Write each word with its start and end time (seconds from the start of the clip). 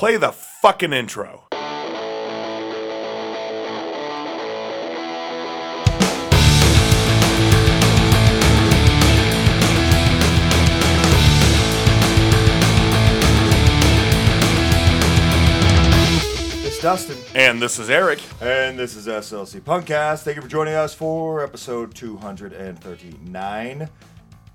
Play 0.00 0.16
the 0.16 0.32
fucking 0.32 0.94
intro. 0.94 1.44
It's 16.64 16.80
Dustin. 16.80 17.18
And 17.34 17.60
this 17.60 17.78
is 17.78 17.90
Eric. 17.90 18.20
And 18.40 18.78
this 18.78 18.96
is 18.96 19.06
SLC 19.06 19.60
Punkcast. 19.60 20.22
Thank 20.22 20.36
you 20.36 20.42
for 20.42 20.48
joining 20.48 20.72
us 20.72 20.94
for 20.94 21.44
episode 21.44 21.94
239. 21.94 23.88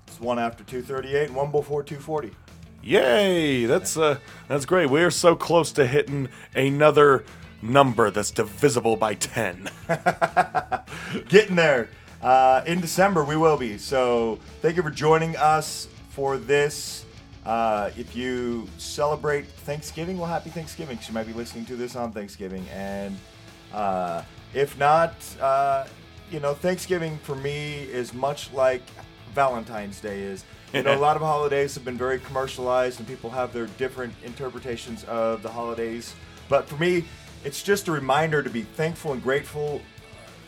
It's 0.08 0.20
one 0.20 0.40
after 0.40 0.64
238 0.64 1.28
and 1.28 1.36
one 1.36 1.52
before 1.52 1.84
240. 1.84 2.32
Yay! 2.86 3.66
That's 3.66 3.96
uh 3.96 4.18
that's 4.46 4.64
great. 4.64 4.88
We're 4.88 5.10
so 5.10 5.34
close 5.34 5.72
to 5.72 5.86
hitting 5.88 6.28
another 6.54 7.24
number 7.60 8.12
that's 8.12 8.30
divisible 8.30 8.96
by 8.96 9.14
10. 9.14 9.68
Getting 11.28 11.56
there. 11.56 11.88
Uh, 12.22 12.62
in 12.64 12.80
December, 12.80 13.24
we 13.24 13.36
will 13.36 13.56
be. 13.56 13.76
So 13.76 14.38
thank 14.62 14.76
you 14.76 14.84
for 14.84 14.90
joining 14.90 15.36
us 15.36 15.88
for 16.10 16.38
this. 16.38 17.04
Uh, 17.44 17.90
if 17.96 18.14
you 18.14 18.68
celebrate 18.78 19.46
Thanksgiving, 19.48 20.16
well, 20.18 20.28
happy 20.28 20.50
Thanksgiving. 20.50 20.96
you 21.06 21.12
might 21.12 21.26
be 21.26 21.32
listening 21.32 21.64
to 21.66 21.74
this 21.74 21.96
on 21.96 22.12
Thanksgiving. 22.12 22.64
And 22.72 23.16
uh, 23.72 24.22
if 24.54 24.78
not, 24.78 25.14
uh, 25.40 25.86
you 26.30 26.38
know, 26.38 26.54
Thanksgiving 26.54 27.18
for 27.18 27.34
me 27.34 27.82
is 27.82 28.14
much 28.14 28.52
like 28.52 28.82
Valentine's 29.36 30.00
Day 30.00 30.22
is. 30.22 30.44
You 30.74 30.82
know, 30.82 30.96
a 30.96 30.98
lot 30.98 31.14
of 31.14 31.22
holidays 31.22 31.74
have 31.76 31.84
been 31.84 31.96
very 31.96 32.18
commercialized 32.18 32.98
and 32.98 33.06
people 33.06 33.30
have 33.30 33.52
their 33.52 33.66
different 33.78 34.12
interpretations 34.24 35.04
of 35.04 35.42
the 35.42 35.48
holidays. 35.48 36.14
But 36.48 36.68
for 36.68 36.76
me, 36.76 37.04
it's 37.44 37.62
just 37.62 37.86
a 37.86 37.92
reminder 37.92 38.42
to 38.42 38.50
be 38.50 38.62
thankful 38.62 39.12
and 39.12 39.22
grateful 39.22 39.80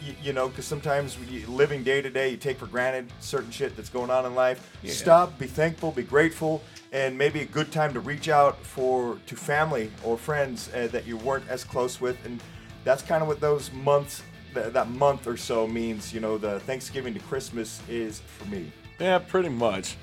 you, 0.04 0.14
you 0.22 0.32
know, 0.32 0.48
because 0.48 0.64
sometimes 0.64 1.16
you, 1.30 1.46
living 1.46 1.82
day 1.82 2.00
to 2.00 2.10
day, 2.10 2.30
you 2.30 2.36
take 2.36 2.58
for 2.58 2.66
granted 2.66 3.10
certain 3.20 3.50
shit 3.50 3.76
that's 3.76 3.88
going 3.88 4.10
on 4.10 4.26
in 4.26 4.34
life. 4.34 4.76
Yeah. 4.82 4.92
Stop, 4.92 5.38
be 5.38 5.46
thankful, 5.46 5.92
be 5.92 6.02
grateful, 6.02 6.62
and 6.92 7.16
maybe 7.16 7.40
a 7.40 7.46
good 7.46 7.72
time 7.72 7.92
to 7.94 8.00
reach 8.00 8.28
out 8.28 8.64
for 8.64 9.18
to 9.26 9.36
family 9.36 9.90
or 10.04 10.16
friends 10.16 10.70
uh, 10.74 10.88
that 10.92 11.06
you 11.06 11.16
weren't 11.16 11.48
as 11.48 11.64
close 11.64 12.00
with, 12.00 12.16
and 12.24 12.40
that's 12.84 13.02
kind 13.02 13.22
of 13.22 13.28
what 13.28 13.40
those 13.40 13.72
months, 13.72 14.22
th- 14.62 14.72
that 14.72 14.88
month 14.90 15.26
or 15.26 15.36
so 15.36 15.66
means. 15.66 16.12
You 16.12 16.20
know, 16.20 16.38
the 16.38 16.60
Thanksgiving 16.60 17.14
to 17.14 17.20
Christmas 17.20 17.80
is 17.88 18.20
for 18.20 18.44
me. 18.48 18.72
yeah, 18.98 19.18
pretty 19.18 19.48
much. 19.48 19.96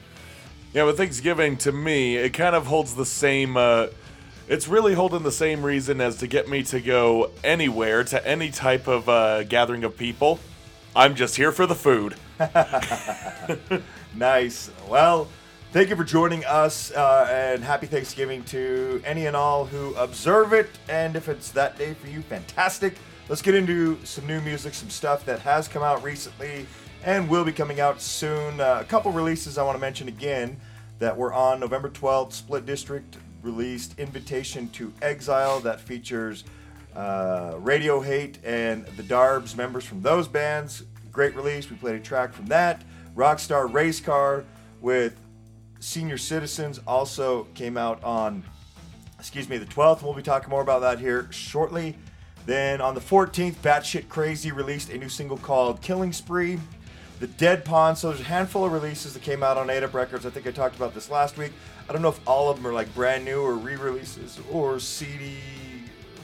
Yeah, 0.73 0.83
with 0.83 0.97
Thanksgiving 0.97 1.57
to 1.57 1.71
me, 1.71 2.17
it 2.17 2.31
kind 2.33 2.55
of 2.55 2.67
holds 2.67 2.95
the 2.95 3.05
same 3.05 3.55
uh 3.57 3.87
it's 4.47 4.67
really 4.67 4.93
holding 4.93 5.23
the 5.23 5.31
same 5.31 5.63
reason 5.65 5.99
as 6.01 6.17
to 6.17 6.27
get 6.27 6.47
me 6.47 6.61
to 6.63 6.79
go 6.79 7.31
anywhere 7.43 8.03
to 8.03 8.27
any 8.27 8.51
type 8.51 8.87
of 8.87 9.09
uh, 9.09 9.41
gathering 9.43 9.83
of 9.83 9.97
people. 9.97 10.39
I'm 10.95 11.15
just 11.15 11.35
here 11.35 11.51
for 11.51 11.65
the 11.65 11.73
food. 11.73 12.15
Nice. 14.15 14.71
Well, 14.89 15.27
thank 15.73 15.89
you 15.89 15.95
for 15.97 16.05
joining 16.05 16.45
us, 16.45 16.91
uh, 16.91 17.27
and 17.29 17.61
happy 17.63 17.85
Thanksgiving 17.85 18.43
to 18.45 19.01
any 19.03 19.25
and 19.25 19.35
all 19.35 19.65
who 19.65 19.93
observe 19.95 20.53
it. 20.53 20.69
And 20.87 21.17
if 21.17 21.27
it's 21.27 21.51
that 21.51 21.77
day 21.77 21.93
for 21.95 22.07
you, 22.07 22.21
fantastic. 22.21 22.95
Let's 23.27 23.41
get 23.41 23.55
into 23.55 23.97
some 24.03 24.27
new 24.27 24.39
music, 24.41 24.75
some 24.75 24.91
stuff 24.91 25.25
that 25.25 25.39
has 25.39 25.67
come 25.67 25.81
out 25.81 26.03
recently 26.03 26.67
and 27.03 27.27
will 27.27 27.43
be 27.43 27.51
coming 27.51 27.79
out 27.79 27.99
soon. 27.99 28.61
Uh, 28.61 28.77
a 28.81 28.83
couple 28.83 29.11
releases 29.11 29.57
I 29.57 29.63
want 29.63 29.75
to 29.75 29.81
mention 29.81 30.07
again 30.07 30.59
that 30.99 31.17
were 31.17 31.33
on 31.33 31.59
November 31.59 31.89
12th. 31.89 32.33
Split 32.33 32.67
District 32.67 33.17
released 33.41 33.97
Invitation 33.97 34.69
to 34.69 34.93
Exile 35.01 35.59
that 35.61 35.81
features 35.81 36.43
uh, 36.95 37.55
Radio 37.57 37.99
Hate 37.99 38.37
and 38.43 38.85
the 38.89 39.01
Darbs, 39.01 39.57
members 39.57 39.85
from 39.85 40.03
those 40.03 40.27
bands. 40.27 40.83
Great 41.11 41.35
release. 41.35 41.67
We 41.67 41.77
played 41.77 41.95
a 41.95 41.99
track 41.99 42.31
from 42.31 42.45
that. 42.45 42.83
Rockstar 43.15 43.73
Race 43.73 43.99
Car 43.99 44.45
with 44.81 45.19
Senior 45.79 46.19
Citizens 46.19 46.79
also 46.85 47.45
came 47.55 47.75
out 47.75 48.03
on, 48.03 48.43
excuse 49.17 49.49
me, 49.49 49.57
the 49.57 49.65
12th. 49.65 50.03
We'll 50.03 50.13
be 50.13 50.21
talking 50.21 50.51
more 50.51 50.61
about 50.61 50.81
that 50.81 50.99
here 50.99 51.27
shortly. 51.31 51.95
Then 52.45 52.79
on 52.81 52.93
the 52.93 53.01
14th, 53.01 53.55
Batshit 53.55 54.07
Crazy 54.07 54.51
released 54.51 54.89
a 54.89 54.97
new 54.97 55.09
single 55.09 55.37
called 55.37 55.81
Killing 55.81 56.13
Spree. 56.13 56.59
The 57.19 57.27
Dead 57.27 57.63
Pond. 57.63 57.97
So 57.97 58.09
there's 58.09 58.21
a 58.21 58.25
handful 58.25 58.65
of 58.65 58.71
releases 58.71 59.13
that 59.13 59.21
came 59.21 59.41
out 59.41 59.57
on 59.57 59.69
8 59.69 59.83
Up 59.83 59.93
Records. 59.93 60.25
I 60.25 60.29
think 60.29 60.47
I 60.47 60.51
talked 60.51 60.75
about 60.75 60.93
this 60.93 61.09
last 61.09 61.37
week. 61.37 61.53
I 61.89 61.93
don't 61.93 62.01
know 62.01 62.09
if 62.09 62.19
all 62.27 62.49
of 62.49 62.57
them 62.57 62.67
are 62.67 62.73
like 62.73 62.93
brand 62.93 63.23
new 63.25 63.41
or 63.41 63.55
re-releases 63.55 64.39
or 64.51 64.79
CD 64.79 65.37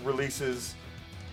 releases, 0.03 0.75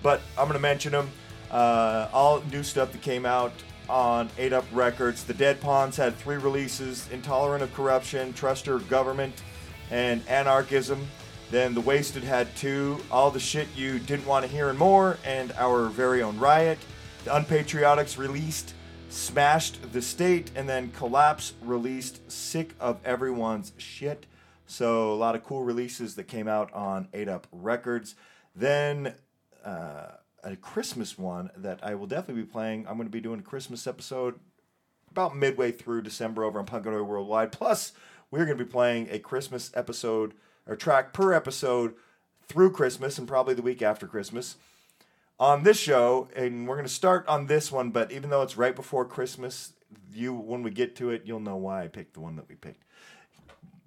but 0.02 0.20
I'm 0.36 0.46
gonna 0.46 0.58
mention 0.58 0.92
them. 0.92 1.10
Uh, 1.50 2.08
all 2.12 2.42
new 2.52 2.62
stuff 2.62 2.92
that 2.92 3.00
came 3.00 3.24
out 3.24 3.52
on 3.88 4.28
8 4.36 4.52
Up 4.52 4.64
Records. 4.72 5.24
The 5.24 5.34
Dead 5.34 5.60
Ponds 5.60 5.96
had 5.96 6.14
three 6.16 6.36
releases: 6.36 7.08
Intolerant 7.10 7.62
of 7.62 7.72
Corruption, 7.74 8.32
Trust 8.34 8.66
Your 8.66 8.80
Government, 8.80 9.42
and 9.90 10.26
Anarchism. 10.28 11.08
Then 11.50 11.74
The 11.74 11.80
Wasted 11.80 12.24
had 12.24 12.54
two: 12.56 12.98
All 13.10 13.30
the 13.30 13.40
Shit 13.40 13.68
You 13.74 13.98
Didn't 13.98 14.26
Want 14.26 14.44
to 14.44 14.50
Hear 14.50 14.68
and 14.68 14.78
More, 14.78 15.18
and 15.24 15.52
Our 15.52 15.86
Very 15.86 16.22
Own 16.22 16.38
Riot. 16.38 16.78
The 17.24 17.30
Unpatriotics 17.30 18.18
released 18.18 18.74
Smashed 19.08 19.92
the 19.92 20.02
State, 20.02 20.50
and 20.54 20.68
then 20.68 20.90
Collapse 20.90 21.54
released 21.62 22.30
Sick 22.30 22.74
of 22.78 22.98
Everyone's 23.04 23.72
Shit. 23.78 24.26
So 24.66 25.12
a 25.12 25.16
lot 25.16 25.34
of 25.34 25.44
cool 25.44 25.64
releases 25.64 26.14
that 26.16 26.24
came 26.24 26.46
out 26.46 26.72
on 26.74 27.08
8 27.14 27.28
Up 27.28 27.46
Records. 27.50 28.14
Then 28.54 29.14
uh, 29.64 30.08
a 30.44 30.56
Christmas 30.56 31.16
one 31.16 31.50
that 31.56 31.80
I 31.82 31.94
will 31.94 32.06
definitely 32.06 32.42
be 32.42 32.48
playing. 32.48 32.86
I'm 32.86 32.96
going 32.96 33.08
to 33.08 33.12
be 33.12 33.20
doing 33.20 33.40
a 33.40 33.42
Christmas 33.42 33.86
episode 33.86 34.38
about 35.10 35.34
midway 35.34 35.72
through 35.72 36.02
December 36.02 36.44
over 36.44 36.58
on 36.58 36.66
Punkanoi 36.66 37.04
Worldwide. 37.04 37.50
Plus, 37.52 37.92
we're 38.30 38.44
going 38.44 38.58
to 38.58 38.64
be 38.64 38.70
playing 38.70 39.08
a 39.10 39.18
Christmas 39.18 39.70
episode 39.74 40.34
or 40.68 40.76
track 40.76 41.12
per 41.12 41.32
episode 41.32 41.94
through 42.46 42.70
Christmas 42.70 43.18
and 43.18 43.26
probably 43.26 43.54
the 43.54 43.62
week 43.62 43.82
after 43.82 44.06
Christmas 44.06 44.56
on 45.40 45.64
this 45.64 45.78
show. 45.78 46.28
And 46.36 46.68
we're 46.68 46.76
going 46.76 46.86
to 46.86 46.92
start 46.92 47.26
on 47.26 47.46
this 47.46 47.72
one, 47.72 47.90
but 47.90 48.12
even 48.12 48.30
though 48.30 48.42
it's 48.42 48.56
right 48.56 48.76
before 48.76 49.04
Christmas, 49.04 49.72
you 50.12 50.34
when 50.34 50.62
we 50.62 50.70
get 50.70 50.94
to 50.96 51.10
it, 51.10 51.22
you'll 51.24 51.40
know 51.40 51.56
why 51.56 51.84
I 51.84 51.88
picked 51.88 52.14
the 52.14 52.20
one 52.20 52.36
that 52.36 52.48
we 52.48 52.54
picked. 52.54 52.84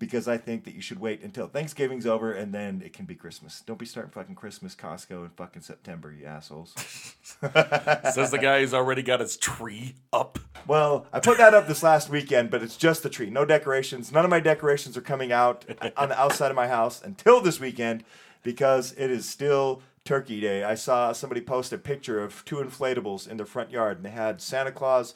Because 0.01 0.27
I 0.27 0.37
think 0.37 0.63
that 0.63 0.73
you 0.73 0.81
should 0.81 0.99
wait 0.99 1.21
until 1.21 1.45
Thanksgiving's 1.45 2.07
over 2.07 2.33
and 2.33 2.51
then 2.51 2.81
it 2.83 2.91
can 2.91 3.05
be 3.05 3.13
Christmas. 3.13 3.61
Don't 3.61 3.77
be 3.77 3.85
starting 3.85 4.11
fucking 4.11 4.33
Christmas 4.33 4.73
Costco 4.73 5.25
in 5.25 5.29
fucking 5.29 5.61
September, 5.61 6.11
you 6.11 6.25
assholes. 6.25 6.73
Says 7.23 8.31
the 8.31 8.39
guy 8.41 8.61
who's 8.61 8.73
already 8.73 9.03
got 9.03 9.19
his 9.19 9.37
tree 9.37 9.93
up. 10.11 10.39
Well, 10.67 11.05
I 11.13 11.19
put 11.19 11.37
that 11.37 11.53
up 11.53 11.67
this 11.67 11.83
last 11.83 12.09
weekend, 12.09 12.49
but 12.49 12.63
it's 12.63 12.77
just 12.77 13.03
the 13.03 13.11
tree. 13.11 13.29
No 13.29 13.45
decorations. 13.45 14.11
None 14.11 14.25
of 14.25 14.31
my 14.31 14.39
decorations 14.39 14.97
are 14.97 15.01
coming 15.01 15.31
out 15.31 15.65
on 15.95 16.09
the 16.09 16.19
outside 16.19 16.49
of 16.49 16.55
my 16.55 16.67
house 16.67 16.99
until 17.03 17.39
this 17.39 17.59
weekend 17.59 18.03
because 18.41 18.93
it 18.93 19.11
is 19.11 19.29
still 19.29 19.83
Turkey 20.03 20.41
Day. 20.41 20.63
I 20.63 20.73
saw 20.73 21.11
somebody 21.11 21.41
post 21.41 21.73
a 21.73 21.77
picture 21.77 22.23
of 22.23 22.43
two 22.43 22.55
inflatables 22.55 23.27
in 23.29 23.37
their 23.37 23.45
front 23.45 23.69
yard, 23.69 23.97
and 23.97 24.05
they 24.07 24.09
had 24.09 24.41
Santa 24.41 24.71
Claus 24.71 25.13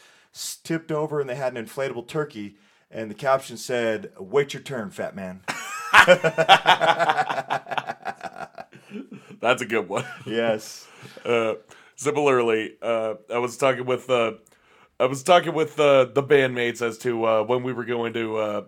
tipped 0.64 0.92
over, 0.92 1.20
and 1.20 1.28
they 1.28 1.36
had 1.36 1.58
an 1.58 1.66
inflatable 1.66 2.08
turkey, 2.08 2.56
and 2.96 3.12
the 3.12 3.16
caption 3.16 3.58
said, 3.58 4.12
"Wait 4.18 4.54
your 4.54 4.64
turn, 4.64 4.90
fat 4.90 5.16
man." 5.16 5.42
That's 9.42 9.62
a 9.62 9.66
good 9.66 9.88
one. 9.88 10.06
yes. 10.26 10.88
Uh, 11.24 11.54
similarly, 11.96 12.78
uh, 12.82 13.14
I 13.32 13.38
was 13.38 13.58
talking 13.58 13.86
with 13.86 14.10
uh, 14.10 14.34
I 15.00 15.06
was 15.06 15.22
talking 15.22 15.54
with 15.54 15.80
uh, 15.80 16.06
the 16.06 16.24
bandmates 16.24 16.82
as 16.82 16.98
to 17.00 17.26
uh, 17.26 17.44
when 17.44 17.62
we 17.62 17.74
were 17.74 17.86
going 17.86 18.14
to 18.14 18.38
uh, 18.38 18.62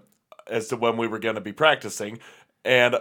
as 0.47 0.67
to 0.67 0.77
when 0.77 0.97
we 0.97 1.07
were 1.07 1.17
going 1.17 1.33
to 1.33 1.41
be 1.41 1.51
practicing, 1.51 2.19
and 2.63 2.95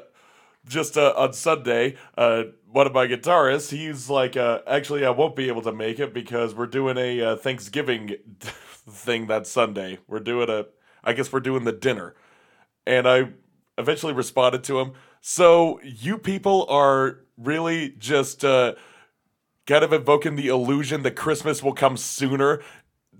just 0.66 0.96
uh, 0.96 1.12
on 1.16 1.32
Sunday, 1.32 1.96
uh, 2.16 2.44
one 2.70 2.86
of 2.86 2.94
my 2.94 3.06
guitarists, 3.06 3.70
he's 3.70 4.08
like, 4.10 4.36
uh, 4.36 4.60
actually, 4.66 5.04
I 5.04 5.10
won't 5.10 5.36
be 5.36 5.48
able 5.48 5.62
to 5.62 5.72
make 5.72 6.00
it 6.00 6.14
because 6.14 6.54
we're 6.54 6.66
doing 6.66 6.98
a 6.98 7.22
uh, 7.22 7.36
Thanksgiving 7.36 8.16
thing 8.40 9.26
that 9.26 9.46
Sunday. 9.46 9.98
We're 10.08 10.20
doing 10.20 10.48
a, 10.50 10.66
I 11.06 11.14
guess 11.14 11.32
we're 11.32 11.40
doing 11.40 11.64
the 11.64 11.72
dinner, 11.72 12.14
and 12.86 13.08
I 13.08 13.30
eventually 13.78 14.12
responded 14.12 14.64
to 14.64 14.80
him. 14.80 14.92
So 15.20 15.80
you 15.82 16.18
people 16.18 16.66
are 16.68 17.20
really 17.38 17.94
just 17.98 18.44
uh, 18.44 18.74
kind 19.66 19.84
of 19.84 19.92
invoking 19.92 20.36
the 20.36 20.48
illusion 20.48 21.02
that 21.02 21.12
Christmas 21.12 21.62
will 21.62 21.74
come 21.74 21.96
sooner. 21.96 22.60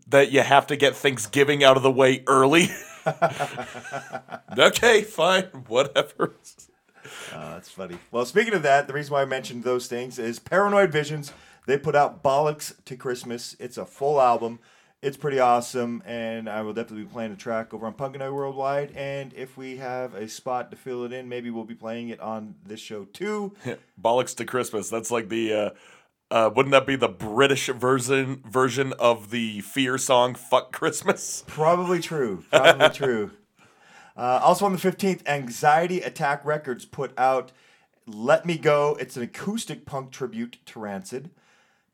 That 0.09 0.31
you 0.31 0.43
have 0.43 0.69
to 0.69 0.77
get 0.77 0.95
Thanksgiving 0.95 1.65
out 1.65 1.77
of 1.77 1.83
the 1.83 1.91
way 1.91 2.23
early. 2.29 2.69
okay, 4.59 5.03
fine, 5.03 5.45
whatever. 5.67 6.35
Uh, 7.33 7.51
that's 7.55 7.71
funny. 7.71 7.99
Well, 8.13 8.25
speaking 8.25 8.55
of 8.55 8.63
that, 8.63 8.87
the 8.87 8.93
reason 8.93 9.13
why 9.13 9.23
I 9.23 9.25
mentioned 9.25 9.65
those 9.65 9.89
things 9.89 10.19
is 10.19 10.39
Paranoid 10.39 10.93
Visions. 10.93 11.33
They 11.67 11.77
put 11.77 11.97
out 11.97 12.23
Bollocks 12.23 12.75
to 12.85 12.97
Christmas. 12.97 13.57
It's 13.59 13.77
a 13.77 13.85
full 13.85 14.21
album. 14.21 14.61
It's 15.03 15.17
pretty 15.17 15.39
awesome, 15.39 16.03
and 16.07 16.49
I 16.49 16.63
will 16.63 16.73
definitely 16.73 17.05
be 17.05 17.11
playing 17.11 17.33
a 17.33 17.37
track 17.37 17.75
over 17.75 17.87
on 17.87 17.95
Punkanoi 17.95 18.33
Worldwide. 18.33 18.93
And 18.97 19.33
if 19.35 19.57
we 19.57 19.77
have 19.77 20.15
a 20.15 20.27
spot 20.27 20.71
to 20.71 20.77
fill 20.77 21.05
it 21.05 21.13
in, 21.13 21.29
maybe 21.29 21.51
we'll 21.51 21.65
be 21.65 21.75
playing 21.75 22.09
it 22.09 22.19
on 22.19 22.55
this 22.65 22.81
show 22.81 23.05
too. 23.05 23.53
Bollocks 24.03 24.35
to 24.37 24.45
Christmas. 24.45 24.89
That's 24.89 25.11
like 25.11 25.29
the. 25.29 25.53
Uh, 25.53 25.71
uh, 26.29 26.51
wouldn't 26.53 26.73
that 26.73 26.87
be 26.87 26.97
the 26.97 27.09
British 27.09 27.69
version 27.69 28.43
version 28.49 28.93
of 28.95 29.31
the 29.31 29.61
Fear 29.61 29.99
song 29.99 30.35
"Fuck 30.35 30.73
Christmas"? 30.73 31.45
Probably 31.47 32.01
true. 32.01 32.45
Probably 32.51 32.91
true. 32.91 33.31
Uh, 34.19 34.41
also 34.43 34.65
on 34.65 34.73
the 34.73 34.79
15th, 34.79 35.21
Anxiety 35.27 36.01
Attack 36.01 36.43
Records 36.43 36.87
put 36.87 37.13
out 37.19 37.53
Let 38.07 38.47
Me 38.47 38.57
Go. 38.57 38.97
It's 38.99 39.15
an 39.19 39.23
acoustic 39.23 39.85
punk 39.85 40.11
tribute 40.11 40.57
to 40.65 40.81
Rancid. 40.81 41.29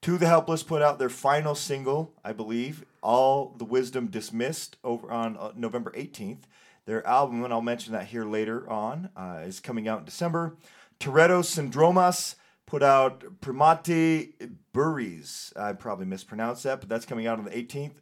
To 0.03 0.17
the 0.17 0.29
Helpless 0.29 0.63
put 0.63 0.83
out 0.83 1.01
their 1.01 1.09
final 1.09 1.57
single, 1.57 2.13
I 2.25 2.33
believe, 2.33 2.85
All 3.03 3.55
the 3.59 3.65
Wisdom 3.65 4.07
Dismissed, 4.07 4.77
over 4.85 5.11
on 5.11 5.37
uh, 5.37 5.53
November 5.57 5.91
18th. 5.93 6.43
Their 6.85 7.07
album, 7.07 7.45
and 7.45 7.53
I'll 7.53 7.63
mention 7.63 7.93
that 7.93 8.07
here 8.07 8.25
later 8.25 8.69
on, 8.69 9.11
uh, 9.17 9.43
is 9.45 9.61
coming 9.61 9.87
out 9.87 10.01
in 10.01 10.05
December. 10.05 10.57
Toretto 10.99 11.43
Syndromas 11.43 12.37
put 12.67 12.83
out 12.83 13.41
Primati 13.41 14.33
Burries. 14.73 15.53
I 15.57 15.73
probably 15.75 16.07
mispronounced 16.07 16.65
that, 16.65 16.81
but 16.81 16.89
that's 16.89 17.07
coming 17.07 17.27
out 17.27 17.39
on 17.39 17.45
the 17.45 17.51
18th. 17.51 17.95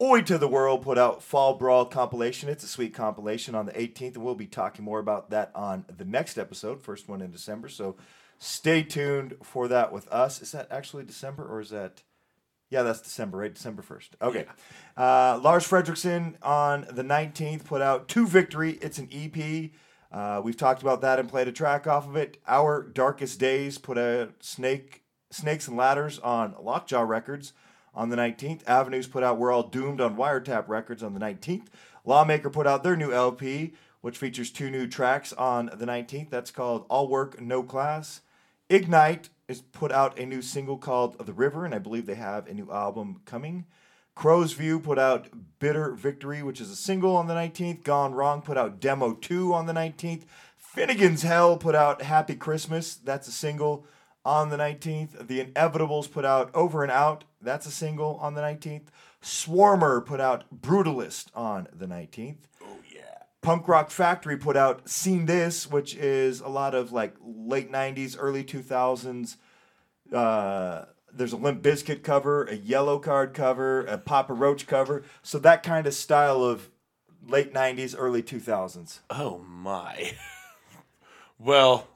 Oi 0.00 0.20
to 0.22 0.38
the 0.38 0.46
World 0.46 0.82
put 0.82 0.98
out 0.98 1.22
Fall 1.22 1.54
Brawl 1.54 1.84
compilation. 1.84 2.48
It's 2.48 2.62
a 2.62 2.68
sweet 2.68 2.94
compilation 2.94 3.56
on 3.56 3.66
the 3.66 3.72
18th, 3.72 4.14
and 4.14 4.24
we'll 4.24 4.36
be 4.36 4.46
talking 4.46 4.84
more 4.84 5.00
about 5.00 5.30
that 5.30 5.50
on 5.54 5.84
the 5.96 6.04
next 6.04 6.38
episode, 6.38 6.80
first 6.80 7.08
one 7.08 7.20
in 7.20 7.32
December. 7.32 7.68
So 7.68 7.96
stay 8.38 8.84
tuned 8.84 9.34
for 9.42 9.66
that 9.66 9.92
with 9.92 10.06
us. 10.08 10.40
Is 10.40 10.52
that 10.52 10.68
actually 10.70 11.04
December 11.04 11.44
or 11.44 11.60
is 11.60 11.70
that? 11.70 12.02
Yeah, 12.70 12.82
that's 12.82 13.00
December, 13.00 13.38
right? 13.38 13.54
December 13.54 13.82
1st. 13.82 14.08
Okay. 14.20 14.44
Uh, 14.96 15.40
Lars 15.42 15.66
Frederiksen 15.66 16.34
on 16.42 16.86
the 16.90 17.02
19th 17.02 17.64
put 17.64 17.80
out 17.80 18.08
To 18.08 18.26
Victory. 18.26 18.78
It's 18.82 18.98
an 18.98 19.08
EP. 19.10 19.70
Uh, 20.12 20.40
we've 20.42 20.56
talked 20.56 20.82
about 20.82 21.00
that 21.00 21.18
and 21.18 21.28
played 21.28 21.48
a 21.48 21.52
track 21.52 21.86
off 21.86 22.06
of 22.06 22.16
it. 22.16 22.38
Our 22.46 22.82
Darkest 22.82 23.38
Days 23.38 23.78
put 23.78 23.96
out 23.96 24.34
Snake, 24.40 25.02
Snakes 25.30 25.68
and 25.68 25.76
Ladders 25.76 26.18
on 26.18 26.54
Lockjaw 26.60 27.02
Records 27.02 27.52
on 27.94 28.10
the 28.10 28.16
19th. 28.16 28.62
Avenues 28.66 29.06
put 29.06 29.22
out 29.22 29.38
We're 29.38 29.52
All 29.52 29.62
Doomed 29.62 30.00
on 30.00 30.16
Wiretap 30.16 30.68
Records 30.68 31.02
on 31.02 31.14
the 31.14 31.20
19th. 31.20 31.66
Lawmaker 32.04 32.50
put 32.50 32.66
out 32.66 32.82
their 32.82 32.96
new 32.96 33.12
LP, 33.12 33.74
which 34.00 34.18
features 34.18 34.50
two 34.50 34.70
new 34.70 34.86
tracks 34.86 35.32
on 35.32 35.70
the 35.74 35.86
19th. 35.86 36.30
That's 36.30 36.50
called 36.50 36.86
All 36.88 37.08
Work, 37.08 37.40
No 37.40 37.62
Class. 37.62 38.20
Ignite 38.70 39.30
is 39.48 39.62
put 39.62 39.90
out 39.90 40.18
a 40.18 40.26
new 40.26 40.42
single 40.42 40.76
called 40.76 41.24
The 41.24 41.32
River, 41.32 41.64
and 41.64 41.74
I 41.74 41.78
believe 41.78 42.04
they 42.04 42.16
have 42.16 42.46
a 42.46 42.54
new 42.54 42.70
album 42.70 43.22
coming. 43.24 43.64
Crow's 44.14 44.52
View 44.52 44.78
put 44.78 44.98
out 44.98 45.28
Bitter 45.58 45.92
Victory, 45.92 46.42
which 46.42 46.60
is 46.60 46.70
a 46.70 46.76
single 46.76 47.16
on 47.16 47.28
the 47.28 47.34
19th. 47.34 47.82
Gone 47.82 48.12
Wrong 48.12 48.42
put 48.42 48.58
out 48.58 48.80
Demo 48.80 49.14
2 49.14 49.54
on 49.54 49.66
the 49.66 49.72
19th. 49.72 50.24
Finnegan's 50.56 51.22
Hell 51.22 51.56
put 51.56 51.74
out 51.74 52.02
Happy 52.02 52.34
Christmas. 52.34 52.96
That's 52.96 53.28
a 53.28 53.32
single 53.32 53.86
on 54.24 54.50
the 54.50 54.58
19th. 54.58 55.28
The 55.28 55.42
Inevitables 55.42 56.10
put 56.10 56.26
out 56.26 56.50
Over 56.54 56.82
and 56.82 56.92
Out. 56.92 57.24
That's 57.40 57.66
a 57.66 57.70
single 57.70 58.18
on 58.20 58.34
the 58.34 58.42
19th. 58.42 58.88
Swarmer 59.22 60.04
put 60.04 60.20
out 60.20 60.44
Brutalist 60.54 61.28
on 61.34 61.68
the 61.72 61.86
19th. 61.86 62.48
Punk 63.40 63.68
Rock 63.68 63.90
Factory 63.90 64.36
put 64.36 64.56
out 64.56 64.88
Seen 64.88 65.26
This, 65.26 65.70
which 65.70 65.94
is 65.94 66.40
a 66.40 66.48
lot 66.48 66.74
of 66.74 66.92
like 66.92 67.14
late 67.22 67.70
90s, 67.70 68.16
early 68.18 68.42
2000s. 68.44 69.36
Uh, 70.12 70.84
there's 71.12 71.32
a 71.32 71.36
Limp 71.36 71.62
Bizkit 71.62 72.02
cover, 72.02 72.44
a 72.44 72.56
Yellowcard 72.56 73.34
cover, 73.34 73.84
a 73.86 73.96
Papa 73.98 74.32
Roach 74.34 74.66
cover. 74.66 75.04
So 75.22 75.38
that 75.38 75.62
kind 75.62 75.86
of 75.86 75.94
style 75.94 76.42
of 76.42 76.68
late 77.26 77.54
90s, 77.54 77.94
early 77.96 78.22
2000s. 78.22 79.00
Oh 79.10 79.38
my. 79.38 80.12
well, 81.38 81.86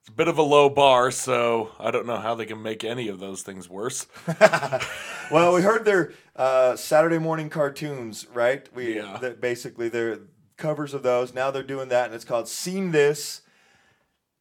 it's 0.00 0.08
a 0.08 0.12
bit 0.12 0.28
of 0.28 0.38
a 0.38 0.42
low 0.42 0.70
bar, 0.70 1.10
so 1.10 1.70
I 1.78 1.90
don't 1.90 2.06
know 2.06 2.16
how 2.16 2.34
they 2.34 2.46
can 2.46 2.62
make 2.62 2.82
any 2.82 3.08
of 3.08 3.20
those 3.20 3.42
things 3.42 3.68
worse. 3.68 4.06
Well, 5.30 5.54
we 5.54 5.60
heard 5.60 5.84
their 5.84 6.14
uh, 6.36 6.74
Saturday 6.76 7.18
morning 7.18 7.50
cartoons, 7.50 8.26
right? 8.32 8.66
We 8.74 8.96
Yeah. 8.96 9.34
basically 9.38 9.90
they're 9.90 10.20
covers 10.58 10.92
of 10.92 11.02
those. 11.02 11.32
Now 11.32 11.50
they're 11.50 11.62
doing 11.62 11.88
that, 11.88 12.06
and 12.06 12.14
it's 12.14 12.24
called 12.24 12.48
"Seen 12.48 12.90
This." 12.90 13.42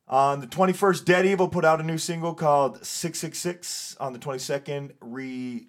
On 0.09 0.39
the 0.39 0.47
21st, 0.47 1.03
Dead 1.03 1.25
Evil 1.25 1.49
put 1.49 1.65
out 1.65 1.81
a 1.81 1.83
new 1.83 1.97
single 1.97 2.33
called 2.33 2.85
666. 2.85 3.97
On 3.99 4.13
the 4.13 4.19
22nd, 4.19 4.93
Re- 5.01 5.67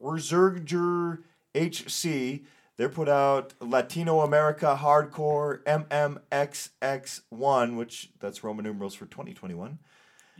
Resurger 0.00 1.24
HC, 1.54 2.44
they 2.76 2.88
put 2.88 3.08
out 3.08 3.54
Latino 3.60 4.20
America 4.20 4.78
Hardcore 4.80 5.64
MMXX1, 5.64 7.76
which 7.76 8.10
that's 8.20 8.44
Roman 8.44 8.64
numerals 8.64 8.94
for 8.94 9.06
2021. 9.06 9.80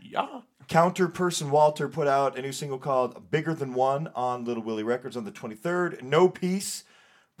Yeah. 0.01 0.41
Counter 0.67 1.09
Person 1.09 1.51
Walter 1.51 1.89
put 1.89 2.07
out 2.07 2.37
a 2.37 2.41
new 2.41 2.53
single 2.53 2.79
called 2.79 3.29
Bigger 3.29 3.53
Than 3.53 3.73
One 3.73 4.07
on 4.15 4.45
Little 4.45 4.63
Willie 4.63 4.83
Records 4.83 5.17
on 5.17 5.25
the 5.25 5.31
23rd. 5.31 6.01
No 6.01 6.29
Peace 6.29 6.85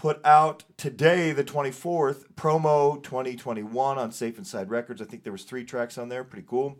put 0.01 0.19
out 0.25 0.63
today, 0.77 1.31
the 1.31 1.43
24th, 1.43 2.23
promo 2.33 3.03
2021 3.03 3.99
on 3.99 4.11
Safe 4.11 4.35
Inside 4.35 4.71
Records. 4.71 4.99
I 4.99 5.05
think 5.05 5.21
there 5.21 5.31
was 5.31 5.43
three 5.43 5.63
tracks 5.63 5.95
on 5.95 6.09
there. 6.09 6.23
Pretty 6.23 6.47
cool. 6.49 6.79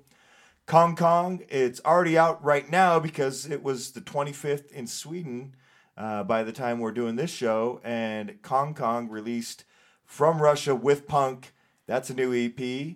Kong 0.65 0.95
Kong, 0.95 1.43
it's 1.47 1.79
already 1.85 2.17
out 2.17 2.43
right 2.43 2.67
now 2.67 2.99
because 2.99 3.45
it 3.45 3.61
was 3.61 3.91
the 3.91 4.01
25th 4.01 4.71
in 4.71 4.87
Sweden 4.87 5.55
uh, 5.95 6.23
by 6.23 6.41
the 6.41 6.51
time 6.51 6.79
we're 6.79 6.91
doing 6.91 7.15
this 7.15 7.29
show. 7.29 7.79
And 7.83 8.41
Kong 8.41 8.73
Kong 8.73 9.07
released 9.07 9.65
From 10.03 10.41
Russia 10.41 10.73
with 10.73 11.07
Punk. 11.07 11.53
That's 11.85 12.09
a 12.09 12.15
new 12.15 12.33
EP. 12.33 12.95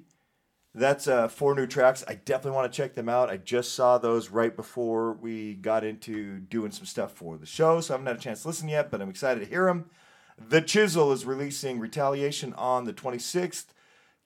That's 0.73 1.07
uh, 1.07 1.27
four 1.27 1.53
new 1.53 1.67
tracks. 1.67 2.03
I 2.07 2.15
definitely 2.15 2.55
want 2.55 2.73
to 2.73 2.75
check 2.75 2.95
them 2.95 3.09
out. 3.09 3.29
I 3.29 3.37
just 3.37 3.75
saw 3.75 3.99
those 3.99 4.31
right 4.31 4.55
before 4.55 5.13
we 5.13 5.53
got 5.53 5.83
into 5.83 6.39
doing 6.39 6.71
some 6.71 6.87
stuff 6.87 7.11
for 7.11 7.37
the 7.37 7.45
show, 7.45 7.79
so 7.79 7.93
I 7.93 7.97
haven't 7.97 8.07
had 8.07 8.15
a 8.15 8.19
chance 8.19 8.41
to 8.41 8.47
listen 8.47 8.69
yet, 8.69 8.89
but 8.89 9.03
I'm 9.03 9.09
excited 9.11 9.41
to 9.41 9.45
hear 9.45 9.67
them. 9.67 9.91
The 10.37 10.61
Chisel 10.61 11.13
is 11.13 11.25
releasing 11.25 11.79
Retaliation 11.79 12.53
on 12.55 12.83
the 12.83 12.93
26th. 12.93 13.67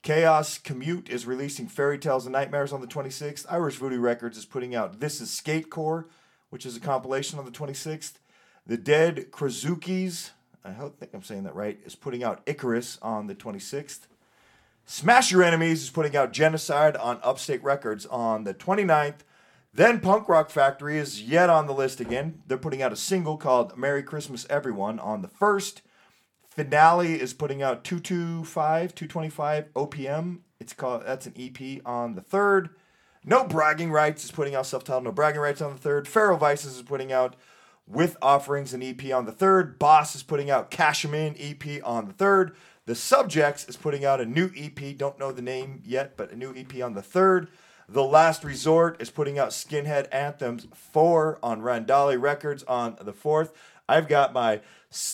Chaos 0.01 0.57
Commute 0.57 1.07
is 1.09 1.27
releasing 1.27 1.67
Fairy 1.67 1.99
Tales 1.99 2.25
and 2.25 2.33
Nightmares 2.33 2.73
on 2.73 2.81
the 2.81 2.87
26th. 2.87 3.45
Irish 3.49 3.75
Voodoo 3.75 3.99
Records 3.99 4.37
is 4.37 4.45
putting 4.45 4.73
out 4.73 4.99
This 4.99 5.21
is 5.21 5.29
Skatecore, 5.29 6.05
which 6.49 6.65
is 6.65 6.75
a 6.75 6.79
compilation 6.79 7.37
on 7.37 7.45
the 7.45 7.51
26th. 7.51 8.13
The 8.65 8.77
Dead 8.77 9.31
Krazukis, 9.31 10.31
I 10.65 10.71
think 10.71 11.13
I'm 11.13 11.21
saying 11.21 11.43
that 11.43 11.55
right, 11.55 11.79
is 11.85 11.95
putting 11.95 12.23
out 12.23 12.41
Icarus 12.45 12.97
on 13.01 13.27
the 13.27 13.35
26th. 13.35 14.07
Smash 14.85 15.31
Your 15.31 15.43
Enemies 15.43 15.83
is 15.83 15.89
putting 15.91 16.15
out 16.15 16.33
Genocide 16.33 16.97
on 16.97 17.19
Upstate 17.21 17.63
Records 17.63 18.07
on 18.07 18.45
the 18.45 18.55
29th. 18.55 19.19
Then 19.71 19.99
Punk 19.99 20.27
Rock 20.27 20.49
Factory 20.49 20.97
is 20.97 21.21
yet 21.21 21.51
on 21.51 21.67
the 21.67 21.73
list 21.73 21.99
again. 21.99 22.41
They're 22.47 22.57
putting 22.57 22.81
out 22.81 22.91
a 22.91 22.97
single 22.97 23.37
called 23.37 23.77
Merry 23.77 24.01
Christmas 24.01 24.47
Everyone 24.49 24.97
on 24.97 25.21
the 25.21 25.27
1st. 25.27 25.81
Finale 26.59 27.13
is 27.13 27.33
putting 27.33 27.61
out 27.61 27.85
225, 27.85 28.93
225 28.93 29.73
OPM. 29.75 30.39
It's 30.59 30.73
called 30.73 31.03
that's 31.05 31.25
an 31.25 31.33
EP 31.39 31.79
on 31.85 32.15
the 32.15 32.21
3rd. 32.21 32.71
No 33.23 33.45
Bragging 33.45 33.93
Rights 33.93 34.25
is 34.25 34.31
putting 34.31 34.55
out 34.55 34.65
self-titled 34.65 35.05
No 35.05 35.13
Bragging 35.13 35.39
Rights 35.39 35.61
on 35.61 35.73
the 35.73 35.79
3rd. 35.79 36.05
Feral 36.05 36.37
Vices 36.37 36.75
is 36.75 36.81
putting 36.81 37.13
out 37.13 37.37
With 37.87 38.17
Offerings 38.21 38.73
an 38.73 38.83
EP 38.83 39.13
on 39.13 39.25
the 39.25 39.31
3rd. 39.31 39.79
Boss 39.79 40.15
is 40.15 40.23
putting 40.23 40.49
out 40.49 40.69
Cash 40.69 41.05
'em 41.05 41.13
In 41.13 41.33
EP 41.39 41.81
on 41.81 42.07
the 42.07 42.13
3rd. 42.13 42.53
The 42.85 42.95
Subjects 42.95 43.63
is 43.69 43.77
putting 43.77 44.03
out 44.03 44.19
a 44.19 44.25
new 44.25 44.51
EP, 44.53 44.97
don't 44.97 45.17
know 45.17 45.31
the 45.31 45.41
name 45.41 45.81
yet, 45.85 46.17
but 46.17 46.29
a 46.29 46.35
new 46.35 46.53
EP 46.53 46.81
on 46.81 46.93
the 46.93 47.01
3rd. 47.01 47.47
The 47.87 48.03
Last 48.03 48.43
Resort 48.43 49.01
is 49.01 49.09
putting 49.09 49.39
out 49.39 49.49
Skinhead 49.49 50.07
Anthems 50.11 50.67
4 50.73 51.39
on 51.41 51.61
Randali 51.61 52.21
Records 52.21 52.63
on 52.63 52.97
the 52.99 53.13
4th. 53.13 53.51
I've 53.89 54.07
got 54.07 54.33
my 54.33 54.61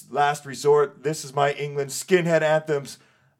Last 0.09 0.45
Resort, 0.45 1.01
This 1.01 1.23
is 1.23 1.33
My 1.33 1.53
England 1.53 1.91
Skinhead 1.91 2.41
Anthems 2.41 2.97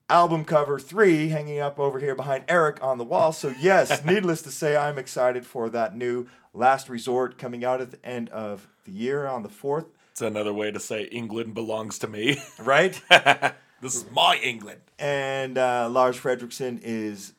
album 0.09 0.45
cover 0.45 0.79
3 0.79 1.27
hanging 1.27 1.59
up 1.59 1.77
over 1.77 1.99
here 1.99 2.15
behind 2.15 2.45
Eric 2.47 2.81
on 2.81 2.97
the 2.97 3.03
wall. 3.03 3.33
So, 3.33 3.53
yes, 3.59 4.05
needless 4.05 4.41
to 4.43 4.51
say, 4.51 4.77
I'm 4.77 4.97
excited 4.97 5.45
for 5.45 5.69
that 5.71 5.93
new 5.93 6.27
Last 6.53 6.87
Resort 6.87 7.37
coming 7.37 7.65
out 7.65 7.81
at 7.81 7.91
the 7.91 8.05
end 8.05 8.29
of 8.29 8.69
the 8.85 8.93
year 8.93 9.27
on 9.27 9.43
the 9.43 9.49
4th, 9.49 9.87
It's 10.11 10.21
another 10.21 10.53
way 10.53 10.71
to 10.71 10.79
say 10.79 11.03
England 11.05 11.53
belongs 11.53 11.99
to 11.99 12.07
me. 12.07 12.37
right? 12.59 13.01
this 13.81 13.95
is 13.95 14.05
my 14.11 14.39
England. 14.41 14.79
and 14.97 15.57
uh, 15.57 15.89
Lars 15.89 16.17
Frederiksen 16.17 16.79
is 16.81 17.33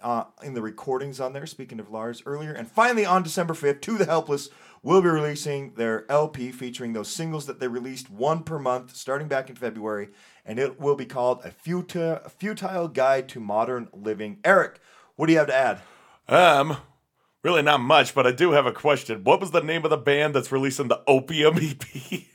uh, 0.00 0.24
in 0.42 0.54
the 0.54 0.62
recordings 0.62 1.20
on 1.20 1.34
there. 1.34 1.44
Speaking 1.46 1.78
of 1.80 1.90
Lars 1.90 2.22
earlier, 2.24 2.52
and 2.52 2.66
finally 2.66 3.04
on 3.04 3.22
December 3.22 3.52
fifth, 3.52 3.82
To 3.82 3.98
the 3.98 4.06
Helpless 4.06 4.48
will 4.82 5.00
be 5.00 5.08
releasing 5.08 5.74
their 5.74 6.10
LP 6.10 6.50
featuring 6.50 6.92
those 6.92 7.08
singles 7.08 7.46
that 7.46 7.60
they 7.60 7.68
released 7.68 8.10
one 8.10 8.42
per 8.42 8.58
month 8.58 8.96
starting 8.96 9.28
back 9.28 9.48
in 9.48 9.56
February, 9.56 10.08
and 10.44 10.58
it 10.58 10.80
will 10.80 10.96
be 10.96 11.06
called 11.06 11.40
a 11.44 11.50
futile, 11.50 12.20
futile 12.28 12.88
guide 12.88 13.28
to 13.28 13.40
modern 13.40 13.88
living. 13.92 14.38
Eric, 14.44 14.80
what 15.16 15.26
do 15.26 15.32
you 15.32 15.38
have 15.38 15.48
to 15.48 15.54
add? 15.54 15.80
Um, 16.28 16.76
really 17.42 17.62
not 17.62 17.80
much, 17.80 18.14
but 18.14 18.26
I 18.26 18.32
do 18.32 18.52
have 18.52 18.66
a 18.66 18.72
question. 18.72 19.24
What 19.24 19.40
was 19.40 19.52
the 19.52 19.62
name 19.62 19.84
of 19.84 19.90
the 19.90 19.96
band 19.96 20.34
that's 20.34 20.52
releasing 20.52 20.88
the 20.88 21.02
Opium 21.06 21.58
EP? 21.58 22.22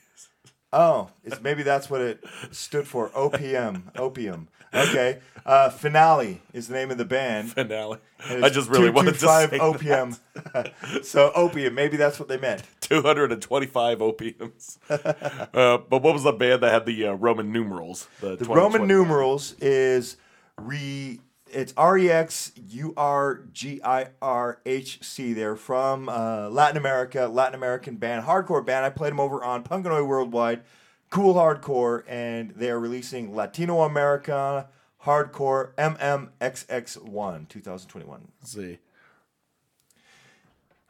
Oh, 0.73 1.09
it's, 1.23 1.41
maybe 1.41 1.63
that's 1.63 1.89
what 1.89 2.01
it 2.01 2.23
stood 2.51 2.87
for. 2.87 3.09
OPM. 3.09 3.83
Opium. 3.97 4.47
Okay. 4.73 5.19
Uh, 5.45 5.69
Finale 5.69 6.41
is 6.53 6.67
the 6.67 6.73
name 6.73 6.91
of 6.91 6.97
the 6.97 7.05
band. 7.05 7.53
Finale. 7.53 7.99
I 8.19 8.49
just 8.49 8.69
really 8.69 8.89
wanted 8.89 9.13
to 9.13 9.19
225 9.19 9.49
say 9.49 9.59
OPM. 9.59 11.03
so 11.05 11.31
opium. 11.33 11.73
Maybe 11.73 11.95
that's 11.95 12.19
what 12.19 12.27
they 12.27 12.37
meant. 12.37 12.63
225 12.81 13.99
opiums. 13.99 14.77
uh, 14.89 15.77
but 15.77 16.01
what 16.01 16.13
was 16.13 16.23
the 16.23 16.33
band 16.33 16.63
that 16.63 16.73
had 16.73 16.85
the 16.85 17.07
uh, 17.07 17.13
Roman 17.13 17.51
numerals? 17.53 18.07
The, 18.19 18.35
The 18.35 18.45
Roman 18.45 18.87
numerals 18.87 19.55
is 19.61 20.17
re. 20.57 21.21
It's 21.51 21.73
R 21.77 21.97
E 21.97 22.09
X 22.09 22.51
U 22.69 22.93
R 22.97 23.41
G 23.53 23.81
I 23.83 24.07
R 24.21 24.59
H 24.65 24.99
C. 25.03 25.33
They're 25.33 25.55
from 25.55 26.09
uh, 26.09 26.49
Latin 26.49 26.77
America, 26.77 27.27
Latin 27.27 27.55
American 27.55 27.95
band, 27.95 28.25
hardcore 28.25 28.65
band. 28.65 28.85
I 28.85 28.89
played 28.89 29.11
them 29.11 29.19
over 29.19 29.43
on 29.43 29.63
Punkanoi 29.63 30.05
Worldwide, 30.05 30.61
cool 31.09 31.33
hardcore, 31.35 32.03
and 32.07 32.51
they 32.51 32.69
are 32.69 32.79
releasing 32.79 33.35
Latino 33.35 33.81
Americana 33.81 34.67
Hardcore 35.03 35.73
MMXX1 35.75 37.47
2021. 37.47 38.27
Let's 38.41 38.51
see. 38.53 38.79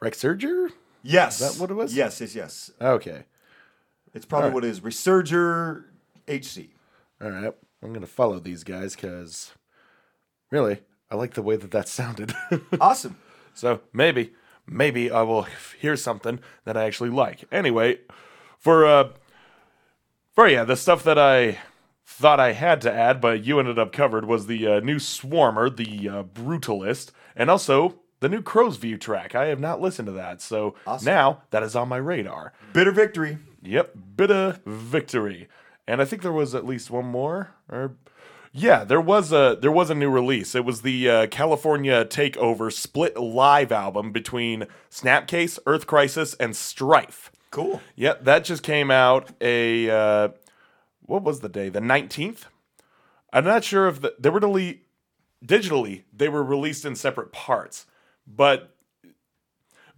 Rexurger? 0.02 0.70
Yes, 1.02 1.40
Is 1.40 1.54
that 1.54 1.60
what 1.60 1.70
it 1.70 1.74
was? 1.74 1.94
Yes, 1.94 2.20
yes, 2.20 2.34
yes. 2.34 2.70
Okay. 2.80 3.24
It's 4.14 4.24
probably 4.24 4.48
Alright. 4.48 4.54
what 4.54 4.64
it 4.64 4.70
is. 4.70 4.80
Resurger 4.80 5.84
HC. 6.26 6.70
All 7.22 7.30
right. 7.30 7.54
I'm 7.82 7.90
going 7.90 8.00
to 8.00 8.06
follow 8.06 8.40
these 8.40 8.64
guys 8.64 8.94
because 8.96 9.52
really, 10.50 10.80
I 11.10 11.16
like 11.16 11.34
the 11.34 11.42
way 11.42 11.56
that 11.56 11.70
that 11.72 11.88
sounded. 11.88 12.34
Awesome. 12.80 13.16
so 13.54 13.80
maybe, 13.92 14.32
maybe 14.66 15.10
I 15.10 15.22
will 15.22 15.46
hear 15.80 15.96
something 15.96 16.40
that 16.64 16.76
I 16.76 16.84
actually 16.84 17.10
like. 17.10 17.44
Anyway, 17.52 17.98
for, 18.58 18.86
uh, 18.86 19.10
for 20.32 20.48
yeah, 20.48 20.64
the 20.64 20.76
stuff 20.76 21.02
that 21.04 21.18
I 21.18 21.58
thought 22.06 22.40
I 22.40 22.52
had 22.52 22.80
to 22.82 22.92
add, 22.92 23.20
but 23.20 23.44
you 23.44 23.58
ended 23.58 23.78
up 23.78 23.92
covered 23.92 24.24
was 24.26 24.46
the 24.46 24.66
uh, 24.66 24.80
new 24.80 24.96
Swarmer, 24.96 25.74
the 25.74 26.08
uh, 26.08 26.22
Brutalist, 26.24 27.10
and 27.36 27.50
also 27.50 27.96
the 28.20 28.28
new 28.28 28.42
Crow's 28.42 28.76
View 28.76 28.96
track. 28.98 29.34
I 29.34 29.46
have 29.46 29.60
not 29.60 29.80
listened 29.80 30.06
to 30.06 30.12
that, 30.12 30.40
so 30.40 30.74
Awesome. 30.86 31.06
now 31.06 31.42
that 31.50 31.62
is 31.62 31.76
on 31.76 31.88
my 31.88 31.98
radar. 31.98 32.52
Bitter 32.72 32.90
victory. 32.92 33.38
Yep, 33.62 33.94
bitter 34.16 34.60
victory. 34.66 35.48
And 35.86 36.00
I 36.00 36.04
think 36.04 36.22
there 36.22 36.32
was 36.32 36.54
at 36.54 36.66
least 36.66 36.90
one 36.90 37.06
more. 37.06 37.50
Or 37.68 37.96
yeah, 38.52 38.84
there 38.84 39.00
was 39.00 39.32
a 39.32 39.58
there 39.60 39.72
was 39.72 39.90
a 39.90 39.94
new 39.94 40.10
release. 40.10 40.54
It 40.54 40.64
was 40.64 40.82
the 40.82 41.08
uh, 41.08 41.26
California 41.28 42.04
Takeover 42.04 42.72
split 42.72 43.16
live 43.16 43.72
album 43.72 44.12
between 44.12 44.66
Snapcase, 44.90 45.58
Earth 45.66 45.86
Crisis, 45.86 46.34
and 46.34 46.56
Strife. 46.56 47.30
Cool. 47.50 47.80
Yep, 47.96 48.24
that 48.24 48.44
just 48.44 48.62
came 48.62 48.90
out 48.90 49.30
a 49.40 49.90
uh, 49.90 50.28
what 51.02 51.22
was 51.22 51.40
the 51.40 51.48
day? 51.48 51.68
The 51.68 51.80
nineteenth. 51.80 52.46
I'm 53.32 53.44
not 53.44 53.64
sure 53.64 53.88
if 53.88 54.00
the, 54.00 54.14
they 54.18 54.30
were 54.30 54.40
delete 54.40 54.86
digitally. 55.44 56.04
They 56.12 56.28
were 56.28 56.42
released 56.42 56.84
in 56.84 56.96
separate 56.96 57.32
parts, 57.32 57.86
but 58.26 58.74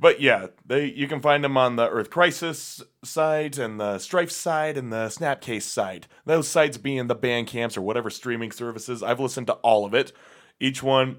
but 0.00 0.20
yeah, 0.20 0.46
they 0.64 0.86
you 0.86 1.06
can 1.06 1.20
find 1.20 1.44
them 1.44 1.58
on 1.58 1.76
the 1.76 1.88
Earth 1.88 2.08
Crisis 2.08 2.82
site 3.04 3.58
and 3.58 3.78
the 3.78 3.98
Strife 3.98 4.30
side 4.30 4.78
and 4.78 4.90
the 4.90 5.06
Snapcase 5.06 5.62
site. 5.62 6.08
Those 6.24 6.48
sites 6.48 6.78
being 6.78 7.06
the 7.06 7.14
Bandcamps 7.14 7.76
or 7.76 7.82
whatever 7.82 8.08
streaming 8.08 8.50
services. 8.50 9.02
I've 9.02 9.20
listened 9.20 9.48
to 9.48 9.54
all 9.54 9.84
of 9.84 9.92
it. 9.92 10.12
Each 10.58 10.82
one, 10.82 11.18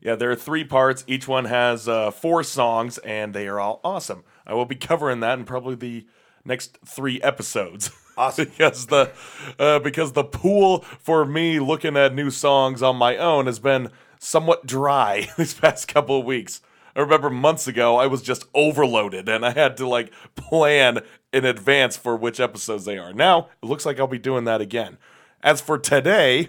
yeah, 0.00 0.16
there 0.16 0.30
are 0.30 0.36
three 0.36 0.64
parts. 0.64 1.04
Each 1.06 1.28
one 1.28 1.44
has 1.44 1.88
uh, 1.88 2.10
four 2.10 2.42
songs, 2.42 2.98
and 2.98 3.32
they 3.32 3.46
are 3.46 3.60
all 3.60 3.80
awesome. 3.84 4.24
I 4.44 4.54
will 4.54 4.66
be 4.66 4.74
covering 4.76 5.20
that 5.20 5.38
in 5.38 5.44
probably 5.44 5.76
the 5.76 6.06
next 6.44 6.78
three 6.84 7.20
episodes. 7.22 7.90
Awesome. 8.18 8.46
because 8.46 8.86
the 8.86 9.12
uh, 9.58 9.78
because 9.78 10.12
the 10.12 10.24
pool 10.24 10.80
for 10.80 11.26
me 11.26 11.60
looking 11.60 11.98
at 11.98 12.14
new 12.14 12.30
songs 12.30 12.82
on 12.82 12.96
my 12.96 13.18
own 13.18 13.44
has 13.44 13.58
been 13.58 13.90
somewhat 14.18 14.64
dry 14.64 15.28
these 15.36 15.52
past 15.52 15.86
couple 15.86 16.20
of 16.20 16.24
weeks. 16.24 16.62
I 16.96 17.00
remember 17.00 17.30
months 17.30 17.68
ago 17.68 17.96
I 17.98 18.06
was 18.06 18.22
just 18.22 18.46
overloaded 18.54 19.28
and 19.28 19.44
I 19.44 19.50
had 19.50 19.76
to 19.76 19.86
like 19.86 20.10
plan 20.34 21.00
in 21.32 21.44
advance 21.44 21.96
for 21.96 22.16
which 22.16 22.40
episodes 22.40 22.86
they 22.86 22.96
are. 22.96 23.12
Now 23.12 23.50
it 23.62 23.66
looks 23.66 23.84
like 23.84 24.00
I'll 24.00 24.06
be 24.06 24.18
doing 24.18 24.44
that 24.44 24.62
again. 24.62 24.96
As 25.42 25.60
for 25.60 25.78
today, 25.78 26.48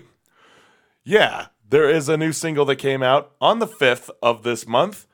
yeah, 1.04 1.48
there 1.70 1.90
is 1.90 2.08
a 2.08 2.18
new 2.18 2.32
single 2.32 2.66
that 2.66 2.78
came 2.78 3.04
out 3.04 3.34
on 3.42 3.60
the 3.60 3.68
5th 3.68 4.10
of 4.22 4.44
this 4.44 4.66
month, 4.66 5.06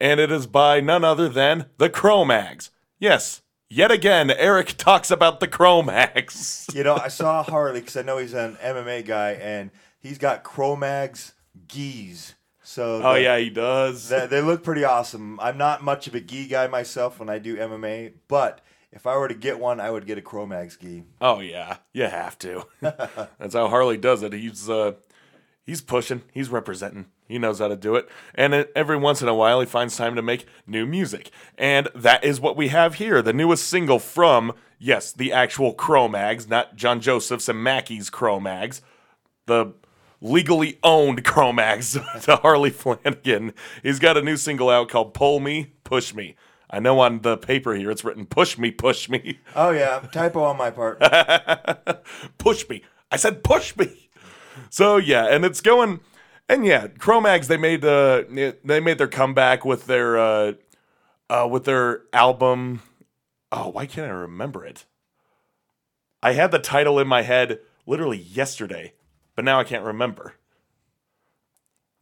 and 0.00 0.18
it 0.18 0.30
is 0.32 0.46
by 0.46 0.80
none 0.80 1.04
other 1.04 1.28
than 1.28 1.66
the 1.78 1.88
Cro-Mags. 1.88 2.70
Yes, 2.98 3.42
yet 3.68 3.90
again, 3.90 4.30
Eric 4.30 4.74
talks 4.76 5.10
about 5.10 5.40
the 5.40 5.48
Cro-Mags. 5.48 6.66
You 6.74 6.84
know, 6.84 6.96
I 6.96 7.08
saw 7.08 7.42
Harley 7.42 7.80
because 7.80 7.96
I 7.96 8.02
know 8.02 8.18
he's 8.18 8.34
an 8.34 8.56
MMA 8.56 9.06
guy, 9.06 9.32
and 9.32 9.70
he's 9.98 10.18
got 10.18 10.42
Cro-Mags 10.42 11.34
gis. 11.68 12.34
So 12.70 13.02
Oh 13.02 13.14
the- 13.14 13.22
yeah, 13.22 13.36
he 13.38 13.50
does. 13.50 14.08
they, 14.08 14.26
they 14.28 14.40
look 14.40 14.62
pretty 14.62 14.84
awesome. 14.84 15.40
I'm 15.40 15.58
not 15.58 15.82
much 15.82 16.06
of 16.06 16.14
a 16.14 16.20
gi 16.20 16.46
guy 16.46 16.68
myself 16.68 17.18
when 17.18 17.28
I 17.28 17.40
do 17.40 17.56
MMA, 17.56 18.12
but 18.28 18.60
if 18.92 19.08
I 19.08 19.16
were 19.16 19.26
to 19.26 19.34
get 19.34 19.58
one, 19.58 19.80
I 19.80 19.90
would 19.90 20.06
get 20.06 20.18
a 20.18 20.22
Cro-Mags 20.22 20.76
gi. 20.76 21.02
Oh 21.20 21.40
yeah, 21.40 21.78
you 21.92 22.04
have 22.04 22.38
to. 22.38 22.66
That's 22.80 23.54
how 23.54 23.66
Harley 23.68 23.96
does 23.96 24.22
it. 24.22 24.32
He's 24.32 24.70
uh, 24.70 24.92
he's 25.66 25.80
pushing. 25.80 26.22
He's 26.32 26.48
representing. 26.48 27.06
He 27.26 27.38
knows 27.38 27.58
how 27.58 27.66
to 27.66 27.76
do 27.76 27.96
it. 27.96 28.08
And 28.36 28.54
uh, 28.54 28.64
every 28.76 28.96
once 28.96 29.20
in 29.20 29.26
a 29.26 29.34
while, 29.34 29.58
he 29.58 29.66
finds 29.66 29.96
time 29.96 30.14
to 30.14 30.22
make 30.22 30.46
new 30.64 30.86
music. 30.86 31.30
And 31.58 31.88
that 31.94 32.22
is 32.22 32.40
what 32.40 32.56
we 32.56 32.68
have 32.68 32.94
here. 32.94 33.20
The 33.20 33.32
newest 33.32 33.66
single 33.66 33.98
from 33.98 34.52
yes, 34.78 35.10
the 35.12 35.32
actual 35.32 35.72
Cro-Mags, 35.74 36.48
not 36.48 36.76
John 36.76 37.00
Joseph's 37.00 37.48
and 37.48 37.62
Mackie's 37.64 38.10
Cro-Mags. 38.10 38.80
The 39.46 39.74
legally 40.20 40.78
owned 40.82 41.24
Cro-Mags 41.24 41.98
to 42.22 42.36
Harley 42.36 42.70
Flanagan. 42.70 43.54
He's 43.82 43.98
got 43.98 44.16
a 44.16 44.22
new 44.22 44.36
single 44.36 44.70
out 44.70 44.88
called 44.88 45.14
"Pull 45.14 45.40
Me, 45.40 45.72
Push 45.84 46.14
Me." 46.14 46.36
I 46.72 46.78
know 46.78 47.00
on 47.00 47.22
the 47.22 47.36
paper 47.36 47.74
here 47.74 47.90
it's 47.90 48.04
written 48.04 48.26
"Push 48.26 48.58
Me, 48.58 48.70
Push 48.70 49.08
Me." 49.08 49.38
Oh 49.56 49.70
yeah, 49.70 50.00
typo 50.12 50.42
on 50.42 50.56
my 50.56 50.70
part. 50.70 51.00
push 52.38 52.68
me. 52.68 52.82
I 53.10 53.16
said 53.16 53.42
push 53.42 53.76
me. 53.76 54.08
So 54.68 54.96
yeah, 54.96 55.26
and 55.26 55.44
it's 55.44 55.60
going 55.60 56.00
and 56.48 56.64
yeah, 56.64 56.88
Cro-Mags 56.88 57.48
they 57.48 57.56
made 57.56 57.84
uh 57.84 58.24
they 58.64 58.80
made 58.80 58.98
their 58.98 59.08
comeback 59.08 59.64
with 59.64 59.86
their 59.86 60.18
uh 60.18 60.52
uh 61.28 61.48
with 61.50 61.64
their 61.64 62.02
album 62.12 62.82
Oh, 63.52 63.68
why 63.68 63.86
can't 63.86 64.06
I 64.06 64.14
remember 64.14 64.64
it? 64.64 64.86
I 66.22 66.32
had 66.32 66.50
the 66.50 66.58
title 66.58 66.98
in 66.98 67.08
my 67.08 67.22
head 67.22 67.58
literally 67.86 68.18
yesterday, 68.18 68.92
but 69.40 69.46
now 69.46 69.58
I 69.58 69.64
can't 69.64 69.84
remember. 69.84 70.34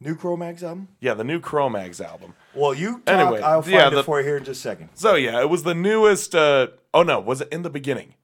New 0.01 0.13
Cro-Mags 0.13 0.61
album? 0.61 0.89
Yeah, 0.99 1.13
the 1.13 1.23
new 1.23 1.39
Cro-Mags 1.39 2.01
album. 2.01 2.33
Well, 2.53 2.73
you 2.73 2.99
talk. 3.05 3.07
Anyway, 3.07 3.39
I'll 3.39 3.61
find 3.61 3.73
yeah, 3.75 3.97
it 3.97 4.03
for 4.03 4.19
you 4.19 4.25
here 4.25 4.35
in 4.35 4.43
just 4.43 4.59
a 4.59 4.61
second. 4.61 4.89
So 4.95 5.15
yeah, 5.15 5.39
it 5.39 5.49
was 5.49 5.63
the 5.63 5.73
newest 5.73 6.35
uh 6.35 6.67
oh 6.93 7.03
no, 7.03 7.21
was 7.21 7.39
it 7.39 7.47
in 7.49 7.61
the 7.61 7.69
beginning? 7.69 8.15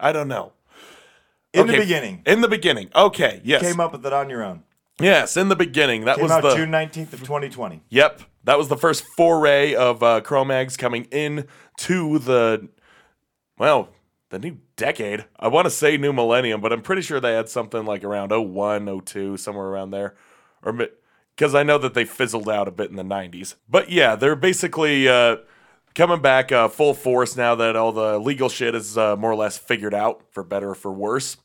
I 0.00 0.10
don't 0.10 0.26
know. 0.26 0.54
In 1.52 1.60
Okay, 1.60 1.72
the 1.76 1.78
beginning, 1.78 2.22
In 2.26 2.40
the 2.40 2.48
beginning. 2.48 2.90
Okay, 2.96 3.40
yes. 3.44 3.62
came 3.62 3.78
up 3.78 3.92
with 3.92 4.04
it 4.04 4.12
on 4.12 4.28
your 4.28 4.42
own. 4.42 4.64
Yes, 5.00 5.36
in 5.36 5.48
the 5.48 5.54
beginning. 5.54 6.04
That 6.06 6.16
Came 6.16 6.24
was 6.24 6.32
out 6.32 6.42
the 6.42 6.56
June 6.56 6.72
19th 6.72 7.12
of 7.12 7.20
2020. 7.20 7.80
Yep. 7.90 8.22
That 8.42 8.58
was 8.58 8.66
the 8.66 8.76
first 8.76 9.04
foray 9.16 9.72
of 9.72 10.02
uh, 10.02 10.20
Cro-Mags 10.20 10.76
coming 10.76 11.04
in 11.12 11.46
to 11.78 12.18
the, 12.18 12.68
well, 13.56 13.90
the 14.36 14.50
new 14.50 14.58
decade. 14.76 15.24
I 15.38 15.48
want 15.48 15.64
to 15.66 15.70
say 15.70 15.96
new 15.96 16.12
millennium, 16.12 16.60
but 16.60 16.72
I'm 16.72 16.82
pretty 16.82 17.02
sure 17.02 17.20
they 17.20 17.34
had 17.34 17.48
something 17.48 17.84
like 17.84 18.04
around 18.04 18.30
01, 18.30 19.00
02, 19.04 19.36
somewhere 19.36 19.66
around 19.66 19.90
there. 19.90 20.14
Or 20.62 20.72
because 21.34 21.54
I 21.54 21.62
know 21.62 21.78
that 21.78 21.94
they 21.94 22.04
fizzled 22.04 22.48
out 22.48 22.68
a 22.68 22.70
bit 22.70 22.90
in 22.90 22.96
the 22.96 23.02
90s. 23.02 23.54
But 23.68 23.90
yeah, 23.90 24.14
they're 24.14 24.36
basically 24.36 25.08
uh, 25.08 25.36
coming 25.94 26.20
back 26.20 26.52
uh, 26.52 26.68
full 26.68 26.92
force 26.92 27.36
now 27.36 27.54
that 27.54 27.76
all 27.76 27.92
the 27.92 28.18
legal 28.18 28.48
shit 28.48 28.74
is 28.74 28.98
uh, 28.98 29.16
more 29.16 29.32
or 29.32 29.36
less 29.36 29.56
figured 29.56 29.94
out, 29.94 30.22
for 30.30 30.44
better 30.44 30.70
or 30.70 30.74
for 30.74 30.92
worse. 30.92 31.38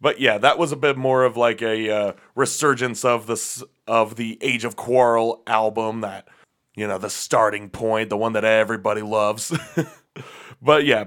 But 0.00 0.20
yeah, 0.20 0.38
that 0.38 0.56
was 0.56 0.72
a 0.72 0.76
bit 0.76 0.96
more 0.96 1.24
of 1.24 1.36
like 1.36 1.60
a 1.60 1.90
uh, 1.90 2.12
resurgence 2.34 3.04
of 3.04 3.26
the 3.26 3.66
of 3.86 4.16
the 4.16 4.38
Age 4.40 4.64
of 4.64 4.76
Quarrel 4.76 5.42
album 5.46 6.00
that 6.00 6.26
you 6.74 6.86
know 6.86 6.96
the 6.96 7.10
starting 7.10 7.68
point, 7.68 8.08
the 8.08 8.16
one 8.16 8.32
that 8.32 8.44
everybody 8.44 9.02
loves. 9.02 9.52
but 10.62 10.86
yeah, 10.86 11.06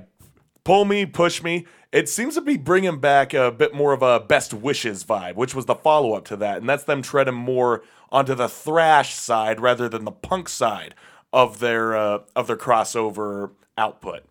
pull 0.63 0.85
me, 0.85 1.05
push 1.05 1.43
me. 1.43 1.65
It 1.91 2.09
seems 2.09 2.35
to 2.35 2.41
be 2.41 2.57
bringing 2.57 2.99
back 2.99 3.33
a 3.33 3.51
bit 3.51 3.73
more 3.73 3.93
of 3.93 4.01
a 4.01 4.19
best 4.19 4.53
wishes 4.53 5.03
vibe, 5.03 5.35
which 5.35 5.53
was 5.53 5.65
the 5.65 5.75
follow 5.75 6.13
up 6.13 6.25
to 6.25 6.35
that, 6.37 6.57
and 6.57 6.67
that's 6.67 6.83
them 6.83 7.01
treading 7.01 7.35
more 7.35 7.83
onto 8.11 8.35
the 8.35 8.49
thrash 8.49 9.13
side 9.13 9.59
rather 9.59 9.87
than 9.87 10.05
the 10.05 10.11
punk 10.11 10.49
side 10.49 10.95
of 11.31 11.59
their 11.59 11.95
uh, 11.95 12.19
of 12.35 12.47
their 12.47 12.57
crossover 12.57 13.51
output. 13.77 14.23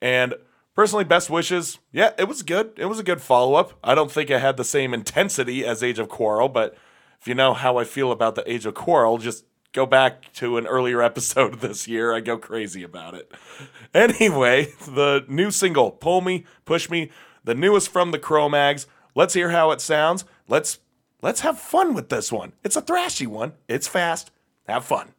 And 0.00 0.34
personally, 0.74 1.04
best 1.04 1.30
wishes, 1.30 1.78
yeah, 1.92 2.12
it 2.18 2.28
was 2.28 2.42
good. 2.42 2.72
It 2.76 2.86
was 2.86 2.98
a 2.98 3.04
good 3.04 3.20
follow 3.20 3.54
up. 3.54 3.72
I 3.82 3.94
don't 3.94 4.10
think 4.10 4.30
it 4.30 4.40
had 4.40 4.56
the 4.56 4.64
same 4.64 4.92
intensity 4.92 5.64
as 5.64 5.82
Age 5.82 5.98
of 5.98 6.08
Quarrel, 6.08 6.48
but 6.48 6.76
if 7.20 7.28
you 7.28 7.34
know 7.34 7.54
how 7.54 7.78
I 7.78 7.84
feel 7.84 8.12
about 8.12 8.34
the 8.34 8.50
Age 8.50 8.66
of 8.66 8.74
Quarrel, 8.74 9.18
just 9.18 9.44
go 9.76 9.84
back 9.84 10.32
to 10.32 10.56
an 10.56 10.66
earlier 10.66 11.02
episode 11.02 11.54
this 11.60 11.86
year. 11.86 12.14
I 12.14 12.20
go 12.20 12.38
crazy 12.38 12.82
about 12.82 13.14
it. 13.14 13.30
Anyway, 13.94 14.72
the 14.86 15.24
new 15.28 15.50
single, 15.50 15.90
Pull 15.90 16.22
Me, 16.22 16.44
Push 16.64 16.88
Me, 16.88 17.10
the 17.44 17.54
newest 17.54 17.90
from 17.90 18.10
the 18.10 18.18
Cro-Mags. 18.18 18.86
Let's 19.14 19.34
hear 19.34 19.50
how 19.50 19.70
it 19.70 19.80
sounds. 19.80 20.24
Let's 20.48 20.78
let's 21.22 21.40
have 21.40 21.58
fun 21.58 21.94
with 21.94 22.08
this 22.08 22.32
one. 22.32 22.54
It's 22.64 22.76
a 22.76 22.82
thrashy 22.82 23.26
one. 23.26 23.52
It's 23.68 23.86
fast. 23.86 24.30
Have 24.66 24.84
fun. 24.84 25.12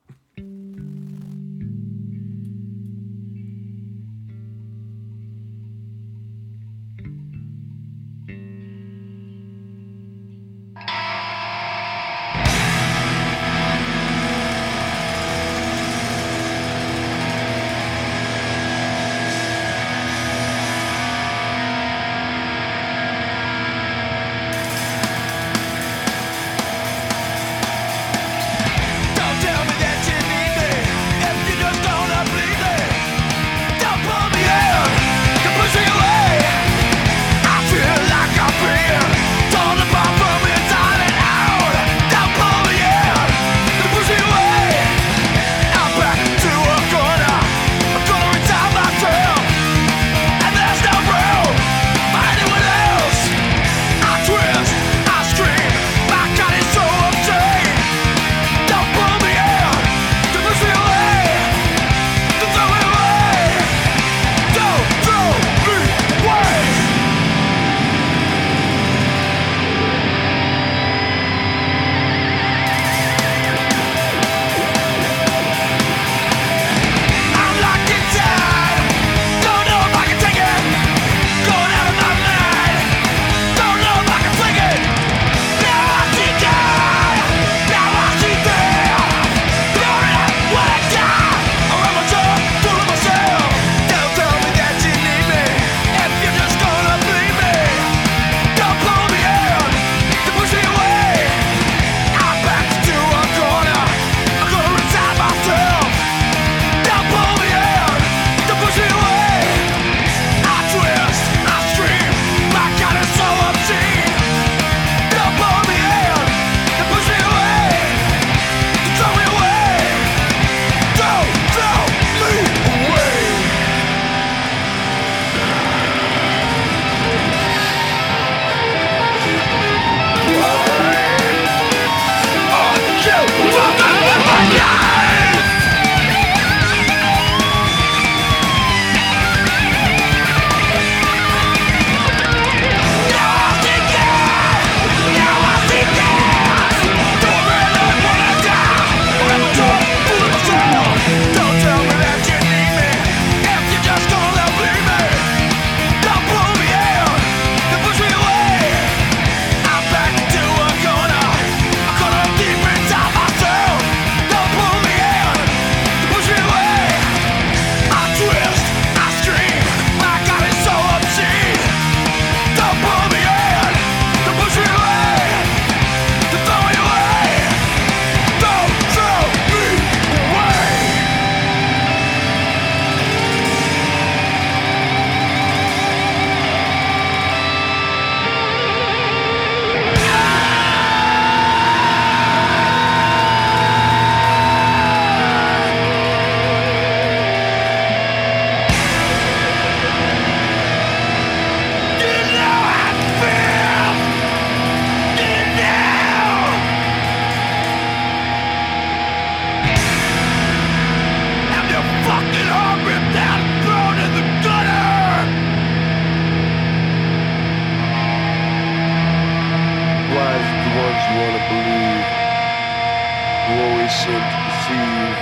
Always 223.58 223.92
seem 223.92 224.22
to 224.22 224.40
deceive. 224.48 225.18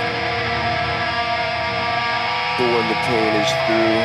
But 2.56 2.68
when 2.72 2.86
the 2.88 2.98
pain 3.08 3.32
is 3.40 3.52
through, 3.64 4.00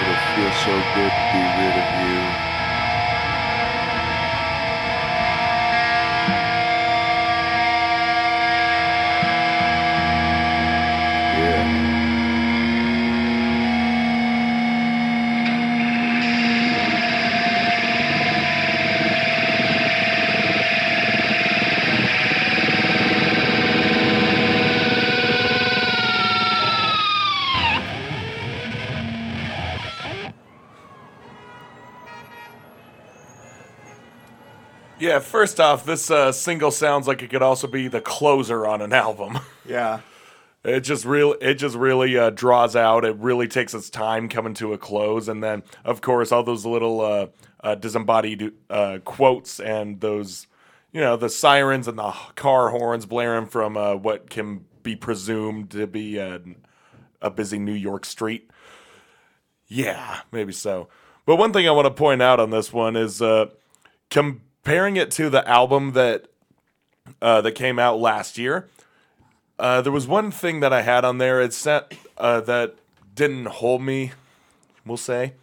it'll 0.00 0.22
feel 0.34 0.52
so 0.62 0.74
good 0.94 1.10
to 1.10 1.24
be 1.34 1.42
rid 1.58 1.74
of 1.74 1.88
you. 2.02 2.53
First 35.44 35.60
off, 35.60 35.84
this 35.84 36.10
uh, 36.10 36.32
single 36.32 36.70
sounds 36.70 37.06
like 37.06 37.20
it 37.20 37.28
could 37.28 37.42
also 37.42 37.66
be 37.66 37.86
the 37.86 38.00
closer 38.00 38.66
on 38.66 38.80
an 38.80 38.92
album. 38.94 39.38
Yeah. 39.66 40.00
It 40.62 40.80
just 40.80 41.06
real 41.06 41.36
it 41.40 41.54
just 41.54 41.74
really 41.74 42.18
uh, 42.18 42.28
draws 42.28 42.76
out. 42.76 43.04
It 43.04 43.16
really 43.16 43.48
takes 43.48 43.72
its 43.72 43.88
time 43.88 44.28
coming 44.28 44.52
to 44.54 44.74
a 44.74 44.78
close, 44.78 45.26
and 45.26 45.42
then 45.42 45.62
of 45.84 46.02
course 46.02 46.32
all 46.32 46.42
those 46.42 46.66
little 46.66 47.00
uh, 47.00 47.26
uh, 47.62 47.74
disembodied 47.74 48.52
uh, 48.68 48.98
quotes 49.04 49.60
and 49.60 50.00
those 50.00 50.46
you 50.92 51.00
know 51.00 51.16
the 51.16 51.30
sirens 51.30 51.88
and 51.88 51.98
the 51.98 52.12
car 52.36 52.70
horns 52.70 53.06
blaring 53.06 53.46
from 53.46 53.76
uh, 53.78 53.94
what 53.94 54.28
can 54.28 54.66
be 54.82 54.96
presumed 54.96 55.70
to 55.70 55.86
be 55.86 56.18
a, 56.18 56.40
a 57.22 57.30
busy 57.30 57.58
New 57.58 57.72
York 57.72 58.04
street. 58.04 58.50
Yeah, 59.66 60.20
maybe 60.30 60.52
so. 60.52 60.88
But 61.24 61.36
one 61.36 61.54
thing 61.54 61.66
I 61.66 61.72
want 61.72 61.86
to 61.86 61.90
point 61.90 62.20
out 62.20 62.40
on 62.40 62.50
this 62.50 62.70
one 62.70 62.96
is 62.96 63.22
uh, 63.22 63.46
comparing 64.64 64.96
it 64.96 65.10
to 65.10 65.28
the 65.28 65.46
album 65.46 65.92
that 65.92 66.26
uh, 67.20 67.42
that 67.42 67.52
came 67.52 67.78
out 67.78 68.00
last 68.00 68.38
year. 68.38 68.66
Uh, 69.58 69.82
there 69.82 69.92
was 69.92 70.06
one 70.06 70.30
thing 70.30 70.60
that 70.60 70.72
I 70.72 70.80
had 70.80 71.04
on 71.04 71.18
there. 71.18 71.42
It 71.42 71.52
set 71.52 71.94
uh, 72.16 72.40
that 72.40 72.74
didn't 73.14 73.46
hold 73.46 73.82
me. 73.82 74.12
We'll 74.86 74.96
say, 74.96 75.34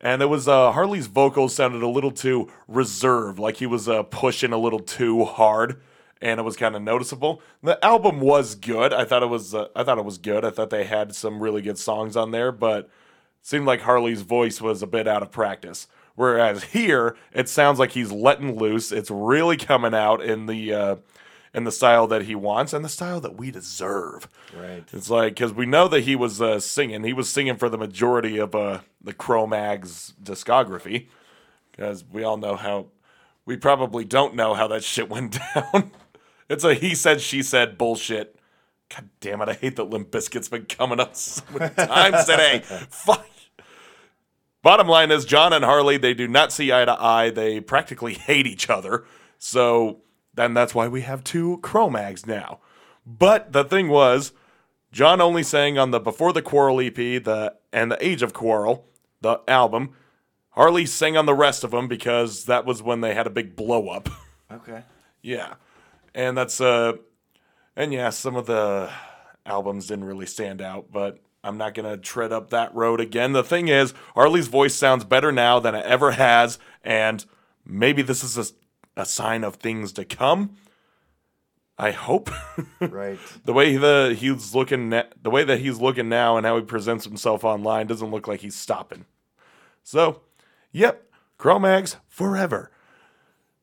and 0.00 0.22
it 0.22 0.26
was 0.26 0.48
uh, 0.48 0.72
Harley's 0.72 1.06
vocals 1.06 1.54
sounded 1.54 1.82
a 1.82 1.88
little 1.88 2.10
too 2.10 2.50
reserved, 2.66 3.38
like 3.38 3.58
he 3.58 3.66
was 3.66 3.90
uh, 3.90 4.04
pushing 4.04 4.52
a 4.54 4.58
little 4.58 4.80
too 4.80 5.26
hard, 5.26 5.82
and 6.22 6.40
it 6.40 6.42
was 6.42 6.56
kind 6.56 6.74
of 6.74 6.80
noticeable. 6.80 7.42
The 7.62 7.82
album 7.84 8.20
was 8.20 8.54
good. 8.54 8.90
I 8.94 9.04
thought 9.04 9.22
it 9.22 9.28
was. 9.28 9.54
Uh, 9.54 9.68
I 9.76 9.84
thought 9.84 9.98
it 9.98 10.04
was 10.06 10.16
good. 10.16 10.46
I 10.46 10.50
thought 10.50 10.70
they 10.70 10.84
had 10.84 11.14
some 11.14 11.42
really 11.42 11.60
good 11.60 11.78
songs 11.78 12.16
on 12.16 12.30
there, 12.30 12.52
but 12.52 12.88
seemed 13.42 13.66
like 13.66 13.82
Harley's 13.82 14.22
voice 14.22 14.62
was 14.62 14.82
a 14.82 14.86
bit 14.86 15.06
out 15.06 15.22
of 15.22 15.30
practice. 15.30 15.88
Whereas 16.16 16.64
here, 16.64 17.16
it 17.32 17.48
sounds 17.48 17.78
like 17.78 17.92
he's 17.92 18.10
letting 18.10 18.58
loose. 18.58 18.90
It's 18.90 19.10
really 19.10 19.56
coming 19.56 19.94
out 19.94 20.22
in 20.22 20.46
the 20.46 20.72
uh, 20.72 20.96
in 21.54 21.64
the 21.64 21.72
style 21.72 22.06
that 22.08 22.22
he 22.22 22.34
wants 22.34 22.72
and 22.72 22.84
the 22.84 22.88
style 22.88 23.20
that 23.20 23.36
we 23.36 23.50
deserve. 23.50 24.26
Right. 24.56 24.84
It's 24.92 25.10
like 25.10 25.34
because 25.34 25.52
we 25.52 25.66
know 25.66 25.88
that 25.88 26.00
he 26.00 26.16
was 26.16 26.40
uh, 26.40 26.58
singing. 26.58 27.04
He 27.04 27.12
was 27.12 27.30
singing 27.30 27.56
for 27.56 27.68
the 27.68 27.78
majority 27.78 28.38
of 28.38 28.54
uh, 28.54 28.80
the 29.02 29.12
Cro-Mags 29.12 30.14
discography. 30.22 31.08
Because 31.70 32.04
we 32.10 32.24
all 32.24 32.38
know 32.38 32.56
how. 32.56 32.86
We 33.44 33.56
probably 33.56 34.04
don't 34.04 34.34
know 34.34 34.54
how 34.54 34.66
that 34.68 34.82
shit 34.82 35.08
went 35.08 35.38
down. 35.54 35.92
it's 36.48 36.64
a 36.64 36.74
he 36.74 36.94
said 36.94 37.20
she 37.20 37.42
said 37.42 37.78
bullshit. 37.78 38.38
God 38.88 39.10
damn 39.20 39.42
it! 39.42 39.48
I 39.48 39.54
hate 39.54 39.76
that 39.76 39.84
Limp 39.84 40.10
Bizkit's 40.10 40.48
been 40.48 40.64
coming 40.64 40.98
up 41.00 41.14
so 41.14 41.42
many 41.52 41.74
times 41.74 42.24
today. 42.24 42.60
Fuck. 42.64 43.26
Bottom 44.66 44.88
line 44.88 45.12
is, 45.12 45.24
John 45.24 45.52
and 45.52 45.64
Harley, 45.64 45.96
they 45.96 46.12
do 46.12 46.26
not 46.26 46.50
see 46.52 46.72
eye 46.72 46.84
to 46.84 47.00
eye. 47.00 47.30
They 47.30 47.60
practically 47.60 48.14
hate 48.26 48.48
each 48.48 48.68
other. 48.68 49.04
So 49.38 50.00
then 50.34 50.54
that's 50.54 50.74
why 50.74 50.88
we 50.88 51.02
have 51.02 51.22
two 51.22 51.58
Cro-Mags 51.58 52.26
now. 52.26 52.58
But 53.06 53.52
the 53.52 53.62
thing 53.62 53.88
was, 53.88 54.32
John 54.90 55.20
only 55.20 55.44
sang 55.44 55.78
on 55.78 55.92
the 55.92 56.00
Before 56.00 56.32
the 56.32 56.42
Quarrel 56.42 56.80
EP, 56.80 56.96
the 56.96 57.54
and 57.72 57.92
the 57.92 58.04
Age 58.04 58.22
of 58.22 58.32
Quarrel, 58.32 58.88
the 59.20 59.38
album. 59.46 59.90
Harley 60.50 60.84
sang 60.84 61.16
on 61.16 61.26
the 61.26 61.34
rest 61.34 61.62
of 61.62 61.70
them 61.70 61.86
because 61.86 62.46
that 62.46 62.66
was 62.66 62.82
when 62.82 63.02
they 63.02 63.14
had 63.14 63.28
a 63.28 63.30
big 63.30 63.54
blow 63.54 63.88
up. 63.88 64.08
Okay. 64.50 64.82
yeah, 65.22 65.54
and 66.12 66.36
that's 66.36 66.60
uh, 66.60 66.94
and 67.76 67.92
yeah, 67.92 68.10
some 68.10 68.34
of 68.34 68.46
the 68.46 68.90
albums 69.44 69.86
didn't 69.86 70.04
really 70.06 70.26
stand 70.26 70.60
out, 70.60 70.86
but 70.90 71.20
I'm 71.46 71.58
not 71.58 71.74
gonna 71.74 71.96
tread 71.96 72.32
up 72.32 72.50
that 72.50 72.74
road 72.74 73.00
again. 73.00 73.32
The 73.32 73.44
thing 73.44 73.68
is, 73.68 73.94
Harley's 74.14 74.48
voice 74.48 74.74
sounds 74.74 75.04
better 75.04 75.30
now 75.30 75.60
than 75.60 75.74
it 75.74 75.84
ever 75.86 76.12
has, 76.12 76.58
and 76.82 77.24
maybe 77.64 78.02
this 78.02 78.24
is 78.24 78.36
a, 78.36 79.00
a 79.02 79.04
sign 79.06 79.44
of 79.44 79.56
things 79.56 79.92
to 79.92 80.04
come. 80.04 80.56
I 81.78 81.90
hope. 81.92 82.30
Right. 82.80 83.18
the 83.44 83.52
way 83.52 83.76
the 83.76 84.14
he's 84.18 84.54
looking, 84.54 84.88
na- 84.90 85.04
the 85.22 85.30
way 85.30 85.44
that 85.44 85.60
he's 85.60 85.78
looking 85.80 86.08
now, 86.08 86.36
and 86.36 86.44
how 86.46 86.56
he 86.56 86.62
presents 86.62 87.04
himself 87.04 87.44
online 87.44 87.86
doesn't 87.86 88.10
look 88.10 88.26
like 88.28 88.40
he's 88.40 88.54
stopping. 88.56 89.04
So, 89.82 90.20
yep, 90.72 91.08
Cro-Mags 91.38 91.96
forever, 92.08 92.70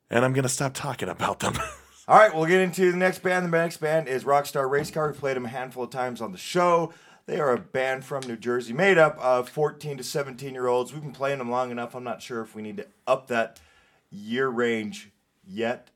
and 0.10 0.24
I'm 0.26 0.34
gonna 0.34 0.50
stop 0.50 0.74
talking 0.74 1.10
about 1.10 1.40
them. 1.40 1.54
All 2.08 2.18
right, 2.18 2.34
we'll 2.36 2.46
get 2.46 2.60
into 2.60 2.92
the 2.92 2.98
next 2.98 3.20
band. 3.24 3.46
The 3.46 3.50
next 3.58 3.78
band 3.78 4.08
is 4.08 4.26
Rockstar 4.26 4.70
Race 4.70 4.92
Car. 4.92 5.12
We 5.12 5.18
played 5.18 5.38
them 5.38 5.46
a 5.46 5.50
handful 5.50 5.84
of 5.86 5.90
times 5.90 6.22
on 6.22 6.32
the 6.32 6.38
show. 6.38 6.94
They 7.26 7.40
are 7.40 7.54
a 7.54 7.60
band 7.60 8.04
from 8.04 8.28
New 8.28 8.36
Jersey, 8.36 8.74
made 8.74 8.98
up 8.98 9.18
of 9.18 9.48
14 9.48 9.98
to 9.98 10.04
17 10.04 10.54
year 10.54 10.68
olds. 10.68 10.92
We've 10.92 11.02
been 11.02 11.14
playing 11.14 11.38
them 11.40 11.50
long 11.50 11.72
enough. 11.72 11.96
I'm 11.96 12.04
not 12.04 12.22
sure 12.22 12.42
if 12.42 12.54
we 12.54 12.62
need 12.62 12.78
to 12.78 12.88
up 13.08 13.28
that 13.28 13.62
year 14.10 14.50
range 14.50 15.12
yet, 15.48 15.90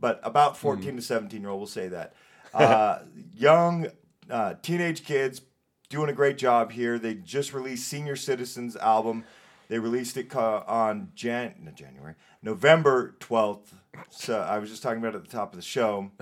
but 0.00 0.20
about 0.24 0.56
14 0.56 0.96
to 0.96 1.02
17 1.02 1.40
year 1.40 1.50
old, 1.50 1.60
we'll 1.60 1.66
say 1.66 1.88
that. 1.88 2.14
Uh, 2.54 2.98
young 3.34 3.86
uh, 4.28 4.52
teenage 4.60 5.06
kids 5.06 5.40
doing 5.88 6.10
a 6.10 6.12
great 6.12 6.36
job 6.36 6.70
here. 6.70 6.98
They 6.98 7.14
just 7.14 7.54
released 7.54 7.88
Senior 7.88 8.14
Citizens 8.14 8.76
album. 8.76 9.24
They 9.68 9.78
released 9.78 10.18
it 10.18 10.36
on 10.36 11.12
Jan- 11.14 11.54
no, 11.62 11.70
January, 11.70 12.14
November 12.42 13.16
12th. 13.20 13.72
So 14.10 14.40
I 14.40 14.58
was 14.58 14.70
just 14.70 14.82
talking 14.82 14.98
about 14.98 15.14
it 15.14 15.18
at 15.18 15.24
the 15.24 15.36
top 15.36 15.52
of 15.52 15.56
the 15.56 15.64
show. 15.64 16.10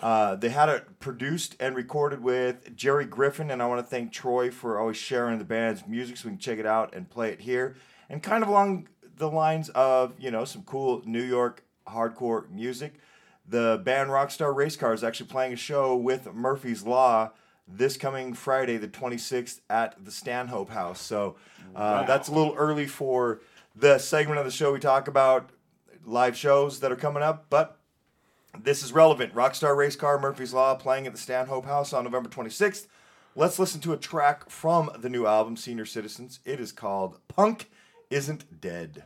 Uh, 0.00 0.36
they 0.36 0.50
had 0.50 0.68
it 0.68 1.00
produced 1.00 1.56
and 1.58 1.74
recorded 1.74 2.22
with 2.22 2.76
Jerry 2.76 3.04
Griffin, 3.04 3.50
and 3.50 3.60
I 3.60 3.66
want 3.66 3.84
to 3.84 3.86
thank 3.86 4.12
Troy 4.12 4.48
for 4.48 4.78
always 4.78 4.96
sharing 4.96 5.40
the 5.40 5.44
band's 5.44 5.88
music 5.88 6.16
so 6.16 6.28
we 6.28 6.34
can 6.34 6.38
check 6.38 6.60
it 6.60 6.66
out 6.66 6.94
and 6.94 7.10
play 7.10 7.30
it 7.30 7.40
here. 7.40 7.74
And 8.08 8.22
kind 8.22 8.44
of 8.44 8.48
along 8.48 8.86
the 9.16 9.28
lines 9.28 9.70
of, 9.70 10.14
you 10.20 10.30
know, 10.30 10.44
some 10.44 10.62
cool 10.62 11.02
New 11.04 11.22
York 11.22 11.64
hardcore 11.88 12.48
music. 12.48 12.94
The 13.48 13.80
band 13.84 14.10
Rockstar 14.10 14.54
Racecar 14.54 14.94
is 14.94 15.02
actually 15.02 15.26
playing 15.26 15.52
a 15.52 15.56
show 15.56 15.96
with 15.96 16.32
Murphy's 16.32 16.84
Law 16.84 17.32
this 17.66 17.96
coming 17.96 18.34
Friday, 18.34 18.76
the 18.76 18.88
26th, 18.88 19.60
at 19.68 20.02
the 20.02 20.10
Stanhope 20.10 20.70
House. 20.70 21.00
So 21.00 21.36
uh, 21.74 22.04
that's 22.04 22.28
a 22.28 22.32
little 22.32 22.54
early 22.56 22.86
for 22.86 23.40
the 23.74 23.98
segment 23.98 24.38
of 24.38 24.44
the 24.44 24.50
show 24.50 24.72
we 24.72 24.78
talk 24.78 25.08
about 25.08 25.50
live 26.08 26.36
shows 26.36 26.80
that 26.80 26.90
are 26.90 26.96
coming 26.96 27.22
up, 27.22 27.46
but 27.50 27.78
this 28.58 28.82
is 28.82 28.92
relevant. 28.92 29.34
Rockstar 29.34 29.76
Race 29.76 29.96
Car, 29.96 30.18
Murphy's 30.18 30.54
Law, 30.54 30.74
playing 30.74 31.06
at 31.06 31.12
the 31.12 31.18
Stanhope 31.18 31.66
House 31.66 31.92
on 31.92 32.04
November 32.04 32.28
26th. 32.28 32.86
Let's 33.36 33.58
listen 33.58 33.80
to 33.82 33.92
a 33.92 33.96
track 33.96 34.50
from 34.50 34.90
the 34.98 35.08
new 35.08 35.26
album, 35.26 35.56
Senior 35.56 35.84
Citizens. 35.84 36.40
It 36.44 36.60
is 36.60 36.72
called 36.72 37.18
Punk 37.28 37.70
Isn't 38.10 38.60
Dead. 38.60 39.04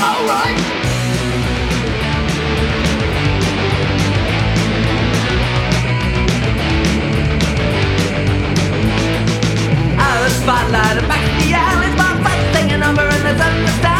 Out 0.00 0.70
of 0.72 0.77
the 10.28 10.34
spotlight, 10.44 10.96
and 11.00 11.08
back 11.08 11.24
to 11.24 11.32
the 11.40 11.54
alleys, 11.56 11.96
bomb 11.96 12.20
fights 12.20 12.52
taking 12.52 12.82
over, 12.84 13.00
and 13.00 13.24
the 13.24 13.34
sun 13.40 13.52
will 13.64 13.76
stop. 13.80 13.96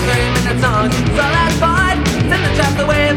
Three 0.00 0.30
minute 0.32 0.60
songs, 0.60 0.94
so 0.96 1.22
that's 1.36 1.56
fine. 1.60 1.98
Send 2.28 2.42
the 2.42 2.52
trap 2.56 2.78
away, 2.80 3.12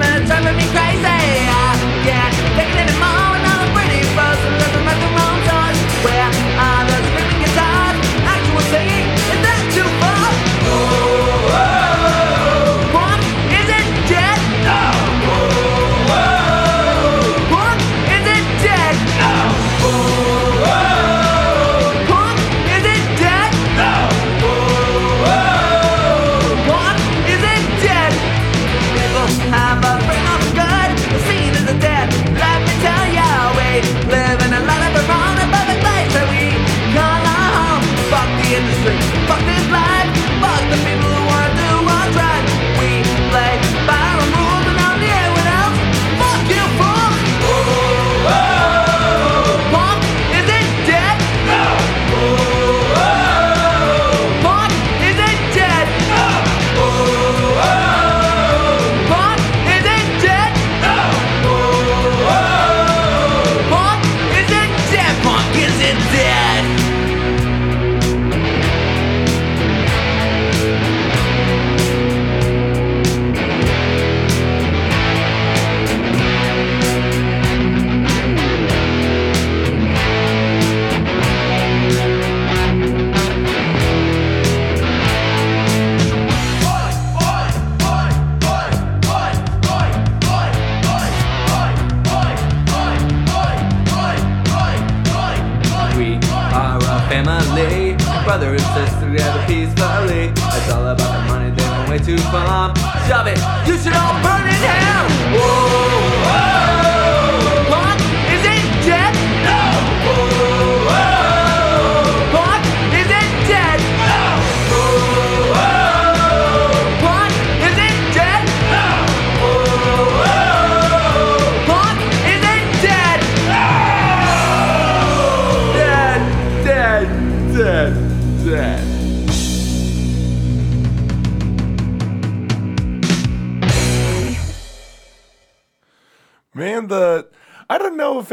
It's 100.63 100.71
all 100.71 100.87
about 100.87 100.97
the 100.97 101.27
money, 101.27 101.51
they 101.51 101.69
went 101.69 101.89
way 101.89 101.97
too 101.97 102.17
far. 102.31 102.73
Shove 103.05 103.27
it, 103.27 103.37
you 103.67 103.77
should 103.77 103.91
all 103.91 104.13
burn 104.23 104.47
in 104.47 104.55
hell. 104.63 105.09
Whoa. 105.35 106.02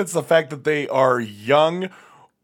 It's 0.00 0.12
the 0.12 0.22
fact 0.22 0.50
that 0.50 0.64
they 0.64 0.88
are 0.88 1.20
young 1.20 1.90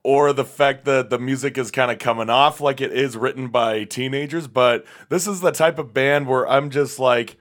or 0.03 0.33
the 0.33 0.45
fact 0.45 0.85
that 0.85 1.11
the 1.11 1.19
music 1.19 1.59
is 1.59 1.71
kind 1.71 1.91
of 1.91 1.99
coming 1.99 2.31
off 2.31 2.61
like 2.61 2.81
it 2.81 2.93
is 2.93 3.17
written 3.17 3.49
by 3.49 3.85
teenagers, 3.85 4.47
but 4.47 4.85
this 5.09 5.27
is 5.27 5.41
the 5.41 5.51
type 5.51 5.79
of 5.79 5.93
band 5.93 6.29
where 6.29 6.49
I'm 6.49 6.71
just 6.71 6.99
like 6.99 7.39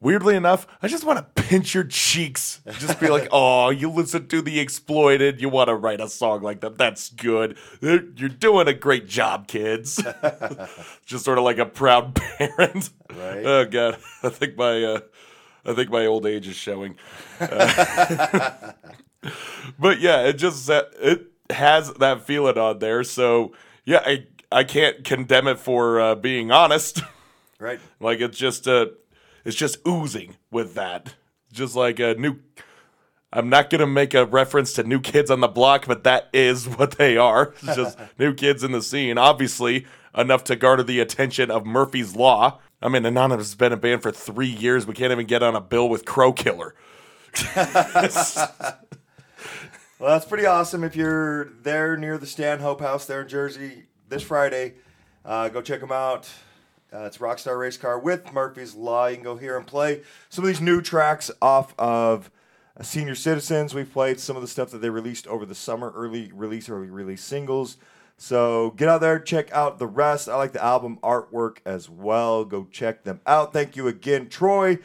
weirdly 0.00 0.34
enough, 0.34 0.66
I 0.82 0.88
just 0.88 1.04
want 1.04 1.18
to 1.18 1.42
pinch 1.42 1.74
your 1.74 1.84
cheeks. 1.84 2.60
Just 2.78 2.98
be 3.00 3.08
like, 3.08 3.28
"Oh, 3.30 3.70
you 3.70 3.90
listen 3.90 4.26
to 4.28 4.42
the 4.42 4.58
exploited, 4.58 5.40
you 5.40 5.48
want 5.48 5.68
to 5.68 5.74
write 5.74 6.00
a 6.00 6.08
song 6.08 6.42
like 6.42 6.60
that. 6.62 6.78
That's 6.78 7.10
good. 7.10 7.56
You're 7.80 7.98
doing 8.00 8.66
a 8.68 8.74
great 8.74 9.06
job, 9.06 9.46
kids." 9.46 10.02
just 11.06 11.24
sort 11.24 11.38
of 11.38 11.44
like 11.44 11.58
a 11.58 11.66
proud 11.66 12.14
parent. 12.38 12.90
Right. 13.10 13.44
Oh 13.44 13.64
god, 13.66 13.98
I 14.22 14.28
think 14.30 14.56
my 14.56 14.82
uh 14.82 15.00
I 15.64 15.74
think 15.74 15.90
my 15.90 16.06
old 16.06 16.26
age 16.26 16.48
is 16.48 16.56
showing. 16.56 16.96
Uh, 17.40 18.72
but 19.78 20.00
yeah, 20.00 20.22
it 20.22 20.34
just 20.34 20.68
it 20.68 21.26
has 21.50 21.92
that 21.94 22.22
feeling 22.22 22.58
on 22.58 22.78
there. 22.78 23.04
So 23.04 23.52
yeah, 23.84 24.02
I 24.04 24.26
I 24.50 24.64
can't 24.64 25.04
condemn 25.04 25.46
it 25.46 25.58
for 25.58 26.00
uh, 26.00 26.14
being 26.14 26.50
honest. 26.50 27.02
Right. 27.58 27.80
like 28.00 28.20
it's 28.20 28.38
just 28.38 28.66
uh 28.66 28.86
it's 29.44 29.56
just 29.56 29.78
oozing 29.86 30.36
with 30.50 30.74
that. 30.74 31.14
Just 31.52 31.76
like 31.76 31.98
a 31.98 32.14
new. 32.14 32.38
I'm 33.32 33.48
not 33.48 33.70
gonna 33.70 33.86
make 33.86 34.14
a 34.14 34.24
reference 34.24 34.72
to 34.74 34.82
new 34.82 35.00
kids 35.00 35.30
on 35.30 35.40
the 35.40 35.48
block, 35.48 35.86
but 35.86 36.04
that 36.04 36.28
is 36.32 36.68
what 36.76 36.92
they 36.92 37.16
are. 37.16 37.54
It's 37.62 37.76
just 37.76 37.98
new 38.18 38.34
kids 38.34 38.64
in 38.64 38.72
the 38.72 38.82
scene. 38.82 39.18
Obviously, 39.18 39.86
enough 40.16 40.44
to 40.44 40.56
garner 40.56 40.82
the 40.82 41.00
attention 41.00 41.50
of 41.50 41.64
Murphy's 41.64 42.16
Law. 42.16 42.60
I 42.82 42.88
mean, 42.88 43.04
Anonymous 43.04 43.48
has 43.48 43.54
been 43.54 43.72
a 43.72 43.76
band 43.76 44.02
for 44.02 44.10
three 44.10 44.48
years. 44.48 44.86
We 44.86 44.94
can't 44.94 45.12
even 45.12 45.26
get 45.26 45.42
on 45.42 45.54
a 45.54 45.60
bill 45.60 45.88
with 45.88 46.04
Crow 46.04 46.32
Killer. 46.32 46.74
Well, 50.00 50.12
that's 50.12 50.24
pretty 50.24 50.46
awesome. 50.46 50.82
If 50.82 50.96
you're 50.96 51.50
there 51.60 51.94
near 51.94 52.16
the 52.16 52.24
Stanhope 52.24 52.80
House 52.80 53.04
there 53.04 53.20
in 53.20 53.28
Jersey 53.28 53.82
this 54.08 54.22
Friday, 54.22 54.76
uh, 55.26 55.50
go 55.50 55.60
check 55.60 55.80
them 55.80 55.92
out. 55.92 56.26
Uh, 56.90 57.00
it's 57.00 57.18
Rockstar 57.18 57.58
Race 57.58 57.76
Car 57.76 57.98
with 57.98 58.32
Murphy's 58.32 58.74
Law. 58.74 59.08
You 59.08 59.16
can 59.16 59.24
go 59.24 59.36
hear 59.36 59.58
and 59.58 59.66
play 59.66 60.00
some 60.30 60.42
of 60.42 60.48
these 60.48 60.62
new 60.62 60.80
tracks 60.80 61.30
off 61.42 61.74
of 61.78 62.30
Senior 62.80 63.14
Citizens. 63.14 63.74
We've 63.74 63.92
played 63.92 64.18
some 64.18 64.36
of 64.36 64.42
the 64.42 64.48
stuff 64.48 64.70
that 64.70 64.78
they 64.78 64.88
released 64.88 65.26
over 65.26 65.44
the 65.44 65.54
summer, 65.54 65.92
early 65.94 66.32
release, 66.32 66.70
early 66.70 66.88
release 66.88 67.22
singles. 67.22 67.76
So 68.22 68.72
get 68.72 68.86
out 68.86 69.00
there, 69.00 69.18
check 69.18 69.50
out 69.50 69.78
the 69.78 69.86
rest. 69.86 70.28
I 70.28 70.36
like 70.36 70.52
the 70.52 70.62
album 70.62 70.98
artwork 71.02 71.56
as 71.64 71.88
well. 71.88 72.44
Go 72.44 72.68
check 72.70 73.02
them 73.02 73.22
out. 73.26 73.54
Thank 73.54 73.76
you 73.76 73.88
again, 73.88 74.28
Troy. 74.28 74.78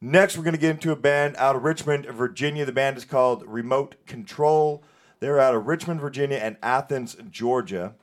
Next, 0.00 0.38
we're 0.38 0.44
going 0.44 0.54
to 0.54 0.60
get 0.60 0.70
into 0.70 0.92
a 0.92 0.96
band 0.96 1.34
out 1.38 1.56
of 1.56 1.64
Richmond, 1.64 2.06
Virginia. 2.06 2.64
The 2.64 2.70
band 2.70 2.96
is 2.96 3.04
called 3.04 3.42
Remote 3.48 3.96
Control. 4.06 4.84
They're 5.18 5.40
out 5.40 5.56
of 5.56 5.66
Richmond, 5.66 6.00
Virginia, 6.00 6.36
and 6.36 6.56
Athens, 6.62 7.16
Georgia. 7.28 7.96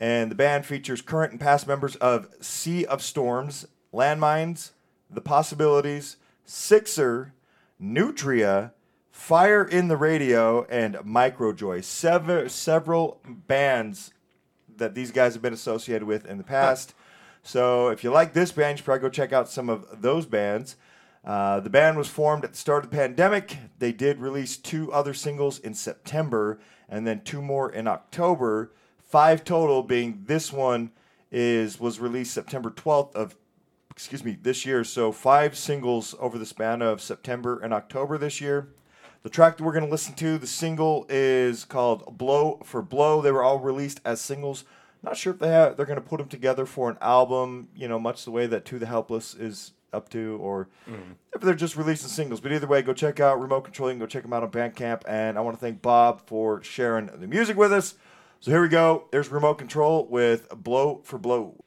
And 0.00 0.30
the 0.30 0.34
band 0.34 0.64
features 0.64 1.02
current 1.02 1.32
and 1.32 1.40
past 1.40 1.68
members 1.68 1.94
of 1.96 2.28
Sea 2.40 2.86
of 2.86 3.02
Storms, 3.02 3.66
Landmines, 3.92 4.70
The 5.10 5.20
Possibilities, 5.20 6.16
Sixer, 6.46 7.34
Nutria, 7.78 8.72
Fire 9.10 9.64
in 9.64 9.88
the 9.88 9.98
Radio, 9.98 10.64
and 10.64 10.94
Microjoy. 10.96 11.84
Sever- 11.84 12.48
several 12.48 13.20
bands 13.24 14.13
that 14.78 14.94
these 14.94 15.10
guys 15.10 15.34
have 15.34 15.42
been 15.42 15.52
associated 15.52 16.04
with 16.04 16.26
in 16.26 16.38
the 16.38 16.44
past. 16.44 16.94
So 17.42 17.88
if 17.88 18.02
you 18.02 18.10
like 18.10 18.32
this 18.32 18.52
band, 18.52 18.72
you 18.72 18.76
should 18.78 18.84
probably 18.84 19.02
go 19.02 19.08
check 19.10 19.32
out 19.32 19.48
some 19.48 19.68
of 19.68 20.02
those 20.02 20.26
bands. 20.26 20.76
Uh, 21.24 21.60
the 21.60 21.70
band 21.70 21.96
was 21.96 22.08
formed 22.08 22.44
at 22.44 22.52
the 22.52 22.58
start 22.58 22.84
of 22.84 22.90
the 22.90 22.96
pandemic. 22.96 23.58
They 23.78 23.92
did 23.92 24.18
release 24.18 24.56
two 24.56 24.92
other 24.92 25.14
singles 25.14 25.58
in 25.58 25.74
September 25.74 26.58
and 26.88 27.06
then 27.06 27.22
two 27.22 27.40
more 27.40 27.70
in 27.70 27.86
October. 27.86 28.72
Five 28.98 29.44
total, 29.44 29.82
being 29.82 30.24
this 30.26 30.52
one 30.52 30.90
is 31.30 31.80
was 31.80 31.98
released 31.98 32.32
September 32.32 32.70
12th 32.70 33.14
of 33.14 33.36
excuse 33.90 34.24
me 34.24 34.36
this 34.40 34.66
year. 34.66 34.84
So 34.84 35.12
five 35.12 35.56
singles 35.56 36.14
over 36.18 36.38
the 36.38 36.46
span 36.46 36.82
of 36.82 37.00
September 37.00 37.58
and 37.58 37.72
October 37.72 38.18
this 38.18 38.40
year. 38.40 38.68
The 39.24 39.30
track 39.30 39.56
that 39.56 39.64
we're 39.64 39.72
going 39.72 39.86
to 39.86 39.90
listen 39.90 40.14
to, 40.16 40.36
the 40.36 40.46
single 40.46 41.06
is 41.08 41.64
called 41.64 42.18
"Blow 42.18 42.60
for 42.62 42.82
Blow." 42.82 43.22
They 43.22 43.32
were 43.32 43.42
all 43.42 43.58
released 43.58 44.02
as 44.04 44.20
singles. 44.20 44.64
Not 45.02 45.16
sure 45.16 45.32
if 45.32 45.38
they 45.38 45.48
have, 45.48 45.78
they're 45.78 45.86
going 45.86 46.00
to 46.00 46.06
put 46.06 46.18
them 46.18 46.28
together 46.28 46.66
for 46.66 46.90
an 46.90 46.98
album. 47.00 47.68
You 47.74 47.88
know, 47.88 47.98
much 47.98 48.26
the 48.26 48.30
way 48.30 48.46
that 48.46 48.66
"To 48.66 48.78
the 48.78 48.84
Helpless" 48.84 49.32
is 49.34 49.72
up 49.94 50.10
to, 50.10 50.36
or 50.42 50.68
mm. 50.86 51.14
if 51.34 51.40
they're 51.40 51.54
just 51.54 51.74
releasing 51.74 52.10
singles. 52.10 52.42
But 52.42 52.52
either 52.52 52.66
way, 52.66 52.82
go 52.82 52.92
check 52.92 53.18
out 53.18 53.40
Remote 53.40 53.62
Control. 53.62 53.88
You 53.88 53.94
can 53.94 54.00
go 54.00 54.06
check 54.06 54.24
them 54.24 54.34
out 54.34 54.42
on 54.42 54.50
Bandcamp. 54.50 55.04
And 55.08 55.38
I 55.38 55.40
want 55.40 55.56
to 55.56 55.60
thank 55.60 55.80
Bob 55.80 56.20
for 56.26 56.62
sharing 56.62 57.06
the 57.06 57.26
music 57.26 57.56
with 57.56 57.72
us. 57.72 57.94
So 58.40 58.50
here 58.50 58.60
we 58.60 58.68
go. 58.68 59.08
There's 59.10 59.30
Remote 59.30 59.54
Control 59.54 60.06
with 60.06 60.50
"Blow 60.50 61.00
for 61.02 61.16
Blow." 61.16 61.63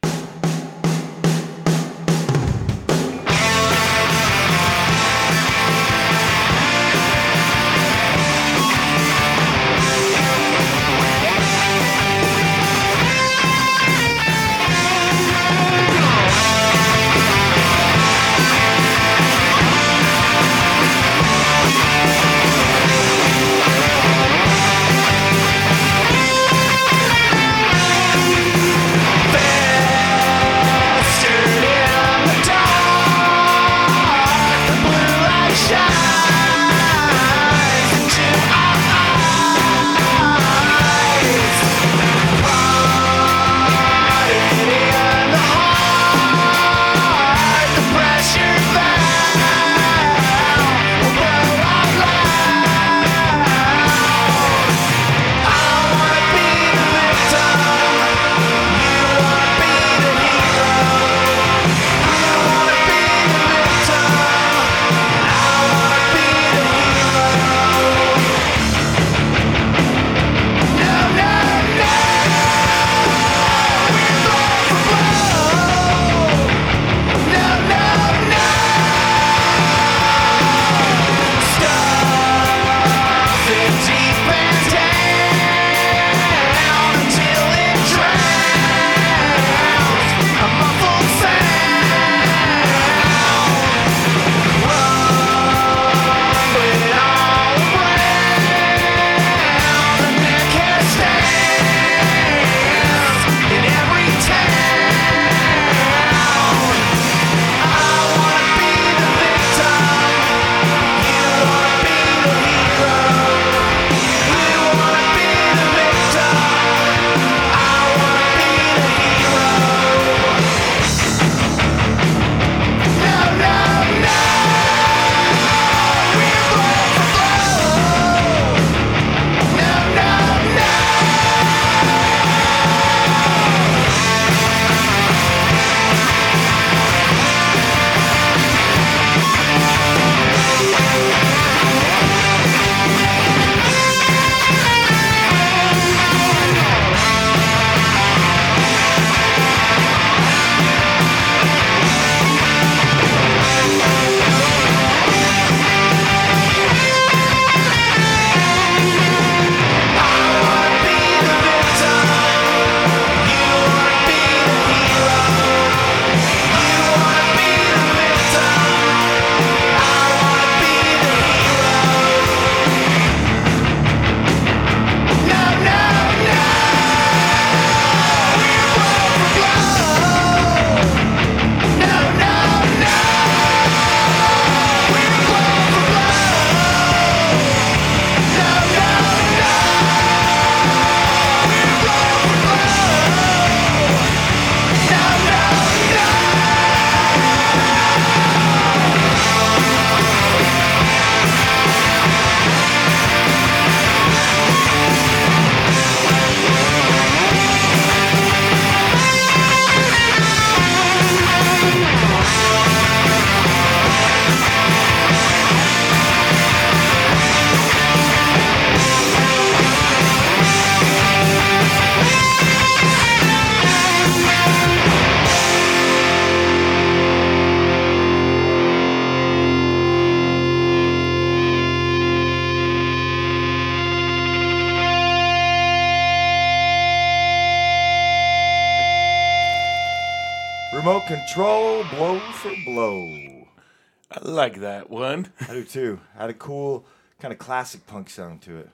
Classic 247.67 247.85
punk 247.85 248.09
sound 248.09 248.41
to 248.41 248.57
it. 248.59 248.69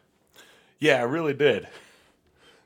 Yeah, 0.78 0.98
I 0.98 1.02
really 1.02 1.34
did. 1.34 1.68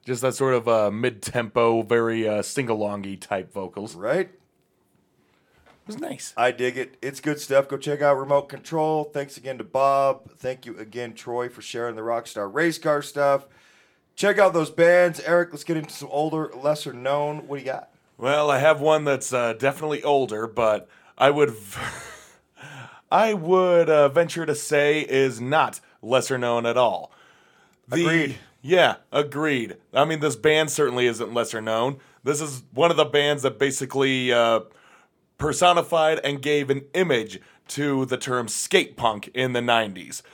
Just 0.05 0.21
that 0.23 0.35
sort 0.35 0.55
of 0.55 0.67
uh, 0.67 0.91
mid-tempo, 0.91 1.83
very 1.83 2.27
uh, 2.27 2.41
sing-alongy 2.41 3.17
type 3.21 3.53
vocals. 3.53 3.95
Right? 3.95 4.27
It 4.27 5.87
was 5.87 5.99
nice. 5.99 6.33
I 6.35 6.51
dig 6.51 6.77
it. 6.77 6.97
It's 7.01 7.21
good 7.21 7.39
stuff. 7.39 7.69
Go 7.69 7.77
check 7.77 8.01
out 8.01 8.17
Remote 8.17 8.49
Control. 8.49 9.05
Thanks 9.05 9.37
again 9.37 9.57
to 9.59 9.63
Bob. 9.63 10.29
Thank 10.31 10.65
you 10.65 10.77
again, 10.77 11.13
Troy, 11.13 11.47
for 11.47 11.61
sharing 11.61 11.95
the 11.95 12.01
Rockstar 12.01 12.53
Race 12.53 12.77
Car 12.77 13.01
stuff. 13.01 13.47
Check 14.17 14.37
out 14.37 14.53
those 14.53 14.69
bands. 14.69 15.21
Eric, 15.21 15.51
let's 15.53 15.63
get 15.63 15.77
into 15.77 15.93
some 15.93 16.09
older, 16.11 16.51
lesser 16.53 16.91
known. 16.91 17.47
What 17.47 17.59
do 17.59 17.63
you 17.63 17.71
got? 17.71 17.87
Well, 18.17 18.51
I 18.51 18.59
have 18.59 18.81
one 18.81 19.05
that's 19.05 19.31
uh, 19.31 19.53
definitely 19.53 20.03
older, 20.03 20.45
but 20.45 20.89
I 21.17 21.29
would, 21.29 21.51
v- 21.51 21.79
I 23.11 23.33
would 23.33 23.89
uh, 23.89 24.09
venture 24.09 24.45
to 24.45 24.55
say 24.55 24.99
is 25.07 25.39
not 25.39 25.79
lesser 26.01 26.37
known 26.37 26.65
at 26.65 26.77
all. 26.77 27.11
The- 27.87 28.01
Agreed. 28.01 28.35
Yeah, 28.61 28.95
agreed. 29.11 29.77
I 29.93 30.03
mean, 30.03 30.19
this 30.19 30.35
band 30.35 30.71
certainly 30.71 31.05
isn't 31.05 31.33
lesser 31.33 31.61
known. 31.61 31.99
This 32.23 32.41
is 32.41 32.63
one 32.73 32.91
of 32.91 32.97
the 32.97 33.05
bands 33.05 33.43
that 33.43 33.57
basically 33.59 34.33
uh, 34.33 34.61
personified 35.37 36.19
and 36.23 36.41
gave 36.41 36.69
an 36.69 36.81
image 36.93 37.39
to 37.69 38.05
the 38.05 38.17
term 38.17 38.47
skate 38.47 38.97
punk 38.97 39.29
in 39.33 39.53
the 39.53 39.61
90s. 39.61 40.21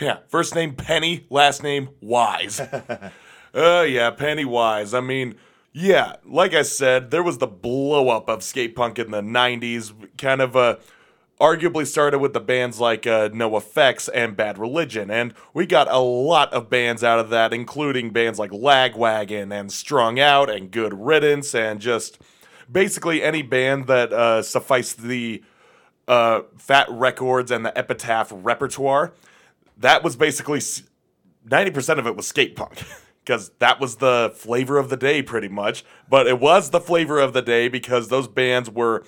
Yeah, 0.00 0.18
first 0.28 0.54
name 0.54 0.74
Penny, 0.76 1.26
last 1.28 1.62
name 1.62 1.88
Wise. 2.00 2.60
Oh, 3.54 3.82
yeah, 3.82 4.10
Pennywise. 4.10 4.94
I 4.94 5.00
mean, 5.00 5.34
yeah, 5.72 6.16
like 6.24 6.54
I 6.54 6.62
said, 6.62 7.10
there 7.10 7.22
was 7.22 7.36
the 7.38 7.46
blow 7.46 8.08
up 8.08 8.28
of 8.28 8.42
skate 8.42 8.74
punk 8.74 8.98
in 8.98 9.10
the 9.10 9.20
90s, 9.20 9.92
kind 10.16 10.40
of 10.40 10.56
uh, 10.56 10.76
arguably 11.42 11.84
started 11.84 12.20
with 12.20 12.34
the 12.34 12.40
bands 12.40 12.78
like 12.78 13.04
uh, 13.04 13.28
NOFX 13.30 14.08
and 14.14 14.36
Bad 14.36 14.58
Religion. 14.58 15.10
And 15.10 15.34
we 15.52 15.66
got 15.66 15.90
a 15.90 15.98
lot 15.98 16.52
of 16.52 16.70
bands 16.70 17.02
out 17.02 17.18
of 17.18 17.30
that, 17.30 17.52
including 17.52 18.10
bands 18.10 18.38
like 18.38 18.52
Lagwagon 18.52 19.52
and 19.52 19.72
Strung 19.72 20.20
Out 20.20 20.48
and 20.48 20.70
Good 20.70 20.94
Riddance, 20.94 21.52
and 21.52 21.80
just 21.80 22.20
basically 22.70 23.24
any 23.24 23.42
band 23.42 23.88
that 23.88 24.12
uh, 24.12 24.42
sufficed 24.42 25.02
the 25.02 25.42
uh, 26.06 26.42
Fat 26.56 26.86
Wreck 26.88 27.16
Chords 27.16 27.50
and 27.50 27.66
the 27.66 27.76
Epitaph 27.76 28.30
repertoire. 28.32 29.12
That 29.76 30.04
was 30.04 30.14
basically 30.14 30.60
90% 31.48 31.98
of 31.98 32.06
it 32.06 32.14
was 32.14 32.28
skate 32.28 32.54
punk 32.54 32.84
because 33.24 33.50
that 33.58 33.80
was 33.80 33.96
the 33.96 34.32
flavor 34.36 34.78
of 34.78 34.90
the 34.90 34.96
day 34.96 35.22
pretty 35.22 35.48
much 35.48 35.84
but 36.08 36.26
it 36.26 36.38
was 36.38 36.70
the 36.70 36.80
flavor 36.80 37.18
of 37.18 37.32
the 37.32 37.42
day 37.42 37.68
because 37.68 38.08
those 38.08 38.28
bands 38.28 38.68
were 38.68 39.04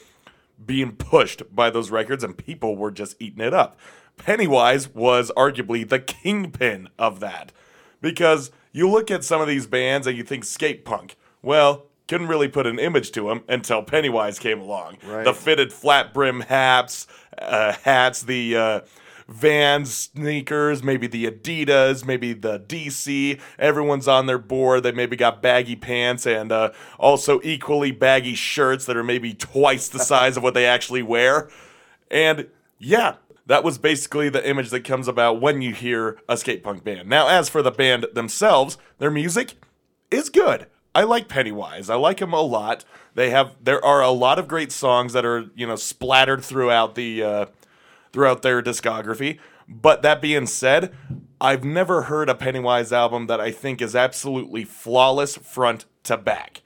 being 0.65 0.93
pushed 0.93 1.43
by 1.55 1.71
those 1.71 1.91
records 1.91 2.25
and 2.25 2.37
people 2.37 2.77
were 2.77 2.91
just 2.91 3.17
eating 3.21 3.45
it 3.45 3.55
up. 3.55 3.79
Pennywise 4.17 4.89
was 4.95 5.31
arguably 5.37 5.89
the 5.89 5.99
kingpin 5.99 6.89
of 6.99 7.21
that. 7.21 7.53
Because 8.01 8.51
you 8.73 8.89
look 8.89 9.11
at 9.11 9.25
some 9.25 9.41
of 9.41 9.49
these 9.49 9.67
bands 9.67 10.07
and 10.07 10.17
you 10.17 10.23
think 10.23 10.45
skate 10.45 10.85
punk. 10.85 11.17
Well 11.43 11.87
couldn't 12.07 12.29
really 12.29 12.49
put 12.49 12.67
an 12.67 12.79
image 12.79 13.13
to 13.13 13.29
them 13.29 13.43
until 13.49 13.83
pennywise 13.83 14.39
came 14.39 14.61
along. 14.61 14.99
Right. 15.07 15.25
the 15.25 15.33
fitted 15.33 15.73
flat 15.73 16.13
brim 16.13 16.41
hats 16.41 17.07
uh, 17.39 17.73
hats 17.83 18.23
the 18.23 18.57
uh, 18.57 18.81
Vans 19.29 19.93
sneakers, 19.93 20.83
maybe 20.83 21.07
the 21.07 21.31
Adidas, 21.31 22.05
maybe 22.05 22.33
the 22.33 22.61
DC. 22.61 23.41
Everyone's 23.59 24.07
on 24.07 24.27
their 24.27 24.39
board. 24.39 24.83
They 24.83 24.93
maybe 24.93 25.17
got 25.17 25.41
baggy 25.41 25.77
pants 25.77 26.27
and 26.27 26.53
uh, 26.53 26.73
also 26.99 27.41
equally 27.43 27.91
baggy 27.91 28.35
shirts 28.35 28.85
that 28.87 28.97
are 28.97 29.05
maybe 29.05 29.33
twice 29.33 29.89
the 29.89 29.99
size 29.99 30.37
of 30.37 30.43
what 30.43 30.55
they 30.55 30.67
actually 30.67 31.03
wear. 31.03 31.49
And 32.11 32.49
yeah, 32.79 33.17
that 33.47 33.65
was 33.65 33.79
basically 33.79 34.29
the 34.29 34.47
image 34.47 34.71
that 34.71 34.81
comes 34.81 35.09
about 35.09 35.41
when 35.41 35.63
you 35.63 35.73
hear 35.73 36.19
a 36.29 36.37
skate 36.37 36.63
punk 36.63 36.85
band. 36.85 37.09
Now, 37.09 37.29
as 37.29 37.49
for 37.49 37.63
the 37.63 37.71
band 37.71 38.07
themselves, 38.13 38.79
their 38.99 39.11
music 39.11 39.55
is 40.11 40.29
good. 40.29 40.67
I 40.95 41.03
like 41.03 41.29
Pennywise. 41.29 41.91
I 41.91 41.97
like 41.97 42.19
them 42.19 42.33
a 42.33 42.41
lot. 42.41 42.85
They 43.15 43.31
have 43.31 43.57
there 43.63 43.85
are 43.85 44.01
a 44.01 44.11
lot 44.11 44.39
of 44.39 44.49
great 44.49 44.71
songs 44.71 45.13
that 45.13 45.25
are 45.25 45.47
you 45.55 45.67
know 45.67 45.77
splattered 45.77 46.45
throughout 46.45 46.95
the 46.95 47.23
uh, 47.23 47.47
throughout 48.15 48.43
their 48.43 48.63
discography. 48.63 49.41
But 49.69 50.03
that 50.03 50.23
being 50.23 50.47
said, 50.47 50.95
I've 51.41 51.65
never 51.65 52.03
heard 52.03 52.29
a 52.29 52.35
Pennywise 52.37 52.93
album 52.93 53.27
that 53.27 53.41
I 53.41 53.51
think 53.51 53.83
is 53.83 53.97
absolutely 53.97 54.63
flawless 54.65 55.37
front 55.37 55.85
to 56.05 56.17
back. 56.17 56.63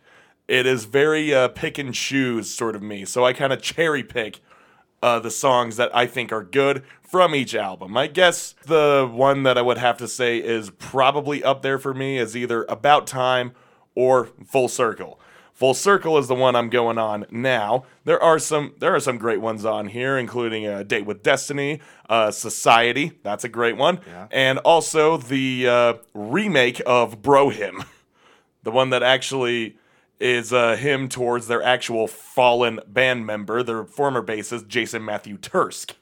It 0.47 0.67
is 0.67 0.85
very 0.85 1.35
uh, 1.35 1.49
pick 1.49 1.79
and 1.79 1.95
choose 1.95 2.51
sort 2.51 2.77
of 2.77 2.83
me. 2.83 3.07
So 3.07 3.25
I 3.25 3.33
kind 3.33 3.51
of 3.51 3.63
cherry 3.63 4.03
pick 4.03 4.41
uh, 5.03 5.21
the 5.21 5.31
songs 5.31 5.79
that 5.79 5.95
I 5.97 6.07
think 6.07 6.33
are 6.33 6.45
good 6.45 6.85
from 7.01 7.35
each 7.35 7.55
album. 7.55 7.97
I 7.97 8.09
guess 8.09 8.55
the 8.67 9.09
one 9.11 9.43
that 9.45 9.57
I 9.57 9.63
would 9.63 9.79
have 9.79 9.97
to 9.99 10.09
say 10.09 10.37
is 10.37 10.69
probably 10.69 11.43
up 11.43 11.63
there 11.63 11.79
for 11.79 11.95
me 11.95 12.19
is 12.19 12.37
either 12.37 12.67
About 12.69 13.07
Time 13.07 13.53
or 13.95 14.27
Full 14.45 14.69
Circle. 14.69 15.19
Full 15.59 15.75
Circle 15.75 16.19
is 16.19 16.29
the 16.29 16.37
one 16.37 16.55
I'm 16.55 16.71
going 16.71 16.99
on 16.99 17.27
now. 17.33 17.83
There 18.05 18.23
are 18.23 18.39
some 18.39 18.75
there 18.79 18.95
are 18.95 19.01
some 19.01 19.19
great 19.19 19.41
ones 19.41 19.65
on 19.65 19.89
here, 19.89 20.17
including 20.17 20.65
uh, 20.69 20.85
Date 20.85 21.05
with 21.05 21.25
Destiny, 21.25 21.81
uh, 22.09 22.31
Society. 22.31 23.19
That's 23.25 23.43
a 23.43 23.49
great 23.49 23.77
one, 23.77 23.99
Yeah. 24.07 24.29
and 24.31 24.59
also 24.61 25.17
the 25.17 25.67
uh, 25.69 25.95
remake 26.15 26.81
of 26.87 27.23
Bro 27.23 27.49
Hymn, 27.51 27.83
the 28.63 28.71
one 28.71 28.91
that 28.91 29.03
actually 29.03 29.77
is 30.21 30.53
uh, 30.53 30.77
hymn 30.77 31.09
towards 31.09 31.49
their 31.49 31.63
actual 31.63 32.07
fallen 32.07 32.79
band 32.87 33.27
member, 33.27 33.65
their 33.65 33.83
former 33.85 34.23
bassist 34.23 34.69
Jason 34.69 35.05
Matthew 35.05 35.37
Thirsk 35.39 35.95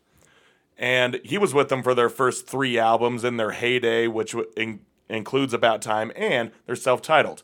and 0.79 1.19
he 1.25 1.39
was 1.39 1.55
with 1.55 1.71
them 1.71 1.83
for 1.83 1.95
their 1.95 2.11
first 2.11 2.47
three 2.47 2.79
albums 2.79 3.25
in 3.25 3.39
their 3.39 3.53
heyday, 3.53 4.07
which 4.07 4.35
in- 4.59 4.81
includes 5.09 5.55
About 5.55 5.81
Time 5.81 6.13
and 6.15 6.51
their 6.67 6.77
self-titled, 6.77 7.43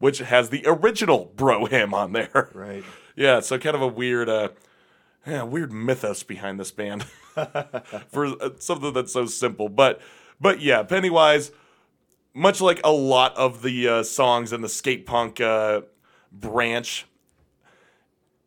which 0.00 0.18
has 0.18 0.48
the 0.48 0.64
original 0.66 1.30
Bro 1.36 1.66
Hymn 1.66 1.94
on 1.94 2.12
there. 2.12 2.50
Right. 2.52 2.82
Yeah, 3.16 3.40
so 3.40 3.58
kind 3.58 3.74
of 3.76 3.82
a 3.82 3.88
weird, 3.88 4.30
uh, 4.30 4.48
yeah, 5.26 5.42
weird 5.42 5.72
mythos 5.72 6.22
behind 6.22 6.58
this 6.58 6.70
band 6.70 7.02
for 8.08 8.26
uh, 8.40 8.50
something 8.58 8.94
that's 8.94 9.12
so 9.12 9.26
simple. 9.26 9.68
But, 9.68 10.00
but 10.40 10.62
yeah, 10.62 10.84
Pennywise, 10.84 11.50
much 12.32 12.62
like 12.62 12.80
a 12.82 12.92
lot 12.92 13.36
of 13.36 13.60
the 13.60 13.88
uh, 13.88 14.02
songs 14.04 14.54
in 14.54 14.62
the 14.62 14.70
skate 14.70 15.04
punk 15.04 15.38
uh, 15.38 15.82
branch, 16.32 17.04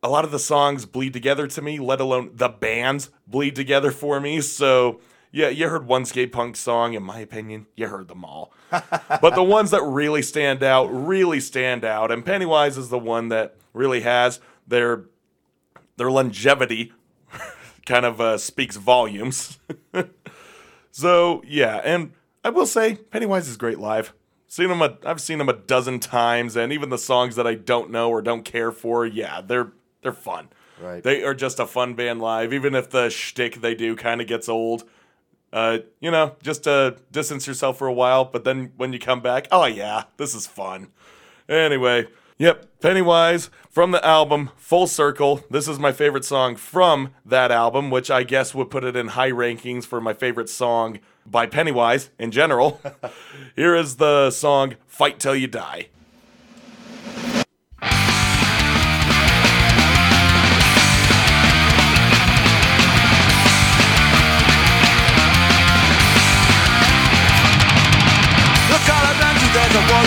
a 0.02 0.08
lot 0.08 0.24
of 0.24 0.32
the 0.32 0.40
songs 0.40 0.86
bleed 0.86 1.12
together 1.12 1.46
to 1.46 1.62
me, 1.62 1.78
let 1.78 2.00
alone 2.00 2.30
the 2.34 2.48
bands 2.48 3.10
bleed 3.28 3.54
together 3.54 3.92
for 3.92 4.18
me. 4.18 4.40
So, 4.40 5.00
yeah, 5.34 5.48
you 5.48 5.68
heard 5.68 5.88
one 5.88 6.04
skate 6.04 6.30
punk 6.30 6.54
song, 6.54 6.94
in 6.94 7.02
my 7.02 7.18
opinion, 7.18 7.66
you 7.74 7.88
heard 7.88 8.06
them 8.06 8.24
all. 8.24 8.52
but 8.70 9.34
the 9.34 9.42
ones 9.42 9.72
that 9.72 9.82
really 9.82 10.22
stand 10.22 10.62
out, 10.62 10.84
really 10.84 11.40
stand 11.40 11.84
out. 11.84 12.12
And 12.12 12.24
Pennywise 12.24 12.78
is 12.78 12.88
the 12.88 13.00
one 13.00 13.30
that 13.30 13.56
really 13.72 14.02
has 14.02 14.38
their 14.64 15.06
their 15.96 16.08
longevity 16.08 16.92
kind 17.86 18.06
of 18.06 18.20
uh, 18.20 18.38
speaks 18.38 18.76
volumes. 18.76 19.58
so, 20.92 21.42
yeah, 21.44 21.80
and 21.82 22.12
I 22.44 22.50
will 22.50 22.66
say 22.66 22.94
Pennywise 22.94 23.48
is 23.48 23.56
great 23.56 23.80
live. 23.80 24.12
Seen 24.46 24.70
him 24.70 24.82
a, 24.82 24.98
I've 25.04 25.20
seen 25.20 25.38
them 25.38 25.48
a 25.48 25.54
dozen 25.54 25.98
times, 25.98 26.54
and 26.54 26.72
even 26.72 26.90
the 26.90 26.98
songs 26.98 27.34
that 27.34 27.46
I 27.46 27.56
don't 27.56 27.90
know 27.90 28.08
or 28.08 28.22
don't 28.22 28.44
care 28.44 28.70
for, 28.70 29.04
yeah, 29.04 29.40
they're 29.40 29.72
they're 30.00 30.12
fun. 30.12 30.50
Right. 30.80 31.02
They 31.02 31.24
are 31.24 31.34
just 31.34 31.58
a 31.58 31.66
fun 31.66 31.94
band 31.94 32.20
live, 32.20 32.52
even 32.52 32.76
if 32.76 32.90
the 32.90 33.10
shtick 33.10 33.60
they 33.60 33.74
do 33.74 33.96
kind 33.96 34.20
of 34.20 34.28
gets 34.28 34.48
old. 34.48 34.84
Uh, 35.54 35.78
you 36.00 36.10
know, 36.10 36.34
just 36.42 36.64
to 36.64 36.96
distance 37.12 37.46
yourself 37.46 37.78
for 37.78 37.86
a 37.86 37.92
while, 37.92 38.24
but 38.24 38.42
then 38.42 38.72
when 38.76 38.92
you 38.92 38.98
come 38.98 39.20
back, 39.20 39.46
oh 39.52 39.66
yeah, 39.66 40.02
this 40.16 40.34
is 40.34 40.48
fun. 40.48 40.88
Anyway, 41.48 42.08
yep, 42.38 42.66
Pennywise 42.80 43.50
from 43.70 43.92
the 43.92 44.04
album 44.04 44.50
Full 44.56 44.88
Circle. 44.88 45.44
This 45.48 45.68
is 45.68 45.78
my 45.78 45.92
favorite 45.92 46.24
song 46.24 46.56
from 46.56 47.14
that 47.24 47.52
album, 47.52 47.92
which 47.92 48.10
I 48.10 48.24
guess 48.24 48.52
would 48.52 48.68
put 48.68 48.82
it 48.82 48.96
in 48.96 49.08
high 49.08 49.30
rankings 49.30 49.84
for 49.84 50.00
my 50.00 50.12
favorite 50.12 50.48
song 50.48 50.98
by 51.24 51.46
Pennywise 51.46 52.10
in 52.18 52.32
general. 52.32 52.80
Here 53.54 53.76
is 53.76 53.98
the 53.98 54.32
song 54.32 54.74
Fight 54.88 55.20
Till 55.20 55.36
You 55.36 55.46
Die. 55.46 55.86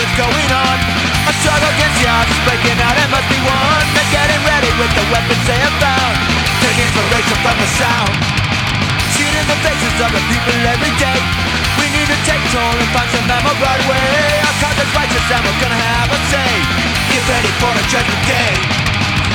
is 0.08 0.14
going 0.16 0.50
on. 0.56 0.78
A 1.28 1.34
struggle 1.44 1.68
against 1.68 1.98
the 2.00 2.08
odds 2.08 2.32
is 2.32 2.40
breaking 2.48 2.80
out 2.80 2.96
and 2.96 3.10
must 3.12 3.28
be 3.28 3.40
won. 3.44 3.82
They're 3.92 4.14
getting 4.16 4.42
ready 4.48 4.72
with 4.80 4.92
the 4.96 5.06
weapons 5.12 5.44
they 5.44 5.60
have 5.60 5.76
found. 5.84 6.16
Take 6.64 6.80
inspiration 6.80 7.38
from 7.44 7.56
the 7.60 7.70
sound. 7.76 8.14
Seen 9.16 9.34
in 9.36 9.46
the 9.52 9.58
faces 9.60 9.96
of 10.00 10.10
the 10.16 10.24
people 10.32 10.56
every 10.64 10.94
day. 10.96 11.20
We 11.80 11.92
need 11.92 12.08
to 12.08 12.20
take 12.24 12.44
toll 12.56 12.76
and 12.78 12.90
find 12.96 13.10
some 13.12 13.28
ammo 13.28 13.52
right 13.60 13.82
away. 13.84 14.08
Our 14.48 14.56
cause 14.64 14.80
is 14.80 14.92
righteous 14.96 15.28
and 15.28 15.42
we're 15.44 15.60
gonna 15.60 15.82
have 15.82 16.10
a 16.16 16.20
say. 16.32 16.52
Get 17.12 17.24
ready 17.28 17.52
for 17.60 17.72
the 17.76 17.84
judgment 17.92 18.24
day. 18.24 18.54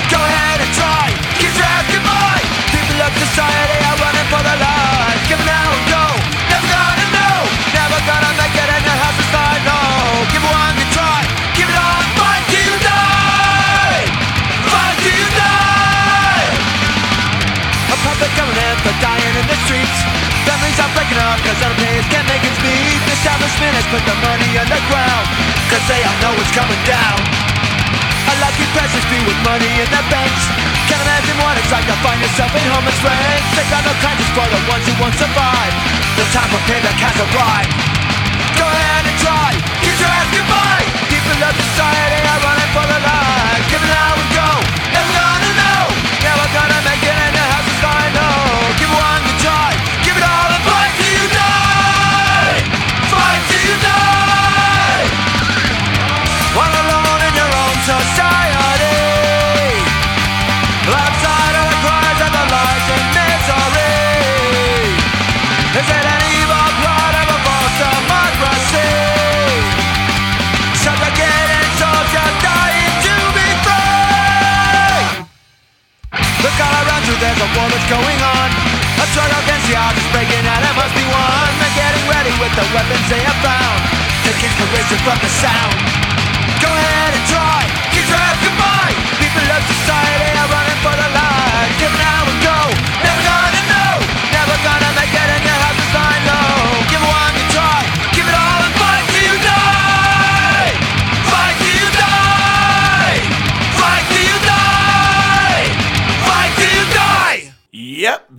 Go 0.08 0.20
ahead 0.20 0.58
and 0.60 0.72
try, 0.76 1.08
get 1.40 1.52
trapped, 1.56 1.88
goodbye 1.88 2.44
People 2.68 3.00
of 3.00 3.12
society 3.16 3.78
are 3.88 3.96
running 3.96 4.28
for 4.28 4.42
their 4.44 4.60
lives. 4.60 5.22
Give 5.24 5.40
now, 5.48 5.72
and 5.72 5.84
go, 5.88 6.04
never 6.52 6.68
gonna 6.68 7.06
know. 7.16 7.36
Never 7.72 7.98
gonna 8.04 8.32
make 8.36 8.56
it 8.60 8.68
and 8.68 8.84
the 8.84 8.92
house 8.92 9.16
is 9.16 9.41
Cause 21.42 21.58
MPs 21.64 22.06
can't 22.08 22.28
make 22.28 22.44
meet 22.64 23.00
The 23.08 23.14
establishment 23.18 23.72
has 23.76 23.86
put 23.92 24.02
the 24.08 24.16
money 24.24 24.50
Cause 24.56 25.84
they 25.88 26.00
all 26.04 26.18
know 26.24 26.32
it's 26.36 26.52
coming 26.52 26.82
down. 26.84 27.18
Unlucky 28.28 28.66
peasants 28.76 29.08
be 29.08 29.18
with 29.24 29.36
money 29.44 29.68
in 29.80 29.88
their 29.88 30.06
banks. 30.12 30.44
Can't 30.88 31.02
imagine 31.02 31.36
what 31.40 31.56
it's 31.56 31.72
like 31.72 31.84
to 31.88 31.96
find 32.04 32.20
yourself 32.20 32.52
in 32.52 32.64
homeless 32.68 33.00
ranks 33.04 33.48
They 33.56 33.64
got 33.72 33.84
no 33.84 33.94
kindness 34.00 34.30
for 34.36 34.46
the 34.48 34.60
ones 34.68 34.84
who 34.84 34.94
won't 35.00 35.16
survive. 35.16 35.74
The 36.16 36.26
time 36.32 36.52
of 36.52 36.62
payback 36.68 36.98
has 37.00 37.16
arrived. 37.20 37.72
Go 38.56 38.66
ahead 38.68 38.91
try, 39.22 39.54
kiss 39.82 39.98
your 40.02 40.10
ass 40.10 40.28
goodbye. 40.34 40.86
People 41.06 41.38
of 41.46 41.54
society 41.54 42.20
are 42.26 42.40
running 42.42 42.70
for 42.74 42.84
their 42.90 43.02
lives. 43.06 43.64
Give 43.70 43.82
it 43.82 44.21
a 77.42 77.48
war 77.58 77.66
that's 77.66 77.88
going 77.90 78.20
on. 78.22 78.48
A 79.02 79.06
struggle 79.10 79.34
against 79.42 79.66
the 79.66 79.74
odds 79.74 79.98
is 79.98 80.08
breaking 80.14 80.46
out, 80.46 80.62
it 80.62 80.74
must 80.78 80.94
be 80.94 81.02
won. 81.10 81.50
They're 81.58 81.74
getting 81.74 82.04
ready 82.06 82.32
with 82.38 82.54
the 82.54 82.66
weapons 82.70 83.02
they 83.10 83.18
have 83.18 83.40
found. 83.42 83.78
Take 84.22 84.46
inspiration 84.46 84.98
from 85.02 85.18
the 85.18 85.30
sound. 85.42 85.74
Go 86.62 86.70
ahead 86.70 87.10
and 87.18 87.24
try, 87.26 87.60
kiss 87.90 88.06
your 88.06 88.20
ass 88.22 88.38
goodbye. 88.38 88.94
People 89.18 89.46
of 89.50 89.62
society 89.66 90.30
are 90.38 90.50
running 90.54 90.80
for 90.86 90.94
their 90.94 91.12
lives. 91.18 91.74
Give 91.82 91.90
it 91.90 92.02
how 92.06 92.31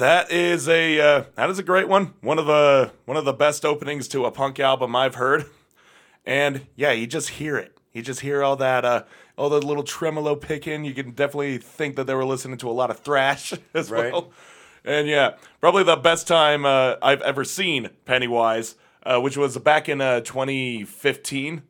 that 0.03 0.31
is 0.31 0.67
a 0.67 0.99
uh, 0.99 1.23
that 1.35 1.49
is 1.49 1.59
a 1.59 1.63
great 1.63 1.87
one. 1.87 2.13
One 2.21 2.37
of 2.37 2.45
the 2.45 2.91
one 3.05 3.15
of 3.17 3.25
the 3.25 3.33
best 3.33 3.63
openings 3.65 4.07
to 4.09 4.25
a 4.25 4.31
punk 4.31 4.59
album 4.59 4.95
I've 4.95 5.15
heard. 5.15 5.45
And 6.25 6.67
yeah, 6.75 6.91
you 6.91 7.07
just 7.07 7.29
hear 7.29 7.57
it. 7.57 7.77
You 7.93 8.01
just 8.01 8.19
hear 8.19 8.43
all 8.43 8.55
that 8.57 8.83
uh 8.85 9.03
all 9.37 9.49
the 9.49 9.61
little 9.61 9.83
tremolo 9.83 10.35
picking. 10.35 10.83
You 10.85 10.93
can 10.93 11.11
definitely 11.11 11.57
think 11.57 11.95
that 11.95 12.05
they 12.05 12.13
were 12.13 12.25
listening 12.25 12.57
to 12.57 12.69
a 12.69 12.71
lot 12.71 12.89
of 12.91 12.99
thrash 12.99 13.53
as 13.73 13.89
Right. 13.89 14.11
well. 14.11 14.31
And 14.85 15.07
yeah, 15.07 15.35
probably 15.61 15.83
the 15.83 15.95
best 15.95 16.27
time 16.27 16.65
uh, 16.65 16.95
I've 17.01 17.21
ever 17.21 17.45
seen 17.45 17.89
Pennywise, 18.03 18.75
uh, 19.03 19.21
which 19.21 19.37
was 19.37 19.57
back 19.57 19.87
in 19.87 20.01
uh, 20.01 20.19
2015 20.19 21.63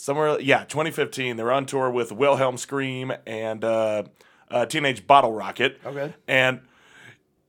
somewhere 0.00 0.38
yeah 0.40 0.62
2015 0.64 1.36
they're 1.36 1.50
on 1.50 1.66
tour 1.66 1.90
with 1.90 2.12
wilhelm 2.12 2.56
scream 2.56 3.12
and 3.26 3.64
uh, 3.64 4.04
uh, 4.48 4.64
teenage 4.64 5.06
bottle 5.08 5.32
rocket 5.32 5.80
Okay. 5.84 6.14
and 6.28 6.60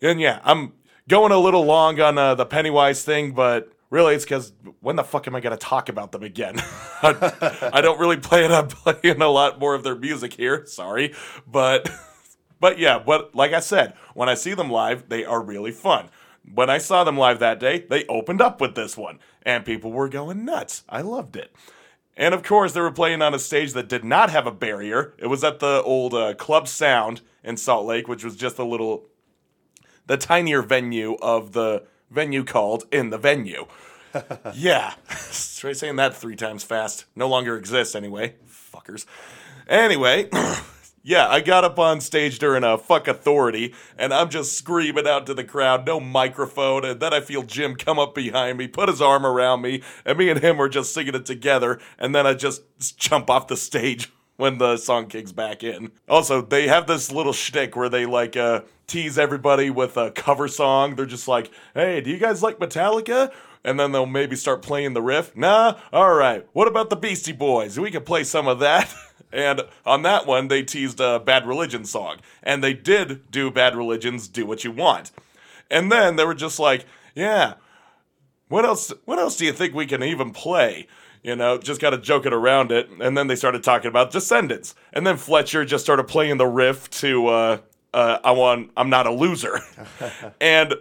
and 0.01 0.19
yeah 0.19 0.39
i'm 0.43 0.73
going 1.07 1.31
a 1.31 1.37
little 1.37 1.65
long 1.65 1.99
on 1.99 2.17
uh, 2.17 2.35
the 2.35 2.45
pennywise 2.45 3.03
thing 3.03 3.31
but 3.31 3.71
really 3.89 4.15
it's 4.15 4.23
because 4.23 4.53
when 4.79 4.95
the 4.95 5.03
fuck 5.03 5.27
am 5.27 5.35
i 5.35 5.39
going 5.39 5.57
to 5.57 5.65
talk 5.65 5.89
about 5.89 6.11
them 6.11 6.23
again? 6.23 6.55
I, 7.01 7.79
don't 7.81 7.99
really 7.99 8.17
plan 8.17 8.51
on 8.51 8.67
playing 8.69 9.21
a 9.21 9.27
lot 9.27 9.59
more 9.59 9.73
of 9.73 9.83
their 9.83 9.95
music 9.95 10.33
here 10.33 10.65
sorry. 10.65 11.13
But 11.47 11.89
but 12.59 12.77
yeah 12.77 12.99
but 12.99 13.33
like 13.33 13.53
i 13.53 13.59
said 13.59 13.93
when 14.13 14.27
i 14.29 14.33
see 14.33 14.53
them 14.53 14.69
live 14.69 15.09
they 15.09 15.25
are 15.25 15.41
really 15.41 15.71
fun. 15.71 16.09
When 16.53 16.69
i 16.69 16.77
saw 16.77 17.03
them 17.03 17.17
live 17.17 17.39
that 17.39 17.59
day 17.59 17.85
they 17.89 18.05
opened 18.05 18.41
up 18.41 18.61
with 18.61 18.75
this 18.75 18.95
one 18.95 19.19
and 19.43 19.65
people 19.65 19.91
were 19.91 20.09
going 20.09 20.45
nuts. 20.45 20.83
I 20.87 21.01
loved 21.01 21.35
it. 21.35 21.55
And 22.19 22.33
of 22.33 22.43
course, 22.43 22.73
they 22.73 22.81
were 22.81 22.91
playing 22.91 23.21
on 23.21 23.33
a 23.33 23.39
stage 23.39 23.71
that 23.73 23.87
did 23.87 24.03
not 24.03 24.29
have 24.29 24.45
a 24.45 24.51
barrier. 24.51 25.13
It 25.17 25.27
was 25.27 25.41
at 25.41 25.59
the 25.59 25.81
old 25.83 26.13
uh, 26.13 26.33
Club 26.33 26.67
Sound 26.67 27.21
in 27.45 27.55
Salt 27.55 27.85
Lake, 27.85 28.09
which 28.09 28.25
was 28.25 28.35
just 28.35 28.59
a 28.59 28.65
little, 28.65 29.07
the 30.09 30.17
tinier 30.17 30.63
venue 30.63 31.15
of 31.21 31.53
the 31.53 31.83
venue 32.09 32.43
called 32.43 32.85
In 32.91 33.11
the 33.11 33.19
Venue. 33.19 33.67
yeah. 34.55 34.95
Try 35.55 35.73
saying 35.73 35.97
that 35.97 36.15
three 36.15 36.35
times 36.35 36.63
fast. 36.63 37.05
No 37.15 37.29
longer 37.29 37.55
exists 37.55 37.93
anyway. 37.93 38.33
Fuckers. 38.49 39.05
Anyway. 39.69 40.29
Yeah, 41.01 41.29
I 41.29 41.39
got 41.39 41.63
up 41.63 41.79
on 41.79 42.01
stage 42.01 42.39
during 42.39 42.65
a 42.65 42.77
fuck 42.77 43.07
authority, 43.07 43.73
and 43.97 44.13
I'm 44.13 44.29
just 44.29 44.57
screaming 44.57 45.07
out 45.07 45.25
to 45.27 45.33
the 45.33 45.45
crowd, 45.45 45.85
no 45.87 46.01
microphone, 46.01 46.83
and 46.83 46.99
then 46.99 47.13
I 47.13 47.21
feel 47.21 47.41
Jim 47.41 47.77
come 47.77 47.97
up 47.97 48.13
behind 48.13 48.57
me, 48.57 48.67
put 48.67 48.89
his 48.89 49.01
arm 49.01 49.25
around 49.25 49.61
me, 49.61 49.81
and 50.03 50.17
me 50.17 50.29
and 50.29 50.41
him 50.41 50.57
were 50.57 50.67
just 50.67 50.93
singing 50.93 51.15
it 51.15 51.25
together, 51.25 51.79
and 51.97 52.13
then 52.13 52.27
I 52.27 52.33
just 52.33 52.63
jump 52.97 53.29
off 53.29 53.47
the 53.47 53.55
stage 53.55 54.11
when 54.35 54.57
the 54.57 54.75
song 54.75 55.07
kicks 55.07 55.31
back 55.31 55.63
in. 55.63 55.91
Also, 56.09 56.41
they 56.41 56.67
have 56.67 56.85
this 56.85 57.13
little 57.13 57.33
shtick 57.33 57.77
where 57.77 57.89
they 57.89 58.05
like 58.05 58.35
uh, 58.35 58.61
tease 58.89 59.17
everybody 59.17 59.69
with 59.69 59.95
a 59.97 60.11
cover 60.11 60.47
song. 60.47 60.95
They're 60.95 61.05
just 61.05 61.27
like, 61.27 61.51
"Hey, 61.73 62.01
do 62.01 62.09
you 62.09 62.17
guys 62.17 62.43
like 62.43 62.59
Metallica?" 62.59 63.31
And 63.63 63.79
then 63.79 63.91
they'll 63.91 64.05
maybe 64.05 64.35
start 64.35 64.61
playing 64.61 64.93
the 64.93 65.01
riff. 65.01 65.35
Nah, 65.35 65.77
all 65.91 66.13
right. 66.13 66.47
What 66.53 66.67
about 66.67 66.89
the 66.89 66.95
Beastie 66.95 67.33
Boys? 67.33 67.79
We 67.79 67.91
can 67.91 68.03
play 68.03 68.23
some 68.23 68.47
of 68.47 68.59
that. 68.59 68.93
And 69.31 69.61
on 69.85 70.01
that 70.01 70.25
one, 70.25 70.47
they 70.47 70.63
teased 70.63 70.99
a 70.99 71.19
Bad 71.19 71.47
Religion 71.47 71.85
song. 71.85 72.17
And 72.41 72.63
they 72.63 72.73
did 72.73 73.29
do 73.29 73.51
Bad 73.51 73.75
Religion's 73.75 74.27
Do 74.27 74.43
What 74.45 74.63
You 74.63 74.71
Want. 74.71 75.11
And 75.69 75.91
then 75.91 76.15
they 76.15 76.25
were 76.25 76.33
just 76.33 76.57
like, 76.57 76.85
yeah, 77.13 77.53
what 78.47 78.65
else 78.65 78.91
what 79.05 79.19
else 79.19 79.37
do 79.37 79.45
you 79.45 79.53
think 79.53 79.73
we 79.73 79.85
can 79.85 80.03
even 80.03 80.31
play? 80.31 80.87
You 81.21 81.35
know, 81.35 81.57
just 81.57 81.81
to 81.81 81.97
joke 81.97 82.25
it 82.25 82.33
around 82.33 82.71
it. 82.71 82.89
And 82.99 83.17
then 83.17 83.27
they 83.27 83.35
started 83.35 83.63
talking 83.63 83.89
about 83.89 84.11
Descendants. 84.11 84.73
And 84.93 85.05
then 85.05 85.17
Fletcher 85.17 85.65
just 85.65 85.83
started 85.83 86.05
playing 86.05 86.37
the 86.37 86.47
riff 86.47 86.89
to 86.91 87.27
uh, 87.27 87.57
uh, 87.93 88.19
I 88.23 88.31
want 88.31 88.71
I'm 88.77 88.89
not 88.89 89.07
a 89.07 89.11
loser. 89.11 89.59
and 90.41 90.75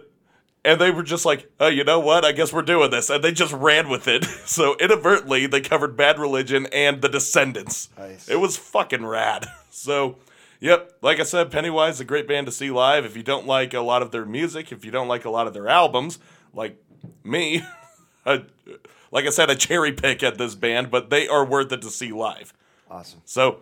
and 0.65 0.79
they 0.79 0.91
were 0.91 1.03
just 1.03 1.25
like, 1.25 1.49
oh, 1.59 1.67
you 1.67 1.83
know 1.83 1.99
what? 1.99 2.25
I 2.25 2.31
guess 2.31 2.51
we're 2.51 2.61
doing 2.61 2.91
this. 2.91 3.09
And 3.09 3.23
they 3.23 3.31
just 3.31 3.53
ran 3.53 3.89
with 3.89 4.07
it. 4.07 4.25
So 4.49 4.75
inadvertently, 4.77 5.45
they 5.45 5.61
covered 5.61 5.95
Bad 5.95 6.17
Religion 6.17 6.65
and 6.73 7.03
The 7.03 7.07
Descendants. 7.07 7.89
Nice. 7.97 8.27
It 8.27 8.39
was 8.39 8.57
fucking 8.57 9.05
rad. 9.05 9.47
So, 9.71 10.17
yep, 10.59 10.91
like 11.01 11.21
I 11.21 11.23
said, 11.23 11.51
Pennywise 11.51 11.95
is 11.95 11.99
a 12.01 12.05
great 12.05 12.27
band 12.27 12.47
to 12.47 12.51
see 12.51 12.69
live. 12.69 13.05
If 13.05 13.15
you 13.15 13.23
don't 13.23 13.45
like 13.45 13.73
a 13.73 13.79
lot 13.79 14.01
of 14.01 14.11
their 14.11 14.25
music, 14.25 14.73
if 14.73 14.83
you 14.83 14.91
don't 14.91 15.07
like 15.07 15.23
a 15.23 15.29
lot 15.29 15.47
of 15.47 15.53
their 15.53 15.69
albums, 15.69 16.19
like 16.53 16.83
me, 17.23 17.61
I, 18.25 18.43
like 19.11 19.25
I 19.25 19.29
said, 19.29 19.49
I 19.49 19.53
cherry 19.53 19.93
pick 19.93 20.21
at 20.21 20.37
this 20.37 20.55
band, 20.55 20.91
but 20.91 21.11
they 21.11 21.29
are 21.29 21.45
worth 21.45 21.71
it 21.71 21.81
to 21.83 21.89
see 21.89 22.11
live. 22.11 22.51
Awesome. 22.89 23.21
So 23.23 23.61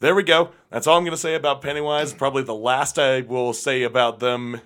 there 0.00 0.14
we 0.14 0.22
go. 0.22 0.50
That's 0.70 0.86
all 0.86 0.96
I'm 0.96 1.04
going 1.04 1.12
to 1.12 1.16
say 1.16 1.34
about 1.34 1.62
Pennywise. 1.62 2.12
Probably 2.14 2.42
the 2.42 2.54
last 2.54 2.98
I 2.98 3.20
will 3.22 3.52
say 3.52 3.82
about 3.82 4.18
them 4.20 4.60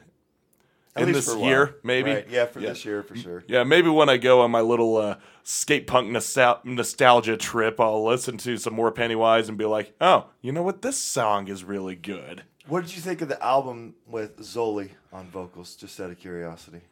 At 0.94 1.04
in 1.08 1.12
this 1.12 1.26
for 1.26 1.36
a 1.36 1.38
while. 1.38 1.48
year, 1.48 1.76
maybe. 1.82 2.10
Right, 2.12 2.28
Yeah, 2.28 2.46
for 2.46 2.60
Yeah. 2.60 2.70
this 2.70 2.84
year 2.84 3.02
for 3.02 3.16
sure. 3.16 3.44
Yeah, 3.48 3.64
maybe 3.64 3.88
when 3.88 4.08
I 4.08 4.16
go 4.18 4.40
on 4.42 4.50
my 4.50 4.60
little 4.60 4.96
uh, 4.96 5.16
skate 5.42 5.86
punk 5.86 6.10
nostal- 6.10 6.64
nostalgia 6.64 7.36
trip, 7.36 7.80
I'll 7.80 8.04
listen 8.04 8.36
to 8.38 8.56
some 8.56 8.74
more 8.74 8.90
Pennywise 8.92 9.48
and 9.48 9.56
be 9.56 9.64
like, 9.64 9.94
oh, 10.00 10.26
you 10.40 10.52
know 10.52 10.62
what? 10.62 10.82
This 10.82 10.98
song 10.98 11.48
is 11.48 11.64
really 11.64 11.96
good. 11.96 12.42
What 12.66 12.82
did 12.82 12.94
you 12.94 13.00
think 13.02 13.22
of 13.22 13.28
the 13.28 13.42
album 13.42 13.94
with 14.06 14.38
Zoli 14.38 14.90
on 15.12 15.26
vocals? 15.28 15.74
Just 15.74 15.98
out 15.98 16.10
of 16.10 16.18
curiosity. 16.18 16.82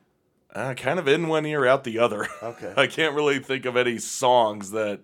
Uh, 0.53 0.74
kind 0.74 0.99
of 0.99 1.07
in 1.07 1.28
one 1.28 1.47
ear, 1.47 1.64
out 1.64 1.84
the 1.84 1.99
other. 2.01 2.26
Okay. 2.43 2.74
I 2.76 2.88
can't 2.88 3.14
really 3.14 3.38
think 3.38 3.66
of 3.66 3.76
any 3.76 3.99
songs 3.99 4.72
that 4.72 4.99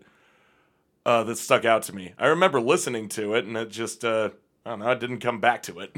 uh, 1.06 1.22
that 1.22 1.38
stuck 1.38 1.64
out 1.64 1.84
to 1.84 1.94
me. 1.94 2.12
I 2.18 2.26
remember 2.26 2.60
listening 2.60 3.08
to 3.10 3.34
it, 3.34 3.44
and 3.44 3.56
it 3.56 3.70
just 3.70 4.04
uh, 4.04 4.30
I 4.66 4.70
don't 4.70 4.80
know, 4.80 4.88
I 4.88 4.94
didn't 4.94 5.20
come 5.20 5.40
back 5.40 5.62
to 5.62 5.78
it. 5.78 5.94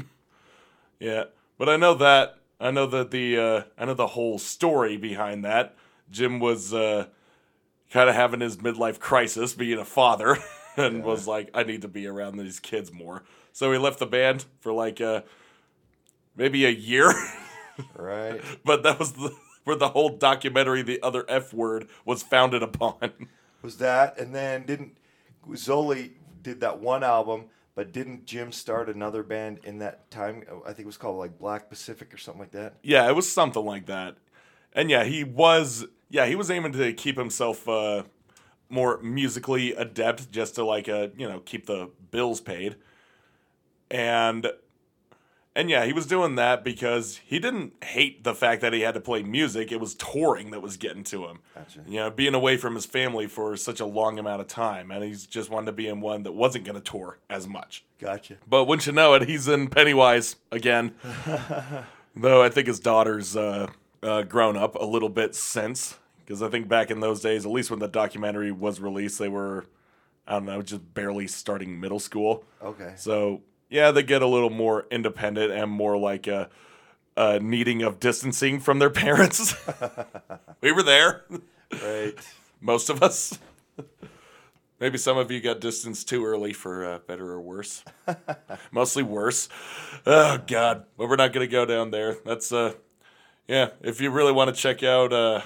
yeah, 0.99 1.23
but 1.57 1.67
I 1.67 1.77
know 1.77 1.95
that 1.95 2.37
I 2.59 2.69
know 2.69 2.85
that 2.85 3.09
the 3.09 3.37
uh, 3.37 3.61
I 3.75 3.85
know 3.85 3.95
the 3.95 4.07
whole 4.07 4.37
story 4.37 4.97
behind 4.97 5.43
that. 5.43 5.75
Jim 6.11 6.39
was 6.39 6.75
uh, 6.75 7.07
kind 7.91 8.07
of 8.07 8.13
having 8.15 8.39
his 8.39 8.57
midlife 8.57 8.99
crisis, 8.99 9.53
being 9.53 9.79
a 9.79 9.85
father, 9.85 10.37
and 10.77 11.03
was 11.03 11.27
like, 11.27 11.49
I 11.55 11.63
need 11.63 11.81
to 11.81 11.87
be 11.87 12.05
around 12.05 12.37
these 12.37 12.59
kids 12.59 12.93
more. 12.93 13.23
So 13.51 13.71
he 13.71 13.79
left 13.79 13.97
the 13.97 14.05
band 14.05 14.45
for 14.59 14.71
like 14.71 15.01
uh, 15.01 15.23
maybe 16.35 16.65
a 16.65 16.69
year. 16.69 17.11
Right. 17.95 18.41
but 18.63 18.83
that 18.83 18.99
was 18.99 19.13
the, 19.13 19.35
where 19.63 19.75
the 19.75 19.89
whole 19.89 20.09
documentary, 20.17 20.83
the 20.83 21.01
other 21.01 21.25
F 21.27 21.51
word, 21.51 21.87
was 22.05 22.21
founded 22.21 22.61
upon. 22.61 23.11
was 23.61 23.77
that 23.77 24.17
and 24.19 24.33
then 24.33 24.65
didn't 24.65 24.98
Zoli 25.49 26.11
did 26.41 26.61
that 26.61 26.79
one 26.79 27.03
album, 27.03 27.45
but 27.75 27.91
didn't 27.91 28.25
Jim 28.25 28.51
start 28.51 28.89
another 28.89 29.23
band 29.23 29.59
in 29.63 29.79
that 29.79 30.09
time? 30.11 30.43
I 30.65 30.67
think 30.67 30.79
it 30.79 30.85
was 30.85 30.97
called 30.97 31.17
like 31.17 31.37
Black 31.39 31.69
Pacific 31.69 32.13
or 32.13 32.17
something 32.17 32.39
like 32.41 32.51
that. 32.51 32.75
yeah, 32.83 33.07
it 33.07 33.15
was 33.15 33.31
something 33.31 33.63
like 33.65 33.85
that. 33.87 34.15
and 34.73 34.89
yeah, 34.89 35.03
he 35.03 35.23
was 35.23 35.85
yeah 36.09 36.25
he 36.25 36.35
was 36.35 36.49
aiming 36.51 36.71
to 36.73 36.93
keep 36.93 37.17
himself 37.17 37.67
uh, 37.67 38.03
more 38.69 39.01
musically 39.01 39.73
adept, 39.73 40.31
just 40.31 40.55
to 40.55 40.63
like 40.65 40.87
uh 40.89 41.07
you 41.17 41.27
know 41.27 41.39
keep 41.39 41.65
the 41.65 41.89
bills 42.11 42.41
paid, 42.41 42.75
and 43.89 44.47
and 45.59 45.69
yeah, 45.69 45.83
he 45.83 45.91
was 45.91 46.05
doing 46.05 46.35
that 46.35 46.63
because 46.63 47.17
he 47.25 47.37
didn't 47.37 47.73
hate 47.83 48.23
the 48.23 48.33
fact 48.33 48.61
that 48.61 48.71
he 48.71 48.79
had 48.79 48.93
to 48.93 49.01
play 49.01 49.23
music. 49.23 49.73
It 49.73 49.81
was 49.81 49.93
touring 49.93 50.51
that 50.51 50.61
was 50.61 50.77
getting 50.77 51.03
to 51.05 51.25
him. 51.25 51.39
Gotcha. 51.53 51.81
You 51.85 51.97
know, 51.97 52.09
being 52.09 52.33
away 52.33 52.55
from 52.55 52.75
his 52.75 52.85
family 52.85 53.27
for 53.27 53.57
such 53.57 53.81
a 53.81 53.85
long 53.85 54.17
amount 54.17 54.39
of 54.39 54.47
time, 54.47 54.89
and 54.89 55.03
he's 55.03 55.25
just 55.25 55.49
wanted 55.49 55.65
to 55.65 55.71
be 55.73 55.89
in 55.89 55.99
one 55.99 56.23
that 56.23 56.31
wasn't 56.31 56.63
going 56.63 56.77
to 56.77 56.81
tour 56.81 57.17
as 57.29 57.45
much. 57.45 57.83
Gotcha. 57.99 58.37
But 58.47 58.65
wouldn't 58.65 58.87
you 58.87 58.93
know 58.93 59.15
it, 59.15 59.27
he's 59.27 59.49
in 59.49 59.67
Pennywise 59.67 60.37
again. 60.49 60.95
Though 62.15 62.41
I 62.41 62.47
think 62.47 62.67
his 62.67 62.79
daughter's 62.79 63.35
uh, 63.35 63.67
uh, 64.01 64.21
grown 64.21 64.55
up 64.55 64.75
a 64.75 64.85
little 64.85 65.09
bit 65.09 65.35
since. 65.35 65.97
Because 66.19 66.41
I 66.41 66.47
think 66.47 66.69
back 66.69 66.89
in 66.89 67.01
those 67.01 67.19
days, 67.19 67.45
at 67.45 67.51
least 67.51 67.69
when 67.69 67.79
the 67.79 67.87
documentary 67.89 68.53
was 68.53 68.79
released, 68.79 69.19
they 69.19 69.27
were, 69.27 69.65
I 70.25 70.33
don't 70.33 70.45
know, 70.45 70.61
just 70.61 70.93
barely 70.93 71.27
starting 71.27 71.81
middle 71.81 71.99
school. 71.99 72.45
Okay. 72.63 72.93
So, 72.95 73.41
yeah, 73.69 73.91
they 73.91 74.03
get 74.03 74.21
a 74.21 74.27
little 74.27 74.49
more 74.49 74.85
independent 74.91 75.51
and 75.51 75.69
more 75.71 75.97
like 75.97 76.27
a, 76.27 76.49
a 77.15 77.39
needing 77.39 77.81
of 77.83 77.99
distancing 77.99 78.59
from 78.59 78.79
their 78.79 78.89
parents. 79.05 79.55
we 80.61 80.71
were 80.71 80.83
there, 80.83 81.23
Right. 81.83 82.13
most 82.61 82.89
of 82.89 83.01
us. 83.03 83.37
Maybe 84.79 84.97
some 84.97 85.17
of 85.17 85.29
you 85.29 85.41
got 85.41 85.59
distanced 85.59 86.07
too 86.07 86.25
early 86.25 86.53
for 86.53 86.85
uh, 86.85 86.99
better 86.99 87.31
or 87.31 87.41
worse. 87.41 87.83
Mostly 88.71 89.03
worse. 89.03 89.49
Oh 90.05 90.37
God! 90.47 90.85
But 90.97 91.09
we're 91.09 91.17
not 91.17 91.33
gonna 91.33 91.47
go 91.47 91.65
down 91.65 91.91
there. 91.91 92.15
That's 92.25 92.53
uh, 92.53 92.73
yeah. 93.45 93.71
If 93.81 93.99
you 93.99 94.09
really 94.09 94.31
want 94.31 94.55
to 94.55 94.61
check 94.61 94.81
out 94.81 95.11
uh, 95.11 95.41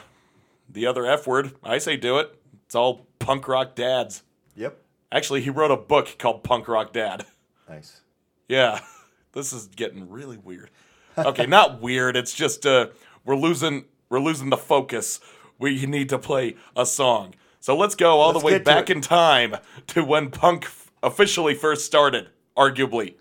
the 0.69 0.85
other 0.85 1.07
F 1.07 1.25
word, 1.25 1.53
I 1.63 1.79
say 1.79 1.97
do 1.97 2.19
it. 2.19 2.31
It's 2.67 2.75
all 2.75 3.07
punk 3.17 3.47
rock 3.47 3.73
dads. 3.73 4.21
Yep. 4.55 4.77
Actually, 5.11 5.41
he 5.41 5.49
wrote 5.49 5.71
a 5.71 5.77
book 5.77 6.15
called 6.19 6.43
Punk 6.43 6.67
Rock 6.67 6.93
Dad. 6.93 7.25
Nice. 7.67 8.01
Yeah, 8.47 8.79
this 9.33 9.53
is 9.53 9.67
getting 9.67 10.09
really 10.09 10.37
weird. 10.37 10.69
Okay, 11.17 11.45
not 11.45 11.81
weird. 11.81 12.15
It's 12.15 12.33
just 12.33 12.65
uh, 12.65 12.87
we're 13.25 13.35
losing 13.35 13.85
we're 14.09 14.19
losing 14.19 14.49
the 14.49 14.57
focus. 14.57 15.19
We 15.59 15.85
need 15.85 16.09
to 16.09 16.19
play 16.19 16.55
a 16.75 16.85
song. 16.85 17.35
So 17.59 17.77
let's 17.77 17.95
go 17.95 18.19
all 18.19 18.29
Let's 18.33 18.39
the 18.41 18.45
way 18.45 18.59
back 18.59 18.89
it. 18.89 18.97
in 18.97 19.01
time 19.01 19.55
to 19.87 20.03
when 20.03 20.29
punk 20.31 20.65
f- 20.65 20.91
officially 21.01 21.53
first 21.55 21.85
started, 21.85 22.27
arguably. 22.57 23.15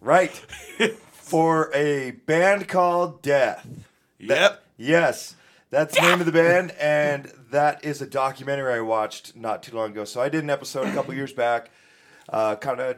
Right. 0.00 0.30
For 1.12 1.70
a 1.74 2.12
band 2.26 2.68
called 2.68 3.22
Death. 3.22 3.66
Yep. 4.18 4.62
Yes, 4.76 5.34
that's 5.70 5.94
the 5.94 6.02
name 6.02 6.20
of 6.20 6.26
the 6.26 6.32
band, 6.32 6.72
and 6.80 7.32
that 7.50 7.84
is 7.84 8.00
a 8.02 8.06
documentary 8.06 8.74
I 8.74 8.80
watched 8.80 9.34
not 9.36 9.62
too 9.62 9.74
long 9.76 9.90
ago. 9.90 10.04
So 10.04 10.20
I 10.20 10.28
did 10.28 10.42
an 10.44 10.50
episode 10.50 10.86
a 10.86 10.92
couple 10.92 11.14
years 11.14 11.32
back, 11.32 11.70
uh, 12.28 12.56
kind 12.56 12.80
of, 12.80 12.96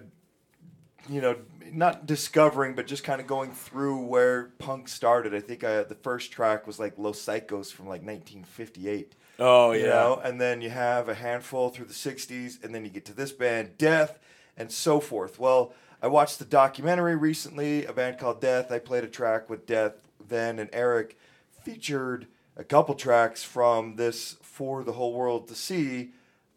you 1.08 1.20
know, 1.20 1.36
not 1.70 2.06
discovering, 2.06 2.74
but 2.74 2.86
just 2.86 3.04
kind 3.04 3.20
of 3.20 3.26
going 3.26 3.52
through 3.52 4.02
where 4.06 4.44
punk 4.58 4.88
started. 4.88 5.34
I 5.34 5.40
think 5.40 5.62
uh, 5.64 5.84
the 5.84 5.94
first 5.94 6.32
track 6.32 6.66
was 6.66 6.78
like 6.78 6.98
Los 6.98 7.18
Saicos 7.18 7.72
from 7.72 7.86
like 7.86 8.02
1958. 8.02 9.14
Oh 9.38 9.72
You 9.72 9.80
yeah. 9.80 9.86
know, 9.86 10.20
and 10.22 10.40
then 10.40 10.60
you 10.60 10.70
have 10.70 11.08
a 11.08 11.14
handful 11.14 11.70
through 11.70 11.86
the 11.86 11.94
60s, 11.94 12.62
and 12.62 12.74
then 12.74 12.84
you 12.84 12.90
get 12.90 13.04
to 13.06 13.14
this 13.14 13.32
band, 13.32 13.78
Death, 13.78 14.18
and 14.56 14.70
so 14.70 15.00
forth. 15.00 15.38
Well, 15.38 15.72
I 16.02 16.08
watched 16.08 16.38
the 16.38 16.44
documentary 16.44 17.16
recently, 17.16 17.84
a 17.86 17.92
band 17.92 18.18
called 18.18 18.40
Death. 18.40 18.70
I 18.72 18.78
played 18.78 19.04
a 19.04 19.08
track 19.08 19.48
with 19.48 19.66
Death 19.66 19.94
then, 20.28 20.58
and 20.58 20.68
Eric 20.72 21.16
featured 21.62 22.26
a 22.56 22.64
couple 22.64 22.94
tracks 22.94 23.42
from 23.42 23.96
this 23.96 24.36
For 24.42 24.82
the 24.84 24.92
Whole 24.92 25.14
World 25.14 25.48
to 25.48 25.54
See 25.54 26.12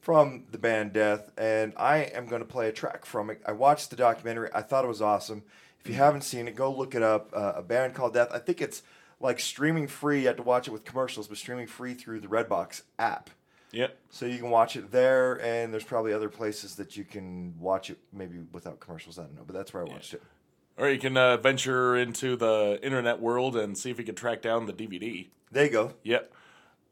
from 0.05 0.43
the 0.51 0.59
band 0.59 0.93
Death, 0.93 1.31
and 1.35 1.73
I 1.75 1.97
am 1.97 2.27
going 2.27 2.43
to 2.43 2.47
play 2.47 2.69
a 2.69 2.71
track 2.71 3.07
from 3.07 3.31
it. 3.31 3.41
I 3.43 3.53
watched 3.53 3.89
the 3.89 3.95
documentary, 3.95 4.51
I 4.53 4.61
thought 4.61 4.85
it 4.85 4.87
was 4.87 5.01
awesome. 5.01 5.41
If 5.79 5.89
you 5.89 5.95
haven't 5.95 6.21
seen 6.21 6.47
it, 6.47 6.55
go 6.55 6.71
look 6.71 6.93
it 6.93 7.01
up. 7.01 7.31
Uh, 7.33 7.53
a 7.55 7.63
band 7.63 7.95
called 7.95 8.13
Death. 8.13 8.29
I 8.31 8.37
think 8.37 8.61
it's 8.61 8.83
like 9.19 9.39
streaming 9.39 9.87
free. 9.87 10.21
You 10.21 10.27
have 10.27 10.35
to 10.35 10.43
watch 10.43 10.67
it 10.67 10.71
with 10.71 10.85
commercials, 10.85 11.27
but 11.27 11.39
streaming 11.39 11.65
free 11.65 11.95
through 11.95 12.19
the 12.19 12.27
Redbox 12.27 12.83
app. 12.99 13.31
Yep. 13.71 13.97
So 14.11 14.27
you 14.27 14.37
can 14.37 14.51
watch 14.51 14.75
it 14.75 14.91
there, 14.91 15.43
and 15.43 15.73
there's 15.73 15.83
probably 15.83 16.13
other 16.13 16.29
places 16.29 16.75
that 16.75 16.95
you 16.95 17.03
can 17.03 17.55
watch 17.59 17.89
it 17.89 17.97
maybe 18.13 18.37
without 18.51 18.79
commercials. 18.79 19.17
I 19.17 19.23
don't 19.23 19.35
know, 19.35 19.43
but 19.43 19.55
that's 19.55 19.73
where 19.73 19.87
I 19.87 19.87
watched 19.87 20.13
it. 20.13 20.21
Or 20.77 20.87
you 20.87 20.99
can 20.99 21.17
uh, 21.17 21.37
venture 21.37 21.95
into 21.95 22.35
the 22.35 22.79
internet 22.83 23.19
world 23.19 23.55
and 23.55 23.75
see 23.75 23.89
if 23.89 23.97
you 23.97 24.05
can 24.05 24.13
track 24.13 24.43
down 24.43 24.67
the 24.67 24.73
DVD. 24.73 25.29
There 25.51 25.65
you 25.65 25.71
go. 25.71 25.93
Yep. 26.03 26.31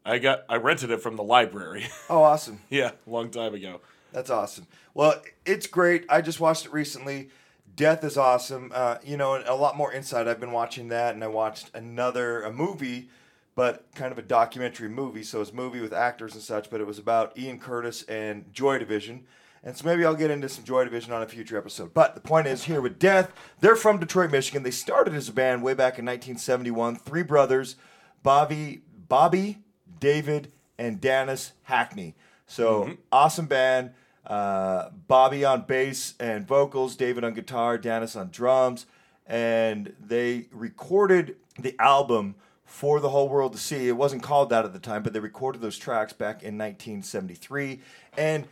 I 0.05 0.17
got 0.19 0.43
I 0.49 0.57
rented 0.57 0.91
it 0.91 1.01
from 1.01 1.15
the 1.15 1.23
library. 1.23 1.85
Oh, 2.09 2.21
awesome. 2.23 2.59
yeah, 2.69 2.91
long 3.07 3.29
time 3.31 3.53
ago. 3.53 3.81
That's 4.11 4.29
awesome. 4.29 4.67
Well, 4.93 5.21
it's 5.45 5.65
great. 5.67 6.05
I 6.09 6.21
just 6.21 6.39
watched 6.39 6.65
it 6.65 6.73
recently. 6.73 7.29
Death 7.75 8.03
is 8.03 8.17
awesome. 8.17 8.71
Uh, 8.75 8.97
you 9.03 9.17
know, 9.17 9.41
a 9.47 9.55
lot 9.55 9.75
more 9.75 9.91
insight. 9.91 10.27
I've 10.27 10.39
been 10.39 10.51
watching 10.51 10.89
that, 10.89 11.15
and 11.15 11.23
I 11.23 11.27
watched 11.27 11.71
another 11.73 12.43
a 12.43 12.51
movie, 12.51 13.09
but 13.55 13.85
kind 13.95 14.11
of 14.11 14.19
a 14.19 14.21
documentary 14.21 14.89
movie. 14.89 15.23
So 15.23 15.41
it's 15.41 15.49
a 15.49 15.55
movie 15.55 15.79
with 15.79 15.93
actors 15.93 16.33
and 16.35 16.43
such, 16.43 16.69
but 16.69 16.81
it 16.81 16.85
was 16.85 16.99
about 16.99 17.35
Ian 17.39 17.57
Curtis 17.57 18.03
and 18.03 18.53
Joy 18.53 18.77
Division. 18.77 19.23
And 19.63 19.75
so 19.75 19.85
maybe 19.85 20.05
I'll 20.05 20.13
get 20.13 20.29
into 20.29 20.49
some 20.49 20.65
Joy 20.65 20.83
Division 20.83 21.13
on 21.13 21.23
a 21.23 21.27
future 21.27 21.57
episode. 21.57 21.93
But 21.95 22.13
the 22.13 22.21
point 22.21 22.45
is, 22.45 22.65
here 22.65 22.81
with 22.81 22.99
Death, 22.99 23.31
they're 23.61 23.77
from 23.77 23.97
Detroit, 23.97 24.29
Michigan. 24.29 24.61
They 24.61 24.71
started 24.71 25.15
as 25.15 25.29
a 25.29 25.33
band 25.33 25.63
way 25.63 25.73
back 25.73 25.97
in 25.97 26.05
1971. 26.05 26.97
Three 26.97 27.23
brothers, 27.23 27.77
Bobby, 28.21 28.81
Bobby, 29.07 29.62
David, 30.03 30.51
and 30.77 30.99
Dennis 30.99 31.53
Hackney. 31.63 32.13
So 32.45 32.97
awesome 33.09 33.45
band. 33.45 33.91
Uh, 34.27 34.89
Bobby 35.07 35.45
on 35.45 35.61
bass 35.61 36.15
and 36.19 36.45
vocals, 36.45 36.97
David 36.97 37.23
on 37.23 37.33
guitar, 37.33 37.77
Dennis 37.77 38.13
on 38.17 38.29
drums, 38.29 38.85
and 39.25 39.93
they 40.01 40.47
recorded 40.51 41.37
the 41.57 41.73
album 41.79 42.35
for 42.65 42.99
the 42.99 43.09
whole 43.11 43.29
world 43.29 43.53
to 43.53 43.59
see. 43.59 43.87
It 43.87 43.95
wasn't 43.95 44.23
called 44.23 44.49
that 44.49 44.65
at 44.65 44.73
the 44.73 44.79
time, 44.79 45.03
but 45.03 45.13
they 45.13 45.21
recorded 45.21 45.61
those 45.61 45.77
tracks 45.77 46.11
back 46.11 46.43
in 46.43 46.57
1973. 46.57 47.79
And 48.17 48.45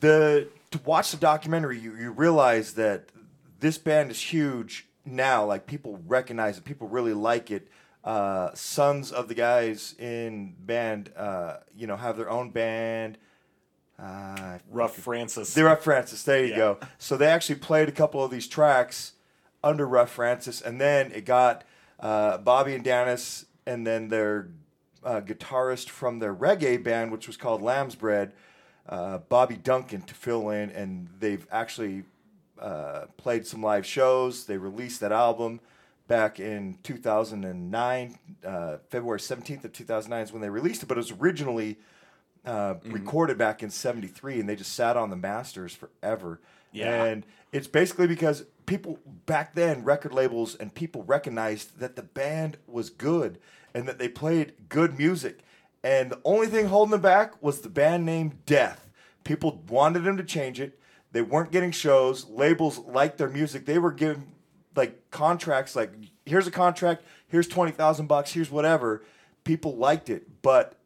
the 0.00 0.48
to 0.70 0.80
watch 0.86 1.10
the 1.10 1.18
documentary, 1.18 1.78
you, 1.78 1.94
you 1.94 2.10
realize 2.10 2.72
that 2.74 3.10
this 3.60 3.76
band 3.76 4.10
is 4.10 4.20
huge 4.20 4.86
now. 5.04 5.44
Like 5.44 5.66
people 5.66 6.00
recognize 6.06 6.56
it, 6.56 6.64
people 6.64 6.88
really 6.88 7.14
like 7.14 7.50
it. 7.50 7.68
Uh, 8.06 8.54
sons 8.54 9.10
of 9.10 9.26
the 9.26 9.34
guys 9.34 9.94
in 9.98 10.54
band, 10.60 11.10
uh, 11.16 11.56
you 11.76 11.86
know, 11.88 11.96
have 11.96 12.16
their 12.16 12.30
own 12.30 12.50
band. 12.50 13.18
Uh, 13.98 14.58
Rough 14.70 14.94
Francis. 14.94 15.52
they're 15.54 15.64
Rough 15.64 15.82
Francis. 15.82 16.22
There 16.22 16.44
you 16.44 16.50
Yeah. 16.50 16.56
go. 16.56 16.78
So 16.98 17.16
they 17.16 17.26
actually 17.26 17.56
played 17.56 17.88
a 17.88 17.92
couple 17.92 18.22
of 18.24 18.30
these 18.30 18.46
tracks 18.46 19.12
under 19.64 19.86
Rough 19.88 20.10
Francis, 20.10 20.60
and 20.62 20.80
then 20.80 21.10
it 21.12 21.24
got 21.24 21.64
uh, 21.98 22.38
Bobby 22.38 22.74
and 22.74 22.84
Dennis, 22.84 23.46
and 23.66 23.86
then 23.86 24.08
their 24.08 24.48
uh, 25.02 25.20
guitarist 25.22 25.88
from 25.88 26.18
their 26.18 26.34
reggae 26.34 26.80
band, 26.82 27.10
which 27.10 27.26
was 27.26 27.36
called 27.36 27.62
Lamb's 27.62 27.94
Bread, 27.94 28.32
uh, 28.88 29.18
Bobby 29.18 29.56
Duncan, 29.56 30.02
to 30.02 30.14
fill 30.14 30.50
in, 30.50 30.70
and 30.70 31.08
they've 31.18 31.46
actually 31.50 32.04
uh, 32.60 33.06
played 33.16 33.46
some 33.46 33.62
live 33.62 33.86
shows. 33.86 34.44
They 34.44 34.58
released 34.58 35.00
that 35.00 35.10
album 35.12 35.60
back 36.08 36.38
in 36.38 36.78
2009, 36.82 38.18
uh, 38.44 38.76
February 38.90 39.18
17th 39.18 39.64
of 39.64 39.72
2009 39.72 40.22
is 40.22 40.32
when 40.32 40.42
they 40.42 40.50
released 40.50 40.82
it, 40.82 40.86
but 40.86 40.96
it 40.96 41.00
was 41.00 41.12
originally 41.12 41.78
uh, 42.44 42.74
recorded 42.84 43.36
back 43.36 43.62
in 43.62 43.70
73 43.70 44.40
and 44.40 44.48
they 44.48 44.56
just 44.56 44.72
sat 44.72 44.96
on 44.96 45.10
the 45.10 45.16
masters 45.16 45.74
forever. 45.74 46.40
Yeah. 46.72 47.04
And 47.04 47.26
it's 47.52 47.66
basically 47.66 48.06
because 48.06 48.44
people 48.66 48.98
back 49.26 49.54
then, 49.54 49.82
record 49.82 50.12
labels 50.12 50.54
and 50.54 50.72
people 50.72 51.02
recognized 51.04 51.78
that 51.80 51.96
the 51.96 52.02
band 52.02 52.58
was 52.66 52.90
good 52.90 53.38
and 53.74 53.88
that 53.88 53.98
they 53.98 54.08
played 54.08 54.52
good 54.68 54.96
music. 54.96 55.40
And 55.82 56.10
the 56.10 56.20
only 56.24 56.46
thing 56.46 56.66
holding 56.66 56.92
them 56.92 57.00
back 57.00 57.42
was 57.42 57.60
the 57.60 57.68
band 57.68 58.06
name 58.06 58.38
Death. 58.46 58.90
People 59.24 59.62
wanted 59.68 60.04
them 60.04 60.16
to 60.16 60.24
change 60.24 60.60
it. 60.60 60.78
They 61.12 61.22
weren't 61.22 61.52
getting 61.52 61.72
shows. 61.72 62.28
Labels 62.28 62.78
liked 62.78 63.18
their 63.18 63.28
music. 63.28 63.66
They 63.66 63.78
were 63.78 63.92
giving 63.92 64.32
like 64.76 65.10
contracts 65.10 65.74
like 65.74 65.92
here's 66.24 66.46
a 66.46 66.50
contract, 66.50 67.04
here's 67.28 67.48
20,000 67.48 68.06
bucks, 68.06 68.32
here's 68.32 68.50
whatever. 68.50 69.02
People 69.44 69.76
liked 69.76 70.10
it, 70.10 70.42
but 70.42 70.76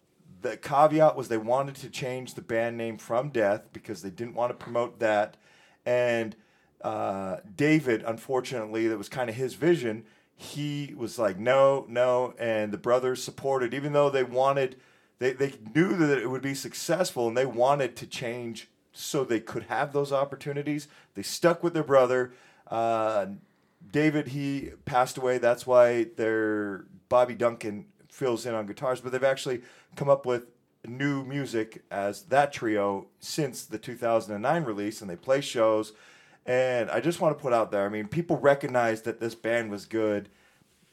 the 0.43 0.57
caveat 0.57 1.16
was 1.16 1.28
they 1.28 1.36
wanted 1.36 1.74
to 1.76 1.91
change 1.91 2.34
the 2.34 2.43
band 2.43 2.76
name 2.76 2.99
from 2.99 3.30
Death 3.30 3.68
because 3.72 4.03
they 4.03 4.11
didn't 4.11 4.34
want 4.34 4.51
to 4.51 4.55
promote 4.55 4.99
that. 5.01 5.36
And 5.84 6.36
uh, 6.82 7.38
David, 7.57 8.03
unfortunately, 8.07 8.88
that 8.88 8.97
was 8.99 9.09
kind 9.09 9.28
of 9.28 9.36
his 9.36 9.55
vision. 9.55 10.05
He 10.34 10.95
was 10.97 11.18
like, 11.18 11.38
no, 11.38 11.84
no. 11.88 12.34
And 12.38 12.72
the 12.72 12.78
brothers 12.78 13.22
supported, 13.22 13.74
even 13.74 13.93
though 13.93 14.09
they 14.09 14.24
wanted, 14.24 14.76
they, 15.18 15.32
they 15.32 15.55
knew 15.74 15.97
that 15.97 16.18
it 16.18 16.30
would 16.30 16.43
be 16.43 16.55
successful 16.55 17.28
and 17.28 17.36
they 17.36 17.47
wanted 17.47 17.97
to 17.97 18.07
change 18.07 18.68
so 18.93 19.24
they 19.24 19.41
could 19.41 19.64
have 19.64 19.93
those 19.93 20.12
opportunities. 20.12 20.88
They 21.14 21.22
stuck 21.22 21.62
with 21.62 21.74
their 21.74 21.84
brother. 21.84 22.32
Uh, 22.66 23.26
David, 23.93 24.28
he 24.28 24.70
passed 24.85 25.16
away. 25.18 25.39
That's 25.39 25.66
why 25.66 26.05
their 26.16 26.85
Bobby 27.09 27.35
Duncan 27.35 27.87
fills 28.09 28.47
in 28.47 28.55
on 28.55 28.66
guitars, 28.66 29.01
but 29.01 29.12
they've 29.12 29.24
actually 29.24 29.62
come 29.97 30.09
up 30.09 30.26
with 30.26 30.45
new 30.87 31.24
music 31.24 31.83
as 31.91 32.22
that 32.24 32.53
trio 32.53 33.07
since 33.18 33.64
the 33.64 33.78
2009 33.78 34.64
release, 34.64 35.01
and 35.01 35.11
they 35.11 35.16
play 35.16 35.41
shows. 35.41 35.93
And 36.47 36.91
I 36.91 37.01
just 37.01 37.20
want 37.20 37.37
to 37.37 37.43
put 37.43 37.53
out 37.53 37.70
there, 37.70 37.85
I 37.85 37.89
mean, 37.89 38.09
people 38.09 38.39
recognize 38.39 39.03
that 39.03 39.20
this 39.20 39.35
band 39.35 39.70
was 39.70 39.85
good, 39.87 40.28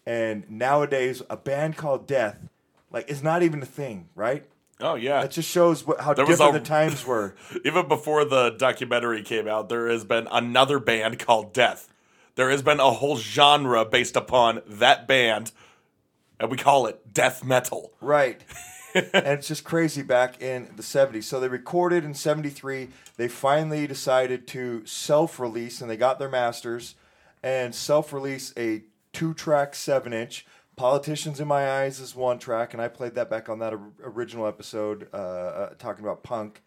and 0.05 0.49
nowadays 0.49 1.21
a 1.29 1.37
band 1.37 1.77
called 1.77 2.07
Death, 2.07 2.37
like, 2.91 3.09
is 3.09 3.23
not 3.23 3.43
even 3.43 3.61
a 3.61 3.65
thing, 3.65 4.09
right? 4.15 4.45
Oh 4.79 4.95
yeah. 4.95 5.21
That 5.21 5.31
just 5.31 5.49
shows 5.49 5.85
what, 5.87 6.01
how 6.01 6.13
There 6.13 6.25
different 6.25 6.55
a- 6.55 6.59
the 6.59 6.65
times 6.65 7.05
were. 7.05 7.35
Even 7.65 7.87
before 7.87 8.25
the 8.25 8.51
documentary 8.51 9.23
came 9.23 9.47
out, 9.47 9.69
there 9.69 9.87
has 9.87 10.03
been 10.05 10.27
another 10.31 10.77
band 10.79 11.17
called 11.17 11.51
Death. 11.51 11.91
There 12.37 12.51
has 12.51 12.61
been 12.61 12.79
a 12.79 12.91
whole 12.91 13.17
genre 13.17 13.83
based 13.83 14.15
upon 14.15 14.61
that 14.67 15.07
band, 15.07 15.51
and 16.39 16.51
we 16.51 16.57
call 16.57 16.85
it 16.85 17.11
death 17.11 17.43
metal. 17.43 17.93
Right. 17.99 18.43
and 18.93 19.25
it's 19.25 19.47
just 19.47 19.63
crazy 19.63 20.03
back 20.03 20.39
in 20.39 20.69
the 20.75 20.83
70s. 20.83 21.23
So 21.23 21.39
they 21.39 21.47
recorded 21.47 22.05
in 22.05 22.13
73. 22.13 22.89
They 23.17 23.27
finally 23.27 23.87
decided 23.87 24.45
to 24.49 24.85
self 24.85 25.39
release, 25.39 25.81
and 25.81 25.89
they 25.89 25.97
got 25.97 26.19
their 26.19 26.29
masters 26.29 26.93
and 27.41 27.73
self 27.73 28.13
release 28.13 28.53
a 28.55 28.83
two 29.13 29.33
track, 29.33 29.73
seven 29.73 30.13
inch. 30.13 30.45
Politicians 30.75 31.39
in 31.39 31.47
My 31.47 31.81
Eyes 31.81 31.99
is 31.99 32.15
one 32.15 32.37
track, 32.37 32.71
and 32.71 32.79
I 32.79 32.87
played 32.87 33.15
that 33.15 33.31
back 33.31 33.49
on 33.49 33.57
that 33.59 33.73
original 34.03 34.45
episode 34.45 35.09
uh, 35.11 35.17
uh, 35.17 35.69
talking 35.79 36.05
about 36.05 36.21
punk, 36.21 36.61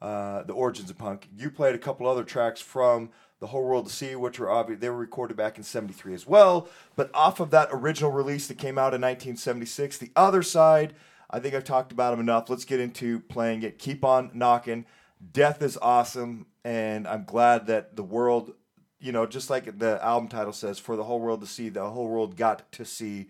uh, 0.00 0.42
the 0.42 0.52
origins 0.52 0.90
of 0.90 0.98
punk. 0.98 1.28
You 1.32 1.48
played 1.48 1.76
a 1.76 1.78
couple 1.78 2.08
other 2.08 2.24
tracks 2.24 2.60
from 2.60 3.10
The 3.42 3.48
Whole 3.48 3.64
World 3.64 3.88
to 3.88 3.92
See, 3.92 4.14
which 4.14 4.38
were 4.38 4.48
obvious. 4.48 4.78
They 4.78 4.88
were 4.88 4.96
recorded 4.96 5.36
back 5.36 5.58
in 5.58 5.64
73 5.64 6.14
as 6.14 6.28
well. 6.28 6.68
But 6.94 7.10
off 7.12 7.40
of 7.40 7.50
that 7.50 7.70
original 7.72 8.12
release 8.12 8.46
that 8.46 8.56
came 8.56 8.78
out 8.78 8.94
in 8.94 9.00
1976, 9.00 9.98
the 9.98 10.12
other 10.14 10.44
side, 10.44 10.94
I 11.28 11.40
think 11.40 11.52
I've 11.52 11.64
talked 11.64 11.90
about 11.90 12.12
them 12.12 12.20
enough. 12.20 12.48
Let's 12.48 12.64
get 12.64 12.78
into 12.78 13.18
playing 13.18 13.64
it. 13.64 13.80
Keep 13.80 14.04
on 14.04 14.30
knocking. 14.32 14.86
Death 15.32 15.60
is 15.60 15.76
awesome, 15.82 16.46
and 16.64 17.08
I'm 17.08 17.24
glad 17.24 17.66
that 17.66 17.96
the 17.96 18.04
world, 18.04 18.54
you 19.00 19.10
know, 19.10 19.26
just 19.26 19.50
like 19.50 19.76
the 19.76 19.98
album 20.04 20.28
title 20.28 20.52
says, 20.52 20.78
for 20.78 20.94
the 20.94 21.02
whole 21.02 21.18
world 21.18 21.40
to 21.40 21.46
see, 21.48 21.68
the 21.68 21.90
whole 21.90 22.06
world 22.06 22.36
got 22.36 22.70
to 22.70 22.84
see, 22.84 23.28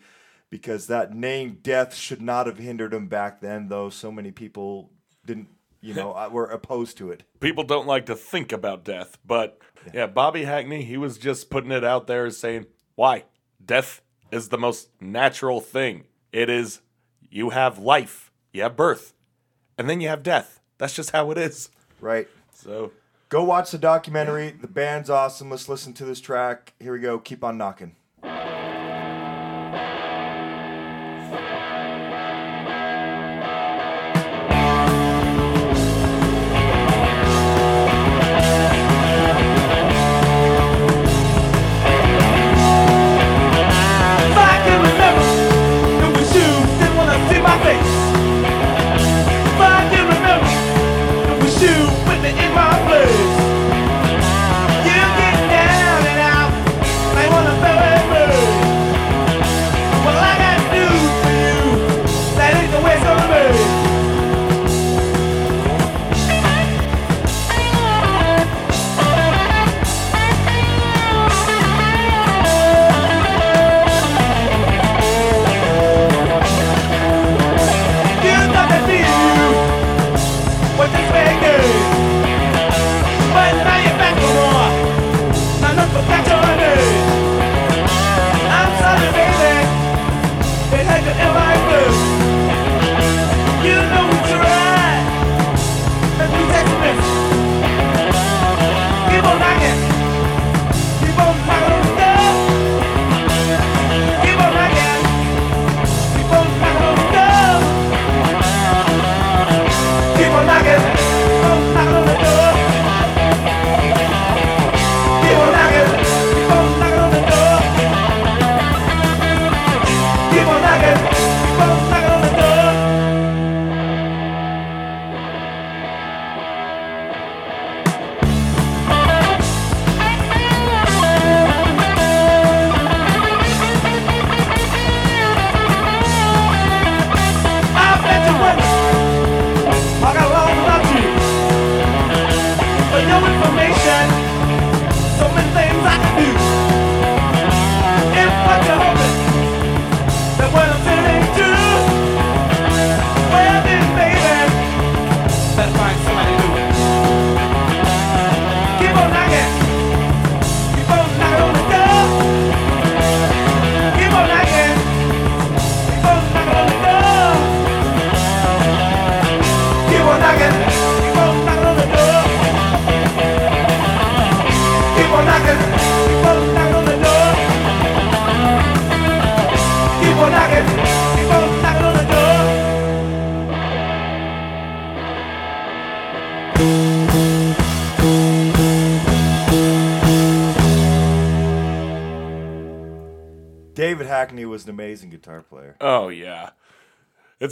because 0.51 0.89
that 0.89 1.15
name 1.15 1.61
Death 1.63 1.95
should 1.95 2.21
not 2.21 2.47
have 2.47 2.59
hindered 2.59 2.91
them 2.91 3.07
back 3.09 3.41
then, 3.41 3.69
though 3.69 3.89
so 3.89 4.13
many 4.13 4.31
people 4.31 4.91
didn't, 5.25 5.49
you 5.83 5.95
know, 5.95 6.29
we're 6.33 6.45
opposed 6.45 6.97
to 6.99 7.11
it. 7.11 7.25
People 7.41 7.65
don't 7.65 7.87
like 7.87 8.07
to 8.07 8.15
think 8.15 8.53
about 8.53 8.85
death, 8.85 9.19
but 9.27 9.59
yeah, 9.93 10.07
Bobby 10.07 10.45
Hackney, 10.45 10.85
he 10.85 10.97
was 10.97 11.19
just 11.19 11.51
putting 11.51 11.73
it 11.73 11.85
out 11.85 12.07
there 12.07 12.31
saying, 12.31 12.67
why? 12.95 13.25
Death 13.65 14.01
is 14.31 14.49
the 14.49 14.59
most 14.59 14.89
natural 15.01 15.61
thing. 15.61 16.05
It 16.33 16.49
is, 16.49 16.81
you 17.29 17.51
have 17.51 17.79
life, 17.79 18.33
you 18.53 18.63
have 18.63 18.77
birth, 18.77 19.13
and 19.77 19.91
then 19.91 20.01
you 20.01 20.09
have 20.09 20.23
death. 20.23 20.61
That's 20.79 20.95
just 20.95 21.11
how 21.11 21.31
it 21.31 21.39
is. 21.39 21.69
Right. 22.01 22.29
So, 22.55 22.93
Go 23.33 23.43
watch 23.45 23.71
the 23.71 23.79
documentary. 23.79 24.51
The 24.51 24.69
band's 24.69 25.09
awesome. 25.09 25.49
Let's 25.49 25.67
listen 25.67 25.95
to 25.95 26.05
this 26.05 26.21
track. 26.21 26.75
Here 26.79 26.93
we 26.93 26.99
go. 26.99 27.19
Keep 27.19 27.43
on 27.43 27.57
knocking. 27.57 27.97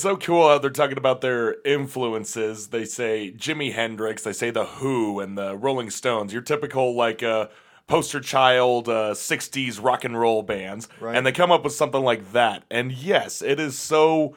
It's 0.01 0.05
so 0.05 0.17
cool 0.17 0.49
how 0.49 0.57
they're 0.57 0.71
talking 0.71 0.97
about 0.97 1.21
their 1.21 1.57
influences. 1.63 2.69
They 2.69 2.87
say 2.87 3.35
Jimi 3.37 3.75
Hendrix, 3.75 4.23
they 4.23 4.33
say 4.33 4.51
The 4.51 4.65
Who 4.65 5.21
and 5.21 5.37
the 5.37 5.55
Rolling 5.59 5.91
Stones, 5.91 6.33
your 6.33 6.41
typical 6.41 6.97
like 6.97 7.23
uh, 7.23 7.49
poster 7.87 8.19
child 8.19 8.89
uh, 8.89 9.13
60s 9.13 9.79
rock 9.85 10.05
and 10.05 10.19
roll 10.19 10.43
bands. 10.43 10.89
Right. 11.01 11.15
And 11.15 11.27
they 11.27 11.33
come 11.33 11.53
up 11.53 11.65
with 11.65 11.75
something 11.75 12.03
like 12.03 12.33
that. 12.33 12.65
And 12.71 12.91
yes, 12.91 13.43
it 13.43 13.61
is 13.61 13.79
so 13.79 14.35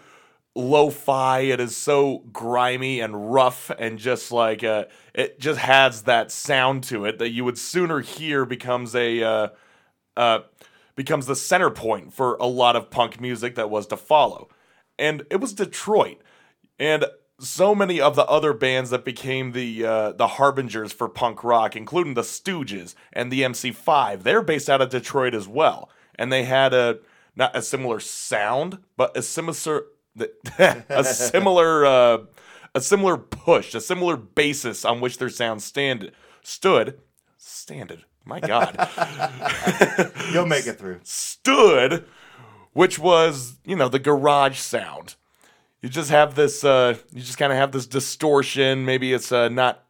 lo-fi, 0.53 1.39
it 1.39 1.61
is 1.61 1.77
so 1.77 2.25
grimy 2.33 2.99
and 2.99 3.33
rough 3.33 3.71
and 3.79 3.97
just 3.97 4.33
like 4.33 4.65
uh, 4.65 4.83
it 5.13 5.39
just 5.39 5.61
has 5.61 6.01
that 6.01 6.29
sound 6.29 6.83
to 6.83 7.05
it 7.05 7.19
that 7.19 7.29
you 7.29 7.45
would 7.45 7.57
sooner 7.57 8.01
hear 8.01 8.43
becomes 8.43 8.93
a 8.97 9.23
uh, 9.23 9.47
uh, 10.17 10.39
becomes 10.97 11.25
the 11.25 11.37
center 11.37 11.69
point 11.69 12.11
for 12.11 12.35
a 12.41 12.47
lot 12.47 12.75
of 12.75 12.89
punk 12.89 13.21
music 13.21 13.55
that 13.55 13.69
was 13.69 13.87
to 13.87 13.95
follow. 13.95 14.49
And 14.97 15.25
it 15.29 15.39
was 15.39 15.53
Detroit, 15.53 16.21
and 16.79 17.05
so 17.39 17.75
many 17.75 17.99
of 17.99 18.15
the 18.15 18.25
other 18.25 18.53
bands 18.53 18.89
that 18.91 19.03
became 19.03 19.51
the 19.51 19.85
uh, 19.85 20.11
the 20.13 20.27
harbingers 20.27 20.93
for 20.93 21.09
punk 21.09 21.43
rock, 21.43 21.75
including 21.75 22.13
the 22.13 22.21
Stooges 22.21 22.95
and 23.11 23.31
the 23.31 23.41
MC5, 23.41 24.23
they're 24.23 24.41
based 24.41 24.69
out 24.69 24.81
of 24.81 24.89
Detroit 24.89 25.33
as 25.33 25.47
well, 25.47 25.89
and 26.15 26.31
they 26.31 26.43
had 26.43 26.73
a 26.73 26.99
not 27.35 27.55
a 27.55 27.61
similar 27.61 27.99
sound, 27.99 28.79
but 28.97 29.15
a 29.17 29.21
similar 29.21 29.85
a 30.59 31.03
similar 31.03 31.85
uh, 31.85 32.17
a 32.75 32.81
similar 32.81 33.17
push, 33.17 33.73
a 33.75 33.81
similar 33.81 34.17
basis 34.17 34.85
on 34.85 35.01
which 35.01 35.17
their 35.17 35.29
sound 35.29 35.61
stand 35.61 36.11
stood. 36.41 36.99
Standard. 37.37 38.05
My 38.25 38.39
God. 38.39 38.77
You'll 40.31 40.45
make 40.45 40.65
it 40.65 40.79
through. 40.79 41.01
stood, 41.03 42.05
which 42.73 42.99
was, 42.99 43.57
you 43.65 43.75
know, 43.75 43.87
the 43.89 43.99
garage 43.99 44.57
sound. 44.59 45.15
You 45.81 45.89
just 45.89 46.09
have 46.11 46.35
this, 46.35 46.63
uh, 46.63 46.95
you 47.11 47.21
just 47.21 47.37
kind 47.37 47.51
of 47.51 47.57
have 47.57 47.71
this 47.71 47.85
distortion. 47.85 48.85
Maybe 48.85 49.13
it's 49.13 49.31
uh, 49.31 49.49
not, 49.49 49.83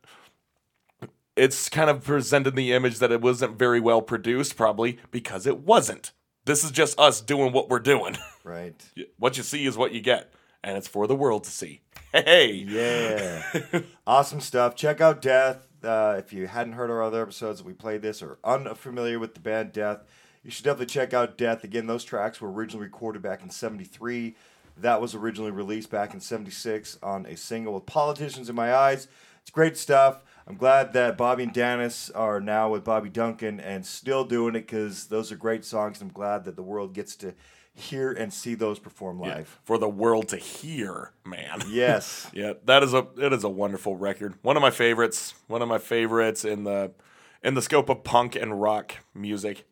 it's 1.36 1.69
kind 1.69 1.89
of 1.89 2.03
presented 2.03 2.55
the 2.55 2.73
image 2.73 2.99
that 2.99 3.11
it 3.11 3.21
wasn't 3.21 3.57
very 3.57 3.79
well 3.79 4.01
produced, 4.01 4.55
probably 4.55 4.97
because 5.11 5.45
it 5.47 5.59
wasn't. 5.59 6.11
This 6.45 6.63
is 6.63 6.71
just 6.71 6.99
us 6.99 7.21
doing 7.21 7.53
what 7.53 7.69
we're 7.69 7.79
doing. 7.79 8.17
Right. 8.45 8.75
what 9.17 9.38
you 9.38 9.43
see 9.43 9.65
is 9.65 9.77
what 9.77 9.93
you 9.93 10.01
get, 10.01 10.34
and 10.65 10.75
it's 10.77 10.86
for 10.89 11.07
the 11.07 11.15
world 11.15 11.45
to 11.45 11.49
see. 11.49 11.79
Hey, 12.11 12.51
Yeah. 12.67 13.81
awesome 14.05 14.41
stuff. 14.41 14.75
Check 14.75 14.99
out 14.99 15.21
Death. 15.21 15.65
Uh, 15.81 16.15
if 16.19 16.34
you 16.34 16.47
hadn't 16.47 16.73
heard 16.73 16.91
our 16.91 17.01
other 17.01 17.21
episodes 17.21 17.63
we 17.63 17.71
played 17.71 18.01
this 18.01 18.21
or 18.21 18.39
unfamiliar 18.43 19.17
with 19.17 19.34
the 19.34 19.39
band 19.39 19.71
Death, 19.71 19.99
you 20.43 20.51
should 20.51 20.65
definitely 20.65 20.87
check 20.87 21.13
out 21.13 21.37
Death. 21.37 21.63
Again, 21.63 21.87
those 21.87 22.03
tracks 22.03 22.41
were 22.41 22.51
originally 22.51 22.85
recorded 22.85 23.21
back 23.21 23.41
in 23.41 23.49
73. 23.49 24.35
That 24.77 24.99
was 25.01 25.13
originally 25.15 25.51
released 25.51 25.89
back 25.89 26.13
in 26.13 26.19
76 26.19 26.97
on 27.03 27.25
a 27.25 27.37
single 27.37 27.73
with 27.75 27.85
Politicians 27.85 28.49
in 28.49 28.55
My 28.55 28.73
Eyes. 28.73 29.07
It's 29.41 29.51
great 29.51 29.77
stuff. 29.77 30.23
I'm 30.47 30.55
glad 30.57 30.93
that 30.93 31.17
Bobby 31.17 31.43
and 31.43 31.53
Dennis 31.53 32.09
are 32.09 32.39
now 32.41 32.69
with 32.69 32.83
Bobby 32.83 33.09
Duncan 33.09 33.59
and 33.59 33.85
still 33.85 34.25
doing 34.25 34.55
it 34.55 34.61
because 34.67 35.07
those 35.07 35.31
are 35.31 35.35
great 35.35 35.63
songs. 35.63 36.01
I'm 36.01 36.09
glad 36.09 36.45
that 36.45 36.55
the 36.55 36.63
world 36.63 36.93
gets 36.93 37.15
to 37.17 37.33
hear 37.75 38.11
and 38.11 38.31
see 38.33 38.53
those 38.55 38.77
perform 38.79 39.19
live. 39.19 39.59
for 39.63 39.77
the 39.77 39.89
world 39.89 40.27
to 40.29 40.37
hear, 40.37 41.11
man. 41.25 41.61
Yes. 41.69 42.29
Yeah, 42.33 42.53
that 42.65 42.83
is 42.83 42.93
a 42.93 43.07
it 43.17 43.33
is 43.33 43.43
a 43.43 43.49
wonderful 43.49 43.95
record. 43.95 44.35
One 44.41 44.57
of 44.57 44.61
my 44.61 44.69
favorites. 44.69 45.33
One 45.47 45.61
of 45.61 45.67
my 45.67 45.79
favorites 45.79 46.45
in 46.45 46.63
the 46.65 46.91
in 47.43 47.53
the 47.55 47.61
scope 47.61 47.89
of 47.89 48.03
punk 48.03 48.35
and 48.35 48.61
rock 48.61 48.95
music. 49.15 49.65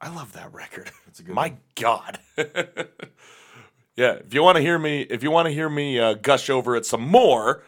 I 0.00 0.14
love 0.14 0.32
that 0.34 0.52
record. 0.52 0.90
It's 1.08 1.20
a 1.20 1.22
good 1.22 1.34
my 1.34 1.48
one. 1.48 1.58
God. 1.76 2.18
yeah, 3.96 4.12
if 4.16 4.34
you 4.34 4.42
want 4.42 4.56
to 4.56 4.60
hear 4.62 4.78
me, 4.78 5.00
if 5.00 5.22
you 5.22 5.30
want 5.30 5.46
to 5.46 5.52
hear 5.52 5.70
me 5.70 5.98
uh, 5.98 6.12
gush 6.12 6.50
over 6.50 6.76
it 6.76 6.84
some 6.84 7.00
more, 7.00 7.64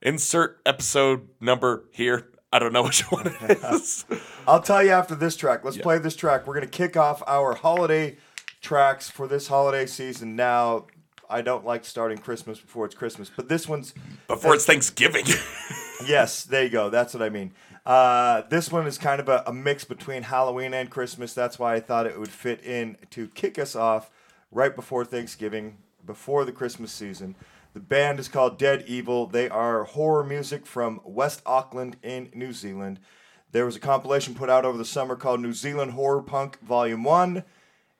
insert 0.00 0.60
episode 0.66 1.28
number 1.40 1.84
here. 1.92 2.28
I 2.52 2.58
don't 2.58 2.72
know 2.72 2.82
which 2.88 3.02
one 3.12 3.28
it 3.28 3.58
is. 3.72 4.04
I'll 4.46 4.60
tell 4.60 4.82
you 4.82 4.90
after 4.90 5.14
this 5.14 5.36
track. 5.36 5.64
Let's 5.64 5.78
play 5.78 5.98
this 5.98 6.16
track. 6.16 6.48
We're 6.48 6.54
going 6.54 6.66
to 6.66 6.70
kick 6.70 6.96
off 6.96 7.22
our 7.28 7.54
holiday 7.54 8.16
tracks 8.60 9.08
for 9.08 9.28
this 9.28 9.46
holiday 9.46 9.86
season. 9.86 10.34
Now, 10.34 10.86
I 11.30 11.42
don't 11.42 11.64
like 11.64 11.84
starting 11.84 12.18
Christmas 12.18 12.60
before 12.60 12.86
it's 12.86 12.94
Christmas, 12.96 13.30
but 13.34 13.48
this 13.48 13.68
one's 13.68 13.94
Before 14.26 14.54
it's 14.54 14.66
Thanksgiving. 14.66 15.26
yes, 16.06 16.42
there 16.44 16.64
you 16.64 16.70
go. 16.70 16.90
That's 16.90 17.14
what 17.14 17.22
I 17.22 17.28
mean. 17.30 17.52
Uh, 17.84 18.42
this 18.48 18.70
one 18.70 18.86
is 18.86 18.96
kind 18.96 19.20
of 19.20 19.28
a, 19.28 19.42
a 19.46 19.52
mix 19.52 19.84
between 19.84 20.22
Halloween 20.22 20.72
and 20.72 20.90
Christmas. 20.90 21.34
That's 21.34 21.58
why 21.58 21.74
I 21.74 21.80
thought 21.80 22.06
it 22.06 22.18
would 22.18 22.30
fit 22.30 22.62
in 22.64 22.96
to 23.10 23.28
kick 23.28 23.58
us 23.58 23.74
off 23.74 24.10
right 24.52 24.74
before 24.74 25.04
Thanksgiving, 25.04 25.78
before 26.04 26.44
the 26.44 26.52
Christmas 26.52 26.92
season. 26.92 27.34
The 27.74 27.80
band 27.80 28.20
is 28.20 28.28
called 28.28 28.58
Dead 28.58 28.84
Evil. 28.86 29.26
They 29.26 29.48
are 29.48 29.84
horror 29.84 30.22
music 30.22 30.66
from 30.66 31.00
West 31.04 31.42
Auckland 31.44 31.96
in 32.02 32.30
New 32.34 32.52
Zealand. 32.52 33.00
There 33.50 33.66
was 33.66 33.76
a 33.76 33.80
compilation 33.80 34.34
put 34.34 34.50
out 34.50 34.64
over 34.64 34.78
the 34.78 34.84
summer 34.84 35.16
called 35.16 35.40
New 35.40 35.52
Zealand 35.52 35.92
Horror 35.92 36.22
Punk 36.22 36.60
Volume 36.60 37.02
1. 37.02 37.42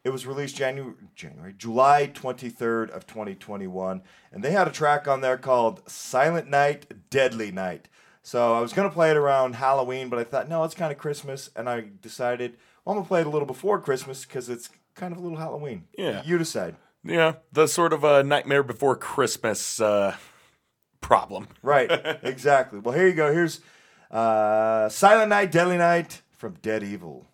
It 0.05 0.11
was 0.11 0.27
released 0.27 0.57
January, 0.57 0.95
January, 1.15 1.55
July 1.57 2.11
23rd 2.13 2.91
of 2.91 3.07
2021, 3.07 4.03
and 4.33 4.43
they 4.43 4.51
had 4.51 4.67
a 4.67 4.73
track 4.73 5.07
on 5.07 5.21
there 5.21 5.39
called 5.39 5.89
"Silent 5.89 6.49
Night, 6.49 7.11
Deadly 7.11 7.53
Night." 7.53 7.89
So 8.23 8.55
I 8.55 8.61
was 8.61 8.73
gonna 8.73 8.91
play 8.91 9.11
it 9.11 9.17
around 9.17 9.55
Halloween, 9.57 10.09
but 10.09 10.19
I 10.19 10.25
thought 10.25 10.49
no, 10.49 10.63
it's 10.65 10.75
kind 10.75 10.93
of 10.93 10.99
Christmas, 10.99 11.51
and 11.57 11.69
I 11.69 11.85
decided 12.01 12.57
well, 12.85 12.93
I'm 12.95 12.99
gonna 12.99 13.09
play 13.09 13.21
it 13.21 13.27
a 13.27 13.31
little 13.31 13.47
before 13.47 13.81
Christmas 13.81 14.25
because 14.25 14.49
it's 14.49 14.69
kind 14.95 15.13
of 15.13 15.19
a 15.19 15.23
little 15.23 15.39
Halloween. 15.39 15.85
Yeah. 15.97 16.23
you 16.25 16.39
decide. 16.39 16.77
yeah, 17.05 17.35
the 17.53 17.67
sort 17.67 17.93
of 17.93 18.05
a 18.05 18.23
nightmare 18.23 18.63
before 18.63 18.97
Christmas 18.97 19.81
uh, 19.81 20.17
problem. 21.01 21.49
Right, 21.63 21.91
exactly. 22.23 22.79
Well, 22.81 22.95
here 22.95 23.07
you 23.09 23.15
go. 23.15 23.33
Here's 23.33 23.61
uh, 24.11 24.89
"Silent 24.89 25.29
Night, 25.31 25.51
Deadly 25.53 25.79
Night" 25.79 26.23
from 26.33 26.55
Dead 26.63 26.83
Evil. 26.83 27.27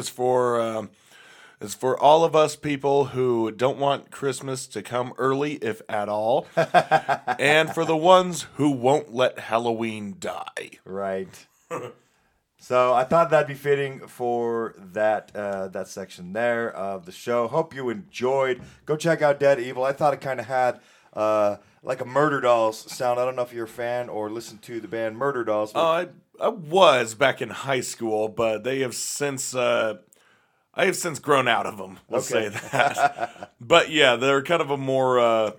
Is 0.00 0.08
for 0.08 0.60
um, 0.60 0.90
is 1.60 1.74
for 1.74 1.96
all 1.98 2.24
of 2.24 2.34
us 2.34 2.56
people 2.56 3.04
who 3.14 3.50
don't 3.52 3.78
want 3.78 4.10
Christmas 4.10 4.66
to 4.68 4.82
come 4.82 5.12
early, 5.18 5.52
if 5.56 5.82
at 5.88 6.08
all, 6.08 6.46
and 7.38 7.70
for 7.72 7.84
the 7.84 7.96
ones 7.96 8.46
who 8.54 8.70
won't 8.70 9.14
let 9.14 9.38
Halloween 9.38 10.16
die. 10.18 10.70
Right. 10.84 11.46
so 12.58 12.92
I 12.92 13.04
thought 13.04 13.30
that'd 13.30 13.46
be 13.46 13.54
fitting 13.54 14.06
for 14.06 14.74
that 14.92 15.30
uh, 15.34 15.68
that 15.68 15.88
section 15.88 16.32
there 16.32 16.70
of 16.74 17.06
the 17.06 17.12
show. 17.12 17.48
Hope 17.48 17.74
you 17.74 17.88
enjoyed. 17.90 18.62
Go 18.86 18.96
check 18.96 19.22
out 19.22 19.38
Dead 19.40 19.60
Evil. 19.60 19.84
I 19.84 19.92
thought 19.92 20.14
it 20.14 20.20
kind 20.20 20.40
of 20.40 20.46
had 20.46 20.80
uh, 21.14 21.56
like 21.82 22.00
a 22.00 22.04
Murder 22.06 22.40
Dolls 22.40 22.90
sound. 22.92 23.18
I 23.18 23.24
don't 23.24 23.36
know 23.36 23.42
if 23.42 23.52
you're 23.52 23.64
a 23.64 23.68
fan 23.68 24.08
or 24.08 24.30
listen 24.30 24.58
to 24.58 24.80
the 24.80 24.88
band 24.88 25.16
Murder 25.16 25.44
Dolls. 25.44 25.72
but- 25.72 25.80
Uh, 25.80 25.90
I, 25.90 26.08
I 26.40 26.48
was 26.48 27.14
back 27.14 27.42
in 27.42 27.50
high 27.50 27.80
school, 27.80 28.28
but 28.28 28.64
they 28.64 28.80
have 28.80 28.94
since 28.94 29.54
uh, 29.54 29.98
I 30.74 30.86
have 30.86 30.96
since 30.96 31.18
grown 31.18 31.48
out 31.48 31.66
of 31.66 31.76
them. 31.76 31.98
We'll 32.08 32.22
say 32.22 32.48
that. 32.48 33.52
but 33.60 33.90
yeah, 33.90 34.16
they're 34.16 34.42
kind 34.42 34.62
of 34.62 34.70
a 34.70 34.76
more 34.76 35.20
uh, 35.20 35.52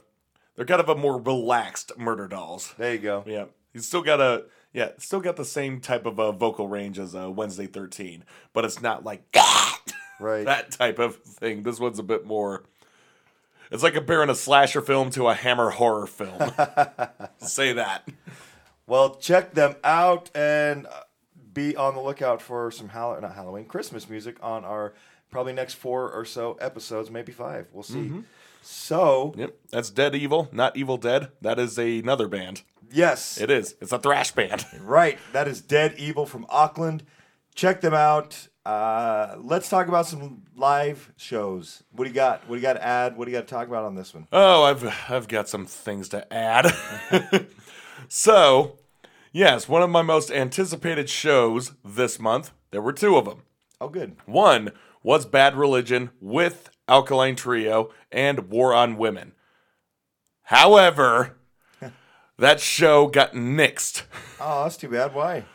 they're 0.55 0.65
kind 0.65 0.81
of 0.81 0.89
a 0.89 0.95
more 0.95 1.21
relaxed 1.21 1.91
murder 1.97 2.27
dolls. 2.27 2.73
there 2.77 2.93
you 2.93 2.99
go. 2.99 3.23
Yeah, 3.27 3.45
he's 3.73 3.87
still 3.87 4.01
got 4.01 4.19
a 4.19 4.45
yeah, 4.73 4.91
still 4.97 5.19
got 5.19 5.35
the 5.35 5.45
same 5.45 5.81
type 5.81 6.05
of 6.05 6.19
uh, 6.19 6.31
vocal 6.31 6.67
range 6.67 6.97
as 6.97 7.13
uh, 7.15 7.29
Wednesday 7.29 7.67
Thirteen, 7.67 8.23
but 8.53 8.65
it's 8.65 8.81
not 8.81 9.03
like 9.03 9.23
Right. 10.19 10.45
that 10.45 10.71
type 10.71 10.99
of 10.99 11.15
thing. 11.17 11.63
This 11.63 11.79
one's 11.79 11.99
a 11.99 12.03
bit 12.03 12.25
more. 12.25 12.63
It's 13.71 13.83
like 13.83 13.93
comparing 13.93 14.29
a 14.29 14.35
slasher 14.35 14.81
film 14.81 15.09
to 15.11 15.27
a 15.29 15.33
Hammer 15.33 15.69
horror 15.71 16.05
film. 16.05 16.51
Say 17.39 17.73
that. 17.73 18.07
Well, 18.91 19.15
check 19.15 19.53
them 19.53 19.77
out 19.85 20.29
and 20.35 20.85
uh, 20.85 20.89
be 21.53 21.77
on 21.77 21.95
the 21.95 22.01
lookout 22.01 22.41
for 22.41 22.71
some 22.71 22.89
Hall- 22.89 23.17
not 23.21 23.33
Halloween, 23.35 23.63
Christmas 23.63 24.09
music 24.09 24.35
on 24.43 24.65
our 24.65 24.93
probably 25.29 25.53
next 25.53 25.75
four 25.75 26.11
or 26.11 26.25
so 26.25 26.55
episodes, 26.59 27.09
maybe 27.09 27.31
five. 27.31 27.67
We'll 27.71 27.83
see. 27.83 28.11
So, 28.61 29.33
Yep, 29.37 29.55
that's 29.69 29.89
Dead 29.91 30.13
Evil, 30.13 30.49
not 30.51 30.75
Evil 30.75 30.97
Dead. 30.97 31.29
That 31.39 31.57
is 31.57 31.77
another 31.77 32.27
band. 32.27 32.63
yes, 32.91 33.39
It 33.39 33.49
is. 33.49 33.75
It's 33.79 33.93
a 33.93 33.97
thrash 33.97 34.31
band. 34.31 34.65
right. 34.81 35.17
That 35.31 35.47
is 35.47 35.61
Dead 35.61 35.95
Evil 35.97 36.25
from 36.25 36.45
Auckland. 36.49 37.03
Check 37.55 37.79
them 37.79 37.93
out. 37.93 38.49
Uh, 38.65 39.37
let's 39.39 39.69
talk 39.69 39.87
about 39.87 40.05
some 40.05 40.41
live 40.57 41.13
shows. 41.15 41.81
What 41.93 42.03
do 42.03 42.09
you 42.09 42.13
got? 42.13 42.41
What 42.49 42.55
do 42.57 42.59
you 42.59 42.61
got 42.61 42.73
to 42.73 42.85
add? 42.85 43.15
What 43.15 43.23
do 43.23 43.31
you 43.31 43.37
got 43.37 43.47
to 43.47 43.53
talk 43.53 43.69
about 43.69 43.85
on 43.85 43.95
this 43.95 44.13
one? 44.13 44.27
Oh, 44.33 44.63
I've 44.63 44.83
I've 45.09 45.29
got 45.29 45.47
some 45.47 45.65
things 45.65 46.09
to 46.09 46.31
add. 46.33 46.75
so, 48.09 48.77
yes, 49.31 49.67
one 49.67 49.81
of 49.81 49.89
my 49.89 50.01
most 50.01 50.31
anticipated 50.31 51.09
shows 51.09 51.73
this 51.83 52.19
month. 52.19 52.51
There 52.71 52.81
were 52.81 52.93
two 52.93 53.17
of 53.17 53.25
them. 53.25 53.43
Oh, 53.79 53.89
good. 53.89 54.15
One 54.25 54.71
was 55.03 55.25
Bad 55.25 55.55
Religion 55.55 56.11
with 56.19 56.69
Alkaline 56.87 57.35
Trio 57.35 57.89
and 58.11 58.49
War 58.49 58.73
on 58.73 58.97
Women. 58.97 59.33
However, 60.43 61.37
that 62.37 62.59
show 62.59 63.07
got 63.07 63.33
nixed 63.33 64.03
Oh, 64.39 64.63
that's 64.63 64.77
too 64.77 64.89
bad. 64.89 65.13
Why? 65.13 65.45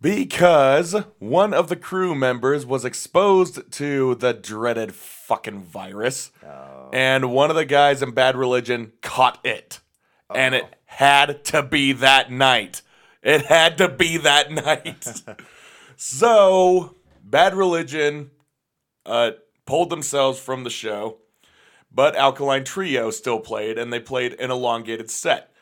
because 0.00 0.94
one 1.18 1.52
of 1.52 1.68
the 1.68 1.76
crew 1.76 2.14
members 2.14 2.64
was 2.64 2.84
exposed 2.84 3.70
to 3.72 4.14
the 4.16 4.32
dreaded 4.32 4.94
fucking 4.94 5.62
virus, 5.62 6.30
oh. 6.44 6.90
and 6.92 7.32
one 7.32 7.50
of 7.50 7.56
the 7.56 7.64
guys 7.64 8.02
in 8.02 8.12
Bad 8.12 8.36
Religion 8.36 8.92
caught 9.02 9.44
it. 9.44 9.80
And 10.34 10.54
it 10.54 10.76
had 10.84 11.42
to 11.46 11.62
be 11.62 11.92
that 11.92 12.30
night. 12.30 12.82
It 13.22 13.46
had 13.46 13.78
to 13.78 13.88
be 13.88 14.16
that 14.18 14.50
night. 14.50 15.22
so, 15.96 16.96
Bad 17.22 17.54
Religion 17.54 18.30
uh, 19.04 19.32
pulled 19.66 19.90
themselves 19.90 20.38
from 20.38 20.64
the 20.64 20.70
show, 20.70 21.18
but 21.92 22.16
Alkaline 22.16 22.64
Trio 22.64 23.10
still 23.10 23.40
played, 23.40 23.78
and 23.78 23.92
they 23.92 24.00
played 24.00 24.38
an 24.40 24.50
elongated 24.50 25.10
set. 25.10 25.52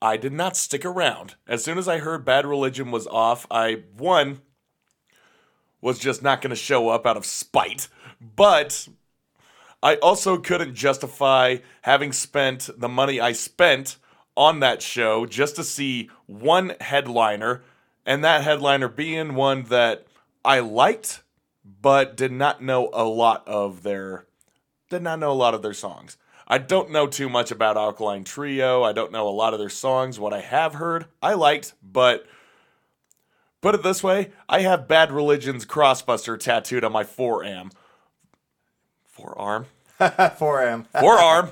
I 0.00 0.16
did 0.16 0.32
not 0.32 0.56
stick 0.56 0.84
around. 0.84 1.36
As 1.46 1.62
soon 1.62 1.78
as 1.78 1.86
I 1.86 1.98
heard 1.98 2.24
Bad 2.24 2.44
Religion 2.44 2.90
was 2.90 3.06
off, 3.06 3.46
I, 3.50 3.84
one, 3.96 4.40
was 5.80 5.98
just 5.98 6.22
not 6.22 6.40
going 6.40 6.50
to 6.50 6.56
show 6.56 6.88
up 6.88 7.06
out 7.06 7.16
of 7.16 7.26
spite, 7.26 7.88
but 8.20 8.88
I 9.82 9.96
also 9.96 10.38
couldn't 10.38 10.74
justify 10.74 11.58
having 11.82 12.12
spent 12.12 12.70
the 12.76 12.88
money 12.88 13.20
I 13.20 13.32
spent 13.32 13.96
on 14.36 14.60
that 14.60 14.82
show 14.82 15.26
just 15.26 15.56
to 15.56 15.64
see 15.64 16.10
one 16.26 16.74
headliner, 16.80 17.62
and 18.06 18.24
that 18.24 18.42
headliner 18.42 18.88
being 18.88 19.34
one 19.34 19.64
that 19.64 20.06
I 20.44 20.60
liked, 20.60 21.22
but 21.80 22.16
did 22.16 22.32
not 22.32 22.62
know 22.62 22.90
a 22.92 23.04
lot 23.04 23.46
of 23.46 23.82
their 23.82 24.26
did 24.90 25.02
not 25.02 25.18
know 25.18 25.30
a 25.30 25.34
lot 25.34 25.54
of 25.54 25.62
their 25.62 25.72
songs. 25.72 26.16
I 26.46 26.58
don't 26.58 26.90
know 26.90 27.06
too 27.06 27.30
much 27.30 27.50
about 27.50 27.78
Alkaline 27.78 28.24
Trio. 28.24 28.82
I 28.82 28.92
don't 28.92 29.12
know 29.12 29.26
a 29.26 29.30
lot 29.30 29.54
of 29.54 29.58
their 29.58 29.70
songs. 29.70 30.20
What 30.20 30.34
I 30.34 30.40
have 30.40 30.74
heard, 30.74 31.06
I 31.22 31.32
liked, 31.32 31.72
but 31.82 32.26
put 33.62 33.74
it 33.74 33.82
this 33.82 34.02
way, 34.02 34.32
I 34.50 34.60
have 34.60 34.86
Bad 34.86 35.12
Religion's 35.12 35.64
Crossbuster 35.64 36.38
tattooed 36.38 36.84
on 36.84 36.92
my 36.92 37.04
forearm. 37.04 37.70
Forearm? 39.06 39.66
4am. 40.00 40.86
Forearm? 41.00 41.50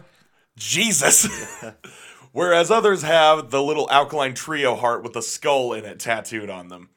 Jesus. 0.57 1.27
Whereas 2.33 2.71
others 2.71 3.03
have 3.03 3.51
the 3.51 3.63
little 3.63 3.91
Alkaline 3.91 4.35
Trio 4.35 4.77
heart 4.77 5.03
with 5.03 5.15
the 5.15 5.23
skull 5.23 5.73
in 5.73 5.85
it 5.85 5.99
tattooed 5.99 6.49
on 6.49 6.69
them. 6.69 6.91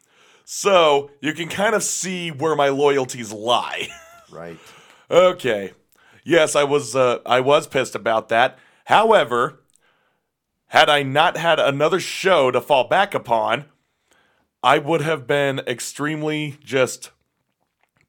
So 0.46 1.12
you 1.22 1.34
can 1.34 1.50
kind 1.50 1.74
of 1.74 1.84
see 1.84 2.30
where 2.30 2.56
my 2.56 2.70
loyalties 2.70 3.32
lie. 3.32 3.88
right. 4.32 4.60
Okay. 5.10 5.74
Yes, 6.24 6.56
I 6.56 6.64
was 6.64 6.96
uh, 6.96 7.20
I 7.26 7.40
was 7.40 7.68
pissed 7.68 7.96
about 7.96 8.30
that. 8.30 8.58
However, 8.86 9.62
had 10.68 10.90
I 10.90 11.04
not 11.04 11.38
had 11.38 11.60
another 11.60 12.00
show 12.00 12.52
to 12.52 12.62
fall 12.62 12.88
back 12.88 13.14
upon, 13.14 13.66
I 14.62 14.78
would 14.78 15.02
have 15.02 15.28
been 15.28 15.60
extremely 15.60 16.58
just 16.64 17.12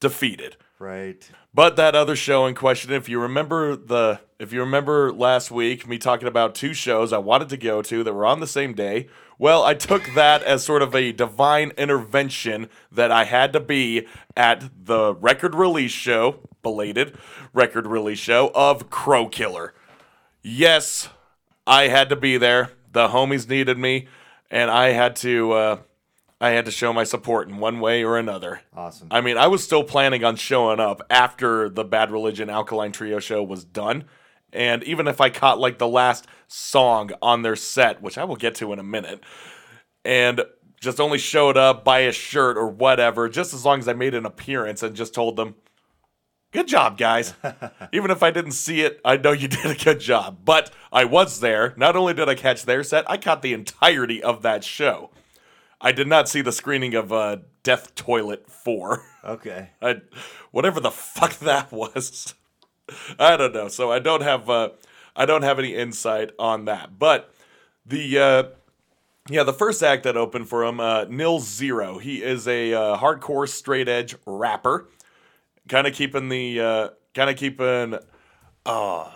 defeated. 0.00 0.56
Right. 0.78 1.28
But 1.54 1.76
that 1.76 1.94
other 1.94 2.16
show 2.16 2.46
in 2.46 2.56
question, 2.56 2.92
if 2.92 3.08
you 3.08 3.20
remember 3.20 3.76
the 3.76 4.20
if 4.40 4.52
you 4.52 4.58
remember 4.58 5.12
last 5.12 5.52
week 5.52 5.86
me 5.86 5.98
talking 5.98 6.26
about 6.26 6.56
two 6.56 6.74
shows 6.74 7.12
I 7.12 7.18
wanted 7.18 7.48
to 7.50 7.56
go 7.56 7.80
to 7.80 8.02
that 8.02 8.12
were 8.12 8.26
on 8.26 8.40
the 8.40 8.46
same 8.48 8.74
day, 8.74 9.06
well, 9.38 9.62
I 9.62 9.74
took 9.74 10.02
that 10.14 10.42
as 10.42 10.64
sort 10.64 10.82
of 10.82 10.96
a 10.96 11.12
divine 11.12 11.70
intervention 11.78 12.68
that 12.90 13.12
I 13.12 13.24
had 13.24 13.52
to 13.52 13.60
be 13.60 14.06
at 14.36 14.68
the 14.84 15.14
record 15.14 15.54
release 15.54 15.92
show, 15.92 16.40
belated 16.64 17.16
record 17.52 17.86
release 17.86 18.18
show 18.18 18.50
of 18.52 18.90
Crow 18.90 19.28
Killer. 19.28 19.74
Yes, 20.42 21.08
I 21.68 21.86
had 21.86 22.08
to 22.08 22.16
be 22.16 22.36
there. 22.36 22.72
The 22.92 23.08
homies 23.08 23.48
needed 23.48 23.78
me, 23.78 24.08
and 24.50 24.72
I 24.72 24.88
had 24.88 25.14
to 25.16 25.52
uh, 25.52 25.78
I 26.44 26.50
had 26.50 26.66
to 26.66 26.70
show 26.70 26.92
my 26.92 27.04
support 27.04 27.48
in 27.48 27.56
one 27.56 27.80
way 27.80 28.04
or 28.04 28.18
another. 28.18 28.60
Awesome. 28.76 29.08
I 29.10 29.22
mean, 29.22 29.38
I 29.38 29.46
was 29.46 29.64
still 29.64 29.82
planning 29.82 30.24
on 30.24 30.36
showing 30.36 30.78
up 30.78 31.00
after 31.08 31.70
the 31.70 31.84
Bad 31.84 32.10
Religion 32.10 32.50
Alkaline 32.50 32.92
Trio 32.92 33.18
show 33.18 33.42
was 33.42 33.64
done. 33.64 34.04
And 34.52 34.84
even 34.84 35.08
if 35.08 35.22
I 35.22 35.30
caught 35.30 35.58
like 35.58 35.78
the 35.78 35.88
last 35.88 36.26
song 36.46 37.12
on 37.22 37.40
their 37.40 37.56
set, 37.56 38.02
which 38.02 38.18
I 38.18 38.24
will 38.24 38.36
get 38.36 38.56
to 38.56 38.74
in 38.74 38.78
a 38.78 38.82
minute, 38.82 39.24
and 40.04 40.42
just 40.82 41.00
only 41.00 41.16
showed 41.16 41.56
up, 41.56 41.82
buy 41.82 42.00
a 42.00 42.12
shirt 42.12 42.58
or 42.58 42.68
whatever, 42.68 43.30
just 43.30 43.54
as 43.54 43.64
long 43.64 43.78
as 43.78 43.88
I 43.88 43.94
made 43.94 44.14
an 44.14 44.26
appearance 44.26 44.82
and 44.82 44.94
just 44.94 45.14
told 45.14 45.36
them, 45.36 45.54
good 46.52 46.68
job, 46.68 46.98
guys. 46.98 47.32
even 47.94 48.10
if 48.10 48.22
I 48.22 48.30
didn't 48.30 48.52
see 48.52 48.82
it, 48.82 49.00
I 49.02 49.16
know 49.16 49.32
you 49.32 49.48
did 49.48 49.64
a 49.64 49.82
good 49.82 49.98
job. 49.98 50.40
But 50.44 50.70
I 50.92 51.06
was 51.06 51.40
there. 51.40 51.72
Not 51.78 51.96
only 51.96 52.12
did 52.12 52.28
I 52.28 52.34
catch 52.34 52.66
their 52.66 52.82
set, 52.82 53.10
I 53.10 53.16
caught 53.16 53.40
the 53.40 53.54
entirety 53.54 54.22
of 54.22 54.42
that 54.42 54.62
show. 54.62 55.10
I 55.84 55.92
did 55.92 56.08
not 56.08 56.30
see 56.30 56.40
the 56.40 56.50
screening 56.50 56.94
of 56.94 57.12
uh, 57.12 57.36
Death 57.62 57.94
Toilet 57.94 58.50
4. 58.50 59.04
Okay. 59.22 59.68
I, 59.82 60.00
whatever 60.50 60.80
the 60.80 60.90
fuck 60.90 61.38
that 61.40 61.70
was. 61.70 62.34
I 63.18 63.36
don't 63.36 63.52
know. 63.52 63.68
So 63.68 63.92
I 63.92 63.98
don't 63.98 64.22
have 64.22 64.48
uh, 64.48 64.70
I 65.14 65.26
don't 65.26 65.42
have 65.42 65.58
any 65.58 65.74
insight 65.74 66.30
on 66.38 66.64
that. 66.64 66.98
But 66.98 67.34
the 67.84 68.18
uh, 68.18 68.42
yeah, 69.28 69.42
the 69.42 69.52
first 69.52 69.82
act 69.82 70.04
that 70.04 70.16
opened 70.16 70.48
for 70.48 70.64
him, 70.64 70.80
uh, 70.80 71.04
Nil 71.04 71.40
Zero. 71.40 71.98
He 71.98 72.22
is 72.22 72.48
a 72.48 72.72
uh, 72.72 72.96
hardcore 72.96 73.48
straight 73.48 73.88
edge 73.88 74.16
rapper, 74.26 74.88
kind 75.68 75.86
of 75.86 75.92
keeping 75.92 76.30
the 76.30 76.60
uh, 76.60 76.88
kind 77.14 77.28
of 77.28 77.36
keeping. 77.36 77.98
Uh, 78.66 79.10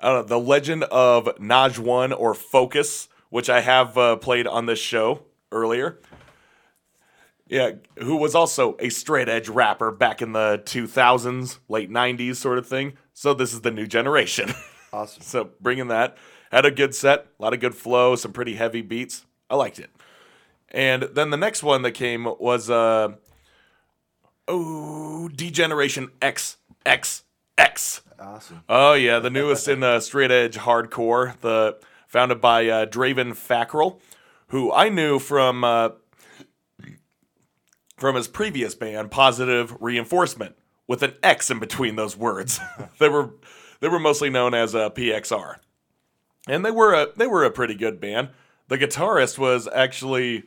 I 0.00 0.08
don't 0.08 0.14
know, 0.14 0.22
the 0.22 0.40
legend 0.40 0.84
of 0.84 1.26
Naj 1.36 1.78
One 1.78 2.12
or 2.12 2.34
Focus, 2.34 3.08
which 3.30 3.48
I 3.48 3.60
have 3.60 3.96
uh, 3.96 4.16
played 4.16 4.46
on 4.46 4.66
this 4.66 4.78
show 4.78 5.22
earlier. 5.54 5.98
Yeah, 7.46 7.72
who 7.98 8.16
was 8.16 8.34
also 8.34 8.76
a 8.80 8.88
straight 8.88 9.28
edge 9.28 9.48
rapper 9.48 9.90
back 9.90 10.20
in 10.20 10.32
the 10.32 10.62
2000s, 10.64 11.58
late 11.68 11.90
90s 11.90 12.36
sort 12.36 12.58
of 12.58 12.66
thing. 12.66 12.94
So 13.12 13.32
this 13.32 13.52
is 13.54 13.60
the 13.62 13.70
new 13.70 13.86
generation. 13.86 14.52
Awesome. 14.92 15.22
so 15.22 15.50
bringing 15.60 15.88
that. 15.88 16.16
Had 16.52 16.64
a 16.64 16.70
good 16.70 16.94
set, 16.94 17.26
a 17.40 17.42
lot 17.42 17.52
of 17.52 17.58
good 17.58 17.74
flow, 17.74 18.14
some 18.14 18.32
pretty 18.32 18.54
heavy 18.54 18.80
beats. 18.80 19.26
I 19.50 19.56
liked 19.56 19.80
it. 19.80 19.90
And 20.68 21.02
then 21.02 21.30
the 21.30 21.36
next 21.36 21.64
one 21.64 21.82
that 21.82 21.92
came 21.92 22.26
was 22.38 22.70
uh 22.70 23.14
oh 24.46 25.28
Degeneration 25.34 26.10
X 26.22 26.58
X 26.86 27.24
X. 27.58 28.02
Awesome. 28.20 28.62
Oh 28.68 28.92
yeah, 28.94 29.18
the 29.18 29.30
newest 29.30 29.66
in 29.66 29.82
uh, 29.82 29.98
straight 29.98 30.30
edge 30.30 30.56
hardcore. 30.58 31.40
The 31.40 31.78
founded 32.06 32.40
by 32.40 32.68
uh, 32.68 32.86
Draven 32.86 33.32
Fackrell, 33.32 33.98
who 34.48 34.72
I 34.72 34.88
knew 34.88 35.18
from 35.18 35.64
uh, 35.64 35.90
from 37.96 38.16
his 38.16 38.28
previous 38.28 38.74
band, 38.74 39.10
Positive 39.10 39.76
Reinforcement, 39.80 40.56
with 40.86 41.02
an 41.02 41.14
X 41.22 41.50
in 41.50 41.58
between 41.58 41.96
those 41.96 42.16
words. 42.16 42.60
they 42.98 43.08
were 43.08 43.30
they 43.80 43.88
were 43.88 43.98
mostly 43.98 44.30
known 44.30 44.54
as 44.54 44.74
uh, 44.74 44.90
PXR, 44.90 45.56
and 46.48 46.64
they 46.64 46.70
were 46.70 46.92
a 46.94 47.08
they 47.16 47.26
were 47.26 47.44
a 47.44 47.50
pretty 47.50 47.74
good 47.74 48.00
band. 48.00 48.30
The 48.68 48.78
guitarist 48.78 49.38
was 49.38 49.68
actually 49.74 50.44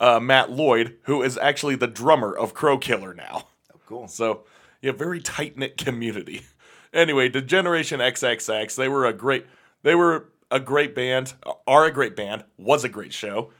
uh, 0.00 0.18
Matt 0.18 0.50
Lloyd, 0.50 0.96
who 1.04 1.22
is 1.22 1.38
actually 1.38 1.76
the 1.76 1.86
drummer 1.86 2.34
of 2.34 2.54
Crow 2.54 2.78
Killer 2.78 3.14
now. 3.14 3.48
Oh, 3.72 3.80
Cool. 3.86 4.08
So, 4.08 4.44
yeah, 4.80 4.92
very 4.92 5.20
tight 5.20 5.56
knit 5.56 5.76
community. 5.76 6.42
Anyway, 6.92 7.28
Degeneration 7.28 8.00
XXX, 8.00 8.74
they 8.74 8.88
were 8.88 9.06
a 9.06 9.12
great, 9.12 9.46
they 9.84 9.94
were 9.94 10.28
a 10.50 10.60
great 10.60 10.94
band, 10.94 11.34
are 11.66 11.84
a 11.84 11.92
great 11.92 12.16
band, 12.16 12.44
was 12.56 12.84
a 12.84 12.88
great 12.88 13.12
show, 13.12 13.50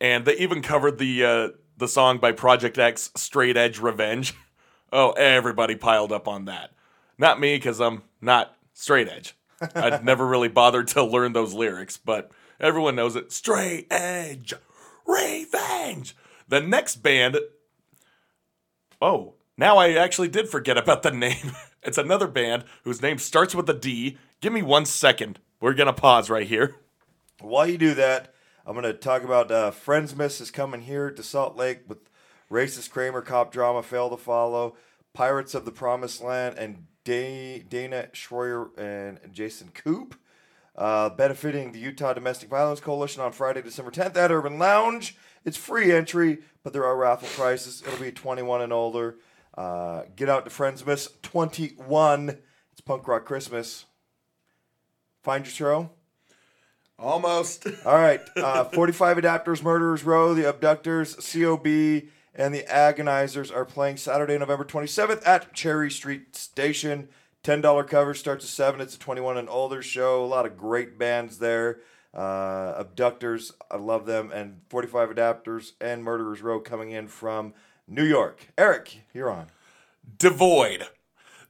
and 0.00 0.24
they 0.24 0.36
even 0.36 0.62
covered 0.62 0.98
the 0.98 1.24
uh, 1.24 1.48
the 1.76 1.88
song 1.88 2.18
by 2.18 2.32
Project 2.32 2.78
X, 2.78 3.10
Straight 3.16 3.56
Edge 3.56 3.78
Revenge. 3.78 4.34
Oh, 4.92 5.10
everybody 5.12 5.74
piled 5.74 6.12
up 6.12 6.28
on 6.28 6.44
that. 6.44 6.70
Not 7.18 7.40
me, 7.40 7.56
because 7.56 7.80
I'm 7.80 8.02
not 8.20 8.54
straight 8.74 9.08
edge. 9.08 9.34
I'd 9.74 10.04
never 10.04 10.24
really 10.24 10.46
bothered 10.46 10.86
to 10.88 11.02
learn 11.02 11.32
those 11.32 11.52
lyrics, 11.52 11.96
but 11.96 12.30
everyone 12.60 12.94
knows 12.94 13.16
it. 13.16 13.32
Straight 13.32 13.88
Edge 13.90 14.54
Revenge. 15.04 16.14
The 16.46 16.60
next 16.60 17.02
band 17.02 17.38
Oh, 19.02 19.34
now 19.56 19.76
I 19.76 19.92
actually 19.92 20.28
did 20.28 20.48
forget 20.48 20.78
about 20.78 21.02
the 21.02 21.10
name. 21.26 21.52
It's 21.82 21.98
another 21.98 22.26
band 22.28 22.64
whose 22.84 23.02
name 23.02 23.18
starts 23.18 23.54
with 23.54 23.68
a 23.68 23.74
D. 23.74 24.16
Give 24.40 24.52
me 24.52 24.62
one 24.62 24.86
second. 24.86 25.38
We're 25.64 25.72
to 25.86 25.94
pause 25.94 26.28
right 26.28 26.46
here. 26.46 26.76
While 27.40 27.66
you 27.66 27.78
do 27.78 27.94
that, 27.94 28.34
I'm 28.66 28.74
to 28.82 28.92
talk 28.92 29.22
about 29.22 29.50
uh, 29.50 29.70
Friendsmas 29.70 30.42
is 30.42 30.50
coming 30.50 30.82
here 30.82 31.10
to 31.10 31.22
Salt 31.22 31.56
Lake 31.56 31.84
with 31.88 32.10
Racist 32.50 32.90
Kramer, 32.90 33.22
Cop 33.22 33.50
Drama, 33.50 33.82
Fail 33.82 34.10
to 34.10 34.18
Follow, 34.18 34.76
Pirates 35.14 35.54
of 35.54 35.64
the 35.64 35.72
Promised 35.72 36.20
Land, 36.22 36.58
and 36.58 36.84
Da- 37.04 37.60
Dana 37.60 38.08
Schroyer 38.12 38.76
and 38.76 39.18
Jason 39.32 39.70
Coop. 39.72 40.16
Uh, 40.76 41.08
benefiting 41.08 41.72
the 41.72 41.78
Utah 41.78 42.12
Domestic 42.12 42.50
Violence 42.50 42.80
Coalition 42.80 43.22
on 43.22 43.32
Friday, 43.32 43.62
December 43.62 43.90
10th 43.90 44.18
at 44.18 44.30
Urban 44.30 44.58
Lounge. 44.58 45.16
It's 45.46 45.56
free 45.56 45.92
entry, 45.92 46.40
but 46.62 46.74
there 46.74 46.84
are 46.84 46.94
raffle 46.94 47.28
prices. 47.28 47.82
It'll 47.86 47.98
be 47.98 48.12
21 48.12 48.60
and 48.60 48.72
older. 48.74 49.16
Uh, 49.56 50.02
get 50.14 50.28
out 50.28 50.44
to 50.44 50.50
Friendsmas 50.50 51.08
21. 51.22 52.36
It's 52.72 52.82
Punk 52.82 53.08
Rock 53.08 53.24
Christmas. 53.24 53.86
Find 55.24 55.46
your 55.46 55.52
show. 55.52 55.90
Almost. 56.98 57.66
All 57.86 57.96
right. 57.96 58.20
Uh, 58.36 58.64
45 58.64 59.16
Adapters, 59.16 59.62
Murderers 59.62 60.04
Row, 60.04 60.34
The 60.34 60.48
Abductors, 60.48 61.14
COB, 61.16 61.66
and 62.34 62.54
The 62.54 62.62
Agonizers 62.68 63.54
are 63.54 63.64
playing 63.64 63.96
Saturday, 63.96 64.38
November 64.38 64.64
27th 64.64 65.26
at 65.26 65.52
Cherry 65.54 65.90
Street 65.90 66.36
Station. 66.36 67.08
$10 67.42 67.88
cover 67.88 68.14
starts 68.14 68.44
at 68.44 68.50
7. 68.50 68.80
It's 68.80 68.96
a 68.96 68.98
21 68.98 69.38
and 69.38 69.48
older 69.48 69.82
show. 69.82 70.22
A 70.22 70.26
lot 70.26 70.46
of 70.46 70.56
great 70.56 70.98
bands 70.98 71.38
there. 71.38 71.80
Uh, 72.12 72.74
Abductors, 72.76 73.52
I 73.70 73.76
love 73.76 74.06
them. 74.06 74.30
And 74.32 74.60
45 74.68 75.10
Adapters 75.10 75.72
and 75.80 76.04
Murderers 76.04 76.42
Row 76.42 76.60
coming 76.60 76.90
in 76.90 77.08
from 77.08 77.54
New 77.88 78.04
York. 78.04 78.48
Eric, 78.56 79.00
you're 79.12 79.30
on. 79.30 79.46
Devoid. 80.18 80.86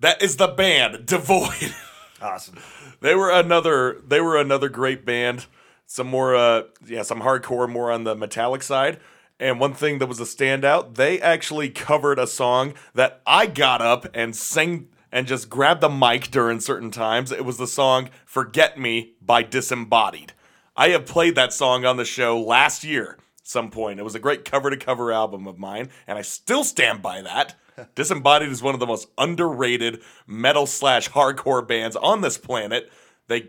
That 0.01 0.23
is 0.23 0.37
the 0.37 0.49
band, 0.49 1.07
Devoid. 1.07 1.75
Awesome. 2.21 2.57
they 3.01 3.15
were 3.15 3.31
another 3.31 4.01
they 4.07 4.21
were 4.21 4.37
another 4.39 4.69
great 4.69 5.05
band. 5.05 5.47
Some 5.87 6.07
more 6.07 6.35
uh 6.35 6.65
yeah, 6.87 7.03
some 7.03 7.21
hardcore 7.21 7.69
more 7.69 7.91
on 7.91 8.05
the 8.05 8.15
metallic 8.15 8.63
side. 8.63 9.01
And 9.41 9.59
one 9.59 9.75
thing 9.75 9.99
that 9.99 10.07
was 10.07 10.21
a 10.21 10.25
standout, 10.25 10.95
they 10.95 11.21
actually 11.21 11.69
covered 11.71 12.19
a 12.19 12.27
song 12.27 12.75
that 12.95 13.21
I 13.27 13.47
got 13.47 13.83
up 13.83 14.07
and 14.15 14.35
sang 14.35 14.89
and 15.11 15.27
just 15.27 15.51
grabbed 15.51 15.81
the 15.81 15.89
mic 15.89 16.31
during 16.31 16.61
certain 16.61 16.91
times. 16.91 17.33
It 17.33 17.45
was 17.45 17.59
the 17.59 17.67
song 17.67 18.11
Forget 18.25 18.79
Me 18.79 19.15
by 19.21 19.43
Disembodied. 19.43 20.33
I 20.77 20.89
have 20.89 21.07
played 21.07 21.35
that 21.35 21.53
song 21.53 21.85
on 21.85 21.97
the 21.97 22.05
show 22.05 22.41
last 22.41 22.85
year 22.85 23.19
some 23.45 23.71
point. 23.71 24.01
It 24.01 24.05
was 24.05 24.15
a 24.15 24.21
great 24.21 24.45
cover 24.45 24.71
to 24.71 24.77
cover 24.77 25.13
album 25.13 25.47
of 25.47 25.59
mine, 25.59 25.91
and 26.07 26.19
I 26.19 26.23
still 26.23 26.65
stand 26.65 27.03
by 27.03 27.23
that. 27.23 27.55
Disembodied 27.95 28.49
is 28.49 28.63
one 28.63 28.75
of 28.75 28.81
the 28.81 28.87
most 28.87 29.09
underrated 29.19 30.03
metal 30.27 30.67
slash 30.67 31.11
hardcore 31.11 31.67
bands 31.67 31.97
on 31.97 32.21
this 32.21 32.39
planet. 32.39 32.91
They 33.29 33.49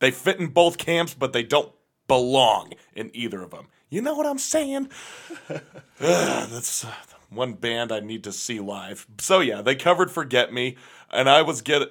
they 0.00 0.10
fit 0.10 0.40
in 0.40 0.48
both 0.48 0.78
camps, 0.78 1.14
but 1.14 1.32
they 1.32 1.42
don't 1.42 1.72
belong 2.08 2.72
in 2.94 3.10
either 3.14 3.42
of 3.42 3.50
them. 3.50 3.68
You 3.88 4.02
know 4.02 4.14
what 4.14 4.26
I'm 4.26 4.38
saying? 4.38 4.88
Ugh, 5.50 5.60
that's 6.00 6.84
uh, 6.84 6.92
one 7.28 7.54
band 7.54 7.92
I 7.92 8.00
need 8.00 8.24
to 8.24 8.32
see 8.32 8.60
live. 8.60 9.06
So 9.18 9.40
yeah, 9.40 9.62
they 9.62 9.74
covered 9.74 10.10
"Forget 10.10 10.52
Me," 10.52 10.76
and 11.10 11.28
I 11.28 11.42
was 11.42 11.60
get 11.60 11.82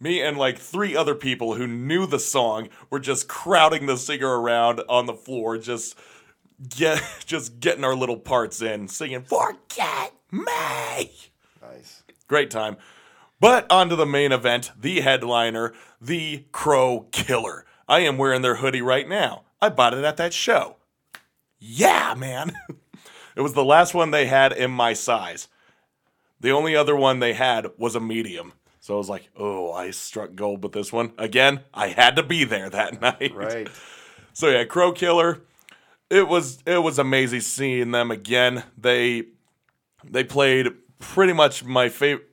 me 0.00 0.20
and 0.20 0.36
like 0.36 0.58
three 0.58 0.96
other 0.96 1.14
people 1.14 1.54
who 1.54 1.66
knew 1.66 2.06
the 2.06 2.18
song 2.18 2.68
were 2.90 2.98
just 2.98 3.28
crowding 3.28 3.86
the 3.86 3.96
singer 3.96 4.40
around 4.40 4.80
on 4.88 5.06
the 5.06 5.14
floor, 5.14 5.58
just 5.58 5.96
get 6.68 7.02
just 7.26 7.60
getting 7.60 7.84
our 7.84 7.94
little 7.94 8.18
parts 8.18 8.62
in, 8.62 8.88
singing 8.88 9.22
"Forget 9.22 10.12
Me." 10.32 11.12
Nice. 11.60 12.02
Great 12.26 12.50
time. 12.50 12.76
But 13.38 13.70
on 13.70 13.88
to 13.88 13.96
the 13.96 14.06
main 14.06 14.32
event, 14.32 14.72
the 14.80 15.00
headliner, 15.00 15.72
the 16.00 16.44
Crow 16.52 17.08
Killer. 17.12 17.66
I 17.88 18.00
am 18.00 18.16
wearing 18.16 18.42
their 18.42 18.56
hoodie 18.56 18.82
right 18.82 19.08
now. 19.08 19.42
I 19.60 19.68
bought 19.68 19.94
it 19.94 20.04
at 20.04 20.16
that 20.16 20.32
show. 20.32 20.76
Yeah, 21.58 22.14
man. 22.16 22.52
it 23.36 23.40
was 23.40 23.52
the 23.52 23.64
last 23.64 23.94
one 23.94 24.10
they 24.10 24.26
had 24.26 24.52
in 24.52 24.70
my 24.70 24.92
size. 24.92 25.48
The 26.40 26.50
only 26.50 26.74
other 26.74 26.96
one 26.96 27.20
they 27.20 27.34
had 27.34 27.68
was 27.78 27.94
a 27.94 28.00
medium. 28.00 28.52
So 28.80 28.94
I 28.94 28.96
was 28.96 29.08
like, 29.08 29.28
oh, 29.36 29.72
I 29.72 29.92
struck 29.92 30.34
gold 30.34 30.64
with 30.64 30.72
this 30.72 30.92
one. 30.92 31.12
Again, 31.16 31.60
I 31.72 31.88
had 31.88 32.16
to 32.16 32.22
be 32.24 32.42
there 32.44 32.68
that 32.68 33.00
night. 33.00 33.32
Right. 33.34 33.68
So 34.32 34.48
yeah, 34.48 34.64
Crow 34.64 34.92
Killer. 34.92 35.42
It 36.10 36.28
was 36.28 36.58
it 36.66 36.82
was 36.82 36.98
amazing 36.98 37.40
seeing 37.40 37.90
them 37.92 38.10
again. 38.10 38.64
They 38.76 39.26
they 40.08 40.24
played 40.24 40.68
pretty 40.98 41.32
much 41.32 41.64
my 41.64 41.88
favorite 41.88 42.28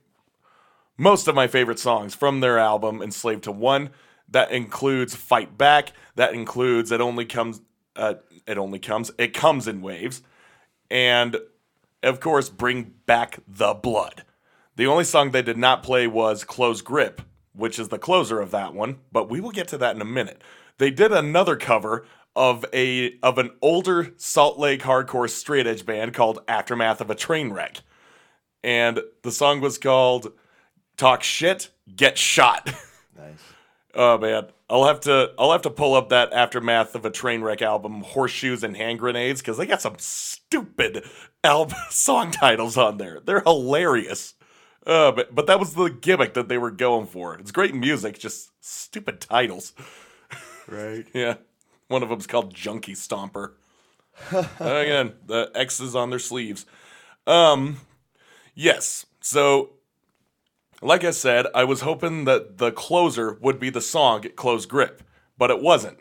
most 0.96 1.28
of 1.28 1.34
my 1.34 1.46
favorite 1.46 1.78
songs 1.78 2.14
from 2.14 2.40
their 2.40 2.58
album 2.58 3.00
Enslaved 3.00 3.44
to 3.44 3.52
One. 3.52 3.88
That 4.28 4.52
includes 4.52 5.16
Fight 5.16 5.56
Back. 5.56 5.92
That 6.14 6.34
includes 6.34 6.92
It 6.92 7.00
Only 7.00 7.24
Comes 7.24 7.62
uh, 7.96 8.14
It 8.46 8.58
Only 8.58 8.78
Comes 8.78 9.10
It 9.16 9.32
Comes 9.32 9.66
in 9.66 9.80
Waves. 9.80 10.22
And 10.90 11.38
of 12.02 12.20
course, 12.20 12.50
Bring 12.50 12.94
Back 13.06 13.38
the 13.48 13.72
Blood. 13.72 14.24
The 14.76 14.86
only 14.86 15.04
song 15.04 15.30
they 15.30 15.42
did 15.42 15.58
not 15.58 15.82
play 15.82 16.06
was 16.06 16.44
Close 16.44 16.82
Grip, 16.82 17.22
which 17.54 17.78
is 17.78 17.88
the 17.88 17.98
closer 17.98 18.40
of 18.40 18.50
that 18.50 18.74
one, 18.74 18.98
but 19.10 19.28
we 19.28 19.40
will 19.40 19.50
get 19.50 19.68
to 19.68 19.78
that 19.78 19.96
in 19.96 20.02
a 20.02 20.06
minute. 20.06 20.42
They 20.78 20.90
did 20.90 21.12
another 21.12 21.56
cover 21.56 22.06
of 22.36 22.64
a 22.72 23.18
of 23.22 23.38
an 23.38 23.50
older 23.60 24.12
Salt 24.16 24.58
Lake 24.58 24.82
hardcore 24.82 25.28
straight 25.28 25.66
edge 25.66 25.84
band 25.84 26.14
called 26.14 26.40
Aftermath 26.48 27.00
of 27.00 27.10
a 27.10 27.14
Train 27.14 27.52
Wreck. 27.52 27.78
And 28.62 29.00
the 29.22 29.32
song 29.32 29.60
was 29.60 29.78
called 29.78 30.32
Talk 30.96 31.22
Shit, 31.22 31.70
Get 31.94 32.18
Shot. 32.18 32.72
Nice. 33.18 33.42
Oh 33.94 34.16
man, 34.16 34.46
I'll 34.70 34.86
have 34.86 35.00
to 35.00 35.32
I'll 35.38 35.52
have 35.52 35.62
to 35.62 35.70
pull 35.70 35.94
up 35.94 36.08
that 36.08 36.32
aftermath 36.32 36.94
of 36.94 37.04
a 37.04 37.10
train 37.10 37.42
wreck 37.42 37.60
album, 37.60 38.02
Horseshoes 38.02 38.62
and 38.62 38.74
Hand 38.76 38.98
Grenades, 38.98 39.42
because 39.42 39.58
they 39.58 39.66
got 39.66 39.82
some 39.82 39.96
stupid 39.98 41.04
album 41.44 41.76
song 41.90 42.30
titles 42.30 42.78
on 42.78 42.96
there. 42.96 43.20
They're 43.20 43.40
hilarious. 43.40 44.34
Uh, 44.86 45.12
but 45.12 45.34
but 45.34 45.46
that 45.48 45.60
was 45.60 45.74
the 45.74 45.88
gimmick 45.88 46.34
that 46.34 46.48
they 46.48 46.56
were 46.56 46.70
going 46.70 47.08
for. 47.08 47.34
It's 47.34 47.50
great 47.50 47.74
music, 47.74 48.18
just 48.18 48.50
stupid 48.60 49.20
titles. 49.20 49.74
Right. 50.68 51.04
Yeah, 51.12 51.34
one 51.90 52.02
of 52.02 52.08
them's 52.08 52.26
called 52.26 52.54
Junkie 52.54 52.94
Stomper. 52.94 53.52
Again, 54.60 55.14
the 55.26 55.50
X's 55.54 55.94
on 55.94 56.10
their 56.10 56.18
sleeves. 56.18 56.66
Um, 57.26 57.80
yes. 58.54 59.06
So 59.20 59.70
like 60.82 61.04
I 61.04 61.10
said, 61.10 61.46
I 61.54 61.64
was 61.64 61.82
hoping 61.82 62.24
that 62.24 62.58
the 62.58 62.72
closer 62.72 63.36
would 63.40 63.60
be 63.60 63.70
the 63.70 63.80
song 63.80 64.24
Close 64.36 64.66
Grip, 64.66 65.02
but 65.36 65.50
it 65.50 65.60
wasn't. 65.60 65.98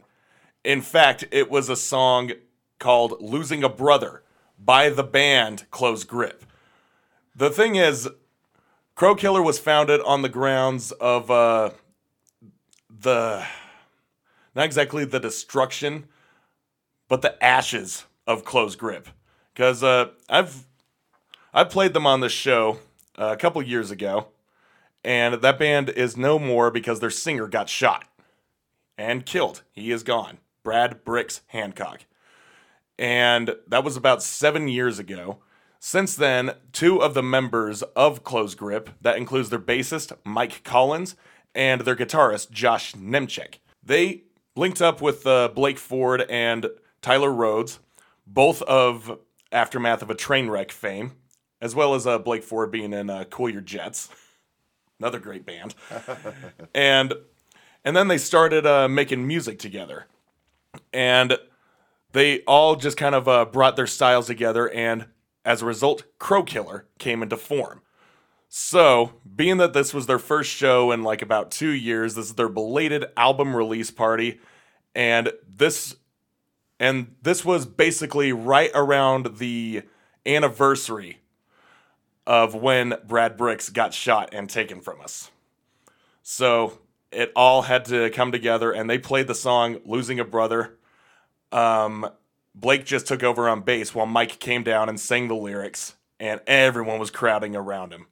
In 0.63 0.81
fact, 0.81 1.25
it 1.31 1.49
was 1.49 1.69
a 1.69 1.75
song 1.75 2.31
called 2.79 3.21
Losing 3.21 3.63
a 3.63 3.69
Brother 3.69 4.23
by 4.57 4.89
the 4.89 5.03
band 5.03 5.65
Close 5.71 6.03
Grip. 6.03 6.45
The 7.35 7.49
thing 7.49 7.75
is, 7.75 8.07
Crow 8.95 9.15
Killer 9.15 9.41
was 9.41 9.59
founded 9.59 10.01
on 10.01 10.21
the 10.21 10.29
grounds 10.29 10.91
of 10.93 11.29
uh, 11.31 11.71
the, 12.89 13.45
not 14.55 14.65
exactly 14.65 15.05
the 15.05 15.19
destruction, 15.19 16.05
but 17.07 17.21
the 17.21 17.41
ashes 17.43 18.05
of 18.27 18.45
Close 18.45 18.75
Grip. 18.75 19.09
because 19.53 19.83
uh, 19.83 20.09
I've 20.29 20.65
I 21.53 21.65
played 21.65 21.93
them 21.93 22.07
on 22.07 22.21
this 22.21 22.31
show 22.31 22.79
uh, 23.17 23.31
a 23.33 23.37
couple 23.37 23.61
years 23.61 23.91
ago, 23.91 24.27
and 25.03 25.41
that 25.41 25.59
band 25.59 25.89
is 25.89 26.15
no 26.15 26.39
more 26.39 26.71
because 26.71 26.99
their 26.99 27.09
singer 27.09 27.47
got 27.47 27.67
shot 27.67 28.05
and 28.97 29.25
killed. 29.25 29.63
He 29.71 29.91
is 29.91 30.03
gone. 30.03 30.37
Brad 30.63 31.03
Bricks 31.03 31.41
Hancock, 31.47 32.05
and 32.97 33.55
that 33.67 33.83
was 33.83 33.97
about 33.97 34.23
seven 34.23 34.67
years 34.67 34.99
ago. 34.99 35.39
Since 35.81 36.15
then, 36.15 36.51
two 36.73 37.01
of 37.01 37.13
the 37.13 37.23
members 37.23 37.81
of 37.95 38.23
Close 38.23 38.53
Grip, 38.53 38.89
that 39.01 39.17
includes 39.17 39.49
their 39.49 39.59
bassist 39.59 40.15
Mike 40.25 40.63
Collins 40.63 41.15
and 41.55 41.81
their 41.81 41.95
guitarist 41.95 42.51
Josh 42.51 42.93
Nemchek, 42.93 43.55
they 43.81 44.23
linked 44.59 44.81
up 44.81 45.01
with 45.01 45.25
uh, 45.25 45.47
Blake 45.47 45.79
Ford 45.79 46.25
and 46.29 46.67
Tyler 47.01 47.31
Rhodes, 47.31 47.79
both 48.27 48.61
of 48.63 49.17
Aftermath 49.53 50.01
of 50.01 50.09
a 50.09 50.15
Train 50.15 50.49
Wreck 50.49 50.71
fame, 50.71 51.13
as 51.61 51.73
well 51.73 51.95
as 51.95 52.05
uh, 52.05 52.19
Blake 52.19 52.43
Ford 52.43 52.69
being 52.69 52.91
in 52.91 53.09
uh, 53.09 53.23
Cool 53.29 53.49
Your 53.49 53.61
Jets, 53.61 54.09
another 54.99 55.17
great 55.17 55.45
band, 55.45 55.75
and 56.75 57.13
and 57.85 57.95
then 57.95 58.09
they 58.09 58.17
started 58.17 58.65
uh, 58.65 58.89
making 58.89 59.25
music 59.25 59.59
together, 59.59 60.07
and 60.91 61.37
they 62.11 62.41
all 62.41 62.75
just 62.75 62.97
kind 62.97 63.15
of 63.15 63.29
uh, 63.29 63.45
brought 63.45 63.77
their 63.77 63.87
styles 63.87 64.27
together, 64.27 64.69
and 64.69 65.05
as 65.45 65.61
a 65.61 65.65
result, 65.65 66.03
Crow 66.19 66.43
Killer 66.43 66.85
came 66.99 67.23
into 67.23 67.37
form. 67.37 67.81
So, 68.51 69.13
being 69.35 69.57
that 69.57 69.73
this 69.73 69.93
was 69.93 70.07
their 70.07 70.17
first 70.17 70.49
show 70.49 70.91
in 70.91 71.03
like 71.03 71.21
about 71.21 71.51
two 71.51 71.69
years, 71.69 72.15
this 72.15 72.25
is 72.25 72.33
their 72.33 72.49
belated 72.49 73.05
album 73.15 73.55
release 73.55 73.91
party, 73.91 74.39
and 74.95 75.31
this 75.47 75.95
and 76.79 77.13
this 77.21 77.45
was 77.45 77.67
basically 77.67 78.33
right 78.33 78.71
around 78.73 79.37
the 79.37 79.83
anniversary 80.25 81.19
of 82.25 82.55
when 82.55 82.95
Brad 83.07 83.37
Bricks 83.37 83.69
got 83.69 83.93
shot 83.93 84.29
and 84.33 84.49
taken 84.49 84.81
from 84.81 84.99
us. 84.99 85.29
So 86.23 86.79
it 87.11 87.31
all 87.35 87.63
had 87.63 87.85
to 87.85 88.09
come 88.09 88.31
together, 88.31 88.71
and 88.71 88.89
they 88.89 88.97
played 88.97 89.27
the 89.27 89.35
song 89.35 89.79
"Losing 89.85 90.19
a 90.19 90.25
Brother." 90.25 90.75
Um, 91.51 92.09
Blake 92.55 92.83
just 92.83 93.05
took 93.05 93.21
over 93.21 93.47
on 93.47 93.61
bass 93.61 93.93
while 93.93 94.07
Mike 94.07 94.39
came 94.39 94.63
down 94.63 94.89
and 94.89 94.99
sang 94.99 95.27
the 95.27 95.35
lyrics, 95.35 95.93
and 96.19 96.41
everyone 96.47 96.97
was 96.97 97.11
crowding 97.11 97.55
around 97.55 97.93
him. 97.93 98.07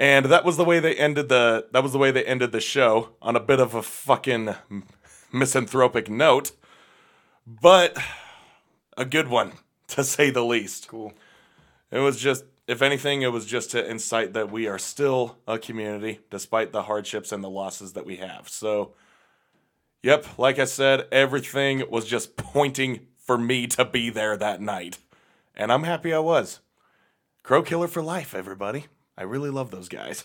And 0.00 0.24
that 0.26 0.46
was 0.46 0.56
the 0.56 0.64
way 0.64 0.80
they 0.80 0.96
ended 0.96 1.28
the 1.28 1.66
that 1.72 1.82
was 1.82 1.92
the 1.92 1.98
way 1.98 2.10
they 2.10 2.24
ended 2.24 2.52
the 2.52 2.60
show 2.60 3.10
on 3.20 3.36
a 3.36 3.40
bit 3.40 3.60
of 3.60 3.74
a 3.74 3.82
fucking 3.82 4.54
misanthropic 5.30 6.08
note, 6.08 6.52
but 7.46 7.98
a 8.96 9.04
good 9.04 9.28
one 9.28 9.52
to 9.88 10.02
say 10.02 10.30
the 10.30 10.42
least. 10.42 10.88
Cool. 10.88 11.12
It 11.90 11.98
was 11.98 12.18
just 12.18 12.44
if 12.66 12.80
anything 12.80 13.20
it 13.20 13.30
was 13.30 13.44
just 13.44 13.70
to 13.72 13.86
incite 13.86 14.32
that 14.32 14.50
we 14.50 14.66
are 14.66 14.78
still 14.78 15.36
a 15.46 15.58
community 15.58 16.20
despite 16.30 16.72
the 16.72 16.84
hardships 16.84 17.30
and 17.30 17.44
the 17.44 17.50
losses 17.50 17.92
that 17.92 18.06
we 18.06 18.16
have. 18.16 18.48
So 18.48 18.94
Yep, 20.02 20.38
like 20.38 20.58
I 20.58 20.64
said, 20.64 21.08
everything 21.12 21.82
was 21.90 22.06
just 22.06 22.36
pointing 22.38 23.06
for 23.18 23.36
me 23.36 23.66
to 23.66 23.84
be 23.84 24.08
there 24.08 24.34
that 24.38 24.62
night. 24.62 24.96
And 25.54 25.70
I'm 25.70 25.82
happy 25.82 26.14
I 26.14 26.20
was. 26.20 26.60
Crow 27.42 27.62
Killer 27.62 27.86
for 27.86 28.00
life, 28.00 28.34
everybody. 28.34 28.86
I 29.20 29.24
really 29.24 29.50
love 29.50 29.70
those 29.70 29.90
guys. 29.90 30.24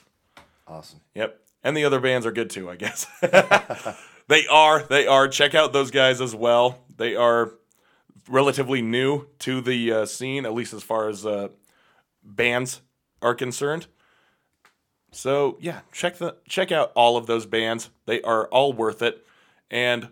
Awesome. 0.66 1.02
Yep. 1.16 1.38
And 1.66 1.76
the 1.76 1.84
other 1.84 2.00
bands 2.00 2.26
are 2.26 2.32
good 2.32 2.50
too, 2.50 2.70
I 2.70 2.78
guess. 2.78 3.06
they 4.30 4.48
are. 4.48 4.84
They 4.84 5.06
are. 5.06 5.28
Check 5.28 5.54
out 5.54 5.74
those 5.74 5.92
guys 5.92 6.22
as 6.22 6.34
well. 6.34 6.80
They 6.96 7.14
are 7.14 7.52
relatively 8.30 8.82
new 8.82 9.28
to 9.40 9.60
the 9.60 9.92
uh, 9.92 10.06
scene, 10.06 10.46
at 10.46 10.54
least 10.54 10.74
as 10.74 10.82
far 10.82 11.10
as 11.10 11.26
uh, 11.26 11.50
bands 12.24 12.80
are 13.22 13.36
concerned. 13.36 13.88
So 15.12 15.58
yeah, 15.60 15.82
check 15.92 16.16
the 16.18 16.38
check 16.48 16.72
out 16.72 16.94
all 16.96 17.18
of 17.18 17.28
those 17.28 17.46
bands. 17.46 17.90
They 18.06 18.22
are 18.22 18.48
all 18.48 18.72
worth 18.72 19.02
it. 19.02 19.26
And 19.70 20.08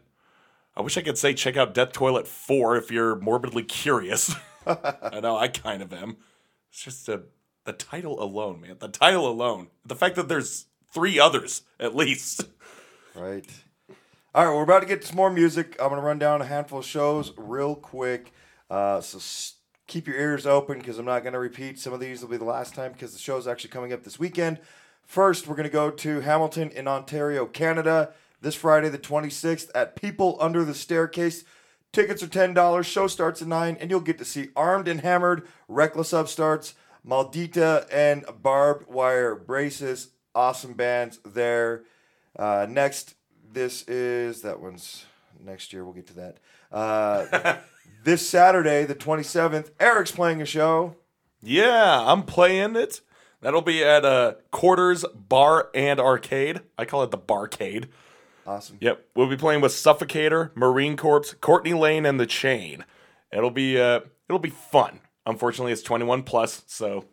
I 0.76 0.81
wish 0.81 0.97
I 0.97 1.01
could 1.01 1.18
say 1.18 1.34
check 1.34 1.55
out 1.55 1.73
Death 1.73 1.93
Toilet 1.93 2.27
4 2.27 2.76
if 2.76 2.91
you're 2.91 3.15
morbidly 3.15 3.64
curious. 3.64 4.35
I 4.68 5.22
know 5.22 5.38
I 5.38 5.47
kind 5.47 5.81
of 5.81 5.93
am. 5.93 6.18
It's 6.69 6.84
just 6.84 7.07
a, 7.07 7.22
the 7.65 7.73
title 7.73 8.22
alone, 8.22 8.61
man. 8.61 8.77
The 8.80 8.88
title 8.88 9.27
alone. 9.27 9.68
The 9.85 9.95
fact 9.95 10.15
that 10.15 10.27
there's 10.27 10.65
three 10.94 11.19
others 11.19 11.64
at 11.80 11.95
least. 11.95 12.45
Right. 13.15 13.45
All 14.35 14.45
right, 14.45 14.56
we're 14.56 14.64
about 14.64 14.80
to 14.81 14.88
get 14.88 15.03
some 15.03 15.15
more 15.15 15.30
music. 15.30 15.76
I'm 15.80 15.90
going 15.90 16.02
to 16.02 16.06
run 16.06 16.18
down 16.18 16.41
a 16.41 16.45
handful 16.45 16.80
of 16.80 16.85
shows 16.85 17.31
real 17.38 17.76
quick. 17.76 18.34
Uh, 18.69 18.99
so 19.02 19.19
s- 19.19 19.53
keep 19.85 20.07
your 20.07 20.15
ears 20.18 20.48
open 20.48 20.80
because 20.80 20.98
I'm 20.98 21.06
not 21.06 21.22
going 21.22 21.34
to 21.34 21.40
repeat. 21.40 21.77
Some 21.77 21.94
of 21.94 21.99
these 21.99 22.22
will 22.22 22.30
be 22.30 22.38
the 22.38 22.44
last 22.44 22.73
time 22.73 22.91
because 22.94 23.14
the 23.14 23.19
show's 23.19 23.48
actually 23.48 23.69
coming 23.69 23.94
up 23.94 24.03
this 24.03 24.18
weekend. 24.18 24.60
First, 25.06 25.48
we're 25.48 25.56
going 25.56 25.69
to 25.69 25.73
go 25.73 25.91
to 25.91 26.22
Hamilton 26.22 26.72
in 26.72 26.88
Ontario, 26.88 27.45
Canada, 27.45 28.14
this 28.41 28.56
Friday, 28.56 28.90
the 28.90 28.98
26th, 28.98 29.69
at 29.76 29.95
People 29.95 30.38
Under 30.40 30.65
the 30.65 30.73
Staircase. 30.73 31.44
Tickets 31.91 32.23
are 32.23 32.27
$10. 32.27 32.84
Show 32.84 33.06
starts 33.06 33.44
at 33.44 33.48
9, 33.48 33.77
and 33.80 33.91
you'll 33.91 33.99
get 33.99 34.18
to 34.18 34.26
see 34.26 34.49
Armed 34.56 34.88
and 34.88 35.02
Hammered, 35.02 35.48
Reckless 35.68 36.11
Upstarts, 36.11 36.73
Maldita, 37.07 37.88
and 37.91 38.25
Barbed 38.41 38.88
Wire 38.88 39.35
Braces. 39.35 40.09
Awesome 40.35 40.73
bands 40.73 41.19
there. 41.25 41.84
Uh, 42.38 42.65
next, 42.69 43.15
this 43.51 43.84
is 43.84 44.41
that 44.41 44.59
one's 44.59 45.05
next 45.39 45.73
year. 45.73 45.84
We'll 45.84 45.93
get 45.93 46.07
to 46.07 46.13
that. 46.15 46.38
Uh, 46.71 47.57
this 48.03 48.27
Saturday, 48.27 48.85
the 48.85 48.95
27th, 48.95 49.71
Eric's 49.80 50.11
playing 50.11 50.41
a 50.41 50.45
show. 50.45 50.95
Yeah, 51.41 52.03
I'm 52.05 52.23
playing 52.23 52.75
it. 52.75 53.01
That'll 53.41 53.61
be 53.61 53.84
at 53.84 54.05
uh, 54.05 54.35
Quarters 54.51 55.03
Bar 55.13 55.69
and 55.75 55.99
Arcade. 55.99 56.61
I 56.77 56.85
call 56.85 57.03
it 57.03 57.11
the 57.11 57.17
Barcade. 57.17 57.88
Awesome. 58.47 58.77
Yep, 58.80 59.05
we'll 59.15 59.30
be 59.30 59.38
playing 59.38 59.61
with 59.61 59.71
Suffocator, 59.71 60.55
Marine 60.55 60.97
Corps, 60.97 61.35
Courtney 61.41 61.73
Lane, 61.73 62.05
and 62.05 62.19
The 62.19 62.25
Chain. 62.25 62.85
It'll 63.31 63.51
be 63.51 63.80
uh, 63.80 64.01
it'll 64.30 64.39
be 64.39 64.49
fun. 64.49 64.99
Unfortunately, 65.25 65.71
it's 65.71 65.81
21 65.81 66.23
plus, 66.23 66.63
so 66.67 67.05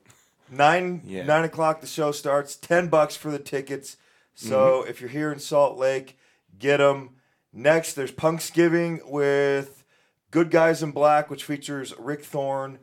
Nine 0.51 1.03
Yeah. 1.05 1.25
nine 1.25 1.45
o'clock. 1.45 1.81
The 1.81 1.87
show 1.87 2.11
starts. 2.11 2.57
Ten 2.57 2.89
bucks 2.89 3.17
for 3.17 3.31
the 3.31 3.39
tickets. 3.39 3.97
So 4.35 4.81
mm-hmm. 4.81 4.91
if 4.91 5.01
you're 5.01 5.11
here 5.11 5.33
in 5.33 5.39
Salt 5.39 5.79
Lake, 5.79 6.19
get 6.59 6.79
them. 6.79 7.11
Next, 7.53 7.95
there's 7.95 8.13
Punksgiving 8.13 9.09
with 9.09 9.85
Good 10.31 10.51
Guys 10.51 10.83
in 10.83 10.91
Black, 10.93 11.31
which 11.31 11.45
features 11.45 11.95
Rick 11.99 12.25
Thorne 12.25 12.79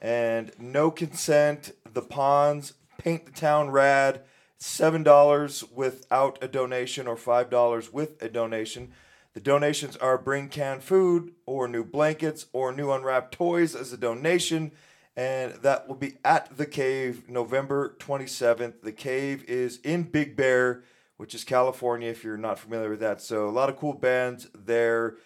and 0.00 0.52
No 0.58 0.90
Consent, 0.90 1.72
The 1.92 2.02
Pawns, 2.02 2.74
Paint 2.98 3.26
the 3.26 3.32
Town 3.32 3.70
Rad. 3.70 4.22
Seven 4.60 5.04
dollars 5.04 5.62
without 5.72 6.36
a 6.42 6.48
donation, 6.48 7.06
or 7.06 7.16
five 7.16 7.48
dollars 7.48 7.92
with 7.92 8.20
a 8.20 8.28
donation. 8.28 8.92
The 9.34 9.40
donations 9.40 9.96
are 9.96 10.18
bring 10.18 10.48
canned 10.48 10.82
food, 10.82 11.32
or 11.46 11.68
new 11.68 11.84
blankets, 11.84 12.46
or 12.52 12.72
new 12.72 12.90
unwrapped 12.90 13.32
toys 13.32 13.74
as 13.74 13.92
a 13.92 13.96
donation 13.96 14.72
and 15.18 15.54
that 15.62 15.88
will 15.88 15.96
be 15.96 16.16
at 16.24 16.56
the 16.56 16.64
cave 16.64 17.28
November 17.28 17.96
27th. 17.98 18.82
The 18.82 18.92
cave 18.92 19.44
is 19.48 19.78
in 19.78 20.04
Big 20.04 20.36
Bear, 20.36 20.84
which 21.16 21.34
is 21.34 21.42
California, 21.42 22.08
if 22.08 22.22
you're 22.22 22.36
not 22.36 22.56
familiar 22.56 22.90
with 22.90 23.00
that. 23.00 23.20
So, 23.20 23.48
a 23.48 23.50
lot 23.50 23.68
of 23.68 23.76
cool 23.76 23.94
bands 23.94 24.46
there. 24.54 25.16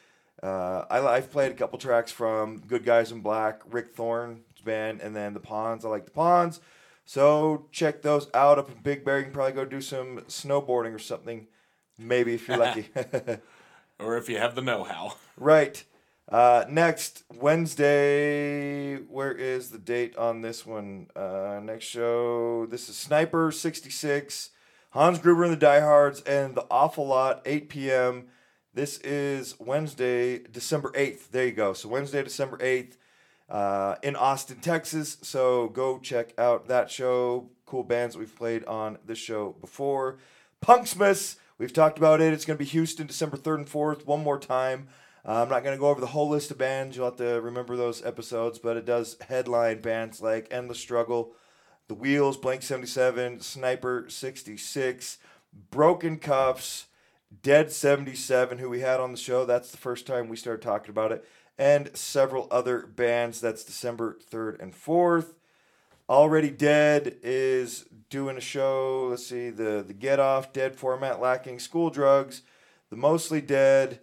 Uh, 0.43 0.87
I, 0.89 1.01
I've 1.01 1.31
played 1.31 1.53
a 1.53 1.55
couple 1.55 1.79
tracks 1.79 2.11
from 2.11 2.61
Good 2.61 2.87
Guys 2.87 3.13
in 3.13 3.21
Black, 3.21 3.61
Rick 3.71 3.95
Thorne's 3.95 4.63
band, 4.65 5.03
and 5.03 5.15
then 5.15 5.35
The 5.35 5.41
Ponds. 5.41 5.85
I 5.85 5.91
like 5.91 6.07
The 6.07 6.11
Ponds. 6.11 6.61
So, 7.05 7.67
check 7.71 8.01
those 8.01 8.29
out 8.33 8.59
up 8.59 8.71
in 8.71 8.79
Big 8.83 9.05
Bear. 9.05 9.19
You 9.19 9.25
can 9.25 9.35
probably 9.35 9.53
go 9.53 9.67
do 9.67 9.83
some 9.83 10.21
snowboarding 10.21 10.95
or 10.95 11.01
something, 11.01 11.49
maybe 11.99 12.33
if 12.33 12.49
you're 12.49 12.57
lucky. 12.57 12.89
or 14.03 14.17
if 14.17 14.29
you 14.29 14.39
have 14.39 14.55
the 14.55 14.63
know-how. 14.63 15.15
Right. 15.37 15.85
Uh, 16.29 16.65
next 16.69 17.25
Wednesday, 17.35 18.97
where 18.97 19.33
is 19.33 19.71
the 19.71 19.79
date 19.79 20.17
on 20.17 20.41
this 20.41 20.65
one? 20.65 21.09
Uh, 21.15 21.61
next 21.63 21.85
show. 21.85 22.67
This 22.67 22.89
is 22.89 22.97
Sniper 22.97 23.53
sixty 23.53 23.91
six, 23.91 24.51
Hans 24.91 25.19
Gruber 25.19 25.45
and 25.45 25.53
the 25.53 25.59
Diehards, 25.59 26.23
and 26.23 26.55
the 26.55 26.65
Awful 26.71 27.07
Lot, 27.09 27.43
eight 27.45 27.69
p.m. 27.69 28.29
This 28.73 28.99
is 28.99 29.57
Wednesday, 29.59 30.39
December 30.39 30.91
eighth. 30.95 31.33
There 31.33 31.45
you 31.45 31.53
go. 31.53 31.75
So 31.75 31.91
Wednesday, 31.91 32.23
December 32.23 32.57
eighth, 32.63 32.97
uh, 33.51 33.97
in 34.03 34.17
Austin, 34.17 34.61
Texas. 34.61 35.19
So 35.21 35.69
go 35.69 35.99
check 35.99 36.33
out 36.39 36.69
that 36.69 36.91
show. 36.91 37.51
Cool 37.67 37.83
bands 37.83 38.17
we've 38.17 38.35
played 38.35 38.65
on 38.65 38.97
this 39.05 39.19
show 39.19 39.57
before. 39.61 40.17
Punksmiths. 40.65 41.37
We've 41.63 41.73
talked 41.73 41.97
about 41.97 42.21
it. 42.21 42.33
It's 42.33 42.45
going 42.45 42.57
to 42.57 42.65
be 42.65 42.69
Houston, 42.71 43.07
December 43.07 43.37
3rd 43.37 43.55
and 43.55 43.67
4th, 43.69 44.05
one 44.05 44.25
more 44.25 44.37
time. 44.41 44.89
Uh, 45.25 45.43
I'm 45.43 45.49
not 45.49 45.63
going 45.63 45.77
to 45.77 45.81
go 45.81 45.91
over 45.91 46.01
the 46.01 46.09
whole 46.09 46.29
list 46.29 46.51
of 46.51 46.59
bands. 46.59 46.97
You'll 46.97 47.05
have 47.05 47.19
to 47.19 47.41
remember 47.41 47.77
those 47.77 48.05
episodes, 48.05 48.59
but 48.59 48.77
it 48.77 48.85
does 48.85 49.17
headline 49.29 49.81
bands 49.81 50.21
like 50.21 50.49
Endless 50.51 50.81
Struggle, 50.81 51.37
The 51.87 51.95
Wheels, 51.95 52.37
Blank 52.37 52.63
77, 52.63 53.43
Sniper 53.43 54.07
66, 54.09 55.19
Broken 55.71 56.19
Cuffs, 56.19 56.87
Dead 57.45 57.71
77, 57.71 58.59
who 58.59 58.69
we 58.69 58.81
had 58.81 58.99
on 58.99 59.13
the 59.13 59.17
show. 59.17 59.45
That's 59.45 59.71
the 59.71 59.77
first 59.77 60.05
time 60.05 60.29
we 60.29 60.37
started 60.37 60.63
talking 60.63 60.91
about 60.91 61.13
it. 61.13 61.25
and 61.57 61.97
several 61.97 62.49
other 62.51 62.89
bands. 62.89 63.41
That's 63.41 63.63
December 63.63 64.19
3rd 64.33 64.61
and 64.61 64.75
4th. 64.75 65.35
Already 66.13 66.51
Dead 66.51 67.17
is 67.23 67.87
doing 68.11 68.37
a 68.37 68.41
show. 68.41 69.07
Let's 69.09 69.27
see, 69.27 69.49
the, 69.49 69.83
the 69.83 69.95
Get 69.95 70.21
Off, 70.21 70.53
Dead 70.53 70.77
Format 70.77 71.23
Lacking, 71.23 71.59
School 71.59 71.89
Drugs, 71.89 72.43
The 72.91 72.97
Mostly 72.97 73.41
Dead, 73.41 74.01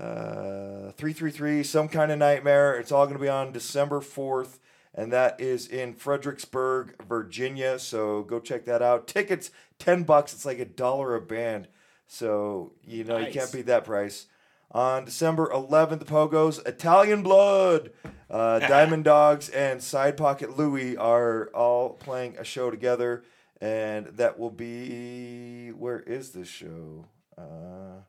uh, 0.00 0.90
333, 0.90 1.62
Some 1.62 1.86
Kind 1.86 2.10
of 2.10 2.18
Nightmare. 2.18 2.74
It's 2.74 2.90
all 2.90 3.06
going 3.06 3.16
to 3.16 3.22
be 3.22 3.28
on 3.28 3.52
December 3.52 4.00
4th, 4.00 4.58
and 4.92 5.12
that 5.12 5.40
is 5.40 5.68
in 5.68 5.94
Fredericksburg, 5.94 7.00
Virginia. 7.08 7.78
So 7.78 8.24
go 8.24 8.40
check 8.40 8.64
that 8.64 8.82
out. 8.82 9.06
Tickets, 9.06 9.52
10 9.78 10.02
bucks. 10.02 10.34
It's 10.34 10.44
like 10.44 10.58
a 10.58 10.64
dollar 10.64 11.14
a 11.14 11.20
band. 11.20 11.68
So, 12.08 12.72
you 12.84 13.04
know, 13.04 13.18
you 13.18 13.32
can't 13.32 13.52
beat 13.52 13.66
that 13.66 13.84
price. 13.84 14.26
On 14.72 15.04
December 15.04 15.50
11th, 15.54 16.00
the 16.00 16.04
Pogos, 16.04 16.66
Italian 16.66 17.22
Blood, 17.22 17.90
uh, 18.30 18.58
Diamond 18.68 19.04
Dogs, 19.04 19.48
and 19.48 19.82
Side 19.82 20.16
Pocket 20.16 20.56
Louie 20.58 20.96
are 20.96 21.46
all 21.54 21.90
playing 21.90 22.36
a 22.38 22.44
show 22.44 22.70
together. 22.70 23.24
And 23.60 24.06
that 24.18 24.38
will 24.38 24.50
be. 24.50 25.70
Where 25.70 26.00
is 26.00 26.32
this 26.32 26.48
show? 26.48 27.06
Uh, 27.38 28.00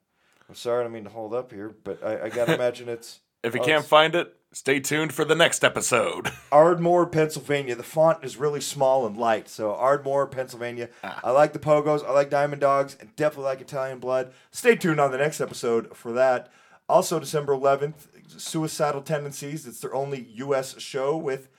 I'm 0.49 0.55
sorry, 0.55 0.81
I 0.81 0.83
don't 0.83 0.93
mean 0.93 1.05
to 1.05 1.09
hold 1.09 1.33
up 1.33 1.51
here, 1.51 1.73
but 1.83 2.03
I, 2.03 2.23
I 2.23 2.29
gotta 2.29 2.53
imagine 2.55 2.89
it's 2.89 3.19
If 3.43 3.55
you 3.55 3.61
Oh, 3.61 3.63
can't 3.65 3.85
find 3.85 4.13
it, 4.15 4.35
stay 4.51 4.79
tuned 4.79 5.13
for 5.13 5.25
the 5.25 5.35
next 5.35 5.63
episode. 5.63 6.31
Ardmore, 6.51 7.05
Pennsylvania. 7.05 7.75
The 7.75 7.83
font 7.83 8.23
is 8.23 8.37
really 8.37 8.61
small 8.61 9.05
and 9.05 9.17
light, 9.17 9.49
so 9.49 9.73
Ardmore, 9.73 10.27
Pennsylvania. 10.27 10.89
I 11.03 11.31
like 11.31 11.53
the 11.53 11.59
Pogos, 11.59 12.05
I 12.05 12.11
like 12.11 12.29
Diamond 12.29 12.61
Dogs, 12.61 12.97
and 12.99 13.15
definitely 13.15 13.45
like 13.45 13.61
Italian 13.61 13.99
Blood. 13.99 14.31
Stay 14.51 14.75
tuned 14.75 14.99
on 14.99 15.11
the 15.11 15.17
next 15.17 15.41
episode 15.41 15.95
for 15.95 16.11
that. 16.13 16.51
Also, 16.89 17.19
December 17.19 17.53
11th, 17.53 18.07
Suicidal 18.37 19.01
Tendencies. 19.01 19.67
It's 19.67 19.81
their 19.81 19.93
only 19.93 20.27
U.S. 20.35 20.79
show 20.79 21.17
with. 21.17 21.49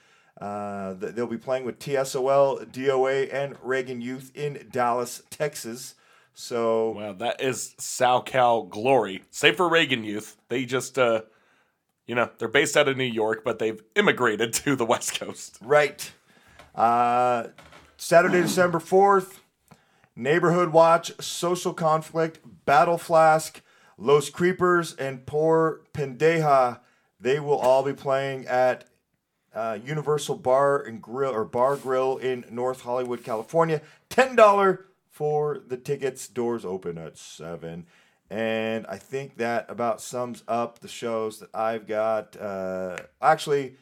Uh, 0.41 0.93
they'll 0.93 1.27
be 1.27 1.37
playing 1.37 1.65
with 1.65 1.79
TSOL, 1.79 2.65
DOA, 2.71 3.31
and 3.33 3.55
Reagan 3.61 4.01
Youth 4.01 4.31
in 4.33 4.67
Dallas, 4.71 5.21
Texas. 5.29 5.95
So 6.33 6.91
Wow, 6.91 7.13
that 7.13 7.41
is 7.41 7.75
SoCal 7.77 8.69
glory. 8.69 9.23
Save 9.29 9.57
for 9.57 9.67
Reagan 9.67 10.03
Youth. 10.05 10.37
They 10.47 10.63
just, 10.63 10.97
uh, 10.97 11.23
you 12.09 12.15
know, 12.15 12.27
they're 12.39 12.47
based 12.47 12.75
out 12.75 12.87
of 12.87 12.97
New 12.97 13.03
York, 13.03 13.43
but 13.45 13.59
they've 13.59 13.79
immigrated 13.95 14.51
to 14.65 14.75
the 14.75 14.83
West 14.83 15.19
Coast. 15.19 15.59
Right. 15.61 16.11
Uh, 16.73 17.49
Saturday, 17.97 18.41
December 18.41 18.79
4th, 18.79 19.37
Neighborhood 20.15 20.69
Watch, 20.69 21.11
Social 21.21 21.71
Conflict, 21.71 22.39
Battle 22.65 22.97
Flask, 22.97 23.61
Los 23.95 24.31
Creepers, 24.31 24.95
and 24.95 25.27
Poor 25.27 25.81
Pendeja. 25.93 26.79
They 27.19 27.39
will 27.39 27.59
all 27.59 27.83
be 27.83 27.93
playing 27.93 28.47
at 28.47 28.85
uh, 29.53 29.77
Universal 29.83 30.37
Bar 30.37 30.81
and 30.81 31.03
Grill 31.03 31.31
or 31.31 31.45
Bar 31.45 31.75
Grill 31.75 32.17
in 32.17 32.43
North 32.49 32.81
Hollywood, 32.81 33.23
California. 33.23 33.81
Ten 34.09 34.35
dollar 34.35 34.87
for 35.11 35.59
the 35.59 35.77
tickets. 35.77 36.27
Doors 36.27 36.65
open 36.65 36.97
at 36.97 37.19
seven. 37.19 37.85
And 38.29 38.85
I 38.87 38.97
think 38.97 39.37
that 39.37 39.65
about 39.69 40.01
sums 40.01 40.43
up 40.47 40.79
the 40.79 40.87
shows 40.87 41.39
that 41.39 41.49
I've 41.53 41.87
got. 41.87 42.39
Uh, 42.39 42.97
actually, 43.21 43.75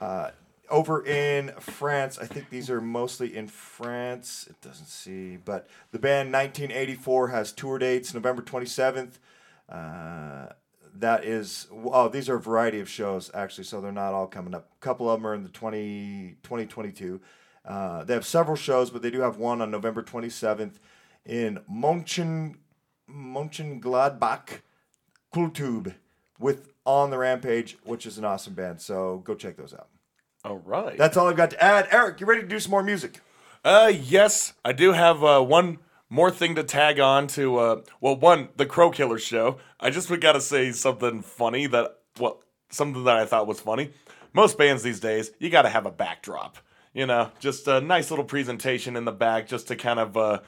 uh, 0.00 0.30
over 0.68 1.04
in 1.06 1.52
France, 1.60 2.18
I 2.18 2.26
think 2.26 2.50
these 2.50 2.70
are 2.70 2.80
mostly 2.80 3.36
in 3.36 3.46
France. 3.46 4.46
It 4.50 4.60
doesn't 4.60 4.88
see, 4.88 5.36
but 5.36 5.68
the 5.92 5.98
band 5.98 6.32
1984 6.32 7.28
has 7.28 7.52
tour 7.52 7.78
dates 7.78 8.14
November 8.14 8.42
27th. 8.42 9.18
Uh, 9.68 10.46
that 10.96 11.24
is, 11.24 11.68
oh, 11.72 12.08
these 12.08 12.28
are 12.28 12.36
a 12.36 12.40
variety 12.40 12.80
of 12.80 12.88
shows 12.88 13.30
actually, 13.34 13.64
so 13.64 13.80
they're 13.80 13.92
not 13.92 14.14
all 14.14 14.26
coming 14.26 14.54
up. 14.54 14.68
A 14.76 14.84
couple 14.84 15.10
of 15.10 15.20
them 15.20 15.26
are 15.26 15.34
in 15.34 15.42
the 15.42 15.48
20, 15.48 16.36
2022. 16.42 17.20
Uh, 17.64 18.04
they 18.04 18.14
have 18.14 18.26
several 18.26 18.56
shows, 18.56 18.90
but 18.90 19.02
they 19.02 19.10
do 19.10 19.20
have 19.20 19.36
one 19.36 19.60
on 19.60 19.70
November 19.70 20.02
27th 20.02 20.74
in 21.24 21.60
Monchen, 21.70 22.56
Monchengladbach, 23.10 24.60
Kultube 25.34 25.94
with 26.38 26.68
On 26.86 27.10
the 27.10 27.18
Rampage, 27.18 27.76
which 27.84 28.06
is 28.06 28.18
an 28.18 28.24
awesome 28.24 28.54
band. 28.54 28.80
So 28.80 29.22
go 29.24 29.34
check 29.34 29.56
those 29.56 29.74
out. 29.74 29.88
All 30.44 30.58
right. 30.58 30.98
That's 30.98 31.16
all 31.16 31.28
I've 31.28 31.36
got 31.36 31.50
to 31.50 31.62
add. 31.62 31.88
Eric, 31.90 32.20
you 32.20 32.26
ready 32.26 32.42
to 32.42 32.46
do 32.46 32.60
some 32.60 32.70
more 32.70 32.82
music? 32.82 33.20
Uh, 33.64 33.90
yes, 33.94 34.52
I 34.62 34.72
do 34.72 34.92
have 34.92 35.24
uh, 35.24 35.40
one 35.40 35.78
more 36.10 36.30
thing 36.30 36.54
to 36.56 36.62
tag 36.62 37.00
on 37.00 37.26
to. 37.28 37.56
Uh, 37.56 37.82
well, 38.00 38.14
one, 38.14 38.50
the 38.56 38.66
Crow 38.66 38.90
Killer 38.90 39.18
show. 39.18 39.56
I 39.80 39.88
just 39.88 40.10
got 40.20 40.32
to 40.32 40.40
say 40.40 40.70
something 40.72 41.22
funny 41.22 41.66
that, 41.68 41.96
well, 42.20 42.42
something 42.68 43.04
that 43.04 43.16
I 43.16 43.24
thought 43.24 43.46
was 43.46 43.60
funny. 43.60 43.92
Most 44.34 44.58
bands 44.58 44.82
these 44.82 45.00
days, 45.00 45.30
you 45.38 45.48
got 45.48 45.62
to 45.62 45.70
have 45.70 45.86
a 45.86 45.90
backdrop. 45.90 46.58
You 46.92 47.06
know, 47.06 47.30
just 47.40 47.66
a 47.66 47.80
nice 47.80 48.10
little 48.10 48.24
presentation 48.24 48.96
in 48.96 49.06
the 49.06 49.12
back, 49.12 49.48
just 49.48 49.68
to 49.68 49.76
kind 49.76 49.98
of, 49.98 50.16
uh, 50.16 50.40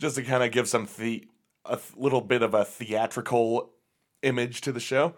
just 0.00 0.16
to 0.16 0.22
kind 0.22 0.42
of 0.42 0.50
give 0.50 0.68
some 0.68 0.88
the 0.98 1.28
a 1.66 1.76
th- 1.76 1.96
little 1.96 2.20
bit 2.20 2.42
of 2.42 2.54
a 2.54 2.64
theatrical 2.64 3.70
image 4.22 4.60
to 4.62 4.72
the 4.72 4.80
show. 4.80 5.14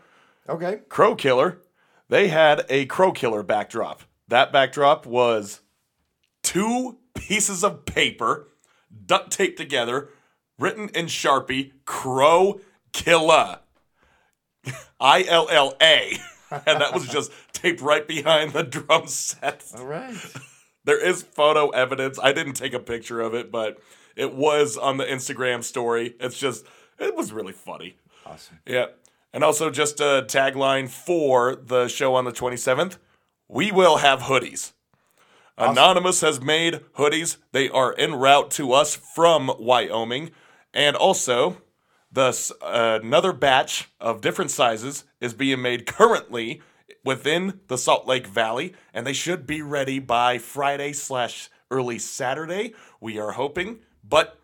Okay. 0.48 0.80
Crow 0.88 1.14
Killer, 1.14 1.62
they 2.08 2.28
had 2.28 2.64
a 2.68 2.86
Crow 2.86 3.12
Killer 3.12 3.42
backdrop. 3.42 4.02
That 4.28 4.52
backdrop 4.52 5.06
was 5.06 5.60
two 6.42 6.98
pieces 7.14 7.64
of 7.64 7.84
paper 7.86 8.48
duct 9.04 9.30
taped 9.30 9.58
together, 9.58 10.10
written 10.58 10.88
in 10.90 11.06
Sharpie, 11.06 11.72
Crow 11.84 12.60
Killer. 12.92 13.60
I 15.00 15.24
L 15.28 15.48
L 15.50 15.74
A. 15.80 16.18
And 16.48 16.80
that 16.80 16.94
was 16.94 17.08
just 17.08 17.32
taped 17.52 17.80
right 17.80 18.06
behind 18.06 18.52
the 18.52 18.62
drum 18.62 19.08
set. 19.08 19.64
All 19.76 19.84
right. 19.84 20.14
There 20.84 21.04
is 21.04 21.24
photo 21.24 21.70
evidence. 21.70 22.16
I 22.22 22.32
didn't 22.32 22.52
take 22.52 22.72
a 22.72 22.78
picture 22.78 23.20
of 23.20 23.34
it, 23.34 23.50
but 23.50 23.78
it 24.16 24.34
was 24.34 24.76
on 24.76 24.96
the 24.96 25.04
Instagram 25.04 25.62
story. 25.62 26.14
It's 26.18 26.38
just, 26.38 26.64
it 26.98 27.14
was 27.14 27.32
really 27.32 27.52
funny. 27.52 27.96
Awesome. 28.24 28.58
Yeah. 28.66 28.86
And 29.32 29.44
also, 29.44 29.70
just 29.70 30.00
a 30.00 30.24
tagline 30.26 30.88
for 30.88 31.54
the 31.56 31.88
show 31.88 32.14
on 32.14 32.24
the 32.24 32.32
27th 32.32 32.96
we 33.48 33.70
will 33.70 33.98
have 33.98 34.22
hoodies. 34.22 34.72
Anonymous 35.58 36.20
has 36.20 36.40
made 36.40 36.80
hoodies. 36.98 37.36
They 37.52 37.68
are 37.68 37.94
en 37.96 38.14
route 38.16 38.50
to 38.52 38.72
us 38.72 38.94
from 38.96 39.50
Wyoming. 39.58 40.32
And 40.74 40.96
also, 40.96 41.58
thus, 42.12 42.50
s- 42.50 42.56
another 42.62 43.32
batch 43.32 43.88
of 44.00 44.20
different 44.20 44.50
sizes 44.50 45.04
is 45.20 45.32
being 45.32 45.62
made 45.62 45.86
currently 45.86 46.60
within 47.04 47.60
the 47.68 47.78
Salt 47.78 48.06
Lake 48.06 48.26
Valley, 48.26 48.74
and 48.92 49.06
they 49.06 49.12
should 49.12 49.46
be 49.46 49.62
ready 49.62 49.98
by 50.00 50.38
Friday 50.38 50.92
slash 50.92 51.48
early 51.70 51.98
Saturday. 51.98 52.74
We 53.00 53.18
are 53.18 53.32
hoping. 53.32 53.78
But 54.08 54.38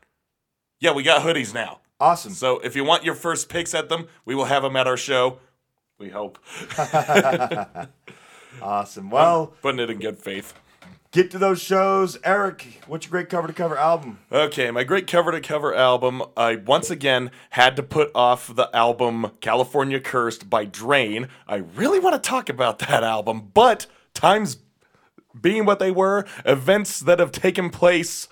yeah, 0.80 0.92
we 0.92 1.02
got 1.02 1.22
hoodies 1.22 1.54
now. 1.54 1.80
Awesome. 2.00 2.32
So 2.32 2.58
if 2.60 2.74
you 2.74 2.84
want 2.84 3.04
your 3.04 3.14
first 3.14 3.48
picks 3.48 3.74
at 3.74 3.88
them, 3.88 4.08
we 4.24 4.34
will 4.34 4.46
have 4.46 4.62
them 4.62 4.74
at 4.76 4.86
our 4.86 4.96
show. 4.96 5.38
We 5.98 6.08
hope. 6.10 6.38
Awesome. 8.60 9.10
Well, 9.10 9.54
Putting 9.62 9.80
it 9.80 9.88
in 9.90 9.98
good 9.98 10.18
faith. 10.18 10.52
get 11.10 11.30
to 11.30 11.38
those 11.38 11.60
shows. 11.60 12.18
Eric, 12.22 12.82
what's 12.86 13.06
your 13.06 13.10
great 13.10 13.28
cover 13.30 13.46
to 13.48 13.52
cover 13.54 13.76
album? 13.78 14.18
Okay, 14.30 14.70
my 14.70 14.84
great 14.84 15.06
cover 15.06 15.32
to 15.32 15.40
cover 15.40 15.74
album. 15.74 16.22
I 16.36 16.56
once 16.56 16.90
again 16.90 17.30
had 17.50 17.76
to 17.76 17.82
put 17.82 18.10
off 18.14 18.54
the 18.54 18.68
album 18.76 19.30
California 19.40 20.00
Cursed 20.00 20.50
by 20.50 20.64
Drain. 20.66 21.28
I 21.48 21.56
really 21.56 21.98
want 21.98 22.22
to 22.22 22.28
talk 22.28 22.48
about 22.50 22.78
that 22.80 23.02
album, 23.02 23.50
but 23.54 23.86
times 24.12 24.58
being 25.40 25.64
what 25.64 25.78
they 25.78 25.90
were, 25.90 26.26
events 26.44 27.00
that 27.00 27.18
have 27.20 27.32
taken 27.32 27.70
place 27.70 28.28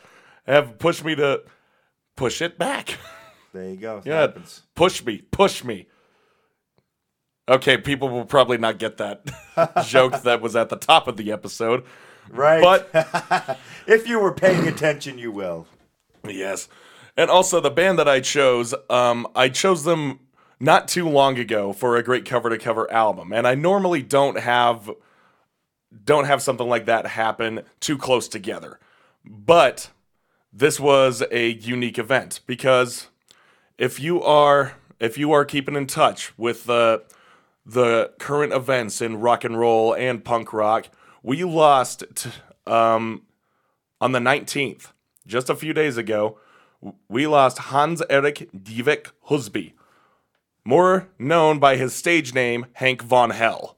have 0.46 0.78
pushed 0.78 1.04
me 1.04 1.14
to 1.16 1.42
push 2.16 2.40
it 2.42 2.58
back. 2.58 2.98
There 3.52 3.68
you 3.68 3.76
go. 3.78 3.96
It 3.98 4.06
Yeah, 4.06 4.20
happens. 4.20 4.62
push 4.76 5.04
me, 5.04 5.22
push 5.32 5.64
me. 5.64 5.88
Okay, 7.48 7.76
people 7.78 8.08
will 8.08 8.24
probably 8.24 8.58
not 8.58 8.78
get 8.78 8.98
that 8.98 9.26
joke 9.86 10.22
that 10.22 10.40
was 10.40 10.54
at 10.54 10.68
the 10.68 10.76
top 10.76 11.08
of 11.08 11.16
the 11.16 11.32
episode, 11.32 11.84
Right. 12.28 12.62
but 12.62 13.58
if 13.88 14.06
you 14.08 14.20
were 14.20 14.32
paying 14.32 14.68
attention, 14.68 15.18
you 15.18 15.32
will. 15.32 15.66
Yes. 16.24 16.68
And 17.16 17.28
also 17.28 17.60
the 17.60 17.70
band 17.72 17.98
that 17.98 18.06
I 18.08 18.20
chose, 18.20 18.72
um, 18.88 19.26
I 19.34 19.48
chose 19.48 19.82
them 19.82 20.20
not 20.60 20.86
too 20.86 21.08
long 21.08 21.36
ago 21.36 21.72
for 21.72 21.96
a 21.96 22.04
great 22.04 22.24
cover 22.24 22.50
to 22.50 22.58
cover 22.58 22.88
album. 22.92 23.32
And 23.32 23.48
I 23.48 23.56
normally 23.56 24.02
don't 24.02 24.38
have 24.38 24.88
don't 26.04 26.26
have 26.26 26.40
something 26.40 26.68
like 26.68 26.86
that 26.86 27.04
happen 27.08 27.62
too 27.80 27.98
close 27.98 28.28
together. 28.28 28.78
But 29.24 29.90
this 30.52 30.80
was 30.80 31.22
a 31.30 31.52
unique 31.52 31.98
event 31.98 32.40
because 32.46 33.08
if 33.78 34.00
you 34.00 34.22
are 34.22 34.74
if 34.98 35.16
you 35.16 35.32
are 35.32 35.44
keeping 35.44 35.76
in 35.76 35.86
touch 35.86 36.36
with 36.38 36.64
the 36.64 37.02
the 37.64 38.12
current 38.18 38.52
events 38.52 39.00
in 39.00 39.20
rock 39.20 39.44
and 39.44 39.58
roll 39.58 39.94
and 39.94 40.24
punk 40.24 40.52
rock, 40.52 40.88
we 41.22 41.44
lost 41.44 42.04
t- 42.14 42.30
um, 42.66 43.22
on 44.00 44.12
the 44.12 44.18
19th, 44.18 44.88
just 45.26 45.48
a 45.48 45.54
few 45.54 45.72
days 45.72 45.96
ago, 45.96 46.38
we 47.08 47.26
lost 47.26 47.58
Hans 47.58 48.02
Erik 48.08 48.48
Dyvik 48.56 49.12
Husby. 49.28 49.72
more 50.64 51.08
known 51.18 51.58
by 51.58 51.76
his 51.76 51.94
stage 51.94 52.34
name, 52.34 52.66
Hank 52.74 53.02
Von 53.02 53.30
Hell. 53.30 53.76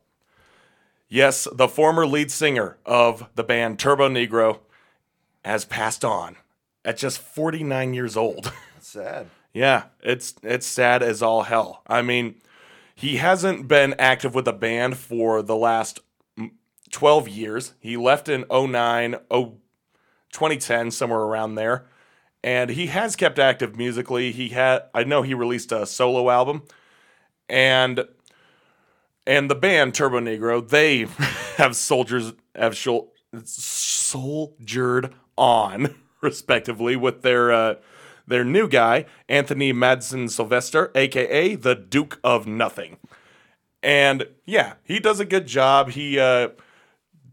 Yes, 1.08 1.46
the 1.52 1.68
former 1.68 2.06
lead 2.06 2.30
singer 2.30 2.78
of 2.86 3.28
the 3.34 3.44
band 3.44 3.78
Turbonegro 3.78 4.60
has 5.44 5.64
passed 5.64 6.04
on 6.04 6.36
at 6.84 6.96
just 6.96 7.18
49 7.18 7.94
years 7.94 8.16
old. 8.16 8.52
That's 8.74 8.88
sad. 8.88 9.26
Yeah, 9.52 9.84
it's 10.02 10.34
it's 10.42 10.66
sad 10.66 11.02
as 11.02 11.22
all 11.22 11.42
hell. 11.42 11.82
I 11.86 12.00
mean, 12.02 12.36
he 12.94 13.16
hasn't 13.16 13.68
been 13.68 13.94
active 13.98 14.34
with 14.34 14.46
the 14.46 14.52
band 14.52 14.96
for 14.96 15.42
the 15.42 15.56
last 15.56 16.00
mm, 16.38 16.50
12 16.90 17.28
years. 17.28 17.74
He 17.80 17.96
left 17.96 18.28
in 18.28 18.46
09, 18.50 19.10
0, 19.10 19.20
2010, 20.32 20.90
somewhere 20.90 21.20
around 21.20 21.56
there. 21.56 21.86
And 22.42 22.70
he 22.70 22.86
has 22.86 23.14
kept 23.14 23.38
active 23.38 23.76
musically. 23.76 24.32
He 24.32 24.48
had 24.48 24.84
I 24.94 25.04
know 25.04 25.22
he 25.22 25.34
released 25.34 25.70
a 25.70 25.86
solo 25.86 26.30
album 26.30 26.62
and 27.48 28.06
and 29.26 29.48
the 29.48 29.54
band 29.54 29.92
Turbonegro, 29.92 30.68
they 30.68 31.06
have 31.56 31.76
soldiers 31.76 32.32
have 32.54 32.72
shol- 32.72 33.08
soldiered 33.44 35.14
on 35.36 35.94
respectively 36.32 36.96
with 36.96 37.22
their 37.22 37.52
uh, 37.52 37.74
their 38.26 38.44
new 38.44 38.68
guy 38.68 39.04
Anthony 39.28 39.72
Madsen 39.72 40.30
Sylvester, 40.30 40.90
aka 40.94 41.56
the 41.56 41.74
Duke 41.74 42.20
of 42.24 42.46
Nothing. 42.46 42.98
And 43.82 44.28
yeah, 44.46 44.74
he 44.84 45.00
does 45.00 45.18
a 45.18 45.24
good 45.24 45.46
job. 45.46 45.90
He 45.90 46.18
uh, 46.18 46.50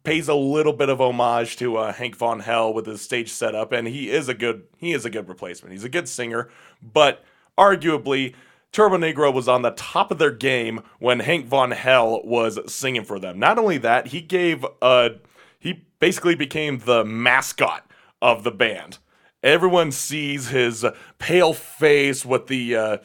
pays 0.03 0.27
a 0.27 0.33
little 0.33 0.73
bit 0.73 0.89
of 0.89 0.99
homage 0.99 1.57
to 1.57 1.77
uh, 1.77 1.93
Hank 1.93 2.15
Von 2.15 2.39
Hell 2.39 2.73
with 2.73 2.87
his 2.87 3.01
stage 3.01 3.31
setup, 3.31 3.71
and 3.71 3.87
he 3.87 4.09
is 4.09 4.27
a 4.27 4.33
good 4.33 4.63
he 4.77 4.91
is 4.91 5.05
a 5.05 5.09
good 5.09 5.29
replacement. 5.29 5.71
He's 5.71 5.83
a 5.83 5.89
good 5.89 6.09
singer, 6.09 6.49
but 6.81 7.23
arguably 7.57 8.33
Turbonegro 8.73 9.31
was 9.31 9.47
on 9.47 9.61
the 9.61 9.71
top 9.71 10.09
of 10.09 10.17
their 10.17 10.31
game 10.31 10.81
when 10.97 11.19
Hank 11.19 11.45
Von 11.45 11.71
Hell 11.71 12.21
was 12.23 12.59
singing 12.71 13.03
for 13.03 13.19
them. 13.19 13.37
Not 13.37 13.59
only 13.59 13.77
that, 13.77 14.07
he 14.07 14.21
gave 14.21 14.65
uh 14.81 15.09
he 15.59 15.85
basically 15.99 16.35
became 16.35 16.79
the 16.79 17.05
mascot 17.05 17.88
of 18.21 18.43
the 18.43 18.51
band. 18.51 18.97
Everyone 19.41 19.91
sees 19.91 20.49
his 20.49 20.85
pale 21.17 21.53
face 21.53 22.25
with 22.25 22.47
the 22.47 22.75
uh, 22.75 22.97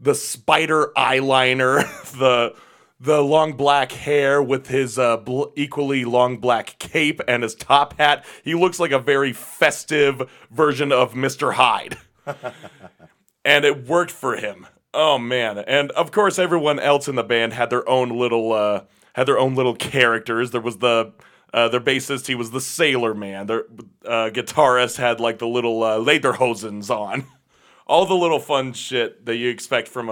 the 0.00 0.14
spider 0.14 0.92
eyeliner, 0.96 1.82
the 2.18 2.54
the 2.98 3.20
long 3.20 3.54
black 3.54 3.92
hair 3.92 4.42
with 4.42 4.68
his 4.68 4.98
uh, 4.98 5.16
bl- 5.16 5.46
equally 5.56 6.04
long 6.04 6.38
black 6.38 6.78
cape 6.78 7.20
and 7.26 7.42
his 7.42 7.54
top 7.54 7.98
hat. 7.98 8.24
He 8.44 8.54
looks 8.54 8.78
like 8.78 8.92
a 8.92 8.98
very 8.98 9.32
festive 9.32 10.30
version 10.50 10.92
of 10.92 11.14
Mr. 11.14 11.54
Hyde. 11.54 11.98
and 13.44 13.64
it 13.64 13.86
worked 13.88 14.12
for 14.12 14.36
him. 14.36 14.66
Oh 14.94 15.18
man! 15.18 15.58
And 15.58 15.90
of 15.92 16.12
course, 16.12 16.38
everyone 16.38 16.78
else 16.78 17.08
in 17.08 17.16
the 17.16 17.22
band 17.22 17.54
had 17.54 17.70
their 17.70 17.88
own 17.88 18.10
little 18.10 18.52
uh, 18.52 18.82
had 19.14 19.26
their 19.26 19.38
own 19.38 19.54
little 19.54 19.74
characters. 19.74 20.50
There 20.50 20.60
was 20.60 20.78
the 20.78 21.12
uh, 21.52 21.68
their 21.68 21.80
bassist; 21.80 22.26
he 22.26 22.34
was 22.34 22.50
the 22.50 22.60
sailor 22.60 23.14
man. 23.14 23.46
Their 23.46 23.64
uh, 24.04 24.30
guitarist 24.30 24.96
had 24.96 25.20
like 25.20 25.38
the 25.38 25.48
little 25.48 25.82
uh, 25.82 25.98
lederhosens 25.98 26.90
on. 26.90 27.24
All 27.86 28.06
the 28.06 28.14
little 28.14 28.38
fun 28.38 28.72
shit 28.72 29.26
that 29.26 29.36
you 29.36 29.50
expect 29.50 29.88
from 29.88 30.08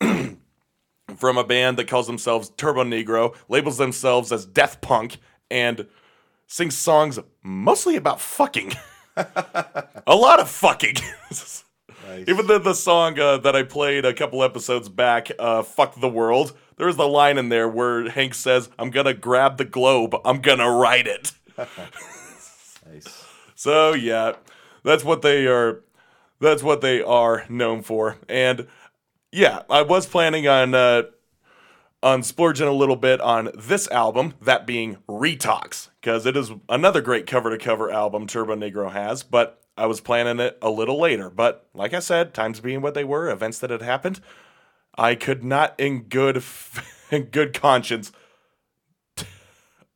a 0.00 0.36
from 1.16 1.38
a 1.38 1.44
band 1.44 1.78
that 1.78 1.88
calls 1.88 2.06
themselves 2.06 2.50
Turbonegro, 2.50 3.34
labels 3.48 3.78
themselves 3.78 4.32
as 4.32 4.44
death 4.44 4.80
punk, 4.80 5.18
and 5.50 5.86
sings 6.46 6.76
songs 6.76 7.18
mostly 7.42 7.96
about 7.96 8.20
fucking. 8.20 8.72
a 9.16 10.16
lot 10.16 10.40
of 10.40 10.50
fucking. 10.50 10.96
Even 12.26 12.46
the, 12.46 12.58
the 12.58 12.74
song 12.74 13.18
uh, 13.18 13.38
that 13.38 13.56
I 13.56 13.62
played 13.62 14.04
a 14.04 14.12
couple 14.12 14.42
episodes 14.42 14.88
back, 14.88 15.30
uh, 15.38 15.62
Fuck 15.62 15.98
the 16.00 16.08
World, 16.08 16.52
there's 16.76 16.96
the 16.96 17.08
line 17.08 17.38
in 17.38 17.48
there 17.48 17.68
where 17.68 18.08
Hank 18.08 18.34
says, 18.34 18.70
I'm 18.78 18.90
gonna 18.90 19.14
grab 19.14 19.56
the 19.58 19.64
globe, 19.64 20.14
I'm 20.24 20.40
gonna 20.40 20.70
ride 20.70 21.06
it. 21.06 21.32
Nice. 22.92 23.24
So 23.54 23.94
yeah, 23.94 24.32
that's 24.82 25.04
what 25.04 25.22
they 25.22 25.46
are. 25.46 25.82
That's 26.40 26.62
what 26.62 26.80
they 26.80 27.00
are 27.00 27.44
known 27.48 27.82
for. 27.82 28.16
And 28.28 28.66
yeah, 29.30 29.62
I 29.70 29.82
was 29.82 30.06
planning 30.06 30.48
on 30.48 30.74
uh, 30.74 31.04
on 32.02 32.22
splurging 32.22 32.66
a 32.66 32.72
little 32.72 32.96
bit 32.96 33.20
on 33.20 33.50
this 33.54 33.88
album, 33.90 34.34
that 34.42 34.66
being 34.66 34.98
Retox, 35.08 35.88
because 36.00 36.26
it 36.26 36.36
is 36.36 36.50
another 36.68 37.00
great 37.00 37.26
cover 37.26 37.50
to 37.50 37.58
cover 37.58 37.90
album 37.90 38.26
Turbonegro 38.26 38.90
has. 38.90 39.22
But 39.22 39.62
I 39.76 39.86
was 39.86 40.00
planning 40.00 40.40
it 40.40 40.58
a 40.60 40.70
little 40.70 41.00
later. 41.00 41.30
But 41.30 41.66
like 41.74 41.94
I 41.94 42.00
said, 42.00 42.34
times 42.34 42.60
being 42.60 42.82
what 42.82 42.94
they 42.94 43.04
were, 43.04 43.30
events 43.30 43.58
that 43.60 43.70
had 43.70 43.82
happened, 43.82 44.20
I 44.96 45.14
could 45.14 45.42
not, 45.42 45.78
in 45.78 46.04
good 46.04 46.38
f- 46.38 47.08
in 47.10 47.24
good 47.24 47.54
conscience, 47.54 48.12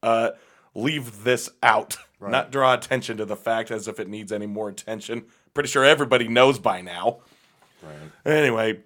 uh, 0.02 0.30
leave 0.74 1.24
this 1.24 1.50
out. 1.62 1.96
Not 2.20 2.50
draw 2.50 2.72
attention 2.72 3.18
to 3.18 3.24
the 3.26 3.36
fact 3.36 3.70
as 3.70 3.88
if 3.88 4.00
it 4.00 4.08
needs 4.08 4.32
any 4.32 4.46
more 4.46 4.68
attention. 4.68 5.24
Pretty 5.52 5.68
sure 5.68 5.84
everybody 5.84 6.28
knows 6.28 6.58
by 6.58 6.80
now. 6.80 7.18
Right. 7.82 8.34
Anyway, 8.34 8.80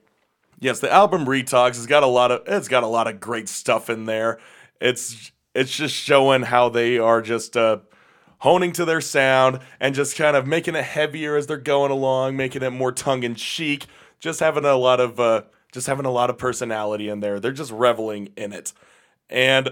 yes, 0.59 0.81
the 0.81 0.91
album 0.91 1.27
Retox 1.27 1.77
has 1.77 1.87
got 1.87 2.03
a 2.03 2.09
lot 2.09 2.32
of 2.32 2.43
it's 2.47 2.69
got 2.69 2.82
a 2.82 2.89
lot 2.89 3.07
of 3.07 3.20
great 3.20 3.49
stuff 3.49 3.89
in 3.89 4.07
there. 4.07 4.39
It's 4.81 5.31
it's 5.55 5.74
just 5.74 5.95
showing 5.95 6.43
how 6.43 6.69
they 6.69 6.99
are 6.99 7.23
just 7.23 7.57
uh, 7.57 7.78
honing 8.39 8.73
to 8.73 8.85
their 8.85 9.01
sound 9.01 9.61
and 9.78 9.95
just 9.95 10.16
kind 10.16 10.37
of 10.37 10.47
making 10.47 10.74
it 10.74 10.85
heavier 10.85 11.37
as 11.37 11.47
they're 11.47 11.57
going 11.57 11.91
along, 11.91 12.37
making 12.37 12.62
it 12.62 12.70
more 12.70 12.93
tongue 12.93 13.23
in 13.23 13.35
cheek. 13.35 13.87
Just 14.19 14.41
having 14.41 14.65
a 14.65 14.74
lot 14.74 15.01
of 15.01 15.19
uh, 15.19 15.43
just 15.72 15.86
having 15.86 16.06
a 16.06 16.10
lot 16.10 16.30
of 16.30 16.38
personality 16.38 17.09
in 17.09 17.20
there. 17.20 17.40
They're 17.40 17.52
just 17.52 17.72
reveling 17.72 18.30
in 18.36 18.52
it, 18.52 18.72
and 19.28 19.70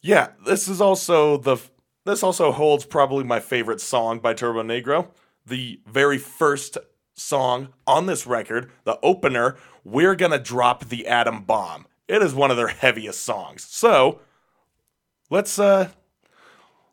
yeah, 0.00 0.30
this 0.44 0.68
is 0.68 0.80
also 0.80 1.36
the 1.36 1.58
this 2.04 2.22
also 2.22 2.52
holds 2.52 2.84
probably 2.84 3.24
my 3.24 3.40
favorite 3.40 3.80
song 3.80 4.20
by 4.20 4.34
Turbonegro. 4.34 5.08
The 5.46 5.80
very 5.86 6.18
first 6.18 6.78
song 7.14 7.68
on 7.86 8.06
this 8.06 8.26
record, 8.26 8.70
the 8.84 8.98
opener, 9.02 9.56
We're 9.84 10.14
Gonna 10.14 10.38
Drop 10.38 10.86
the 10.86 11.06
Atom 11.06 11.44
Bomb. 11.44 11.86
It 12.08 12.22
is 12.22 12.34
one 12.34 12.50
of 12.50 12.56
their 12.56 12.68
heaviest 12.68 13.22
songs. 13.22 13.64
So 13.64 14.20
let's 15.28 15.58
uh 15.58 15.90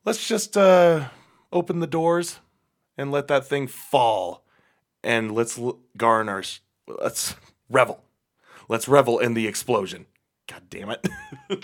let's 0.06 0.28
just 0.28 0.58
uh 0.58 1.10
open 1.52 1.80
the 1.80 1.88
doors 1.88 2.40
and 2.98 3.12
let 3.12 3.28
that 3.28 3.48
thing 3.48 3.68
fall 3.68 4.46
and 5.04 5.32
let's 5.32 5.58
l- 5.58 5.80
garner 5.96 6.44
let's 6.88 7.36
revel. 7.70 8.04
Let's 8.70 8.88
revel 8.88 9.20
in 9.20 9.34
the 9.34 9.48
explosion. 9.48 10.08
God 10.48 10.64
damn 10.70 10.90
it. 10.90 11.08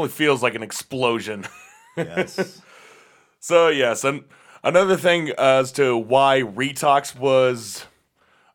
definitely 0.00 0.24
feels 0.24 0.42
like 0.42 0.54
an 0.54 0.62
explosion. 0.62 1.46
Yes. 1.96 2.62
So 3.40 3.68
yes, 3.68 4.04
and 4.04 4.24
another 4.62 4.96
thing 4.96 5.32
as 5.36 5.72
to 5.72 5.98
why 5.98 6.40
Retox 6.40 7.18
was 7.18 7.84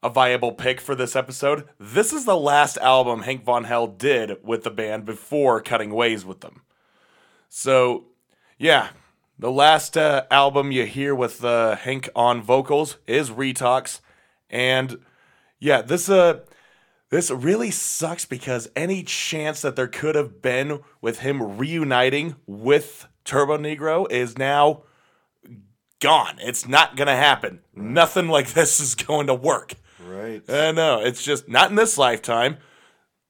a 0.01 0.09
viable 0.09 0.53
pick 0.53 0.79
for 0.79 0.95
this 0.95 1.17
episode. 1.17 1.67
This 1.77 2.13
is 2.13 2.23
the 2.23 2.37
last 2.37 2.77
album 2.77 3.23
Hank 3.23 3.43
Von 3.43 3.65
Hell 3.65 3.87
did 3.87 4.37
with 4.41 4.63
the 4.63 4.71
band 4.71 5.05
before 5.05 5.61
cutting 5.61 5.93
ways 5.93 6.25
with 6.25 6.39
them. 6.39 6.61
So, 7.49 8.05
yeah, 8.57 8.89
the 9.37 9.51
last 9.51 9.97
uh, 9.97 10.23
album 10.31 10.71
you 10.71 10.85
hear 10.85 11.13
with 11.13 11.43
uh, 11.43 11.75
Hank 11.75 12.09
on 12.15 12.41
vocals 12.41 12.97
is 13.05 13.29
Retox, 13.29 13.99
and 14.49 14.97
yeah, 15.59 15.81
this 15.81 16.09
uh 16.09 16.39
this 17.15 17.31
really 17.31 17.71
sucks 17.71 18.25
because 18.25 18.69
any 18.75 19.01
chance 19.01 19.61
that 19.61 19.77
there 19.77 19.87
could 19.87 20.15
have 20.15 20.41
been 20.41 20.81
with 20.99 21.19
him 21.19 21.57
reuniting 21.57 22.35
with 22.45 23.07
Turbonegro 23.23 24.11
is 24.11 24.37
now 24.37 24.83
gone. 26.01 26.37
It's 26.41 26.67
not 26.67 26.97
gonna 26.97 27.15
happen. 27.15 27.61
Nothing 27.73 28.27
like 28.27 28.51
this 28.51 28.81
is 28.81 28.95
going 28.95 29.27
to 29.27 29.33
work. 29.33 29.75
right. 30.05 30.43
I 30.49 30.73
know. 30.73 30.99
It's 30.99 31.23
just 31.23 31.47
not 31.47 31.69
in 31.69 31.77
this 31.77 31.97
lifetime. 31.97 32.57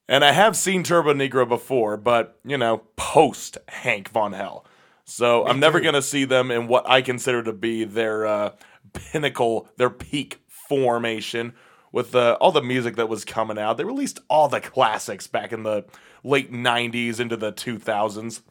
And 0.07 0.25
I 0.25 0.31
have 0.31 0.57
seen 0.57 0.81
Turbonegro 0.81 1.47
before, 1.47 1.95
but, 1.95 2.39
you 2.43 2.57
know, 2.57 2.79
post 2.95 3.59
Hank 3.67 4.09
Von 4.09 4.33
Hell. 4.33 4.65
So 5.03 5.45
I'm 5.45 5.59
never 5.59 5.79
going 5.79 5.93
to 5.93 6.01
see 6.01 6.25
them 6.25 6.49
in 6.49 6.67
what 6.67 6.89
I 6.89 7.03
consider 7.03 7.43
to 7.43 7.53
be 7.53 7.83
their 7.83 8.25
uh, 8.25 8.51
pinnacle, 8.93 9.69
their 9.77 9.91
peak 9.91 10.41
formation 10.47 11.53
with 11.95 12.13
uh, 12.13 12.37
all 12.41 12.51
the 12.51 12.61
music 12.61 12.97
that 12.97 13.07
was 13.07 13.23
coming 13.23 13.57
out. 13.57 13.77
They 13.77 13.85
released 13.85 14.19
all 14.29 14.49
the 14.49 14.59
classics 14.59 15.27
back 15.27 15.53
in 15.53 15.63
the 15.63 15.85
late 16.25 16.51
90s 16.51 17.21
into 17.21 17.37
the 17.37 17.53
2000s. 17.53 18.41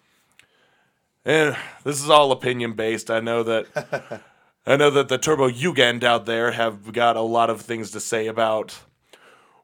And 1.27 1.55
this 1.85 2.03
is 2.03 2.09
all 2.09 2.33
opinion 2.33 2.73
based. 2.73 3.11
I 3.11 3.21
know 3.21 3.43
that 3.43 4.23
I 4.67 4.77
know 4.77 4.89
that 4.89 5.09
the 5.09 5.19
Turbojugend 5.19 6.03
out 6.03 6.25
there 6.25 6.53
have 6.53 6.91
got 6.95 7.17
a 7.17 7.21
lot 7.21 7.51
of 7.51 7.61
things 7.61 7.91
to 7.91 8.01
say 8.01 8.29
about 8.29 8.79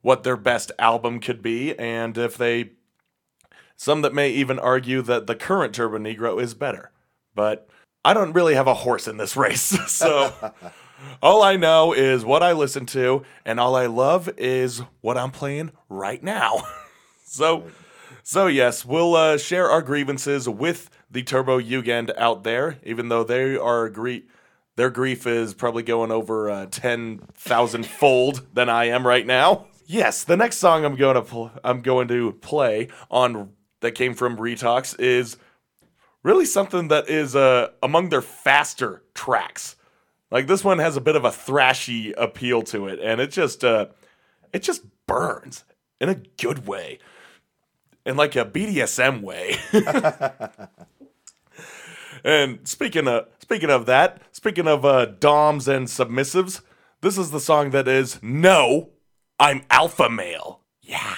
what 0.03 0.25
their 0.25 0.37
best 0.37 0.73
album 0.79 1.19
could 1.19 1.41
be, 1.41 1.77
and 1.79 2.17
if 2.19 2.37
they. 2.37 2.73
Some 3.77 4.03
that 4.03 4.13
may 4.13 4.29
even 4.29 4.59
argue 4.59 5.01
that 5.01 5.27
the 5.27 5.35
current 5.35 5.75
Turbonegro 5.75 6.39
is 6.43 6.53
better. 6.53 6.91
But 7.35 7.67
I 8.05 8.13
don't 8.13 8.35
really 8.35 8.55
have 8.55 8.67
a 8.67 8.75
horse 8.75 9.09
in 9.09 9.17
this 9.17 9.39
race. 9.39 9.75
So 9.89 10.53
all 11.23 11.43
I 11.43 11.57
know 11.57 11.93
is 11.93 12.25
what 12.25 12.43
I 12.43 12.53
listen 12.53 12.87
to, 12.87 13.23
and 13.45 13.61
all 13.61 13.77
I 13.77 13.87
love 13.87 14.29
is 14.37 14.83
what 15.01 15.17
I'm 15.19 15.31
playing 15.31 15.73
right 15.89 16.23
now. 16.23 16.63
so. 17.25 17.65
So 18.23 18.47
yes, 18.47 18.85
we'll 18.85 19.17
uh, 19.17 19.39
share 19.39 19.69
our 19.69 19.83
grievances 19.83 20.49
with 20.49 20.89
the 21.11 21.25
Turbojugend 21.25 22.17
out 22.17 22.45
there, 22.45 22.79
even 22.85 23.09
though 23.09 23.25
they 23.25 23.57
are 23.57 23.89
grie- 23.89 24.27
their 24.77 24.91
grief 24.91 25.27
is 25.27 25.53
probably 25.53 25.83
going 25.83 26.13
over 26.13 26.49
uh, 26.49 26.67
ten 26.67 27.23
thousand 27.35 27.87
fold 27.87 28.47
than 28.55 28.69
I 28.69 28.85
am 28.85 29.05
right 29.07 29.27
now. 29.27 29.67
Yes, 29.85 30.23
the 30.23 30.37
next 30.37 30.59
song 30.59 30.85
I'm 30.85 30.95
going 30.95 31.17
to 31.17 31.23
pl- 31.23 31.51
I'm 31.65 31.83
going 31.83 32.07
to 32.09 32.33
play 32.35 32.89
on 33.11 33.51
that 33.81 33.93
came 33.93 34.15
from 34.15 34.37
Retox 34.37 34.99
is 35.01 35.37
really 36.23 36.45
something 36.45 36.89
that 36.89 37.09
is 37.09 37.35
uh, 37.35 37.71
among 37.83 38.11
their 38.11 38.23
faster 38.23 39.03
tracks. 39.15 39.77
Like 40.31 40.47
this 40.47 40.65
one 40.65 40.79
has 40.79 40.97
a 40.97 41.01
bit 41.01 41.17
of 41.17 41.25
a 41.25 41.31
thrashy 41.31 42.15
appeal 42.17 42.63
to 42.63 42.87
it, 42.87 43.01
and 43.01 43.21
it 43.21 43.31
just 43.31 43.65
uh, 43.65 43.87
it 44.53 44.63
just 44.63 44.83
burns 45.07 45.65
in 46.01 46.09
a 46.09 46.15
good 46.15 46.67
way 46.67 46.99
in 48.07 48.17
like 48.17 48.37
a 48.37 48.45
BDSM 48.45 49.23
way. 49.23 49.57
and 52.25 52.67
speaking 52.67 53.09
of 53.09 53.27
speaking 53.41 53.71
of 53.71 53.87
that, 53.87 54.23
speaking 54.33 54.69
of 54.69 54.85
uh, 54.85 55.07
doms 55.07 55.67
and 55.67 55.87
submissives, 55.87 56.61
this 57.01 57.19
is 57.19 57.31
the 57.31 57.41
song 57.41 57.71
that 57.71 57.89
is 57.89 58.23
"No, 58.23 58.91
I'm 59.39 59.63
Alpha 59.71 60.09
Male." 60.09 60.61
Yeah. 60.81 61.17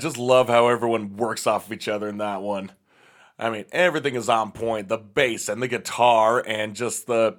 Just 0.00 0.18
love 0.18 0.48
how 0.48 0.68
everyone 0.68 1.16
works 1.16 1.46
off 1.46 1.66
of 1.66 1.72
each 1.72 1.88
other 1.88 2.08
in 2.08 2.18
that 2.18 2.42
one. 2.42 2.72
I 3.38 3.50
mean, 3.50 3.64
everything 3.72 4.16
is 4.16 4.28
on 4.28 4.52
point. 4.52 4.88
The 4.88 4.98
bass 4.98 5.48
and 5.48 5.62
the 5.62 5.68
guitar 5.68 6.42
and 6.46 6.74
just 6.74 7.06
the 7.06 7.38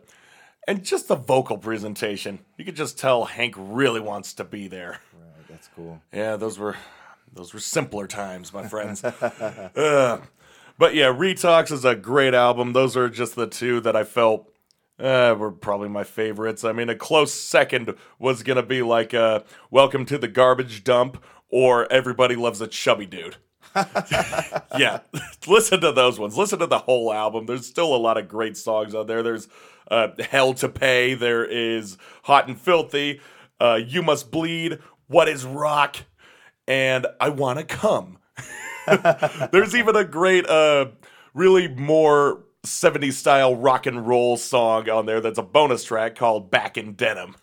and 0.67 0.83
just 0.83 1.07
the 1.07 1.15
vocal 1.15 1.57
presentation. 1.57 2.39
You 2.57 2.65
could 2.65 2.75
just 2.75 2.97
tell 2.97 3.25
Hank 3.25 3.55
really 3.57 3.99
wants 3.99 4.33
to 4.35 4.43
be 4.43 4.67
there. 4.67 4.99
Right, 5.13 5.47
that's 5.49 5.69
cool. 5.75 6.01
Yeah, 6.11 6.37
those 6.37 6.57
were 6.57 6.75
those 7.31 7.53
were 7.53 7.59
simpler 7.59 8.07
times, 8.07 8.53
my 8.53 8.67
friends. 8.67 9.03
Uh, 9.75 10.19
but 10.77 10.95
yeah, 10.95 11.05
Retox 11.05 11.71
is 11.71 11.85
a 11.85 11.95
great 11.95 12.33
album. 12.33 12.73
Those 12.73 12.97
are 12.97 13.07
just 13.07 13.35
the 13.35 13.45
two 13.45 13.79
that 13.81 13.95
I 13.95 14.03
felt 14.03 14.51
uh, 14.99 15.35
were 15.37 15.51
probably 15.51 15.89
my 15.89 16.03
favorites. 16.03 16.63
I 16.63 16.71
mean, 16.71 16.89
a 16.89 16.95
close 16.95 17.33
second 17.33 17.93
was 18.17 18.41
gonna 18.41 18.63
be 18.63 18.81
like 18.81 19.13
uh, 19.13 19.41
"Welcome 19.69 20.05
to 20.07 20.17
the 20.17 20.27
Garbage 20.27 20.83
Dump" 20.83 21.23
or 21.51 21.91
"Everybody 21.91 22.35
Loves 22.35 22.61
a 22.61 22.67
Chubby 22.67 23.05
Dude." 23.05 23.37
yeah, 24.77 24.99
listen 25.47 25.81
to 25.81 25.91
those 25.91 26.19
ones. 26.19 26.37
Listen 26.37 26.59
to 26.59 26.67
the 26.67 26.79
whole 26.79 27.13
album. 27.13 27.45
There's 27.45 27.65
still 27.65 27.95
a 27.95 27.97
lot 27.97 28.17
of 28.17 28.27
great 28.27 28.57
songs 28.57 28.95
out 28.95 29.07
there. 29.07 29.23
There's 29.23 29.47
uh, 29.89 30.09
"Hell 30.19 30.53
to 30.55 30.69
Pay." 30.69 31.13
There 31.13 31.45
is 31.45 31.97
"Hot 32.23 32.47
and 32.47 32.59
Filthy." 32.59 33.21
Uh, 33.59 33.79
"You 33.85 34.01
Must 34.01 34.31
Bleed." 34.31 34.79
What 35.07 35.27
is 35.27 35.45
rock? 35.45 35.97
And 36.67 37.05
I 37.19 37.29
want 37.29 37.59
to 37.59 37.65
come. 37.65 38.17
There's 39.51 39.75
even 39.75 39.95
a 39.97 40.05
great, 40.05 40.47
uh, 40.47 40.87
really 41.33 41.67
more 41.67 42.43
70s 42.65 43.13
style 43.13 43.55
rock 43.55 43.85
and 43.85 44.07
roll 44.07 44.37
song 44.37 44.89
on 44.89 45.05
there 45.05 45.19
that's 45.19 45.39
a 45.39 45.43
bonus 45.43 45.83
track 45.83 46.15
called 46.15 46.49
Back 46.49 46.77
in 46.77 46.93
Denim. 46.93 47.35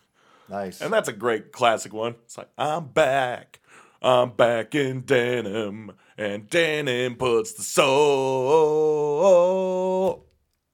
Nice. 0.49 0.81
And 0.81 0.93
that's 0.93 1.09
a 1.09 1.13
great 1.13 1.53
classic 1.53 1.93
one. 1.93 2.15
It's 2.25 2.39
like, 2.39 2.49
I'm 2.57 2.87
back. 2.87 3.61
I'm 4.01 4.31
back 4.31 4.75
in 4.75 5.01
denim. 5.03 5.93
And 6.17 6.49
denim 6.51 7.17
puts 7.17 7.53
the 7.55 7.63
soul 7.63 8.79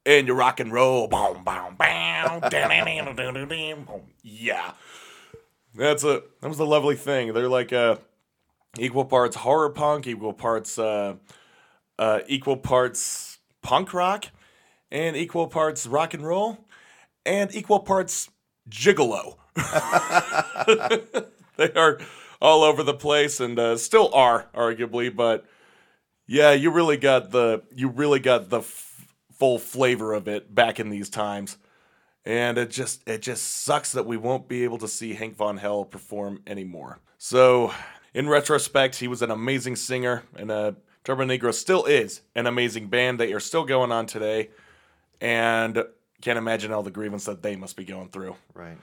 in 0.05 0.27
your 0.27 0.37
rock 0.37 0.61
and 0.61 0.73
roll. 0.73 1.09
Boom, 1.09 1.45
boom, 1.45 1.77
boom. 1.77 1.77
Yeah. 4.23 4.73
That's 5.75 6.05
a 6.05 6.23
that 6.41 6.49
was 6.49 6.61
a 6.61 6.65
lovely 6.65 6.97
thing. 6.97 7.33
They're 7.33 7.49
like 7.49 7.73
uh 7.73 7.97
equal 8.79 9.05
parts 9.05 9.37
horror 9.37 9.71
punk, 9.71 10.07
equal 10.07 10.33
parts 10.33 10.79
uh 10.79 11.17
uh 11.99 12.21
equal 12.27 12.57
parts 12.57 13.39
punk 13.63 13.93
rock, 13.93 14.27
and 14.91 15.17
equal 15.17 15.49
parts 15.49 15.87
rock 15.87 16.15
and 16.15 16.25
roll, 16.25 16.65
and 17.27 17.55
equal 17.55 17.81
parts 17.81 18.31
gigolo. 18.71 19.37
they 21.57 21.73
are 21.73 21.99
all 22.45 22.63
over 22.63 22.83
the 22.83 22.95
place 22.95 23.41
and 23.41 23.59
uh, 23.59 23.77
still 23.77 24.13
are 24.15 24.47
arguably 24.55 25.15
but 25.15 25.45
yeah 26.27 26.53
you 26.53 26.71
really 26.71 26.97
got 26.97 27.31
the 27.31 27.63
you 27.75 27.89
really 27.89 28.21
got 28.21 28.51
the 28.51 28.59
f- 28.59 29.07
full 29.33 29.59
flavor 29.59 30.13
of 30.13 30.29
it 30.29 30.55
back 30.55 30.79
in 30.79 30.91
these 30.91 31.09
times 31.09 31.57
and 32.25 32.57
it 32.59 32.71
just 32.71 33.07
it 33.09 33.23
just 33.23 33.63
sucks 33.63 33.93
that 33.93 34.07
we 34.07 34.17
won't 34.17 34.49
be 34.49 34.65
able 34.65 34.79
to 34.79 34.89
see 34.89 35.15
Hank 35.15 35.37
Von 35.37 35.59
Hell 35.59 35.85
perform 35.85 36.43
anymore. 36.47 36.99
So, 37.19 37.73
in 38.13 38.29
retrospect, 38.29 38.97
he 38.97 39.09
was 39.09 39.23
an 39.23 39.31
amazing 39.31 39.77
singer, 39.77 40.23
and 40.37 40.51
uh, 40.51 40.73
Turbonegro 41.05 41.53
still 41.53 41.85
is 41.85 42.23
an 42.35 42.47
amazing 42.47 42.89
band. 42.89 43.21
They 43.21 43.33
are 43.33 43.41
still 43.41 43.65
going 43.65 43.93
on 43.93 44.07
today, 44.07 44.51
and 45.21 45.85
can't 46.23 46.39
imagine 46.39 46.73
all 46.73 46.83
the 46.83 46.91
grievance 46.91 47.27
that 47.27 47.43
they 47.43 47.57
must 47.57 47.77
be 47.77 47.85
going 47.85 48.09
through. 48.09 48.37
right. 48.55 48.79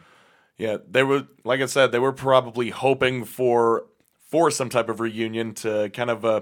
Yeah, 0.62 0.78
they 0.88 1.02
were 1.02 1.28
like 1.44 1.60
I 1.60 1.66
said, 1.66 1.92
they 1.92 1.98
were 1.98 2.14
probably 2.14 2.70
hoping 2.70 3.26
for 3.26 3.86
for 4.30 4.52
some 4.52 4.70
type 4.70 4.90
of 4.90 5.00
reunion 5.00 5.56
to 5.56 5.90
kind 5.90 6.12
of 6.12 6.24
uh, 6.24 6.42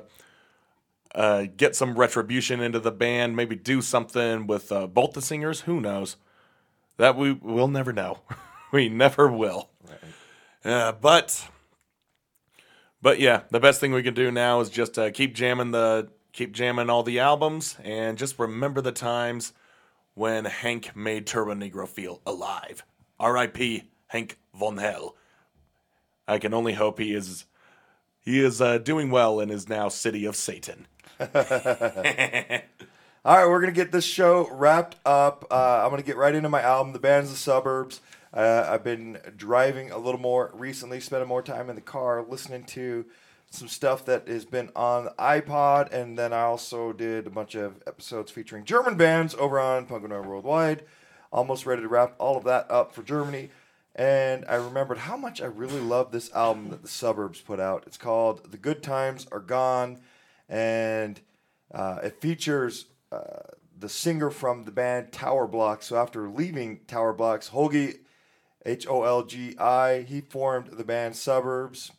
uh, 1.15 1.45
get 1.55 1.73
some 1.73 1.97
retribution 1.97 2.59
into 2.59 2.81
the 2.81 2.91
band, 2.91 3.37
maybe 3.37 3.55
do 3.55 3.81
something 3.81 4.45
with 4.45 4.73
uh, 4.73 4.87
both 4.87 5.13
the 5.13 5.21
singers. 5.21 5.61
Who 5.61 5.79
knows? 5.79 6.17
That 6.97 7.15
we 7.15 7.31
will 7.31 7.69
never 7.69 7.93
know. 7.93 8.19
we 8.73 8.89
never 8.89 9.31
will. 9.31 9.69
Uh, 10.65 10.91
but 10.91 11.47
but 13.01 13.21
yeah, 13.21 13.43
the 13.51 13.61
best 13.61 13.79
thing 13.79 13.93
we 13.93 14.03
can 14.03 14.15
do 14.15 14.31
now 14.31 14.59
is 14.59 14.69
just 14.69 14.99
uh, 14.99 15.11
keep 15.11 15.33
jamming 15.33 15.71
the 15.71 16.09
keep 16.33 16.51
jamming 16.51 16.89
all 16.89 17.03
the 17.03 17.19
albums 17.19 17.77
and 17.85 18.17
just 18.17 18.37
remember 18.37 18.81
the 18.81 18.91
times 18.91 19.53
when 20.13 20.43
Hank 20.43 20.93
made 20.93 21.25
Turbonegro 21.25 21.87
feel 21.87 22.21
alive. 22.25 22.83
R.I.P. 23.17 23.85
Hank 24.09 24.37
Von 24.53 24.77
Hell. 24.77 25.15
I 26.27 26.37
can 26.37 26.53
only 26.53 26.73
hope 26.73 26.99
he 26.99 27.13
is 27.13 27.45
he 28.21 28.39
is 28.39 28.61
uh, 28.61 28.77
doing 28.77 29.09
well 29.09 29.39
in 29.39 29.49
his 29.49 29.67
now 29.67 29.89
city 29.89 30.25
of 30.25 30.35
Satan. 30.35 30.85
All 33.25 33.37
right, 33.37 33.47
we're 33.47 33.59
gonna 33.59 33.71
get 33.71 33.91
this 33.91 34.05
show 34.05 34.47
wrapped 34.51 34.97
up. 35.05 35.45
Uh, 35.49 35.81
I'm 35.83 35.89
gonna 35.89 36.03
get 36.03 36.17
right 36.17 36.35
into 36.35 36.49
my 36.49 36.61
album, 36.61 36.93
"The 36.93 36.99
Bands 36.99 37.29
of 37.29 37.35
the 37.35 37.39
Suburbs." 37.39 38.01
Uh, 38.33 38.67
I've 38.67 38.83
been 38.83 39.19
driving 39.35 39.91
a 39.91 39.97
little 39.97 40.19
more 40.19 40.51
recently, 40.53 40.99
spending 40.99 41.27
more 41.27 41.41
time 41.41 41.69
in 41.69 41.75
the 41.75 41.81
car, 41.81 42.23
listening 42.27 42.63
to 42.65 43.05
some 43.49 43.67
stuff 43.67 44.05
that 44.05 44.27
has 44.27 44.45
been 44.45 44.69
on 44.75 45.05
the 45.05 45.13
iPod, 45.17 45.91
and 45.91 46.17
then 46.17 46.31
I 46.33 46.41
also 46.41 46.93
did 46.93 47.25
a 47.25 47.31
bunch 47.31 47.55
of 47.55 47.81
episodes 47.87 48.31
featuring 48.31 48.65
German 48.65 48.95
bands 48.95 49.33
over 49.35 49.59
on 49.59 49.85
Punk 49.85 50.03
and 50.03 50.13
Roll 50.13 50.23
Worldwide. 50.23 50.83
Almost 51.31 51.65
ready 51.65 51.81
to 51.81 51.87
wrap 51.87 52.15
all 52.19 52.37
of 52.37 52.43
that 52.43 52.69
up 52.69 52.93
for 52.93 53.01
Germany. 53.01 53.49
And 53.95 54.45
I 54.47 54.55
remembered 54.55 54.99
how 54.99 55.17
much 55.17 55.41
I 55.41 55.45
really 55.45 55.81
love 55.81 56.11
this 56.11 56.31
album 56.33 56.69
that 56.69 56.81
the 56.81 56.87
Suburbs 56.87 57.41
put 57.41 57.59
out. 57.59 57.83
It's 57.85 57.97
called 57.97 58.51
"The 58.51 58.57
Good 58.57 58.81
Times 58.81 59.27
Are 59.31 59.39
Gone," 59.39 59.99
and 60.47 61.19
uh, 61.73 61.99
it 62.03 62.21
features 62.21 62.85
uh, 63.11 63.41
the 63.77 63.89
singer 63.89 64.29
from 64.29 64.63
the 64.63 64.71
band 64.71 65.11
Tower 65.11 65.47
Block. 65.47 65.83
So 65.83 65.97
after 65.97 66.29
leaving 66.29 66.79
Tower 66.87 67.13
Blocks, 67.13 67.49
Holgi, 67.49 67.99
H 68.65 68.87
O 68.87 69.03
L 69.03 69.23
G 69.23 69.57
I, 69.57 70.05
he 70.07 70.21
formed 70.21 70.67
the 70.67 70.83
band 70.83 71.15
Suburbs, 71.15 71.91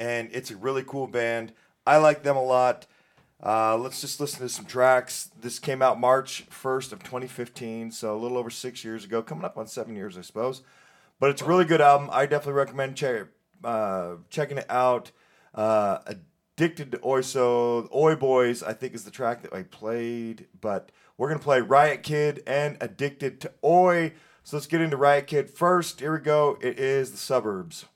and 0.00 0.30
it's 0.32 0.50
a 0.50 0.56
really 0.56 0.82
cool 0.84 1.06
band. 1.06 1.52
I 1.86 1.98
like 1.98 2.22
them 2.22 2.36
a 2.36 2.42
lot. 2.42 2.86
Uh, 3.44 3.76
let's 3.76 4.00
just 4.00 4.20
listen 4.20 4.40
to 4.40 4.48
some 4.48 4.64
tracks. 4.66 5.30
This 5.40 5.58
came 5.58 5.82
out 5.82 5.98
March 5.98 6.44
1st 6.48 6.92
of 6.92 7.02
2015, 7.02 7.90
so 7.90 8.16
a 8.16 8.18
little 8.18 8.38
over 8.38 8.50
six 8.50 8.84
years 8.84 9.04
ago, 9.04 9.22
coming 9.22 9.44
up 9.44 9.58
on 9.58 9.66
seven 9.66 9.96
years, 9.96 10.16
I 10.16 10.20
suppose. 10.20 10.62
But 11.18 11.30
it's 11.30 11.42
a 11.42 11.44
really 11.44 11.64
good 11.64 11.80
album. 11.80 12.08
I 12.12 12.26
definitely 12.26 12.54
recommend 12.54 12.96
che- 12.96 13.24
uh, 13.64 14.14
checking 14.30 14.58
it 14.58 14.66
out. 14.70 15.10
Uh, 15.54 15.98
Addicted 16.56 16.92
to 16.92 16.98
Oiso, 16.98 17.92
Oi 17.94 18.14
Boys, 18.14 18.62
I 18.62 18.74
think 18.74 18.94
is 18.94 19.04
the 19.04 19.10
track 19.10 19.42
that 19.42 19.54
I 19.54 19.62
played. 19.64 20.46
But 20.60 20.92
we're 21.16 21.28
going 21.28 21.38
to 21.38 21.44
play 21.44 21.60
Riot 21.60 22.02
Kid 22.02 22.42
and 22.46 22.76
Addicted 22.80 23.40
to 23.40 23.52
Oi. 23.64 24.12
So 24.44 24.56
let's 24.56 24.66
get 24.66 24.80
into 24.80 24.96
Riot 24.96 25.26
Kid 25.26 25.50
first. 25.50 26.00
Here 26.00 26.12
we 26.12 26.18
go. 26.18 26.58
It 26.60 26.78
is 26.78 27.10
the 27.10 27.16
suburbs. 27.16 27.86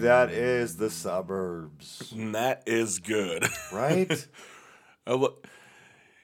Riot 0.00 0.30
that 0.30 0.30
is 0.30 0.76
the 0.76 0.90
suburbs. 0.90 2.12
And 2.14 2.34
that 2.34 2.62
is 2.66 2.98
good. 2.98 3.46
Right? 3.72 4.26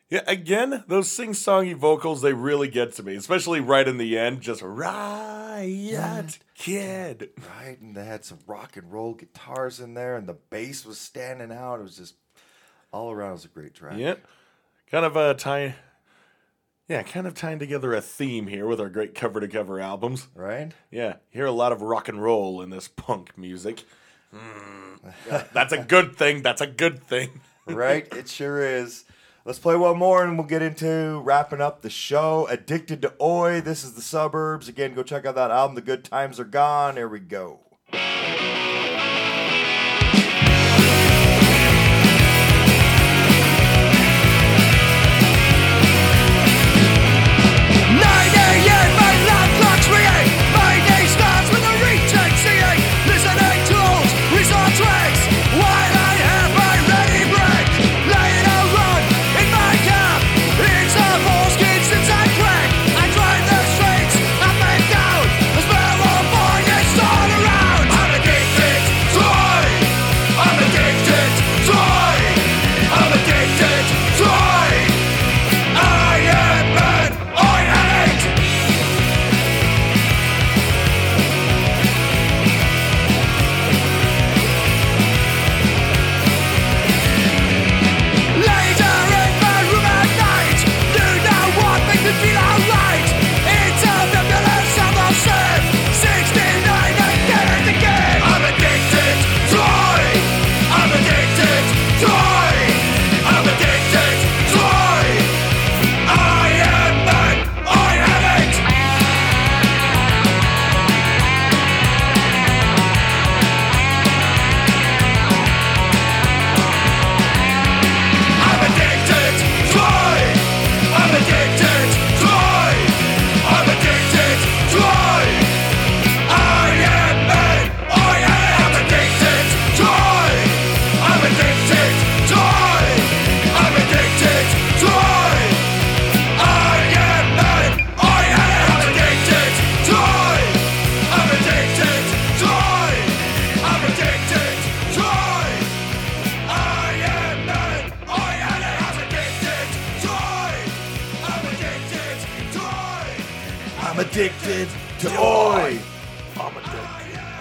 Yeah, 0.08 0.22
again, 0.26 0.82
those 0.88 1.08
sing-songy 1.08 1.76
vocals, 1.76 2.20
they 2.20 2.32
really 2.32 2.66
get 2.66 2.94
to 2.94 3.02
me, 3.04 3.14
especially 3.14 3.60
right 3.60 3.86
in 3.86 3.96
the 3.96 4.18
end. 4.18 4.40
Just 4.40 4.60
riot 4.60 6.38
kid. 6.60 7.30
right? 7.56 7.80
And 7.80 7.94
they 7.94 8.04
had 8.04 8.24
some 8.24 8.38
rock 8.46 8.76
and 8.76 8.90
roll 8.92 9.14
guitars 9.14 9.78
in 9.80 9.94
there, 9.94 10.16
and 10.16 10.26
the 10.26 10.34
bass 10.34 10.84
was 10.84 10.98
standing 10.98 11.52
out. 11.52 11.78
It 11.78 11.82
was 11.82 11.96
just 11.96 12.14
all 12.92 13.10
around. 13.10 13.30
It 13.30 13.32
was 13.34 13.44
a 13.44 13.48
great 13.48 13.74
track. 13.74 13.98
Yeah, 13.98 14.16
kind 14.90 15.04
of 15.04 15.16
uh, 15.16 15.34
tying, 15.34 15.74
yeah, 16.90 17.04
kind 17.04 17.24
of 17.28 17.34
tying 17.34 17.60
together 17.60 17.94
a 17.94 18.00
theme 18.00 18.48
here 18.48 18.66
with 18.66 18.80
our 18.80 18.88
great 18.88 19.14
cover-to-cover 19.14 19.78
albums. 19.78 20.26
Right? 20.34 20.72
Yeah, 20.90 21.16
hear 21.30 21.46
a 21.46 21.52
lot 21.52 21.70
of 21.70 21.82
rock 21.82 22.08
and 22.08 22.20
roll 22.20 22.60
in 22.60 22.70
this 22.70 22.88
punk 22.88 23.38
music. 23.38 23.84
Mm, 24.34 25.12
yeah, 25.28 25.44
that's 25.52 25.72
a 25.72 25.78
good 25.78 26.16
thing. 26.16 26.42
That's 26.42 26.60
a 26.60 26.66
good 26.66 27.02
thing. 27.02 27.40
Right? 27.66 28.12
it 28.16 28.28
sure 28.28 28.64
is. 28.64 29.04
Let's 29.44 29.60
play 29.60 29.76
one 29.76 29.96
more 29.96 30.24
and 30.24 30.36
we'll 30.36 30.48
get 30.48 30.60
into 30.60 31.20
wrapping 31.20 31.60
up 31.60 31.82
the 31.82 31.90
show. 31.90 32.48
Addicted 32.50 33.00
to 33.02 33.14
Oi. 33.22 33.60
This 33.60 33.84
is 33.84 33.92
the 33.92 34.02
suburbs. 34.02 34.66
Again, 34.66 34.92
go 34.92 35.04
check 35.04 35.24
out 35.24 35.36
that 35.36 35.52
album. 35.52 35.76
The 35.76 35.82
Good 35.82 36.02
Times 36.02 36.40
Are 36.40 36.44
Gone. 36.44 36.96
Here 36.96 37.06
we 37.06 37.20
go. 37.20 37.60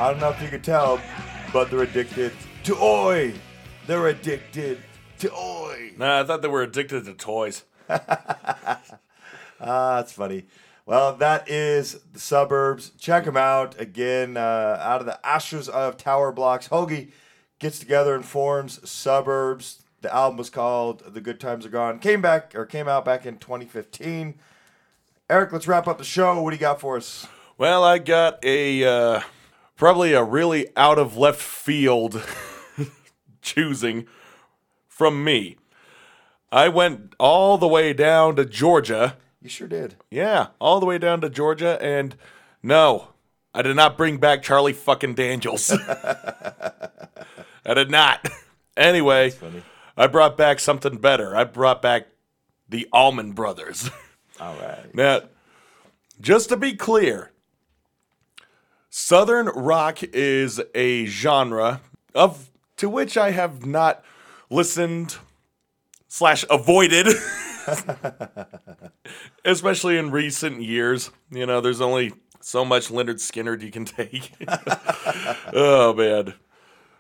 I 0.10 0.14
don't 0.14 0.22
know 0.22 0.30
if 0.32 0.42
you 0.42 0.48
can 0.48 0.64
tell, 0.64 1.00
but 1.54 1.70
they're 1.70 1.84
addicted 1.84 2.32
to 2.64 2.76
Oi. 2.82 3.32
They're 3.86 4.08
addicted 4.08 4.80
to 5.20 5.32
Oi. 5.32 5.92
Nah, 6.00 6.22
I 6.22 6.24
thought 6.24 6.42
they 6.42 6.48
were 6.48 6.64
addicted 6.64 7.06
to 7.06 7.14
toys. 7.14 7.64
Ah, 9.62 9.98
that's 9.98 10.14
funny. 10.14 10.46
Well, 10.86 11.16
that 11.18 11.50
is 11.50 12.00
the 12.14 12.20
suburbs. 12.20 12.94
Check 12.98 13.26
them 13.26 13.36
out 13.36 13.80
again. 13.80 14.38
Uh, 14.38 14.80
out 14.82 15.02
of 15.02 15.06
the 15.06 15.24
ashes 15.24 15.68
of 15.68 15.98
tower 15.98 16.32
blocks, 16.32 16.70
Holgi 16.70 17.12
gets 17.60 17.78
together 17.78 18.16
and 18.16 18.24
forms 18.24 18.90
suburbs. 18.90 19.84
The 20.00 20.12
album 20.16 20.38
was 20.38 20.50
called 20.50 21.04
"The 21.14 21.20
Good 21.20 21.42
Times 21.42 21.66
Are 21.66 21.70
Gone." 21.70 22.00
Came 22.00 22.22
back 22.22 22.56
or 22.56 22.66
came 22.66 22.88
out 22.88 23.04
back 23.04 23.26
in 23.26 23.38
2015. 23.38 24.40
Eric, 25.30 25.52
let's 25.52 25.68
wrap 25.68 25.88
up 25.90 25.98
the 25.98 26.06
show. 26.06 26.42
What 26.42 26.52
do 26.52 26.56
you 26.56 26.62
got 26.62 26.80
for 26.80 26.96
us? 26.96 27.28
Well, 27.58 27.84
I 27.84 27.98
got 27.98 28.40
a 28.46 28.86
uh, 28.86 29.22
probably 29.80 30.12
a 30.12 30.24
really 30.24 30.68
out 30.76 31.00
of 31.00 31.18
left 31.18 31.42
field 31.42 32.22
choosing 33.42 34.06
from 34.88 35.24
me. 35.24 35.56
I 36.52 36.68
went 36.68 37.14
all 37.18 37.58
the 37.58 37.68
way 37.68 37.94
down 37.94 38.36
to 38.36 38.46
Georgia. 38.46 39.16
You 39.42 39.50
sure 39.50 39.70
did. 39.70 39.96
Yeah, 40.12 40.48
all 40.60 40.82
the 40.82 40.86
way 40.86 40.98
down 40.98 41.22
to 41.22 41.30
Georgia, 41.30 41.82
and 41.82 42.16
no, 42.62 43.10
I 43.54 43.62
did 43.62 43.78
not 43.78 43.98
bring 43.98 44.18
back 44.18 44.44
Charlie 44.44 44.74
fucking 44.74 45.16
Daniels. 45.16 45.72
I 47.66 47.74
did 47.74 47.90
not. 47.90 48.28
Anyway. 48.78 49.34
I 49.98 50.08
brought 50.08 50.38
back 50.38 50.62
something 50.62 51.00
better. 51.00 51.36
I 51.36 51.44
brought 51.44 51.82
back 51.82 52.08
the 52.70 52.88
Allman 52.94 53.34
Brothers. 53.34 53.90
All 54.40 54.56
right. 54.56 54.96
Now, 54.96 55.24
just 56.22 56.48
to 56.48 56.56
be 56.56 56.78
clear, 56.78 57.34
Southern 58.90 59.48
rock 59.48 60.02
is 60.02 60.62
a 60.74 61.06
genre 61.06 61.82
of 62.16 62.50
to 62.78 62.90
which 62.90 63.18
I 63.18 63.32
have 63.32 63.66
not 63.66 64.04
listened 64.50 65.18
slash 66.08 66.44
avoided, 66.50 67.08
especially 69.46 69.98
in 69.98 70.12
recent 70.12 70.64
years. 70.64 71.12
You 71.30 71.46
know, 71.46 71.62
there's 71.62 71.82
only 71.82 72.14
so 72.42 72.66
much 72.66 72.90
Lynyrd 72.90 73.20
Skynyrd 73.20 73.62
you 73.62 73.72
can 73.72 73.86
take. 73.86 74.32
oh 75.54 75.94
man. 75.94 76.34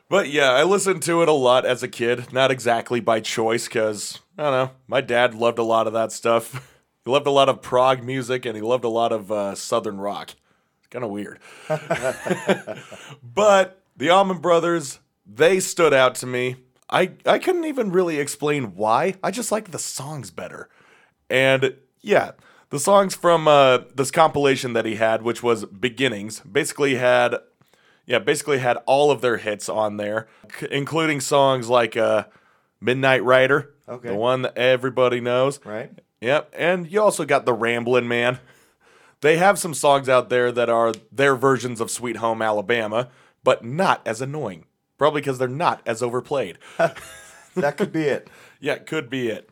But 0.10 0.30
yeah, 0.30 0.52
I 0.52 0.64
listened 0.64 1.03
to 1.03 1.22
it 1.22 1.30
a 1.30 1.34
lot 1.34 1.66
as 1.66 1.84
a 1.84 1.88
kid, 1.88 2.34
not 2.34 2.49
exactly 2.49 2.99
by 2.99 3.20
choice, 3.20 3.68
because, 3.68 4.20
I 4.38 4.44
don't 4.44 4.52
know, 4.52 4.72
my 4.88 5.02
dad 5.02 5.36
loved 5.36 5.60
a 5.60 5.64
lot 5.64 5.86
of 5.86 5.94
that 5.94 6.11
stuff. 6.11 6.76
He 7.06 7.11
loved 7.11 7.28
a 7.28 7.32
lot 7.32 7.48
of 7.48 7.61
prog 7.61 8.03
music 8.03 8.45
and 8.45 8.56
he 8.56 8.61
loved 8.61 8.84
a 8.84 8.90
lot 8.90 9.11
of 9.11 9.32
uh, 9.32 9.53
southern 9.53 9.99
rock. 9.99 10.32
Kind 10.91 11.06
of 11.06 11.11
weird. 11.11 11.40
but 13.24 13.82
the 13.98 14.10
Allman 14.10 14.40
Brothers, 14.40 14.99
they 15.26 15.60
stood 15.60 15.94
out 15.94 16.16
to 16.16 16.26
me. 16.28 16.57
I, 16.90 17.11
I 17.26 17.38
couldn't 17.38 17.66
even 17.66 17.91
really 17.91 18.18
explain 18.20 18.76
why. 18.76 19.16
I 19.24 19.32
just 19.32 19.52
like 19.52 19.72
the 19.72 19.80
songs 19.80 20.32
better. 20.32 20.70
And 21.30 21.76
yeah, 22.02 22.32
the 22.72 22.80
songs 22.80 23.14
from 23.16 23.48
uh, 23.48 23.80
this 23.94 24.10
compilation 24.10 24.74
that 24.74 24.86
he 24.86 24.95
had, 24.95 25.22
which 25.22 25.44
was 25.44 25.66
Beginnings, 25.66 26.40
basically 26.41 26.95
had 26.95 27.36
yeah, 28.07 28.18
basically 28.18 28.57
had 28.57 28.78
all 28.88 29.11
of 29.11 29.22
their 29.22 29.38
hits 29.38 29.70
on 29.70 29.98
there, 29.98 30.28
c- 30.60 30.68
including 30.72 31.20
songs 31.22 31.70
like 31.70 31.95
uh, 31.95 32.24
Midnight 32.82 33.24
Rider, 33.24 33.76
Okay. 33.88 34.07
the 34.07 34.16
one 34.16 34.41
that 34.41 34.57
everybody 34.57 35.22
knows. 35.22 35.64
Right? 35.64 35.91
Yep, 36.20 36.52
and 36.57 36.91
you 36.91 36.99
also 37.03 37.24
got 37.24 37.45
the 37.45 37.53
Ramblin' 37.53 38.07
Man. 38.07 38.40
They 39.22 39.38
have 39.38 39.60
some 39.60 39.74
songs 39.74 40.08
out 40.08 40.30
there 40.30 40.52
that 40.52 40.70
are 40.70 40.94
their 41.12 41.36
versions 41.36 41.82
of 41.82 41.91
Sweet 41.91 42.18
Home 42.18 42.41
Alabama, 42.41 43.10
but 43.44 43.64
not 43.64 44.02
as 44.06 44.22
annoying. 44.22 44.66
Probably 44.98 45.22
because 45.22 45.38
they're 45.38 45.48
not 45.48 45.82
as 45.86 46.02
overplayed. 46.02 46.58
That 47.56 47.78
could 47.78 47.91
be 47.91 48.04
it. 48.04 48.30
yeah, 48.60 48.78
could 48.78 49.10
be 49.10 49.30
it. 49.30 49.50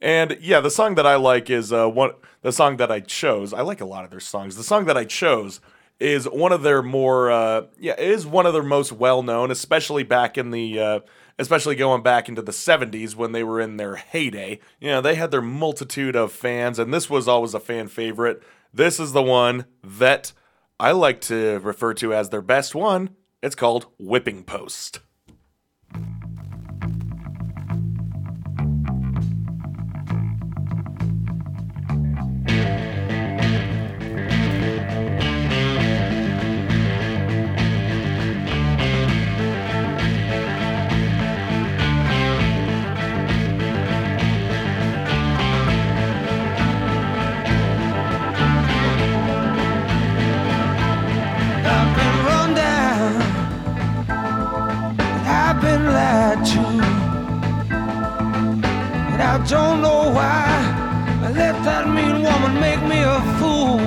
And 0.00 0.38
yeah, 0.40 0.60
the 0.60 0.70
song 0.70 0.94
that 0.94 1.06
I 1.06 1.16
like 1.16 1.50
is 1.50 1.72
uh, 1.72 1.88
one. 1.88 2.12
The 2.42 2.52
song 2.52 2.76
that 2.76 2.90
I 2.90 3.00
chose. 3.00 3.52
I 3.52 3.62
like 3.62 3.80
a 3.80 3.84
lot 3.84 4.04
of 4.04 4.10
their 4.10 4.20
songs. 4.20 4.56
The 4.56 4.62
song 4.62 4.84
that 4.84 4.96
I 4.96 5.04
chose 5.04 5.60
is 5.98 6.26
one 6.28 6.52
of 6.52 6.62
their 6.62 6.82
more. 6.82 7.30
Uh, 7.30 7.62
yeah, 7.78 7.98
is 7.98 8.26
one 8.26 8.46
of 8.46 8.52
their 8.52 8.62
most 8.62 8.92
well 8.92 9.22
known, 9.22 9.50
especially 9.50 10.04
back 10.04 10.38
in 10.38 10.50
the. 10.50 10.78
Uh, 10.78 11.00
especially 11.40 11.76
going 11.76 12.02
back 12.02 12.28
into 12.28 12.42
the 12.42 12.50
70s 12.50 13.14
when 13.14 13.30
they 13.30 13.44
were 13.44 13.60
in 13.60 13.76
their 13.76 13.94
heyday. 13.94 14.58
You 14.80 14.88
know, 14.88 15.00
they 15.00 15.14
had 15.14 15.30
their 15.30 15.40
multitude 15.40 16.16
of 16.16 16.32
fans, 16.32 16.80
and 16.80 16.92
this 16.92 17.08
was 17.08 17.28
always 17.28 17.54
a 17.54 17.60
fan 17.60 17.86
favorite. 17.86 18.42
This 18.72 19.00
is 19.00 19.12
the 19.12 19.22
one 19.22 19.64
that 19.82 20.32
I 20.78 20.92
like 20.92 21.22
to 21.22 21.58
refer 21.60 21.94
to 21.94 22.12
as 22.12 22.28
their 22.28 22.42
best 22.42 22.74
one. 22.74 23.10
It's 23.42 23.54
called 23.54 23.86
Whipping 23.98 24.44
Post. 24.44 25.00
Don't 59.48 59.80
know 59.80 60.10
why 60.10 60.44
I 61.24 61.30
let 61.30 61.54
that 61.64 61.88
mean 61.88 62.22
woman 62.22 62.60
make 62.60 62.82
me 62.82 63.00
a 63.00 63.18
fool. 63.38 63.80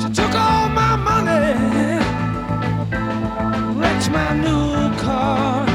She 0.00 0.08
took 0.14 0.34
all 0.34 0.70
my 0.70 0.96
money, 0.96 1.52
wrecked 3.78 4.08
my 4.10 4.32
new 4.46 4.96
car. 4.96 5.66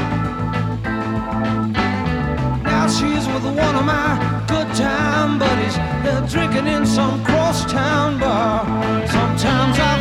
Now 2.64 2.88
she's 2.88 3.24
with 3.28 3.44
one 3.44 3.76
of 3.76 3.84
my 3.84 4.44
good 4.48 4.74
time 4.74 5.38
buddies. 5.38 5.76
They're 6.02 6.26
drinking 6.26 6.66
in 6.66 6.84
some 6.84 7.24
crosstown 7.24 8.18
bar. 8.18 8.66
Sometimes 9.06 9.78
I 9.78 9.91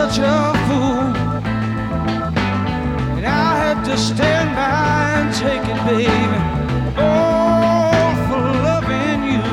such 0.00 0.18
a 0.18 0.40
fool. 0.66 1.08
And 3.18 3.26
I 3.26 3.50
had 3.62 3.84
to 3.84 3.98
stand 3.98 4.48
by 4.56 5.20
and 5.20 5.28
take 5.44 5.64
it, 5.72 5.80
baby. 5.88 6.38
Oh, 6.96 8.08
for 8.26 8.42
loving 8.68 9.20
you. 9.34 9.44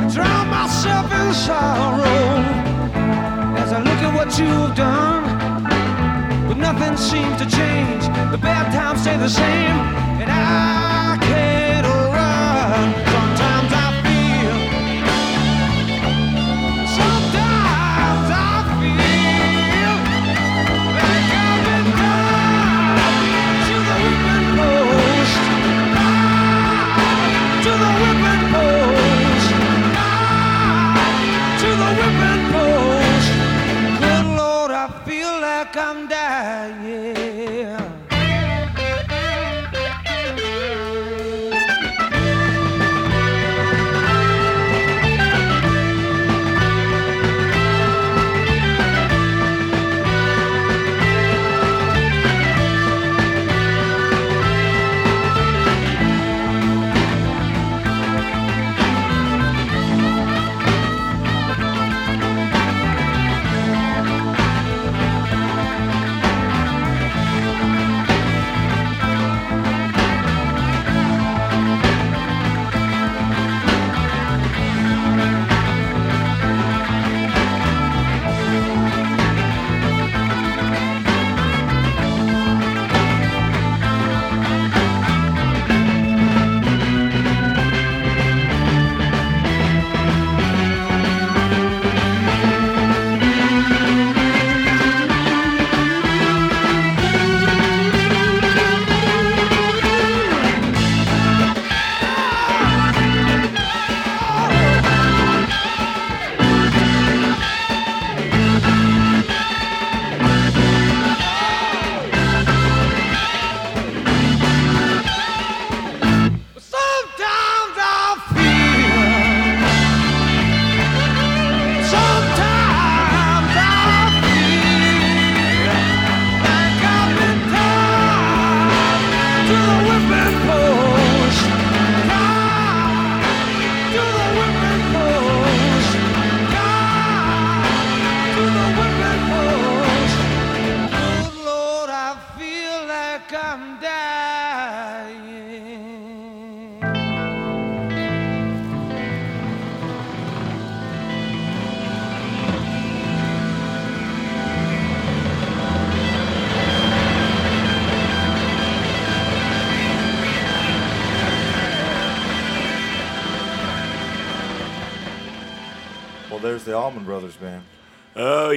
I 0.00 0.08
drown 0.14 0.46
myself 0.48 1.06
in 1.12 1.34
sorrow 1.34 2.24
as 3.60 3.70
I 3.70 3.80
look 3.88 4.00
at 4.06 4.12
what 4.18 4.30
you've 4.38 4.74
done. 4.74 5.24
But 6.48 6.56
nothing 6.56 6.96
seems 6.96 7.36
to 7.42 7.46
change. 7.58 8.04
The 8.32 8.38
bad 8.38 8.72
times 8.72 9.02
stay 9.02 9.18
the 9.18 9.28
same, 9.28 9.76
and 10.22 10.30
I 10.30 10.83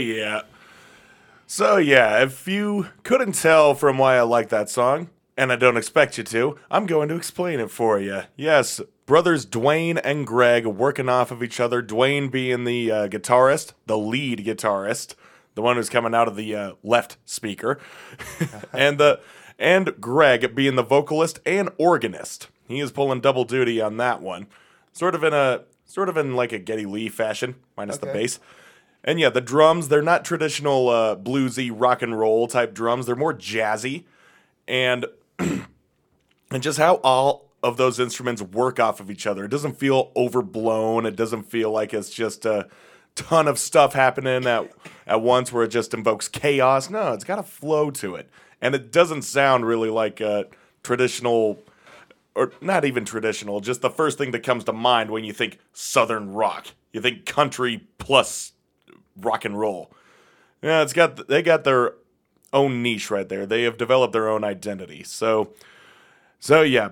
yeah. 0.02 0.41
So, 1.45 1.78
yeah, 1.78 2.22
if 2.24 2.48
you 2.48 2.88
couldn't 3.03 3.34
tell 3.34 3.74
from 3.74 3.98
why 3.98 4.18
I 4.18 4.22
like 4.22 4.49
that 4.49 4.69
song, 4.69 5.10
and 5.38 5.52
I 5.52 5.56
don't 5.56 5.78
expect 5.78 6.18
you 6.18 6.24
to, 6.26 6.57
I'm 6.69 6.86
going 6.86 7.07
to 7.10 7.15
explain 7.15 7.60
it 7.60 7.72
for 7.72 7.99
you. 7.99 8.24
Yes, 8.36 8.82
brothers 9.06 9.45
Duane 9.45 9.98
and 9.99 10.26
Greg 10.26 10.65
working 10.65 11.07
off 11.07 11.32
of 11.32 11.44
each 11.44 11.60
other. 11.60 11.82
Duane 11.82 12.28
being 12.30 12.64
the 12.64 12.91
uh, 12.91 13.07
guitarist, 13.07 13.74
the 13.86 13.98
lead 13.98 14.40
guitarist, 14.40 15.14
the 15.56 15.61
one 15.61 15.78
who's 15.78 15.90
coming 15.90 16.15
out 16.15 16.28
of 16.28 16.36
the 16.36 16.56
uh, 16.56 16.74
left 16.84 17.18
speaker, 17.26 17.80
and 18.74 18.98
the 18.98 19.19
and 19.60 19.99
Greg 20.02 20.53
being 20.53 20.76
the 20.76 20.84
vocalist 20.84 21.40
and 21.45 21.69
organist. 21.78 22.49
He 22.68 22.80
is 22.80 22.91
pulling 22.91 23.22
double 23.22 23.45
duty 23.45 23.80
on 23.80 23.98
that 23.98 24.22
one, 24.22 24.48
sort 24.91 25.15
of 25.15 25.24
in 25.24 25.34
a 25.34 25.64
sort 25.86 26.10
of 26.10 26.18
in 26.18 26.36
like 26.36 26.52
a 26.52 26.60
Geddy 26.60 26.86
Lee 26.86 27.10
fashion, 27.10 27.56
minus 27.76 27.98
the 27.98 28.07
bass. 28.07 28.40
And 29.08 29.22
yeah, 29.22 29.30
the 29.30 29.40
drums, 29.40 29.88
they're 29.88 30.02
not 30.02 30.26
traditional 30.26 30.90
uh, 30.90 31.16
bluesy 31.16 31.72
rock 31.74 32.02
and 32.02 32.20
roll 32.20 32.46
type 32.46 32.74
drums. 32.74 33.06
They're 33.06 33.16
more 33.16 33.34
jazzy. 33.34 34.04
And 34.68 35.06
and 35.40 35.64
just 36.60 36.78
how 36.78 36.96
all 36.96 37.50
of 37.64 37.78
those 37.78 38.02
instruments 38.02 38.42
work 38.42 38.82
off 38.82 39.00
of 39.00 39.10
each 39.10 39.26
other. 39.26 39.46
It 39.46 39.52
doesn't 39.52 39.80
feel 39.80 40.12
overblown. 40.18 41.06
It 41.06 41.16
doesn't 41.16 41.44
feel 41.44 41.72
like 41.72 41.94
it's 41.94 42.10
just 42.10 42.46
a 42.46 42.68
ton 43.16 43.48
of 43.48 43.58
stuff 43.58 43.94
happening 43.94 44.46
at 44.46 44.70
at 45.08 45.22
once 45.22 45.54
where 45.54 45.64
it 45.64 45.70
just 45.70 45.94
invokes 45.94 46.28
chaos. 46.28 46.90
No, 46.90 47.14
it's 47.14 47.24
got 47.24 47.40
a 47.40 47.44
flow 47.44 47.90
to 47.92 48.16
it. 48.16 48.30
And 48.62 48.76
it 48.76 48.92
doesn't 48.92 49.22
sound 49.22 49.66
really 49.66 49.90
like 49.90 50.20
a 50.20 50.48
traditional 50.84 51.64
or 52.36 52.52
not 52.60 52.84
even 52.84 53.06
traditional, 53.06 53.62
just 53.62 53.82
the 53.82 53.90
first 53.90 54.18
thing 54.18 54.32
that 54.32 54.44
comes 54.44 54.66
to 54.66 54.74
mind 54.74 55.12
when 55.12 55.24
you 55.24 55.32
think 55.32 55.60
southern 55.72 56.34
rock. 56.34 56.68
You 56.92 57.02
think 57.02 57.26
country 57.26 57.88
plus 57.98 58.52
rock 59.19 59.45
and 59.45 59.60
roll. 59.60 59.91
Yeah, 60.61 60.81
it's 60.81 60.94
got 60.94 61.27
they 61.27 61.41
got 61.41 61.64
their 61.64 61.94
own 62.53 62.81
niche 62.81 63.11
right 63.11 63.27
there. 63.27 63.45
They 63.45 63.64
have 63.64 63.77
developed 63.77 64.14
their 64.14 64.27
own 64.27 64.44
identity. 64.44 65.03
So 65.03 65.53
so 66.39 66.61
yeah, 66.61 66.91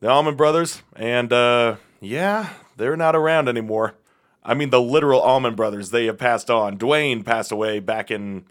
the 0.00 0.08
Allman 0.08 0.36
Brothers, 0.36 0.82
and 0.96 1.32
uh, 1.32 1.76
yeah, 2.00 2.50
they're 2.76 2.96
not 2.96 3.16
around 3.16 3.48
anymore. 3.48 3.94
I 4.42 4.54
mean, 4.54 4.70
the 4.70 4.80
literal 4.80 5.20
Allman 5.20 5.54
Brothers. 5.54 5.90
They 5.90 6.06
have 6.06 6.18
passed 6.18 6.50
on. 6.50 6.78
Duane 6.78 7.22
passed 7.22 7.52
away 7.52 7.80
back 7.80 8.10
in 8.10 8.44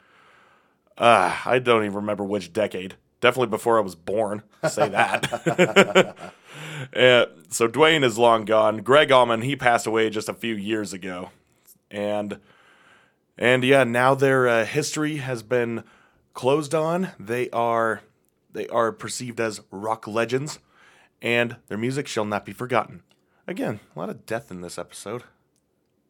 uh, 1.00 1.34
I 1.46 1.60
don't 1.60 1.86
even 1.86 1.96
remember 1.96 2.24
which 2.26 2.52
decade. 2.52 2.96
Definitely 3.22 3.48
before 3.48 3.78
I 3.78 3.82
was 3.82 3.96
born. 3.96 4.44
Say 4.68 4.90
that. 4.90 6.34
Uh, 6.96 7.26
so 7.50 7.68
Duane 7.68 8.06
is 8.06 8.18
long 8.18 8.46
gone. 8.46 8.78
Greg 8.78 9.12
Allman, 9.12 9.42
he 9.42 9.58
passed 9.58 9.86
away 9.86 10.10
just 10.10 10.30
a 10.30 10.34
few 10.34 10.56
years 10.56 10.94
ago, 10.94 11.30
and 11.92 12.40
and 13.40 13.64
yeah, 13.64 13.86
now 13.86 14.14
their 14.14 14.48
uh, 14.48 14.66
history 14.66 15.18
has 15.18 15.42
been 15.42 15.84
closed 16.34 16.76
on. 16.76 17.12
They 17.18 17.50
are 17.52 18.02
they 18.52 18.68
are 18.68 18.92
perceived 18.92 19.40
as 19.40 19.62
rock 19.72 20.08
legends, 20.08 20.60
and 21.22 21.56
their 21.68 21.78
music 21.78 22.08
shall 22.08 22.26
not 22.26 22.46
be 22.46 22.52
forgotten. 22.52 23.02
Again, 23.48 23.80
a 23.96 24.00
lot 24.00 24.10
of 24.10 24.26
death 24.26 24.52
in 24.52 24.62
this 24.62 24.78
episode. 24.78 25.24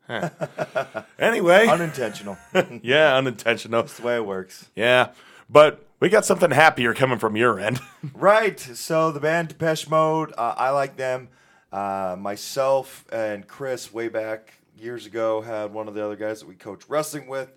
Huh. 0.08 0.32
anyway, 1.20 1.68
Unintentional. 1.68 2.38
yeah, 2.82 3.16
unintentional. 3.16 3.84
That's 3.84 3.98
the 3.98 4.04
way 4.06 4.16
it 4.16 4.26
works. 4.26 4.70
Yeah, 4.76 5.12
but 5.48 5.86
we 6.00 6.10
got 6.10 6.26
something 6.26 6.50
happier 6.52 6.94
coming 6.96 7.20
from 7.20 7.38
your 7.38 7.60
end. 7.60 7.80
Right. 8.14 8.60
So 8.60 9.12
the 9.12 9.20
band 9.20 9.50
Depeche 9.50 9.88
Mode, 9.90 10.34
uh, 10.38 10.56
I 10.58 10.72
like 10.72 10.96
them. 10.98 11.28
Uh, 11.72 12.16
myself 12.18 13.06
and 13.12 13.46
Chris, 13.48 13.94
way 13.94 14.08
back 14.08 14.54
years 14.80 15.06
ago, 15.06 15.42
had 15.42 15.74
one 15.74 15.88
of 15.88 15.94
the 15.94 16.04
other 16.04 16.16
guys 16.16 16.40
that 16.40 16.48
we 16.48 16.56
coach 16.56 16.84
wrestling 16.88 17.28
with 17.28 17.52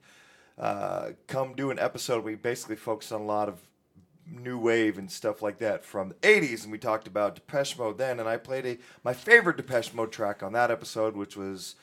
uh, 0.59 1.11
come 1.27 1.55
do 1.55 1.71
an 1.71 1.79
episode. 1.79 2.25
We 2.25 2.35
basically 2.35 2.77
focused 2.77 3.13
on 3.13 3.21
a 3.21 3.25
lot 3.25 3.49
of 3.49 3.61
new 4.27 4.59
wave 4.59 4.99
and 4.99 5.11
stuff 5.11 5.43
like 5.43 5.59
that 5.59 5.85
from 5.85 6.11
the 6.11 6.15
80s, 6.17 6.63
and 6.63 6.73
we 6.73 6.79
talked 6.79 7.07
about 7.07 7.35
Depeche 7.35 7.77
Mode 7.79 7.99
then. 7.99 8.21
And 8.21 8.29
I 8.29 8.37
played 8.37 8.67
a 8.67 8.79
my 9.05 9.13
favorite 9.13 9.57
Depeche 9.57 9.95
Mode 9.95 10.13
track 10.13 10.43
on 10.43 10.53
that 10.53 10.71
episode, 10.71 11.17
which 11.17 11.37
was 11.37 11.75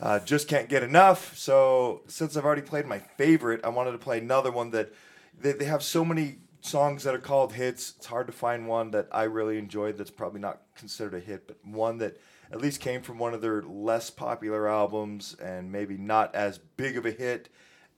uh, 0.00 0.18
just 0.20 0.48
can't 0.48 0.68
get 0.68 0.82
enough. 0.82 1.36
So 1.36 2.02
since 2.06 2.36
I've 2.36 2.44
already 2.44 2.62
played 2.62 2.86
my 2.86 2.98
favorite, 2.98 3.60
I 3.64 3.68
wanted 3.68 3.92
to 3.92 3.98
play 3.98 4.18
another 4.18 4.50
one 4.50 4.70
that 4.70 4.92
they, 5.38 5.52
they 5.52 5.64
have 5.64 5.82
so 5.82 6.04
many 6.04 6.36
songs 6.60 7.04
that 7.04 7.14
are 7.14 7.20
called 7.20 7.52
hits. 7.54 7.94
It's 7.96 8.06
hard 8.06 8.26
to 8.26 8.32
find 8.32 8.66
one 8.66 8.90
that 8.90 9.08
I 9.12 9.24
really 9.24 9.58
enjoyed 9.58 9.96
that's 9.96 10.10
probably 10.10 10.40
not 10.40 10.62
considered 10.74 11.14
a 11.14 11.20
hit, 11.20 11.46
but 11.46 11.56
one 11.64 11.98
that 11.98 12.20
at 12.52 12.60
least 12.60 12.80
came 12.80 13.02
from 13.02 13.18
one 13.18 13.34
of 13.34 13.40
their 13.40 13.62
less 13.62 14.10
popular 14.10 14.68
albums 14.68 15.34
and 15.42 15.72
maybe 15.72 15.96
not 15.96 16.34
as 16.34 16.58
big 16.76 16.96
of 16.96 17.04
a 17.04 17.10
hit. 17.10 17.48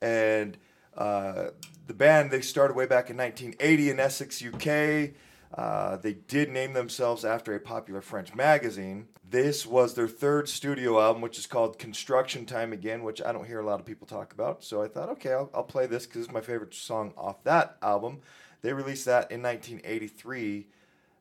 And 0.00 0.56
uh, 0.96 1.48
the 1.86 1.94
band 1.94 2.30
they 2.30 2.40
started 2.40 2.76
way 2.76 2.86
back 2.86 3.10
in 3.10 3.16
1980 3.16 3.90
in 3.90 4.00
Essex, 4.00 4.44
UK. 4.44 5.10
Uh, 5.54 5.96
they 5.96 6.12
did 6.12 6.50
name 6.50 6.74
themselves 6.74 7.24
after 7.24 7.54
a 7.54 7.60
popular 7.60 8.00
French 8.00 8.34
magazine. 8.34 9.08
This 9.30 9.66
was 9.66 9.94
their 9.94 10.08
third 10.08 10.48
studio 10.48 11.00
album, 11.00 11.22
which 11.22 11.38
is 11.38 11.46
called 11.46 11.78
Construction 11.78 12.44
Time 12.46 12.72
Again, 12.72 13.02
which 13.02 13.22
I 13.22 13.32
don't 13.32 13.46
hear 13.46 13.60
a 13.60 13.66
lot 13.66 13.80
of 13.80 13.86
people 13.86 14.06
talk 14.06 14.32
about. 14.32 14.62
So 14.62 14.82
I 14.82 14.88
thought, 14.88 15.08
okay, 15.10 15.32
I'll, 15.32 15.50
I'll 15.54 15.62
play 15.62 15.86
this 15.86 16.06
because 16.06 16.24
it's 16.24 16.32
my 16.32 16.40
favorite 16.40 16.74
song 16.74 17.12
off 17.16 17.44
that 17.44 17.76
album. 17.82 18.20
They 18.60 18.72
released 18.72 19.04
that 19.06 19.30
in 19.30 19.42
1983, 19.42 20.66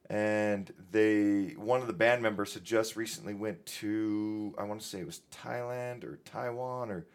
and 0.10 0.72
they 0.92 1.54
one 1.58 1.82
of 1.82 1.88
the 1.88 1.94
band 1.94 2.22
members 2.22 2.54
had 2.54 2.64
just 2.64 2.96
recently 2.96 3.34
went 3.34 3.66
to 3.66 4.56
I 4.58 4.64
want 4.64 4.82
to 4.82 4.88
say 4.88 5.00
it 5.00 5.06
was 5.06 5.22
Thailand 5.32 6.04
or 6.04 6.20
Taiwan 6.26 6.92
or 6.92 7.06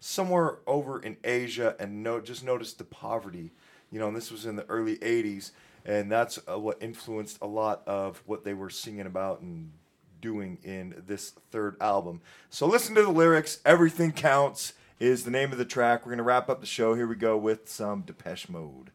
somewhere 0.00 0.58
over 0.66 1.00
in 1.00 1.16
Asia 1.22 1.76
and 1.78 2.02
no, 2.02 2.20
just 2.20 2.44
noticed 2.44 2.78
the 2.78 2.84
poverty. 2.84 3.52
You 3.92 3.98
know, 3.98 4.08
and 4.08 4.16
this 4.16 4.30
was 4.30 4.46
in 4.46 4.56
the 4.56 4.64
early 4.66 4.96
80s, 4.98 5.50
and 5.84 6.10
that's 6.10 6.38
uh, 6.48 6.58
what 6.58 6.78
influenced 6.80 7.38
a 7.42 7.46
lot 7.46 7.82
of 7.86 8.22
what 8.24 8.44
they 8.44 8.54
were 8.54 8.70
singing 8.70 9.06
about 9.06 9.40
and 9.40 9.72
doing 10.20 10.58
in 10.62 11.02
this 11.06 11.30
third 11.50 11.76
album. 11.80 12.20
So 12.50 12.66
listen 12.66 12.94
to 12.94 13.02
the 13.02 13.10
lyrics. 13.10 13.58
Everything 13.64 14.12
Counts 14.12 14.74
is 15.00 15.24
the 15.24 15.30
name 15.30 15.50
of 15.50 15.58
the 15.58 15.64
track. 15.64 16.00
We're 16.00 16.10
going 16.10 16.18
to 16.18 16.24
wrap 16.24 16.48
up 16.48 16.60
the 16.60 16.66
show. 16.66 16.94
Here 16.94 17.06
we 17.06 17.16
go 17.16 17.36
with 17.36 17.68
some 17.68 18.02
Depeche 18.02 18.48
Mode. 18.48 18.90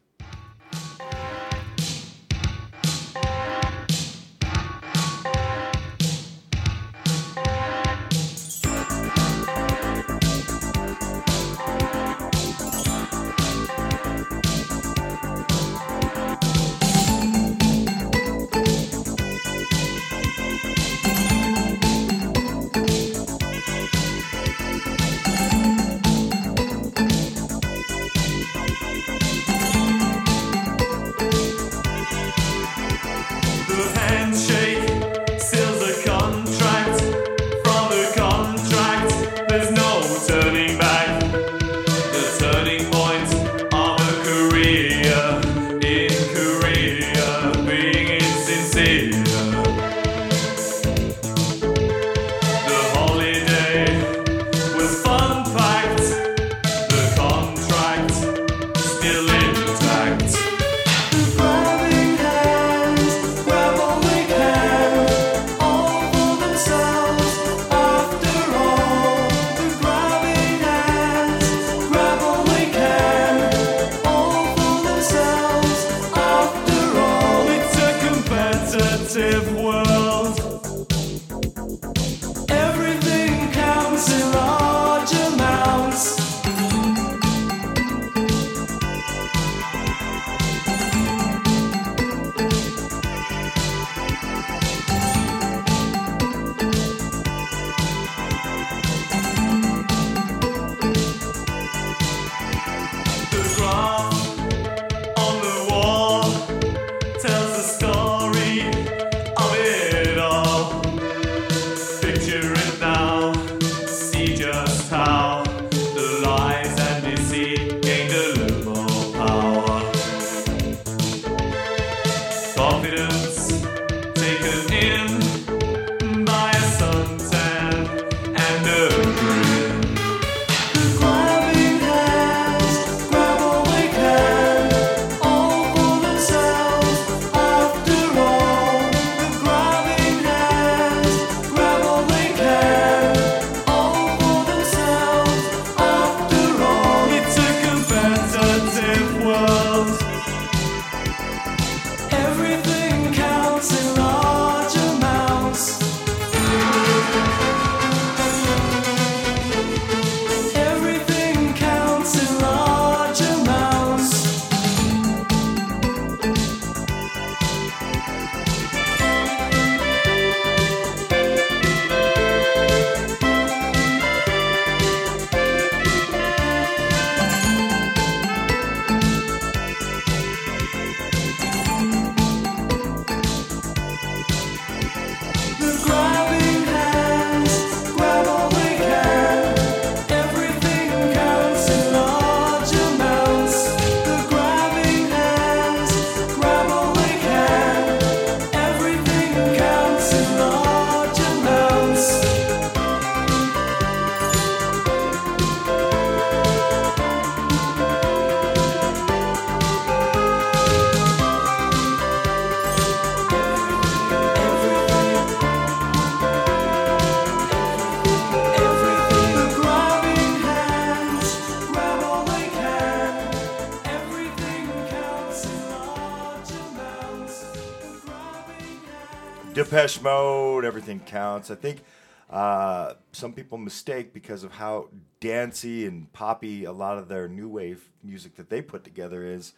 Depeche 229.86 230.02
Mode, 230.02 230.66
everything 230.66 231.00
counts. 231.00 231.52
I 231.52 231.56
think 231.56 231.84
uh, 232.32 232.94
some 233.12 233.34
people 233.34 233.60
mistake 233.60 234.14
because 234.14 234.44
of 234.44 234.54
how 234.54 234.90
dancey 235.20 235.86
and 235.86 236.12
poppy 236.12 236.64
a 236.64 236.72
lot 236.72 236.98
of 236.98 237.08
their 237.08 237.28
new 237.28 237.48
wave 237.48 237.88
music 238.04 238.36
that 238.38 238.50
they 238.50 238.64
put 238.64 238.84
together 238.84 239.24
is. 239.24 239.54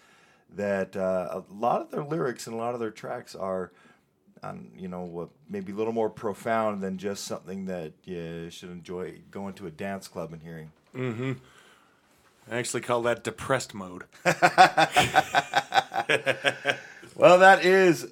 That 0.54 0.98
uh, 0.98 1.30
a 1.32 1.44
lot 1.54 1.82
of 1.82 1.92
their 1.92 2.04
lyrics 2.04 2.46
and 2.46 2.54
a 2.54 2.58
lot 2.58 2.74
of 2.74 2.82
their 2.82 2.92
tracks 2.92 3.36
are, 3.36 3.72
um, 4.44 4.72
you 4.78 4.90
know, 4.90 5.04
what 5.04 5.30
maybe 5.50 5.72
a 5.72 5.76
little 5.76 5.94
more 5.94 6.10
profound 6.10 6.82
than 6.82 6.98
just 6.98 7.24
something 7.24 7.64
that 7.66 7.94
you 8.04 8.50
should 8.50 8.70
enjoy 8.70 9.20
going 9.32 9.54
to 9.54 9.68
a 9.68 9.72
dance 9.72 10.10
club 10.10 10.34
and 10.34 10.44
hearing. 10.44 10.72
Mm-hmm 10.94 11.34
i 12.50 12.56
actually 12.56 12.80
call 12.80 13.02
that 13.02 13.26
depressed 13.26 13.74
mode. 13.74 14.06
Well, 17.18 17.40
that 17.40 17.66
is 17.66 18.08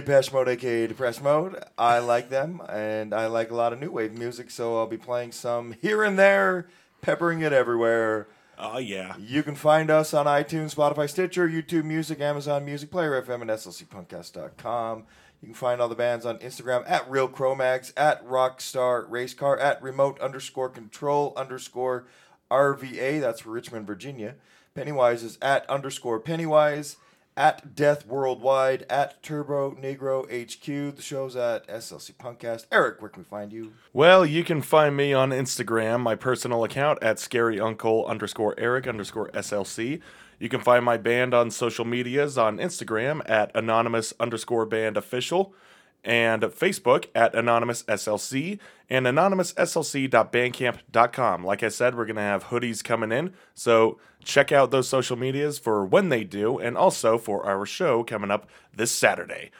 Depeche 0.00 0.32
Mode, 0.32 0.48
aka 0.48 0.86
Depressed 0.86 1.24
Mode. 1.24 1.60
I 1.76 1.98
like 1.98 2.28
them, 2.30 2.62
and 2.68 3.12
I 3.12 3.26
like 3.26 3.50
a 3.50 3.54
lot 3.56 3.72
of 3.72 3.80
new 3.80 3.90
wave 3.90 4.16
music, 4.16 4.48
so 4.48 4.76
I'll 4.78 4.86
be 4.86 4.96
playing 4.96 5.32
some 5.32 5.72
here 5.82 6.04
and 6.04 6.16
there, 6.16 6.68
peppering 7.02 7.40
it 7.40 7.52
everywhere. 7.52 8.28
Oh 8.56 8.78
yeah. 8.78 9.16
You 9.18 9.42
can 9.42 9.56
find 9.56 9.90
us 9.90 10.14
on 10.14 10.26
iTunes, 10.26 10.74
Spotify, 10.74 11.10
Stitcher, 11.10 11.48
YouTube 11.48 11.82
Music, 11.82 12.20
Amazon 12.20 12.64
Music, 12.64 12.92
Player 12.92 13.20
FM, 13.20 13.42
and 13.42 13.50
SLCPunkcast.com. 13.50 15.04
You 15.42 15.46
can 15.46 15.54
find 15.54 15.80
all 15.80 15.88
the 15.88 15.96
bands 15.96 16.24
on 16.24 16.38
Instagram 16.38 16.88
at 16.88 17.10
Real 17.10 17.28
Chromags, 17.28 17.92
at 17.96 18.24
Rockstar 18.24 19.08
Racecar, 19.08 19.60
at 19.60 19.82
Remote 19.82 20.20
underscore 20.20 20.68
Control 20.68 21.32
underscore 21.36 22.06
RVA. 22.52 23.20
That's 23.20 23.40
for 23.40 23.50
Richmond, 23.50 23.88
Virginia. 23.88 24.36
Pennywise 24.76 25.24
is 25.24 25.38
at 25.42 25.68
underscore 25.68 26.20
Pennywise, 26.20 26.98
at 27.38 27.76
Death 27.76 28.04
Worldwide, 28.04 28.84
at 28.90 29.22
Turbonegro 29.22 30.24
HQ. 30.24 30.96
The 30.96 31.00
show's 31.00 31.36
at 31.36 31.66
SLC 31.68 32.12
Punkcast. 32.16 32.66
Eric, 32.72 33.00
where 33.00 33.08
can 33.08 33.22
we 33.22 33.28
find 33.28 33.52
you? 33.52 33.74
Well, 33.92 34.26
you 34.26 34.42
can 34.42 34.60
find 34.60 34.96
me 34.96 35.12
on 35.12 35.30
Instagram, 35.30 36.00
my 36.00 36.16
personal 36.16 36.64
account 36.64 36.98
at 37.00 37.18
scaryuncle 37.18 38.08
underscore 38.08 38.56
Eric 38.58 38.88
underscore 38.88 39.30
SLC. 39.30 40.00
You 40.40 40.48
can 40.48 40.60
find 40.60 40.84
my 40.84 40.96
band 40.96 41.32
on 41.32 41.52
social 41.52 41.84
medias 41.84 42.36
on 42.36 42.58
Instagram 42.58 43.22
at 43.30 43.52
anonymous 43.54 44.12
underscore 44.18 44.66
band 44.66 44.96
official 44.96 45.54
and 46.04 46.42
Facebook 46.42 47.06
at 47.14 47.34
anonymous 47.34 47.82
SLC 47.84 48.58
and 48.88 49.06
anonymoussLC.bandcamp.com. 49.06 51.44
Like 51.44 51.62
I 51.62 51.68
said, 51.68 51.94
we're 51.94 52.06
going 52.06 52.16
to 52.16 52.22
have 52.22 52.44
hoodies 52.44 52.82
coming 52.82 53.12
in, 53.12 53.34
so 53.54 53.98
check 54.24 54.50
out 54.52 54.70
those 54.70 54.88
social 54.88 55.16
medias 55.16 55.58
for 55.58 55.84
when 55.84 56.08
they 56.08 56.24
do 56.24 56.58
and 56.58 56.76
also 56.76 57.18
for 57.18 57.46
our 57.46 57.66
show 57.66 58.02
coming 58.04 58.30
up 58.30 58.48
this 58.74 58.90
Saturday. 58.90 59.50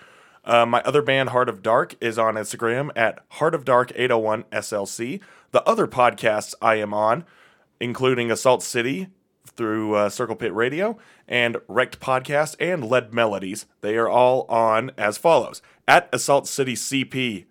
Uh, 0.45 0.65
my 0.65 0.81
other 0.83 1.03
band, 1.03 1.29
Heart 1.29 1.51
of 1.51 1.63
Dark, 1.63 1.95
is 2.01 2.19
on 2.19 2.35
Instagram 2.35 2.91
at 2.97 3.19
Heart 3.33 3.55
of 3.55 3.67
Dark 3.67 3.93
801 3.95 4.45
SLC. 4.45 5.21
The 5.51 5.63
other 5.65 5.87
podcasts 5.87 6.55
I 6.63 6.77
am 6.77 6.95
on, 6.95 7.27
including 7.81 8.31
Assault 8.31 8.63
City 8.63 9.09
through 9.59 9.95
uh, 9.95 10.09
Circle 10.09 10.37
Pit 10.37 10.55
Radio 10.55 10.97
and 11.27 11.59
Wrecked 11.67 12.01
Podcast 12.01 12.57
and 12.59 12.89
Lead 12.89 13.13
Melodies, 13.13 13.67
they 13.83 13.97
are 13.97 14.09
all 14.09 14.47
on 14.49 14.93
as 14.97 15.19
follows 15.19 15.61
at 15.87 16.09
Assault 16.13 16.47
City 16.47 16.75
CP, 16.75 17.45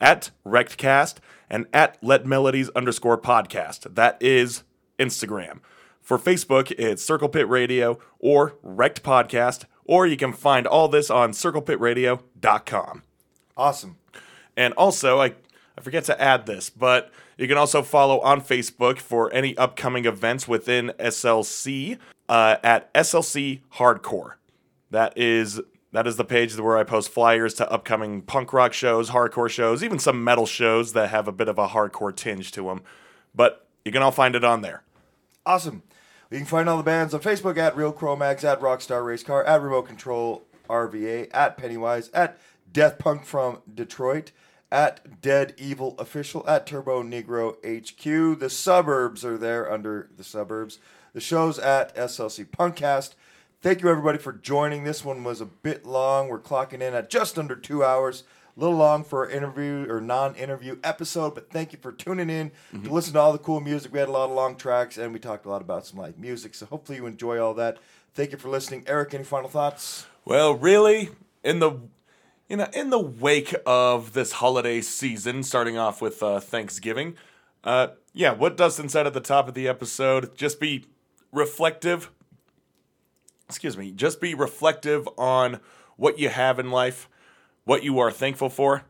at 0.00 0.30
Wreckedcast, 0.46 1.16
and 1.48 1.66
at 1.72 1.96
Lead 2.04 2.26
Melodies 2.26 2.68
underscore 2.76 3.18
podcast. 3.18 3.94
That 3.94 4.18
is 4.20 4.62
Instagram. 4.98 5.60
For 6.02 6.18
Facebook, 6.18 6.70
it's 6.78 7.02
Circle 7.02 7.30
Pit 7.30 7.48
Radio 7.48 7.98
or 8.18 8.54
Wrecked 8.62 9.02
Podcast, 9.02 9.64
or 9.84 10.06
you 10.06 10.16
can 10.16 10.32
find 10.32 10.66
all 10.66 10.88
this 10.88 11.10
on 11.10 11.32
circlepitradio.com. 11.32 13.02
Awesome. 13.56 13.96
And 14.56 14.74
also, 14.74 15.20
I, 15.20 15.34
I 15.76 15.80
forget 15.80 16.04
to 16.04 16.20
add 16.20 16.46
this, 16.46 16.68
but 16.70 17.10
you 17.36 17.46
can 17.46 17.58
also 17.58 17.82
follow 17.82 18.20
on 18.20 18.40
Facebook 18.40 18.98
for 18.98 19.32
any 19.32 19.56
upcoming 19.56 20.04
events 20.06 20.48
within 20.48 20.92
SLC 20.98 21.98
uh, 22.28 22.56
at 22.62 22.92
SLC 22.94 23.60
Hardcore. 23.74 24.34
That 24.90 25.16
is 25.16 25.60
that 25.92 26.06
is 26.06 26.16
the 26.16 26.24
page 26.24 26.58
where 26.58 26.76
I 26.76 26.84
post 26.84 27.10
flyers 27.10 27.54
to 27.54 27.70
upcoming 27.70 28.22
punk 28.22 28.52
rock 28.52 28.72
shows, 28.72 29.10
hardcore 29.10 29.48
shows, 29.48 29.82
even 29.82 29.98
some 29.98 30.22
metal 30.22 30.46
shows 30.46 30.92
that 30.92 31.10
have 31.10 31.28
a 31.28 31.32
bit 31.32 31.48
of 31.48 31.58
a 31.58 31.68
hardcore 31.68 32.14
tinge 32.14 32.52
to 32.52 32.64
them. 32.64 32.82
But 33.34 33.66
you 33.84 33.92
can 33.92 34.02
all 34.02 34.10
find 34.10 34.34
it 34.34 34.44
on 34.44 34.62
there. 34.62 34.82
Awesome. 35.44 35.82
You 36.30 36.38
can 36.38 36.46
find 36.46 36.68
all 36.68 36.76
the 36.76 36.82
bands 36.82 37.14
on 37.14 37.20
Facebook 37.20 37.56
at 37.56 37.76
Real 37.76 37.92
Chromags, 37.92 38.44
at 38.44 38.60
Rockstar 38.60 39.02
Racecar, 39.02 39.46
at 39.46 39.62
Remote 39.62 39.86
Control 39.86 40.42
RVA, 40.68 41.28
at 41.32 41.56
Pennywise, 41.56 42.10
at 42.10 42.36
Death 42.70 42.98
Punk 42.98 43.24
from 43.24 43.62
Detroit, 43.72 44.32
at 44.70 45.20
Dead 45.20 45.54
Evil 45.56 45.94
Official, 45.98 46.44
at 46.48 46.66
Turbonegro 46.66 47.56
HQ. 47.64 48.38
The 48.38 48.50
suburbs 48.50 49.24
are 49.24 49.38
there 49.38 49.70
under 49.70 50.10
the 50.16 50.24
suburbs. 50.24 50.78
The 51.12 51.20
show's 51.20 51.58
at 51.58 51.94
SLC 51.96 52.46
Punkcast. 52.46 53.14
Thank 53.62 53.82
you 53.82 53.88
everybody 53.88 54.18
for 54.18 54.32
joining. 54.32 54.84
This 54.84 55.04
one 55.04 55.24
was 55.24 55.40
a 55.40 55.46
bit 55.46 55.86
long. 55.86 56.28
We're 56.28 56.40
clocking 56.40 56.82
in 56.82 56.94
at 56.94 57.10
just 57.10 57.38
under 57.38 57.56
two 57.56 57.82
hours. 57.82 58.24
A 58.56 58.60
little 58.60 58.76
long 58.76 59.04
for 59.04 59.24
an 59.24 59.36
interview 59.36 59.86
or 59.88 60.00
non-interview 60.00 60.78
episode, 60.82 61.34
but 61.34 61.50
thank 61.50 61.72
you 61.72 61.78
for 61.78 61.92
tuning 61.92 62.30
in 62.30 62.50
to 62.50 62.76
mm-hmm. 62.76 62.92
listen 62.92 63.12
to 63.12 63.20
all 63.20 63.32
the 63.32 63.38
cool 63.38 63.60
music. 63.60 63.92
We 63.92 63.98
had 63.98 64.08
a 64.08 64.12
lot 64.12 64.30
of 64.30 64.36
long 64.36 64.56
tracks, 64.56 64.96
and 64.96 65.12
we 65.12 65.18
talked 65.18 65.44
a 65.44 65.50
lot 65.50 65.60
about 65.60 65.84
some 65.84 65.98
live 65.98 66.18
music. 66.18 66.54
So 66.54 66.64
hopefully 66.66 66.96
you 66.96 67.06
enjoy 67.06 67.38
all 67.38 67.54
that. 67.54 67.78
Thank 68.14 68.32
you 68.32 68.38
for 68.38 68.48
listening, 68.48 68.84
Eric. 68.86 69.12
Any 69.12 69.24
final 69.24 69.50
thoughts? 69.50 70.06
Well, 70.24 70.54
really, 70.54 71.10
in 71.44 71.58
the 71.58 71.80
you 72.48 72.56
know, 72.56 72.68
in 72.72 72.90
the 72.90 72.98
wake 72.98 73.54
of 73.64 74.12
this 74.12 74.32
holiday 74.32 74.80
season, 74.80 75.42
starting 75.42 75.76
off 75.76 76.00
with 76.00 76.22
uh, 76.22 76.40
Thanksgiving, 76.40 77.16
uh, 77.64 77.88
yeah, 78.12 78.32
what 78.32 78.56
Dustin 78.56 78.88
said 78.88 79.06
at 79.06 79.12
the 79.12 79.20
top 79.20 79.48
of 79.48 79.54
the 79.54 79.66
episode, 79.66 80.36
just 80.36 80.60
be 80.60 80.86
reflective. 81.32 82.10
Excuse 83.48 83.76
me, 83.76 83.90
just 83.90 84.20
be 84.20 84.34
reflective 84.34 85.08
on 85.18 85.60
what 85.96 86.18
you 86.18 86.28
have 86.28 86.58
in 86.58 86.70
life, 86.70 87.08
what 87.64 87.82
you 87.82 87.98
are 87.98 88.10
thankful 88.10 88.48
for. 88.48 88.84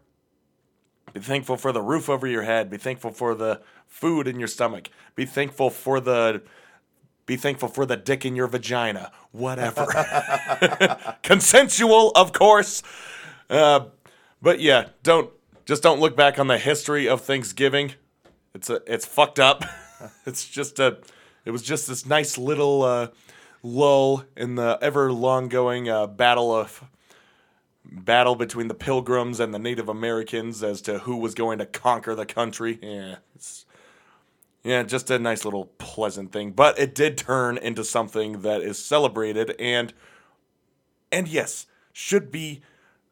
Be 1.15 1.20
thankful 1.20 1.57
for 1.57 1.73
the 1.73 1.81
roof 1.81 2.11
over 2.11 2.27
your 2.27 2.43
head. 2.43 2.69
Be 2.69 2.77
thankful 2.77 3.11
for 3.11 3.35
the 3.35 3.62
food 3.87 4.28
in 4.28 4.39
your 4.39 4.49
stomach. 4.49 4.91
Be 5.15 5.24
thankful 5.24 5.70
for 5.70 5.99
the 5.99 6.43
be 7.24 7.37
thankful 7.37 7.69
for 7.69 7.87
the 7.87 7.97
dick 7.97 8.24
in 8.24 8.37
your 8.37 8.47
vagina. 8.47 9.11
Whatever. 9.33 9.87
Consensual, 11.23 12.12
of 12.15 12.33
course. 12.33 12.83
Uh, 13.48 13.86
but 14.43 14.60
yeah, 14.60 14.89
don't 15.02 15.31
just 15.64 15.82
don't 15.82 16.01
look 16.01 16.16
back 16.16 16.39
on 16.39 16.47
the 16.47 16.59
history 16.59 17.09
of 17.09 17.20
Thanksgiving. 17.20 17.94
It's 18.55 18.70
a 18.70 18.81
it's 18.86 19.05
fucked 19.05 19.39
up. 19.39 19.64
it's 20.27 20.48
just 20.48 20.78
a 20.78 20.98
it 21.44 21.51
was 21.51 21.62
just 21.62 21.89
this 21.89 22.06
nice 22.06 22.39
little 22.39 22.82
uh, 22.82 23.09
lull 23.62 24.24
in 24.36 24.56
the 24.56 24.78
ever 24.81 25.12
long 25.12 25.48
going 25.48 25.89
uh, 25.89 26.06
battle 26.06 26.55
of 26.55 26.85
battle 27.85 28.35
between 28.35 28.68
the 28.68 28.74
Pilgrims 28.74 29.40
and 29.40 29.55
the 29.55 29.59
Native 29.59 29.89
Americans 29.89 30.62
as 30.62 30.81
to 30.82 31.01
who 31.01 31.16
was 31.16 31.35
going 31.35 31.59
to 31.59 31.66
conquer 31.66 32.14
the 32.14 32.27
country. 32.27 32.78
Yeah, 32.82 33.16
yeah, 34.64 34.82
just 34.82 35.10
a 35.10 35.18
nice 35.18 35.44
little 35.44 35.66
pleasant 35.78 36.32
thing. 36.32 36.51
But 36.51 36.78
it 36.78 36.94
did 36.94 37.16
turn 37.16 37.56
into 37.56 37.85
something 37.85 38.43
that 38.43 38.62
is 38.62 38.85
celebrated 38.85 39.55
and 39.59 39.93
and 41.12 41.28
yes, 41.28 41.66
should 41.93 42.32
be 42.32 42.62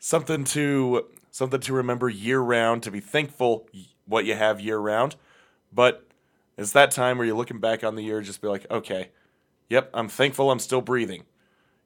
something 0.04 0.44
to 0.44 1.06
something 1.30 1.60
to 1.60 1.72
remember 1.72 2.10
year 2.10 2.38
round, 2.38 2.82
to 2.82 2.90
be 2.90 3.00
thankful 3.00 3.66
what 4.04 4.26
you 4.26 4.34
have 4.34 4.60
year 4.60 4.78
round. 4.78 5.16
But 5.72 6.06
it's 6.58 6.72
that 6.72 6.90
time 6.90 7.16
where 7.16 7.26
you're 7.26 7.36
looking 7.36 7.58
back 7.58 7.82
on 7.82 7.94
the 7.94 8.04
year, 8.04 8.20
just 8.20 8.42
be 8.42 8.48
like, 8.48 8.66
okay, 8.70 9.10
yep, 9.70 9.90
I'm 9.94 10.08
thankful 10.08 10.50
I'm 10.50 10.58
still 10.58 10.82
breathing. 10.82 11.24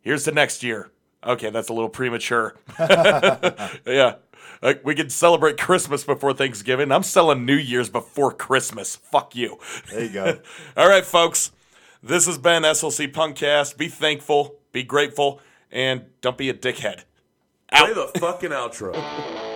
Here's 0.01 0.25
the 0.25 0.33
next 0.33 0.65
year. 0.65 0.91
Okay, 1.25 1.51
that's 1.51 1.69
a 1.69 1.73
little 1.73 1.89
premature. 1.89 2.57
yeah. 2.81 4.17
Like 4.63 4.85
we 4.85 4.97
could 4.97 5.13
celebrate 5.13 5.57
Christmas 5.57 6.03
before 6.03 6.35
Thanksgiving. 6.35 6.91
I'm 6.91 7.05
selling 7.05 7.47
New 7.47 7.55
Year's 7.55 7.89
before 7.89 8.33
Christmas. 8.33 8.97
Fuck 8.97 9.37
you. 9.37 9.59
There 9.91 10.05
you 10.05 10.11
go. 10.11 10.41
All 10.77 10.89
right, 10.89 11.05
folks. 11.05 11.53
This 12.03 12.27
has 12.27 12.39
been 12.39 12.65
SLC 12.65 13.13
Punkcast. 13.13 13.77
Be 13.77 13.89
thankful, 13.89 14.57
be 14.73 14.83
grateful, 14.83 15.41
and 15.71 16.07
don't 16.21 16.39
be 16.39 16.49
a 16.49 16.55
dickhead. 16.55 17.03
Play 17.73 17.93
the 17.93 18.07
fucking 18.19 18.51
outro. 18.51 18.95